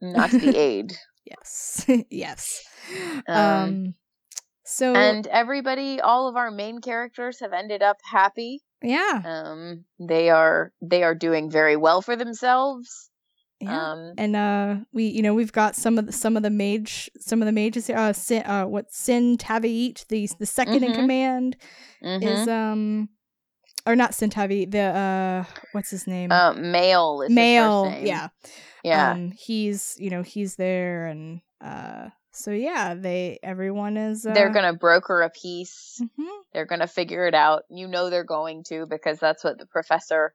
not 0.00 0.30
the 0.30 0.56
aid. 0.56 0.92
Yes. 1.24 1.84
yes. 2.10 2.62
Um, 3.26 3.36
Um 3.36 3.94
so 4.64 4.94
and 4.94 5.26
everybody, 5.26 6.00
all 6.00 6.28
of 6.28 6.36
our 6.36 6.50
main 6.52 6.80
characters 6.80 7.40
have 7.40 7.52
ended 7.52 7.82
up 7.82 7.96
happy. 8.08 8.62
yeah. 8.82 9.20
Um, 9.24 9.84
they 9.98 10.30
are 10.30 10.72
they 10.80 11.02
are 11.02 11.14
doing 11.16 11.50
very 11.50 11.76
well 11.76 12.02
for 12.02 12.14
themselves. 12.14 13.09
Yeah. 13.60 13.92
Um, 13.92 14.14
and 14.16 14.36
uh 14.36 14.76
we 14.92 15.04
you 15.06 15.22
know 15.22 15.34
we've 15.34 15.52
got 15.52 15.76
some 15.76 15.98
of 15.98 16.06
the 16.06 16.12
some 16.12 16.36
of 16.36 16.42
the 16.42 16.50
mage 16.50 17.10
some 17.18 17.42
of 17.42 17.46
the 17.46 17.52
mages 17.52 17.86
here 17.86 17.96
uh 17.96 18.12
sin 18.12 18.42
uh 18.44 18.64
what 18.64 18.92
Sin 18.92 19.36
Taviit 19.36 20.06
the 20.08 20.26
the 20.38 20.46
2nd 20.46 20.76
in 20.82 20.92
Mhm. 20.92 20.94
command 20.94 21.56
mhm. 22.02 22.22
is 22.22 22.48
um 22.48 23.08
or 23.86 23.94
not 23.96 24.14
Sin 24.14 24.30
Taviit 24.30 24.70
the 24.70 24.80
uh 24.80 25.44
what's 25.72 25.90
his 25.90 26.06
name 26.06 26.32
uh, 26.32 26.52
male 26.54 27.22
is 27.22 27.30
male 27.30 27.84
name. 27.90 28.06
yeah 28.06 28.28
yeah. 28.82 29.12
um 29.12 29.30
he's 29.32 29.94
you 29.98 30.10
know 30.10 30.22
he's 30.22 30.56
there 30.56 31.06
and 31.06 31.40
uh 31.60 32.08
so 32.32 32.50
yeah 32.52 32.94
they 32.94 33.38
everyone 33.42 33.96
is 33.96 34.24
uh, 34.24 34.32
they're 34.32 34.50
gonna 34.52 34.72
broker 34.72 35.20
a 35.22 35.30
peace. 35.30 36.00
mhm, 36.00 36.28
They're 36.52 36.64
gonna 36.64 36.86
figure 36.86 37.26
it 37.26 37.34
out. 37.34 37.64
You 37.68 37.88
know 37.88 38.08
they're 38.08 38.24
going 38.24 38.62
to 38.64 38.86
because 38.86 39.18
that's 39.18 39.44
what 39.44 39.58
the 39.58 39.66
professor. 39.66 40.32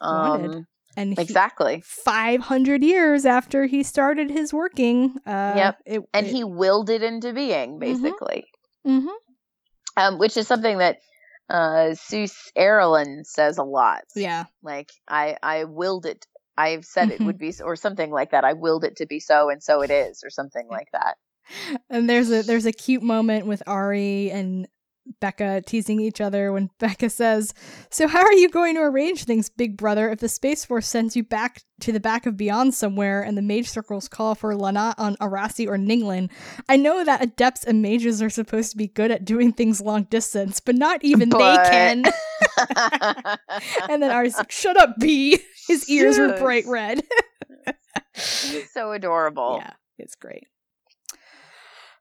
Wanted. 0.00 0.64
And 0.98 1.14
he, 1.14 1.22
exactly. 1.22 1.82
500 1.86 2.82
years 2.82 3.24
after 3.24 3.66
he 3.66 3.82
started 3.84 4.30
his 4.30 4.52
working 4.52 5.16
uh 5.24 5.52
Yep. 5.56 5.76
it, 5.86 6.00
And 6.12 6.26
it- 6.26 6.30
he 6.32 6.42
willed 6.44 6.90
it 6.90 7.02
into 7.02 7.32
being, 7.32 7.78
basically. 7.78 8.46
mhm, 8.86 9.08
Um, 9.96 10.18
which 10.18 10.36
is 10.36 10.46
something 10.48 10.78
that 10.78 10.96
uh 11.48 11.94
Seuss 11.94 12.34
Erlin 12.58 13.24
says 13.24 13.58
a 13.58 13.62
lot. 13.64 14.02
yeah 14.16 14.44
Like 14.62 14.90
I 15.06 15.36
I 15.42 15.64
willed 15.64 16.04
it. 16.06 16.26
I've 16.56 16.84
said 16.84 17.10
it 17.10 17.20
Mhm. 17.20 17.24
would 17.26 17.38
be 17.38 17.54
or 17.62 17.76
something 17.76 18.10
like 18.10 18.32
that. 18.32 18.44
I 18.44 18.54
willed 18.54 18.82
it 18.84 18.96
to 18.96 19.06
be 19.06 19.20
so 19.20 19.48
and 19.48 19.62
so 19.62 19.80
it 19.82 19.90
is 19.92 20.22
or 20.24 20.30
something 20.30 20.66
like 20.76 20.88
that. 20.92 21.16
and 21.88 22.10
there's 22.10 22.30
a 22.30 22.42
there's 22.42 22.66
a 22.66 22.72
cute 22.72 23.02
moment 23.02 23.46
with 23.46 23.62
Ari 23.66 24.30
and 24.32 24.66
Beka 25.20 25.64
teasing 25.64 26.00
each 26.00 26.20
other 26.20 26.52
when 26.52 26.70
Beka 26.80 27.10
says, 27.10 27.54
"So 27.90 28.08
how 28.08 28.22
are 28.22 28.32
you 28.32 28.48
going 28.48 28.74
to 28.74 28.82
arrange 28.82 29.24
things, 29.24 29.48
big 29.48 29.76
brother, 29.76 30.10
if 30.10 30.20
the 30.20 30.28
Space 30.28 30.64
Force 30.64 30.86
sends 30.86 31.16
you 31.16 31.24
back 31.24 31.62
to 31.80 31.92
the 31.92 32.00
back 32.00 32.26
of 32.26 32.36
beyond 32.36 32.74
somewhere 32.74 33.22
and 33.22 33.36
the 33.36 33.42
mage 33.42 33.68
circles 33.68 34.08
call 34.08 34.34
for 34.34 34.54
Lana 34.54 34.94
on 34.98 35.16
Eraasi 35.16 35.66
or 35.66 35.76
Ninglin? 35.76 36.30
I 36.68 36.76
know 36.76 37.04
that 37.04 37.22
adepts 37.22 37.64
and 37.64 37.82
mages 37.82 38.22
are 38.22 38.30
supposed 38.30 38.70
to 38.72 38.76
be 38.76 38.88
good 38.88 39.10
at 39.10 39.24
doing 39.24 39.52
things 39.52 39.80
long 39.80 40.04
distance, 40.04 40.60
but 40.60 40.74
not 40.74 41.02
even 41.04 41.28
But- 41.30 41.64
they 41.64 41.70
can." 41.70 42.04
and 43.88 44.02
then 44.02 44.10
Ari's 44.10 44.36
like, 44.36 44.50
"Shut 44.50 44.76
up, 44.76 44.96
B." 44.98 45.38
His 45.66 45.88
ears 45.88 46.18
were 46.18 46.36
bright 46.38 46.64
red. 46.66 47.02
He's 48.14 48.72
so 48.72 48.92
adorable. 48.92 49.58
Yeah, 49.60 49.72
it's 49.98 50.14
great. 50.14 50.46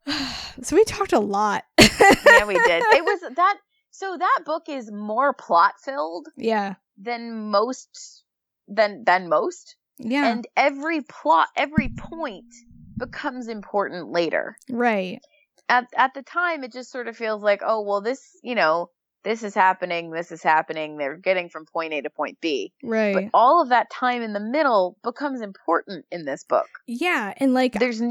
so 0.61 0.75
we 0.75 0.84
talked 0.85 1.13
a 1.13 1.19
lot. 1.19 1.63
yeah, 1.79 2.45
we 2.45 2.55
did. 2.55 2.84
It 2.93 3.03
was 3.05 3.35
that. 3.35 3.57
So 3.91 4.15
that 4.17 4.39
book 4.45 4.63
is 4.69 4.91
more 4.91 5.34
plot 5.34 5.73
filled 5.84 6.27
Yeah. 6.38 6.75
than 6.97 7.49
most 7.49 8.23
than 8.67 9.03
than 9.05 9.27
most, 9.29 9.75
Yeah. 9.97 10.27
and 10.27 10.45
every 10.55 11.01
plot, 11.01 11.47
every 11.55 11.89
point 11.89 12.45
becomes 12.97 13.47
important 13.47 14.09
later. 14.11 14.57
right. 14.69 15.19
At 15.69 15.88
at 15.97 16.13
the 16.13 16.21
time, 16.23 16.63
it 16.63 16.71
just 16.71 16.91
sort 16.91 17.07
of 17.07 17.17
feels 17.17 17.41
like, 17.43 17.61
oh 17.65 17.81
well, 17.81 18.01
this 18.01 18.21
you 18.43 18.55
know, 18.55 18.89
this 19.23 19.43
is 19.43 19.53
happening, 19.55 20.11
this 20.11 20.31
is 20.31 20.41
happening. 20.43 20.97
They're 20.97 21.17
getting 21.17 21.49
from 21.49 21.65
point 21.65 21.91
A 21.93 22.01
to 22.01 22.09
point 22.09 22.38
B, 22.39 22.71
Right. 22.84 23.13
but 23.13 23.23
all 23.34 23.61
of 23.61 23.69
that 23.69 23.89
time 23.89 24.21
in 24.21 24.31
the 24.34 24.39
middle 24.39 24.97
becomes 25.03 25.41
important 25.41 26.05
in 26.11 26.23
this 26.23 26.43
book. 26.45 26.67
yeah, 26.85 27.34
and 27.38 27.53
like 27.53 27.73
There's 27.73 28.01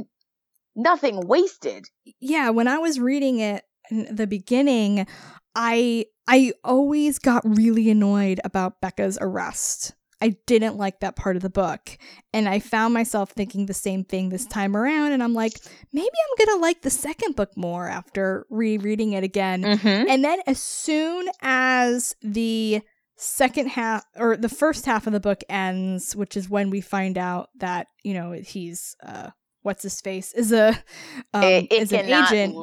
nothing 0.76 1.26
wasted. 1.26 1.86
yeah, 2.20 2.50
when 2.50 2.68
I 2.68 2.78
was 2.78 3.00
reading 3.00 3.40
it 3.40 3.64
in 3.90 4.14
the 4.14 4.26
beginning, 4.26 5.06
I 5.54 6.06
I 6.28 6.52
always 6.62 7.18
got 7.18 7.42
really 7.44 7.90
annoyed 7.90 8.40
about 8.44 8.80
Beka's 8.80 9.18
arrest. 9.20 9.94
I 10.20 10.36
didn't 10.46 10.76
like 10.76 11.00
that 11.00 11.16
part 11.16 11.36
of 11.36 11.42
the 11.42 11.50
book. 11.50 11.98
And 12.32 12.48
I 12.48 12.58
found 12.58 12.94
myself 12.94 13.32
thinking 13.32 13.66
the 13.66 13.74
same 13.74 14.04
thing 14.04 14.28
this 14.28 14.46
time 14.46 14.76
around 14.76 15.12
and 15.12 15.22
I'm 15.22 15.34
like, 15.34 15.52
maybe 15.92 16.08
I'm 16.08 16.46
going 16.46 16.58
to 16.58 16.62
like 16.62 16.82
the 16.82 16.90
second 16.90 17.36
book 17.36 17.56
more 17.56 17.86
after 17.86 18.46
rereading 18.48 19.12
it 19.12 19.24
again. 19.24 19.62
Mm-hmm. 19.62 20.08
And 20.08 20.24
then 20.24 20.40
as 20.46 20.58
soon 20.58 21.28
as 21.42 22.16
the 22.22 22.80
second 23.18 23.68
half 23.68 24.04
or 24.16 24.36
the 24.36 24.48
first 24.48 24.86
half 24.86 25.06
of 25.06 25.12
the 25.12 25.20
book 25.20 25.42
ends, 25.48 26.16
which 26.16 26.36
is 26.36 26.48
when 26.48 26.70
we 26.70 26.80
find 26.80 27.18
out 27.18 27.50
that, 27.56 27.88
you 28.02 28.14
know, 28.14 28.32
he's 28.32 28.96
uh 29.04 29.30
what's 29.66 29.82
his 29.82 30.00
face 30.00 30.32
is 30.32 30.52
a 30.52 30.68
um, 31.34 31.42
it, 31.42 31.66
it 31.70 31.82
is 31.82 31.92
an 31.92 32.06
agent. 32.06 32.54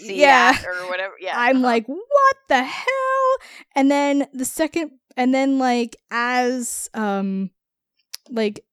Yeah. 0.00 0.54
or 0.66 0.88
whatever. 0.90 1.14
Yeah, 1.20 1.32
I'm 1.34 1.56
uh-huh. 1.56 1.64
like, 1.64 1.86
what 1.86 2.36
the 2.48 2.62
hell? 2.62 3.36
And 3.74 3.90
then 3.90 4.26
the 4.34 4.44
second 4.44 4.90
and 5.18 5.34
then 5.34 5.58
like 5.58 5.96
as 6.10 6.88
um 6.94 7.50
like 8.30 8.64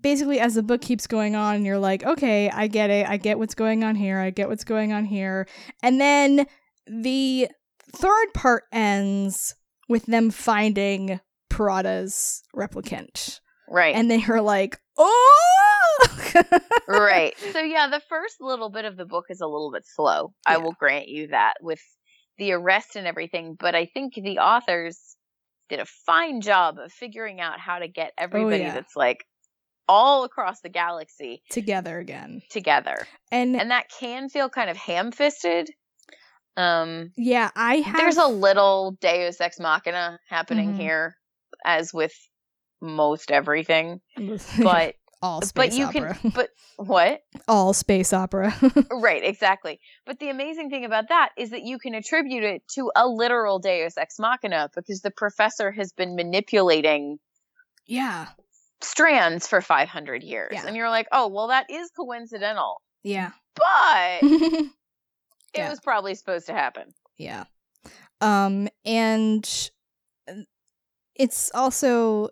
basically 0.00 0.40
as 0.40 0.54
the 0.54 0.62
book 0.62 0.80
keeps 0.80 1.06
going 1.06 1.36
on 1.36 1.64
you're 1.64 1.78
like 1.78 2.04
okay 2.04 2.50
i 2.50 2.66
get 2.66 2.90
it 2.90 3.08
i 3.08 3.16
get 3.16 3.38
what's 3.38 3.54
going 3.54 3.84
on 3.84 3.94
here 3.94 4.18
i 4.18 4.30
get 4.30 4.48
what's 4.48 4.64
going 4.64 4.92
on 4.92 5.04
here 5.04 5.46
and 5.82 6.00
then 6.00 6.46
the 6.86 7.48
third 7.92 8.26
part 8.34 8.64
ends 8.72 9.54
with 9.88 10.06
them 10.06 10.30
finding 10.30 11.20
Perada's 11.50 12.42
replicant 12.54 13.40
Right. 13.68 13.94
and 13.94 14.10
then 14.10 14.20
you're 14.20 14.42
like 14.42 14.80
oh 14.96 15.65
right. 16.88 17.34
So 17.52 17.60
yeah, 17.60 17.88
the 17.88 18.02
first 18.08 18.36
little 18.40 18.70
bit 18.70 18.84
of 18.84 18.96
the 18.96 19.04
book 19.06 19.26
is 19.30 19.40
a 19.40 19.46
little 19.46 19.70
bit 19.72 19.84
slow. 19.86 20.32
I 20.46 20.58
will 20.58 20.72
grant 20.78 21.08
you 21.08 21.28
that 21.28 21.54
with 21.60 21.80
the 22.38 22.52
arrest 22.52 22.96
and 22.96 23.06
everything, 23.06 23.56
but 23.58 23.74
I 23.74 23.86
think 23.86 24.14
the 24.14 24.38
authors 24.38 25.16
did 25.68 25.80
a 25.80 25.86
fine 26.06 26.40
job 26.40 26.78
of 26.78 26.92
figuring 26.92 27.40
out 27.40 27.58
how 27.58 27.78
to 27.78 27.88
get 27.88 28.12
everybody 28.18 28.58
yeah. 28.62 28.74
that's 28.74 28.94
like 28.96 29.24
all 29.88 30.24
across 30.24 30.60
the 30.60 30.68
galaxy 30.68 31.42
together 31.50 31.98
again 31.98 32.42
together. 32.50 33.06
and, 33.32 33.56
And 33.56 33.70
that 33.70 33.86
can 34.00 34.28
feel 34.28 34.48
kind 34.48 34.68
of 34.70 34.76
ham-fisted. 34.76 35.70
Um 36.56 37.12
yeah 37.16 37.50
i 37.54 37.76
have 37.76 37.96
there's 37.96 38.16
a 38.16 38.26
little 38.26 38.96
deus 39.00 39.40
ex 39.40 39.60
machina 39.60 40.18
happening 40.28 40.72
Mhm. 40.72 40.78
here 40.80 41.16
as 41.64 41.92
with 41.92 42.12
most 42.80 43.30
everything, 43.30 44.00
but 44.62 44.94
all 45.22 45.40
space 45.42 45.52
but 45.70 45.72
you 45.78 45.86
opera 45.86 46.14
can 46.20 46.30
but 46.30 46.50
what? 46.76 47.22
all 47.48 47.72
space 47.72 48.12
opera 48.12 48.54
Right, 48.92 49.24
exactly. 49.24 49.80
But 50.04 50.18
the 50.18 50.28
amazing 50.28 50.68
thing 50.70 50.84
about 50.84 51.08
that 51.08 51.30
is 51.38 51.50
that 51.50 51.62
you 51.62 51.78
can 51.78 51.94
attribute 51.94 52.44
it 52.44 52.62
to 52.74 52.90
a 52.94 53.08
literal 53.08 53.58
deus 53.58 53.96
ex 53.96 54.18
machina 54.18 54.70
because 54.74 55.00
the 55.00 55.10
professor 55.10 55.72
has 55.72 55.92
been 55.92 56.16
manipulating 56.16 57.18
yeah 57.86 58.26
strands 58.82 59.46
for 59.46 59.62
500 59.62 60.22
years. 60.22 60.50
Yeah. 60.52 60.66
And 60.66 60.76
you're 60.76 60.90
like, 60.90 61.08
oh, 61.10 61.28
well, 61.28 61.48
that 61.48 61.64
is 61.70 61.90
coincidental. 61.96 62.82
yeah 63.02 63.30
But 63.54 64.18
it 64.22 64.70
Yeah. 65.54 65.70
was 65.70 65.80
probably 65.80 66.14
supposed 66.14 66.46
to 66.46 66.52
happen. 66.52 66.92
Yeah. 67.16 67.44
Um 68.20 68.68
and 68.84 69.70
uh, 70.28 70.34
it's 71.14 71.50
also 71.54 72.28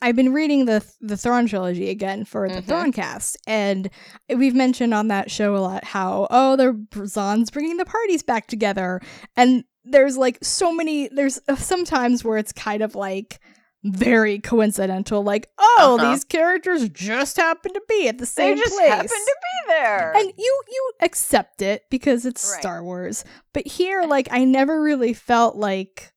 I've 0.00 0.14
been 0.16 0.32
reading 0.32 0.66
the 0.66 0.84
the 1.00 1.16
Thrawn 1.16 1.46
trilogy 1.46 1.90
again 1.90 2.24
for 2.24 2.48
the 2.48 2.62
Mhm. 2.62 2.66
Thrawncast, 2.66 3.36
and 3.46 3.90
we've 4.28 4.54
mentioned 4.54 4.94
on 4.94 5.08
that 5.08 5.30
show 5.30 5.56
a 5.56 5.58
lot 5.58 5.84
how 5.84 6.28
oh 6.30 6.56
they're 6.56 6.76
Zahn's 7.06 7.50
bringing 7.50 7.76
the 7.78 7.84
parties 7.84 8.22
back 8.22 8.46
together, 8.46 9.00
and 9.36 9.64
there's 9.84 10.16
like 10.16 10.38
so 10.42 10.72
many 10.72 11.08
there's 11.08 11.40
uh, 11.48 11.56
sometimes 11.56 12.24
where 12.24 12.38
it's 12.38 12.52
kind 12.52 12.82
of 12.82 12.94
like 12.94 13.40
very 13.82 14.38
coincidental, 14.38 15.22
like 15.22 15.48
oh 15.58 15.98
Uh-huh. 16.00 16.10
these 16.10 16.24
characters 16.24 16.88
just 16.88 17.36
happen 17.36 17.72
to 17.74 17.82
be 17.88 18.08
at 18.08 18.16
the 18.18 18.24
They 18.24 18.26
same 18.26 18.56
just 18.56 18.74
place 18.76 18.88
happened 18.88 19.08
to 19.10 19.36
be 19.42 19.72
there. 19.72 20.12
and 20.16 20.32
you 20.38 20.62
you 20.68 20.92
accept 21.02 21.60
it 21.62 21.82
because 21.90 22.24
it's 22.24 22.48
Right. 22.50 22.60
Star 22.60 22.82
Wars. 22.82 23.24
But 23.52 23.66
here, 23.66 24.04
like, 24.04 24.28
I 24.30 24.44
never 24.44 24.80
really 24.80 25.12
felt 25.12 25.56
like 25.56 26.12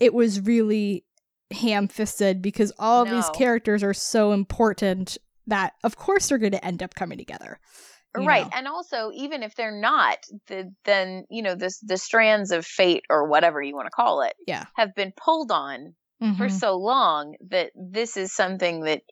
it 0.00 0.12
was 0.12 0.40
really 0.40 1.04
ham-fisted 1.52 2.42
because 2.42 2.72
all 2.78 3.02
of 3.02 3.10
these 3.10 3.28
characters 3.30 3.82
are 3.82 3.94
so 3.94 4.32
important 4.32 5.16
that, 5.46 5.74
of 5.84 5.96
course, 5.96 6.28
they're 6.28 6.38
going 6.38 6.52
to 6.52 6.64
end 6.64 6.82
up 6.82 6.94
coming 6.94 7.18
together. 7.18 7.58
right 8.16 8.44
know? 8.46 8.50
and 8.54 8.66
also 8.66 9.10
even 9.14 9.42
if 9.42 9.54
they're 9.56 9.78
not 9.78 10.16
the, 10.46 10.72
then 10.86 11.24
you 11.28 11.42
know 11.42 11.54
this 11.54 11.78
the 11.80 11.98
strands 11.98 12.50
of 12.50 12.64
fate 12.64 13.04
or 13.10 13.28
whatever 13.28 13.60
you 13.60 13.74
want 13.76 13.84
to 13.86 13.90
call 13.90 14.22
it 14.22 14.32
Yeah. 14.46 14.64
have 14.74 14.94
been 14.94 15.12
pulled 15.22 15.50
on 15.52 15.94
for 16.38 16.46
Mhm. 16.48 16.50
so 16.58 16.76
long 16.78 17.34
that 17.50 17.72
this 17.74 18.16
is 18.16 18.32
something 18.32 18.80
that 18.84 19.02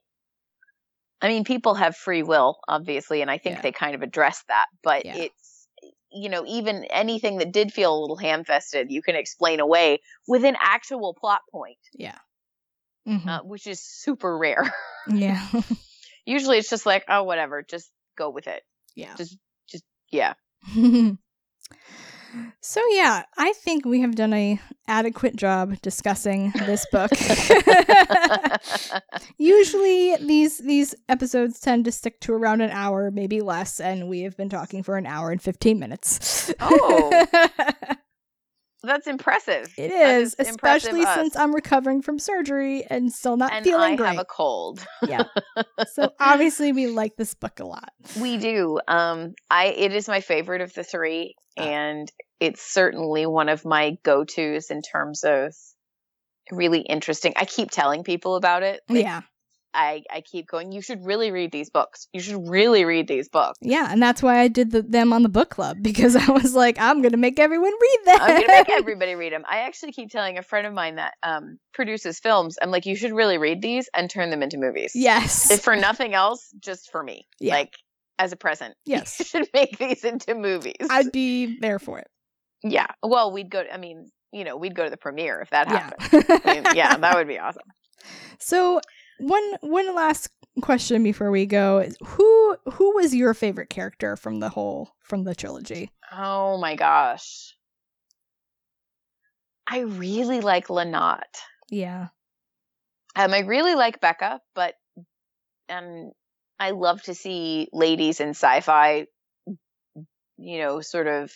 I 1.21 1.29
mean 1.29 1.45
people 1.45 1.75
have 1.75 1.95
free 1.97 2.23
will 2.23 2.57
obviously 2.67 3.21
and 3.21 3.31
I 3.31 3.37
think 3.37 3.57
Yeah. 3.57 3.61
they 3.63 3.73
kind 3.73 3.95
of 3.95 4.01
address 4.01 4.43
that 4.49 4.67
but 4.83 5.05
Yeah. 5.05 5.17
it's 5.17 5.69
you 6.11 6.31
know 6.31 6.45
even 6.47 6.85
anything 6.85 7.37
that 7.39 7.53
did 7.53 7.75
feel 7.75 7.95
a 7.95 8.01
little 8.01 8.17
ham-fisted 8.17 8.91
you 8.91 9.03
can 9.03 9.17
explain 9.17 9.61
away 9.61 10.01
with 10.27 10.47
an 10.47 10.57
actual 10.59 11.13
plot 11.13 11.41
point 11.53 11.77
Yeah. 11.93 12.17
Mhm. 13.07 13.27
uh, 13.27 13.43
which 13.43 13.67
is 13.67 13.81
super 13.81 14.37
rare 14.37 14.73
yeah. 15.09 15.47
usually 16.27 16.59
it's 16.59 16.71
just 16.71 16.87
like 16.87 17.05
oh 17.09 17.25
whatever 17.25 17.63
just 17.63 17.91
go 18.17 18.31
with 18.31 18.47
it 18.47 18.63
yeah. 18.95 19.15
just 19.17 19.37
just 19.69 19.85
yeah 20.11 20.35
so 22.61 22.81
yeah, 22.91 23.25
I 23.37 23.53
think 23.53 23.85
we 23.85 24.01
have 24.01 24.15
done 24.15 24.33
a 24.33 24.61
adequate 24.89 25.37
job 25.37 25.81
discussing 25.83 26.53
this 26.67 26.87
book. 26.91 27.11
Usually 29.39 30.17
these 30.17 30.59
these 30.59 30.95
episodes 31.09 31.61
tend 31.61 31.85
to 31.85 31.93
stick 31.93 32.21
to 32.21 32.33
around 32.33 32.61
an 32.61 32.71
hour, 32.71 33.11
maybe 33.11 33.41
less, 33.41 33.81
and 33.81 34.09
we 34.09 34.23
have 34.23 34.37
been 34.37 34.49
talking 34.49 34.83
for 34.83 34.97
an 34.97 35.07
hour 35.07 35.31
and 35.31 35.43
15 35.43 35.79
minutes. 35.79 36.53
Oh. 36.61 37.95
That's 38.85 39.07
impressive. 39.07 39.73
it 39.77 39.91
is, 39.91 40.35
impressive 40.35 40.89
especially 40.91 41.05
us. 41.07 41.15
since 41.15 41.37
I'm 41.37 41.55
recovering 41.55 42.03
from 42.03 42.19
surgery 42.19 42.85
and 42.89 43.13
still 43.13 43.37
not 43.37 43.53
and 43.53 43.65
feeling 43.65 43.95
I 43.95 43.97
great. 43.97 44.07
I 44.09 44.13
have 44.13 44.21
a 44.21 44.25
cold. 44.25 44.85
Yeah. 45.07 45.25
So 45.93 46.11
obviously 46.21 46.73
we 46.73 46.87
like 46.89 47.17
this 47.17 47.35
book 47.35 47.61
a 47.61 47.65
lot. 47.65 47.91
We 48.21 48.37
do. 48.37 48.79
Um, 48.87 49.35
I 49.51 49.67
it 49.67 49.93
is 49.95 50.07
my 50.09 50.21
favorite 50.21 50.61
of 50.61 50.73
the 50.75 50.85
three, 50.85 51.35
Ah. 51.59 51.63
and 51.63 52.13
it's 52.41 52.63
certainly 52.63 53.27
one 53.27 53.49
of 53.49 53.65
my 53.65 53.97
go 54.03 54.25
tos 54.25 54.71
in 54.71 54.83
terms 54.83 55.25
of 55.25 55.55
really 56.51 56.81
interesting. 56.81 57.33
I 57.37 57.45
keep 57.45 57.71
telling 57.71 58.05
people 58.05 58.37
about 58.37 58.63
it. 58.63 58.81
Yeah. 58.89 59.23
I 59.75 60.03
I 60.11 60.21
keep 60.21 60.47
going. 60.47 60.73
You 60.73 60.81
should 60.81 61.05
really 61.05 61.31
read 61.31 61.53
these 61.53 61.69
books. 61.71 62.09
You 62.13 62.21
should 62.21 62.49
really 62.49 62.85
read 62.85 63.09
these 63.09 63.29
books. 63.29 63.59
Yeah, 63.61 63.89
and 63.91 64.03
that's 64.03 64.23
why 64.23 64.39
I 64.39 64.49
did 64.49 64.71
the, 64.71 64.83
them 64.83 65.13
on 65.13 65.23
the 65.23 65.29
book 65.29 65.51
club 65.51 65.79
because 65.83 66.17
I 66.17 66.31
was 66.31 66.55
like, 66.55 66.79
I'm 66.79 67.03
gonna 67.03 67.17
make 67.17 67.39
everyone 67.39 67.73
read 67.73 67.99
them. 68.07 68.19
I'm 68.21 68.41
gonna 68.41 68.47
make 68.53 68.71
everybody 68.79 69.15
read 69.15 69.33
them. 69.33 69.45
I 69.49 69.61
actually 69.61 69.93
keep 69.93 70.11
telling 70.11 70.39
a 70.39 70.43
friend 70.43 70.67
of 70.67 70.73
mine 70.73 70.95
that 70.97 71.15
um, 71.23 71.59
produces 71.73 72.19
films. 72.21 72.57
I'm 72.63 72.71
like, 72.71 72.87
you 72.87 72.97
should 72.97 73.13
really 73.13 73.39
read 73.39 73.61
these 73.63 73.89
and 73.95 74.09
turn 74.09 74.31
them 74.31 74.43
into 74.43 74.57
movies. 74.59 74.93
yes. 74.95 75.51
If 75.51 75.63
for 75.63 75.77
nothing 75.77 76.15
else, 76.15 76.49
just 76.61 76.91
for 76.91 77.03
me. 77.03 77.27
Yeah. 77.41 77.55
Like 77.55 77.73
as 78.19 78.33
a 78.33 78.37
present. 78.37 78.75
Yes. 78.87 79.19
You 79.19 79.25
should 79.25 79.49
make 79.53 79.77
these 79.79 80.05
into 80.05 80.35
movies. 80.35 80.87
I'd 80.89 81.11
be 81.13 81.59
there 81.61 81.79
for 81.81 81.99
it. 81.99 82.07
yeah. 82.63 82.87
Well, 83.03 83.33
we'd 83.33 83.51
go. 83.51 83.65
I 83.73 83.77
mean, 83.77 84.09
you 84.33 84.45
know, 84.45 84.57
we'd 84.57 84.75
go 84.75 84.85
to 84.85 84.91
the 84.91 84.97
premiere 84.97 85.41
if 85.41 85.51
that 85.51 85.69
Yeah. 85.69 85.79
happened. 85.79 86.41
I 86.45 86.55
mean, 86.55 86.65
yeah, 86.77 86.97
that 86.97 87.15
would 87.17 87.29
be 87.29 87.39
awesome. 87.39 87.63
So 88.39 88.81
one 89.19 89.53
one 89.61 89.95
last 89.95 90.29
question 90.61 91.03
before 91.03 91.31
we 91.31 91.47
go 91.47 91.89
who 92.05 92.57
who 92.73 92.95
was 92.95 93.15
your 93.15 93.35
favorite 93.35 93.69
character 93.69 94.17
from 94.17 94.41
the 94.41 94.49
whole 94.49 94.91
from 95.01 95.25
the 95.25 95.35
trilogy? 95.35 95.91
Oh 96.13 96.59
my 96.59 96.77
gosh. 96.77 97.55
I 99.67 99.81
really 99.81 100.41
like 100.41 100.69
Llannat. 100.69 101.23
Yeah. 101.71 102.09
Um, 103.17 103.33
I 103.33 103.41
really 103.41 103.75
like 103.75 104.01
Beka, 104.01 104.41
but 104.55 104.75
um, 105.69 106.11
I 106.59 106.71
love 106.71 107.03
to 107.05 107.15
see 107.15 107.69
ladies 107.73 108.21
in 108.21 108.31
sci-fi, 108.31 109.07
you 110.37 110.59
know, 110.59 110.81
sort 110.81 111.07
of 111.07 111.33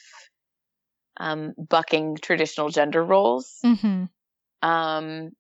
um, 1.17 1.55
bucking 1.57 2.19
traditional 2.21 2.69
gender 2.69 3.03
roles. 3.03 3.59
Mm-hmm. 3.65 4.05
Um, 4.69 5.31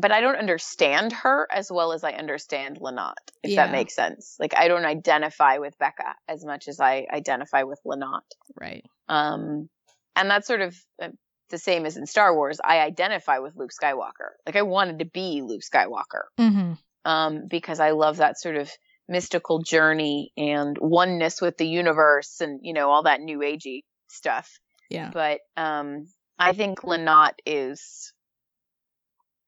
but 0.00 0.12
I 0.12 0.20
don't 0.20 0.36
understand 0.36 1.12
her 1.12 1.46
as 1.52 1.70
well 1.70 1.92
as 1.92 2.04
I 2.04 2.12
understand 2.12 2.78
Llannat, 2.80 3.14
if 3.42 3.50
Yeah. 3.50 3.66
that 3.66 3.72
makes 3.72 3.94
sense. 3.94 4.36
Like 4.38 4.54
I 4.56 4.68
don't 4.68 4.84
identify 4.84 5.58
with 5.58 5.78
Beka 5.78 6.14
as 6.28 6.44
much 6.44 6.68
as 6.68 6.80
I 6.80 7.06
identify 7.12 7.62
with 7.64 7.80
Llannat. 7.84 8.22
Right. 8.60 8.84
Um, 9.08 9.68
and 10.16 10.30
that's 10.30 10.46
sort 10.46 10.60
of 10.60 10.76
uh, 11.02 11.08
the 11.50 11.58
same 11.58 11.86
as 11.86 11.96
in 11.96 12.06
Star 12.06 12.34
Wars. 12.34 12.58
I 12.62 12.80
identify 12.80 13.38
with 13.38 13.56
Luke 13.56 13.70
Skywalker. 13.72 14.30
Like 14.46 14.56
I 14.56 14.62
wanted 14.62 14.98
to 15.00 15.04
be 15.06 15.42
Luke 15.42 15.62
Skywalker 15.62 16.24
Mm-hmm. 16.38 16.72
um, 17.04 17.42
because 17.48 17.80
I 17.80 17.90
love 17.92 18.18
that 18.18 18.38
sort 18.38 18.56
of 18.56 18.70
mystical 19.08 19.62
journey 19.62 20.32
and 20.36 20.76
oneness 20.78 21.40
with 21.40 21.56
the 21.56 21.66
universe 21.66 22.40
and 22.42 22.60
you 22.62 22.74
know 22.74 22.90
all 22.90 23.04
that 23.04 23.20
new 23.22 23.38
agey 23.38 23.80
stuff. 24.08 24.60
Yeah. 24.90 25.10
But 25.12 25.40
um, 25.56 26.06
I 26.38 26.52
think 26.52 26.80
Llannat 26.80 27.32
is 27.46 28.12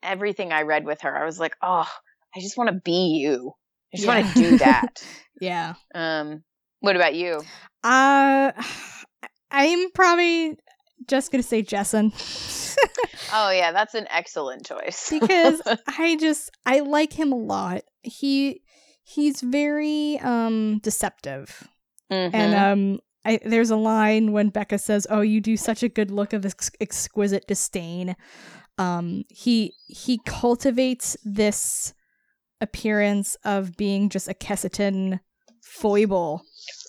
everything 0.03 0.53
I 0.53 0.63
read 0.63 0.85
with 0.85 1.01
her. 1.03 1.17
I 1.17 1.25
was 1.25 1.39
like, 1.41 1.57
oh, 1.63 1.89
I 2.37 2.41
just 2.41 2.57
want 2.57 2.69
to 2.71 2.81
be 2.85 3.19
you. 3.21 3.53
I 3.93 3.97
just 3.97 4.09
want 4.09 4.27
to 4.27 4.35
do 4.35 4.59
that. 4.59 5.03
Yeah. 5.41 5.75
um, 5.95 6.43
what 6.81 6.97
about 6.97 7.15
you? 7.15 7.41
Uh 7.83 8.53
I'm 9.51 9.91
probably 9.93 10.59
just 11.09 11.33
gonna 11.33 11.43
say 11.43 11.63
Jessan. 11.63 12.13
Oh 13.33 13.51
yeah, 13.51 13.71
that's 13.73 13.95
an 13.95 14.07
excellent 14.11 14.67
choice. 14.67 15.09
because 15.11 15.63
I 15.99 16.17
just 16.21 16.51
I 16.67 16.81
like 16.81 17.13
him 17.13 17.33
a 17.33 17.37
lot. 17.37 17.83
He 18.03 18.63
he's 19.03 19.41
very 19.41 20.19
um 20.21 20.79
deceptive. 20.83 21.69
Mhm. 22.13 22.31
And 22.35 22.55
um 22.55 23.01
I, 23.25 23.39
there's 23.45 23.71
a 23.71 23.77
line 23.77 24.33
when 24.33 24.51
Beka 24.51 24.81
says, 24.81 25.07
"Oh, 25.11 25.21
you 25.21 25.41
do 25.41 25.57
such 25.57 25.83
a 25.83 25.89
good 25.89 26.11
look 26.11 26.33
of 26.33 26.45
ex- 26.47 26.71
exquisite 26.81 27.47
disdain." 27.47 28.17
Um, 28.81 29.25
he 29.29 29.75
he 29.87 30.19
cultivates 30.25 31.17
this 31.25 31.93
appearance 32.61 33.37
of 33.45 33.77
being 33.77 34.09
just 34.09 34.29
a 34.29 34.35
Kessiton 34.35 35.21
foible. 35.63 36.43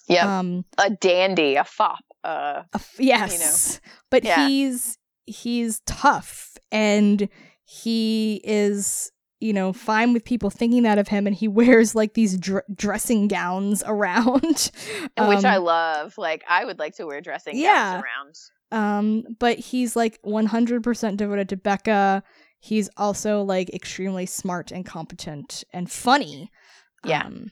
Yeah, 0.07 0.39
Um, 0.39 0.65
a 0.77 0.89
dandy, 0.89 1.55
a 1.55 1.63
fop. 1.63 1.99
Uh, 2.23 2.63
a 2.73 2.76
f- 2.76 2.95
yes, 2.99 3.80
but 4.09 4.23
Yeah. 4.23 4.47
he's 4.47 4.97
he's 5.26 5.81
tough 5.85 6.57
and 6.72 7.30
he 7.63 8.41
is 8.43 9.11
you 9.41 9.51
know 9.53 9.73
fine 9.73 10.13
with 10.13 10.23
people 10.23 10.49
thinking 10.49 10.84
that 10.84 10.97
of 10.99 11.07
him, 11.09 11.27
and 11.27 11.35
he 11.35 11.47
wears 11.59 11.95
like 11.95 12.13
these 12.13 12.38
dr- 12.38 12.63
dressing 12.73 13.27
gowns 13.27 13.84
around, 13.85 14.41
which 15.18 15.43
I 15.45 15.57
Um, 15.57 15.63
love. 15.63 16.18
Like, 16.18 16.43
I 16.47 16.63
would 16.65 16.80
like 16.80 16.95
to 16.95 17.05
wear 17.05 17.19
dressing 17.22 17.57
Yeah. 17.57 18.01
gowns 18.01 18.03
around. 18.03 18.35
Um, 18.73 19.23
but 19.39 19.59
he's 19.59 19.95
like 19.97 20.22
100% 20.23 21.18
devoted 21.18 21.49
to 21.49 21.57
Beka. 21.57 22.23
He's 22.59 22.89
also 22.95 23.41
like 23.41 23.73
extremely 23.73 24.26
smart 24.26 24.72
and 24.72 24.85
competent 24.85 25.63
and 25.73 25.91
funny. 25.91 26.49
Yeah. 27.03 27.26
Um, 27.26 27.51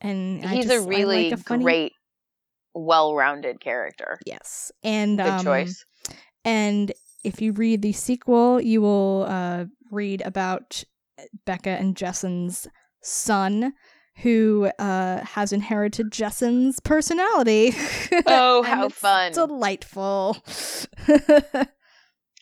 and 0.00 0.44
I 0.46 0.54
He's 0.54 0.66
just- 0.66 0.76
a 0.76 0.80
like 0.80 0.88
really 0.88 1.32
a 1.32 1.36
funny- 1.36 1.64
great, 1.64 1.92
well-rounded 2.74 3.60
character. 3.60 4.18
Yes. 4.26 4.72
And 4.82 5.18
Good 5.18 5.26
um, 5.26 5.44
choice. 5.44 5.84
And 6.44 6.92
if 7.22 7.40
you 7.40 7.52
read 7.52 7.82
the 7.82 7.92
sequel, 7.92 8.60
you 8.60 8.80
will 8.80 9.26
uh, 9.28 9.64
read 9.90 10.22
about 10.24 10.84
Beka 11.46 11.78
and 11.80 11.96
Jessan's 11.96 12.66
son, 13.02 13.72
who 14.22 14.70
uh, 14.78 15.24
has 15.24 15.52
inherited 15.52 16.10
Jessan's 16.10 16.80
personality. 16.80 17.72
Oh, 18.26 18.62
how 18.62 18.88
fun. 18.88 19.32
Delightful. 19.32 20.36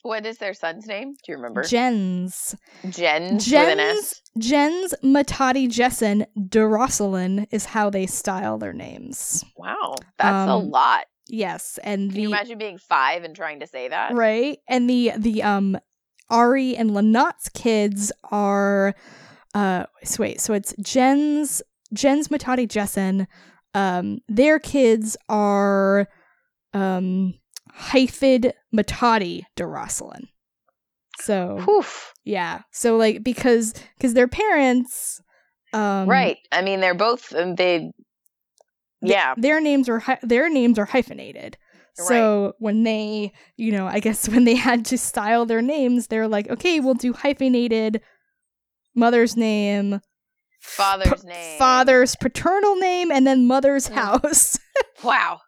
What 0.03 0.27
is 0.27 0.39
their 0.39 0.53
son's 0.53 0.87
name? 0.89 1.15
Do 1.25 1.31
you 1.31 1.37
remember? 1.37 1.63
Jens. 1.63 2.57
Jens, 2.91 3.49
with 3.49 3.55
an 3.55 3.79
S. 3.79 4.21
Jens, 4.37 4.49
Jens 4.49 4.95
Metadi 5.05 5.69
Jessen 5.69 6.27
de 6.49 6.59
Rosselin 6.59 7.47
is 7.53 7.67
how 7.67 7.89
they 7.89 8.07
style 8.07 8.59
their 8.59 8.73
names. 8.73 9.45
Wow, 9.57 9.95
that's 10.19 10.49
a 10.49 10.55
Um, 10.55 10.71
lot. 10.71 11.05
Yes, 11.29 11.79
and 11.85 12.11
Can 12.11 12.17
the 12.17 12.23
you 12.23 12.29
imagine 12.29 12.59
being 12.59 12.79
five 12.79 13.23
and 13.23 13.35
trying 13.37 13.61
to 13.61 13.67
say 13.69 13.87
that? 13.89 14.13
right 14.15 14.59
and 14.69 14.91
the 14.91 15.13
the 15.17 15.41
um 15.45 15.79
Ari 16.33 16.75
and 16.77 16.91
Llannat's 16.91 17.49
kids 17.51 18.11
are 18.31 18.95
uh 19.55 19.85
so 20.03 20.23
wait 20.23 20.41
so 20.41 20.55
it's 20.55 20.75
Jen's 20.81 21.63
Jen's 21.93 22.29
Metadi 22.29 22.67
Jessan 22.67 23.27
um 23.75 24.19
their 24.29 24.59
kids 24.59 25.17
are 25.29 26.09
um 26.75 27.35
Hyphid 27.75 28.53
Metadi 28.75 29.43
de 29.57 29.65
Rosselin. 29.65 30.25
So 31.21 31.59
Whew. 31.65 31.85
yeah 32.25 32.63
so 32.73 32.97
like 32.97 33.23
because 33.23 33.75
because 33.97 34.15
their 34.15 34.29
parents 34.29 35.21
um 35.75 36.09
right. 36.09 36.37
I 36.51 36.61
mean, 36.63 36.81
they're 36.81 36.95
both 36.95 37.35
um, 37.35 37.55
they. 37.55 37.79
th- 37.79 37.93
Yeah. 39.01 39.35
their 39.39 39.61
names 39.61 39.89
are 39.89 40.01
hy- 40.01 40.19
their 40.23 40.51
names 40.51 40.79
are 40.79 40.85
hyphenated 40.85 41.57
so 41.95 42.55
when 42.59 42.83
they 42.85 43.33
you 43.57 43.71
know 43.73 43.87
i 43.87 44.01
guess 44.01 44.29
when 44.31 44.45
they 44.45 44.55
had 44.55 44.85
to 44.85 44.97
style 44.99 45.45
their 45.47 45.63
names 45.63 46.07
they're 46.07 46.29
like 46.29 46.49
okay 46.51 46.81
we'll 46.81 46.95
do 46.95 47.13
hyphenated 47.13 48.01
mother's 48.95 49.37
name 49.37 50.01
Father's 50.61 51.23
pa- 51.23 51.29
name. 51.29 51.59
father's 51.59 52.15
paternal 52.17 52.77
name 52.77 53.11
and 53.11 53.27
then 53.27 53.47
mother's 53.47 53.89
Mm. 53.89 53.95
house 53.95 54.59
Wow, 55.05 55.41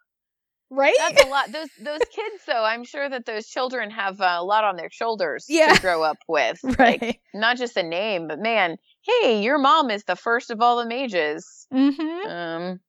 right 0.69 0.93
that's 0.97 1.23
a 1.23 1.27
lot. 1.29 1.51
Those 1.51 1.69
those 1.81 2.01
kids, 2.13 2.43
though, 2.45 2.63
I'm 2.65 2.83
sure 2.83 3.07
that 3.09 3.25
those 3.25 3.47
children 3.47 3.89
have 3.91 4.19
a 4.19 4.43
lot 4.43 4.65
on 4.65 4.75
their 4.75 4.89
shoulders 4.91 5.45
Yeah. 5.47 5.73
to 5.73 5.81
grow 5.81 6.03
up 6.03 6.17
with. 6.27 6.59
right 6.77 7.01
Like, 7.01 7.21
not 7.33 7.55
just 7.57 7.77
a 7.77 7.83
name, 7.83 8.27
but 8.27 8.39
man, 8.39 8.75
hey, 9.03 9.41
your 9.41 9.57
mom 9.57 9.89
is 9.89 10.03
the 10.03 10.15
first 10.17 10.51
of 10.51 10.59
all 10.61 10.77
the 10.77 10.85
mages. 10.85 11.65
mm-hmm 11.73 12.27
Um, 12.29 12.79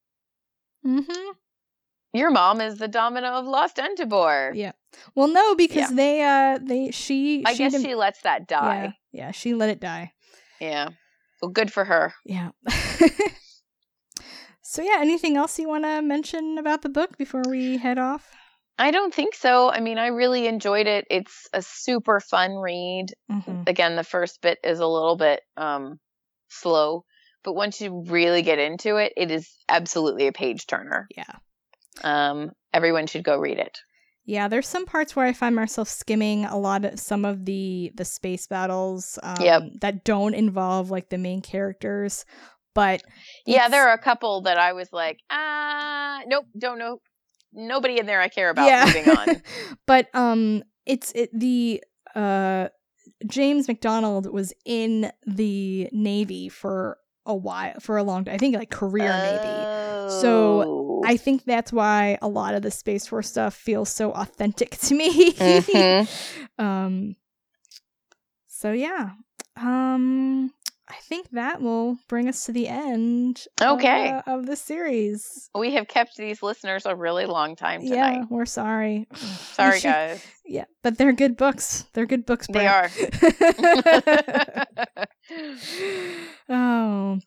mm-hmm 0.85 1.31
your 2.19 2.31
mom 2.31 2.61
is 2.61 2.79
the 2.79 2.89
domina 2.89 3.29
of 3.29 3.47
Lost 3.47 3.77
Entibor. 3.77 4.53
yeah 4.55 4.73
well 5.15 5.29
no 5.29 5.55
because 5.55 5.91
Yeah. 5.91 5.97
they 5.97 6.23
uh 6.23 6.59
they 6.63 6.91
she 6.91 7.43
I 7.47 7.55
guess 7.55 7.73
didn't- 7.73 7.87
she 7.87 7.95
lets 7.95 8.23
that 8.23 8.47
die. 8.47 8.95
yeah 9.13 9.31
she 9.33 9.55
let 9.55 9.71
it 9.71 9.81
die 9.81 10.13
Yeah. 10.61 10.89
Well, 11.43 11.51
good 11.51 11.71
for 11.71 11.85
her. 11.85 12.15
Yeah. 12.25 12.53
so 14.63 14.83
yeah, 14.83 14.97
anything 15.01 15.37
else 15.37 15.59
you 15.59 15.69
want 15.69 15.85
to 15.85 16.01
mention 16.03 16.57
about 16.59 16.83
the 16.83 16.89
book 16.89 17.17
before 17.19 17.43
we 17.49 17.77
head 17.77 17.99
off? 17.99 18.27
I 18.79 18.91
don't 18.91 19.13
think 19.15 19.35
so. 19.35 19.71
I 19.71 19.81
mean, 19.81 19.99
I 19.99 20.09
really 20.09 20.47
enjoyed 20.47 20.87
it. 20.87 21.07
It's 21.11 21.47
a 21.53 21.63
super 21.63 22.21
fun 22.21 22.57
read. 22.57 23.07
Mhm. 23.31 23.69
Again, 23.69 23.97
the 23.97 24.05
first 24.05 24.41
bit 24.43 24.59
is 24.65 24.81
a 24.81 24.87
little 24.87 25.17
bit 25.17 25.41
um 25.57 25.99
slow, 26.49 27.05
but 27.45 27.55
once 27.55 27.81
you 27.81 28.05
really 28.09 28.43
get 28.43 28.59
into 28.59 28.97
it, 28.97 29.13
it 29.17 29.31
is 29.31 29.49
absolutely 29.69 30.27
a 30.27 30.33
page 30.33 30.67
turner. 30.67 31.07
Yeah. 31.17 31.25
Um 32.05 32.53
everyone 32.73 33.07
should 33.07 33.25
go 33.25 33.39
read 33.39 33.59
it. 33.59 33.79
Yeah, 34.29 34.49
there's 34.49 34.67
some 34.67 34.87
parts 34.87 35.15
where 35.15 35.25
I 35.25 35.33
find 35.33 35.55
myself 35.55 35.89
skimming 35.89 36.45
a 36.47 36.59
lot 36.59 36.85
of 36.85 36.99
some 36.99 37.25
of 37.25 37.45
the 37.45 37.93
the 37.95 38.05
space 38.05 38.47
battles 38.49 39.19
um, 39.23 39.37
Yep. 39.41 39.63
that 39.83 40.05
don't 40.05 40.35
involve 40.35 40.91
like 40.91 41.11
the 41.11 41.19
main 41.19 41.43
characters, 41.43 42.25
but 42.75 43.03
Yeah, 43.47 43.69
there 43.69 43.89
are 43.89 43.95
a 43.95 43.99
couple 44.03 44.43
that 44.43 44.59
I 44.59 44.73
was 44.73 44.93
like, 44.93 45.21
ah, 45.31 46.21
nope, 46.27 46.47
don't 46.59 46.79
know. 46.79 47.01
Nobody 47.53 47.99
in 48.01 48.07
there 48.07 48.21
I 48.21 48.29
care 48.29 48.51
about. 48.51 48.67
yeah. 48.67 48.85
Moving 48.87 49.09
on. 49.17 49.43
but 49.87 50.09
um, 50.13 50.63
it's 50.85 51.13
it 51.13 51.31
the 51.33 51.83
uh 52.17 52.69
James 53.29 53.69
Macdonald 53.69 54.27
was 54.31 54.53
in 54.65 55.11
the 55.25 55.89
Navy 55.93 56.49
for 56.49 56.99
a 57.27 57.35
while, 57.35 57.75
for 57.81 57.97
a 57.97 58.03
long 58.03 58.25
time. 58.25 58.35
I 58.35 58.39
think 58.39 58.57
like 58.57 58.71
career 58.71 59.09
maybe. 59.09 60.11
So, 60.21 60.63
Oh. 60.67 61.03
I 61.05 61.17
think 61.17 61.45
that's 61.45 61.73
why 61.73 62.19
a 62.23 62.29
lot 62.29 62.55
of 62.55 62.63
the 62.63 62.71
Space 62.71 63.07
Force 63.07 63.29
stuff 63.29 63.55
feels 63.55 63.89
so 63.91 64.13
authentic 64.13 64.71
to 64.79 64.95
me. 64.95 65.33
Mhm. 65.33 66.09
um 66.59 67.17
so 68.49 68.73
yeah. 68.73 69.11
Um 69.57 70.53
I 70.89 70.95
think 71.09 71.31
that 71.33 71.61
will 71.61 71.99
bring 72.09 72.29
us 72.29 72.45
to 72.47 72.53
the 72.53 72.69
end 72.69 73.45
Okay. 73.61 74.11
uh, 74.11 74.23
of 74.29 74.47
the 74.47 74.55
series. 74.55 75.51
we 75.53 75.75
have 75.75 75.89
kept 75.89 76.17
these 76.17 76.45
listeners 76.45 76.87
a 76.87 76.95
really 76.95 77.27
long 77.27 77.57
time 77.57 77.81
tonight. 77.83 78.19
Yeah, 78.19 78.25
we're 78.31 78.47
sorry. 78.47 79.09
Sorry, 79.15 79.81
guys. 79.81 80.25
Yeah, 80.49 80.67
but 80.85 80.97
they're 80.97 81.13
good 81.13 81.37
books. 81.37 81.87
They're 81.93 82.07
good 82.07 82.25
books. 82.25 82.47
They 82.49 82.69
are. 82.69 82.89
oh. 86.49 87.19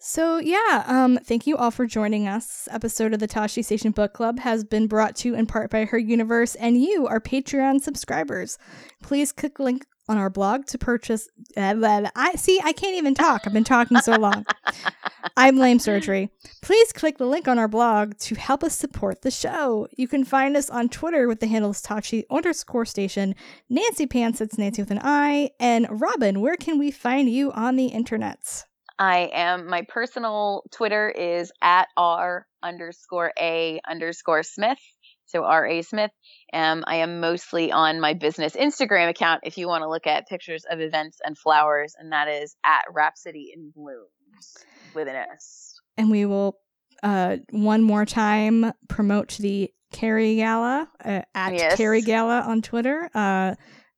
So 0.00 0.38
yeah, 0.38 0.84
um, 0.86 1.18
thank 1.22 1.46
you 1.46 1.56
all 1.56 1.70
for 1.70 1.86
joining 1.86 2.28
us. 2.28 2.46
This 2.46 2.68
episode 2.70 3.12
of 3.12 3.20
the 3.20 3.26
Tashi 3.26 3.62
Station 3.62 3.90
Book 3.90 4.14
Club 4.14 4.38
has 4.40 4.64
been 4.64 4.86
brought 4.86 5.16
to 5.16 5.28
you 5.28 5.34
in 5.34 5.46
part 5.46 5.70
by 5.70 5.84
Her 5.84 5.98
Universe 5.98 6.54
and 6.54 6.80
you, 6.80 7.06
our 7.06 7.20
Patreon 7.20 7.80
subscribers. 7.80 8.58
Please 9.02 9.32
click 9.32 9.58
link 9.58 9.84
on 10.08 10.16
our 10.18 10.30
blog 10.30 10.66
to 10.66 10.78
purchase. 10.78 11.28
Uh, 11.56 11.74
blah, 11.74 12.00
blah. 12.00 12.10
I 12.16 12.32
see. 12.32 12.60
I 12.62 12.72
can't 12.72 12.96
even 12.96 13.14
talk. 13.14 13.42
I've 13.44 13.52
been 13.52 13.64
talking 13.64 13.98
so 13.98 14.16
long. 14.16 14.46
I'm 15.36 15.56
lame 15.56 15.78
surgery. 15.78 16.30
Please 16.62 16.92
click 16.92 17.18
the 17.18 17.26
link 17.26 17.46
on 17.46 17.58
our 17.58 17.68
blog 17.68 18.16
to 18.18 18.34
help 18.34 18.64
us 18.64 18.76
support 18.76 19.22
the 19.22 19.30
show. 19.30 19.88
You 19.96 20.08
can 20.08 20.24
find 20.24 20.56
us 20.56 20.70
on 20.70 20.88
Twitter 20.88 21.28
with 21.28 21.40
the 21.40 21.46
handles 21.46 21.80
Tashi 21.80 22.24
underscore 22.30 22.84
station, 22.84 23.34
Nancy 23.68 24.06
Pants, 24.06 24.40
It's 24.40 24.58
Nancy 24.58 24.82
with 24.82 24.90
an 24.90 25.00
I, 25.02 25.50
and 25.60 25.86
Robin, 25.90 26.40
where 26.40 26.56
can 26.56 26.78
we 26.78 26.90
find 26.90 27.28
you 27.28 27.52
on 27.52 27.76
the 27.76 27.86
internet? 27.86 28.64
I 28.98 29.30
am 29.32 29.68
my 29.68 29.82
personal 29.88 30.64
Twitter 30.72 31.08
is 31.08 31.52
at 31.62 31.86
R 31.96 32.46
underscore 32.62 33.32
A 33.38 33.80
underscore 33.88 34.42
Smith. 34.42 34.80
So 35.28 35.44
R 35.44 35.66
A 35.66 35.82
Smith. 35.82 36.10
Um, 36.52 36.84
I 36.86 36.96
am 36.96 37.20
mostly 37.20 37.70
on 37.70 38.00
my 38.00 38.14
business 38.14 38.56
Instagram 38.56 39.08
account 39.08 39.42
if 39.44 39.58
you 39.58 39.68
want 39.68 39.82
to 39.82 39.88
look 39.88 40.06
at 40.06 40.26
pictures 40.26 40.64
of 40.70 40.80
events 40.80 41.18
and 41.24 41.36
flowers, 41.36 41.94
and 41.98 42.12
that 42.12 42.28
is 42.28 42.56
at 42.64 42.84
Rhapsody 42.90 43.52
in 43.54 43.70
Blooms 43.74 44.64
with 44.94 45.08
an 45.08 45.16
S. 45.16 45.74
And 45.96 46.10
we 46.10 46.24
will 46.26 46.58
uh, 47.02 47.36
one 47.50 47.82
more 47.82 48.04
time 48.04 48.72
promote 48.88 49.36
the 49.36 49.70
Carrie 49.92 50.36
Gala 50.36 50.88
uh, 51.04 51.22
at 51.34 51.54
Yes. 51.54 51.76
Carrie 51.76 52.02
Gala 52.02 52.40
on 52.40 52.62
Twitter. 52.62 53.10
Uh, 53.14 53.54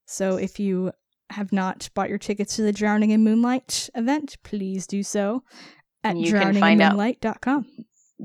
so 0.06 0.36
if 0.36 0.58
you 0.58 0.92
have 1.30 1.52
not 1.52 1.88
bought 1.94 2.08
your 2.08 2.18
tickets 2.18 2.56
to 2.56 2.62
the 2.62 2.72
Drowning 2.72 3.10
in 3.10 3.22
Moonlight 3.22 3.88
event, 3.94 4.36
please 4.42 4.86
do 4.86 5.02
so 5.02 5.44
at 6.02 6.16
You 6.16 6.32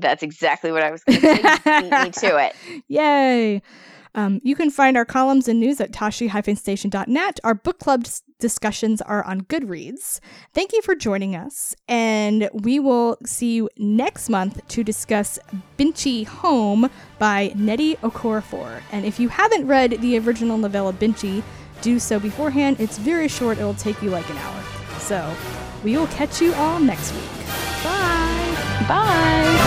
That's 0.00 0.22
exactly 0.22 0.72
what 0.72 0.82
I 0.82 0.90
was 0.90 1.04
going 1.08 1.20
to 1.20 1.26
say. 1.26 1.80
Beat 1.80 2.02
me 2.04 2.10
to 2.10 2.36
it. 2.38 2.56
Yay. 2.88 3.62
Um, 4.14 4.40
you 4.42 4.56
can 4.56 4.70
find 4.70 4.96
our 4.96 5.04
columns 5.04 5.46
and 5.46 5.60
news 5.60 5.78
at 5.78 5.92
tashi-station.net. 5.92 7.40
Our 7.44 7.54
book 7.54 7.78
club 7.78 8.04
dis- 8.04 8.22
discussions 8.40 9.02
are 9.02 9.22
on 9.24 9.42
Goodreads. 9.42 10.20
Thank 10.54 10.72
you 10.72 10.80
for 10.80 10.94
joining 10.94 11.36
us, 11.36 11.74
and 11.86 12.48
we 12.54 12.78
will 12.78 13.18
see 13.26 13.52
you 13.56 13.68
next 13.76 14.30
month 14.30 14.66
to 14.68 14.82
discuss 14.82 15.38
Binti 15.76 16.24
Home 16.24 16.88
by 17.18 17.50
Nnedi 17.54 17.98
Okorafor. 17.98 18.80
And 18.90 19.04
if 19.04 19.20
you 19.20 19.28
haven't 19.28 19.66
read 19.66 19.90
the 20.00 20.18
original 20.18 20.56
novella 20.56 20.94
Binti, 20.94 21.42
do 21.82 21.98
so 21.98 22.18
beforehand. 22.18 22.80
It's 22.80 22.96
very 22.96 23.28
short, 23.28 23.58
it'll 23.58 23.74
take 23.74 24.00
you 24.00 24.08
like 24.08 24.30
an 24.30 24.38
hour. 24.38 24.62
So 24.98 25.30
we 25.84 25.94
will 25.94 26.06
catch 26.06 26.40
you 26.40 26.54
all 26.54 26.80
next 26.80 27.12
week. 27.12 27.84
Bye. 27.84 28.84
Bye. 28.88 29.62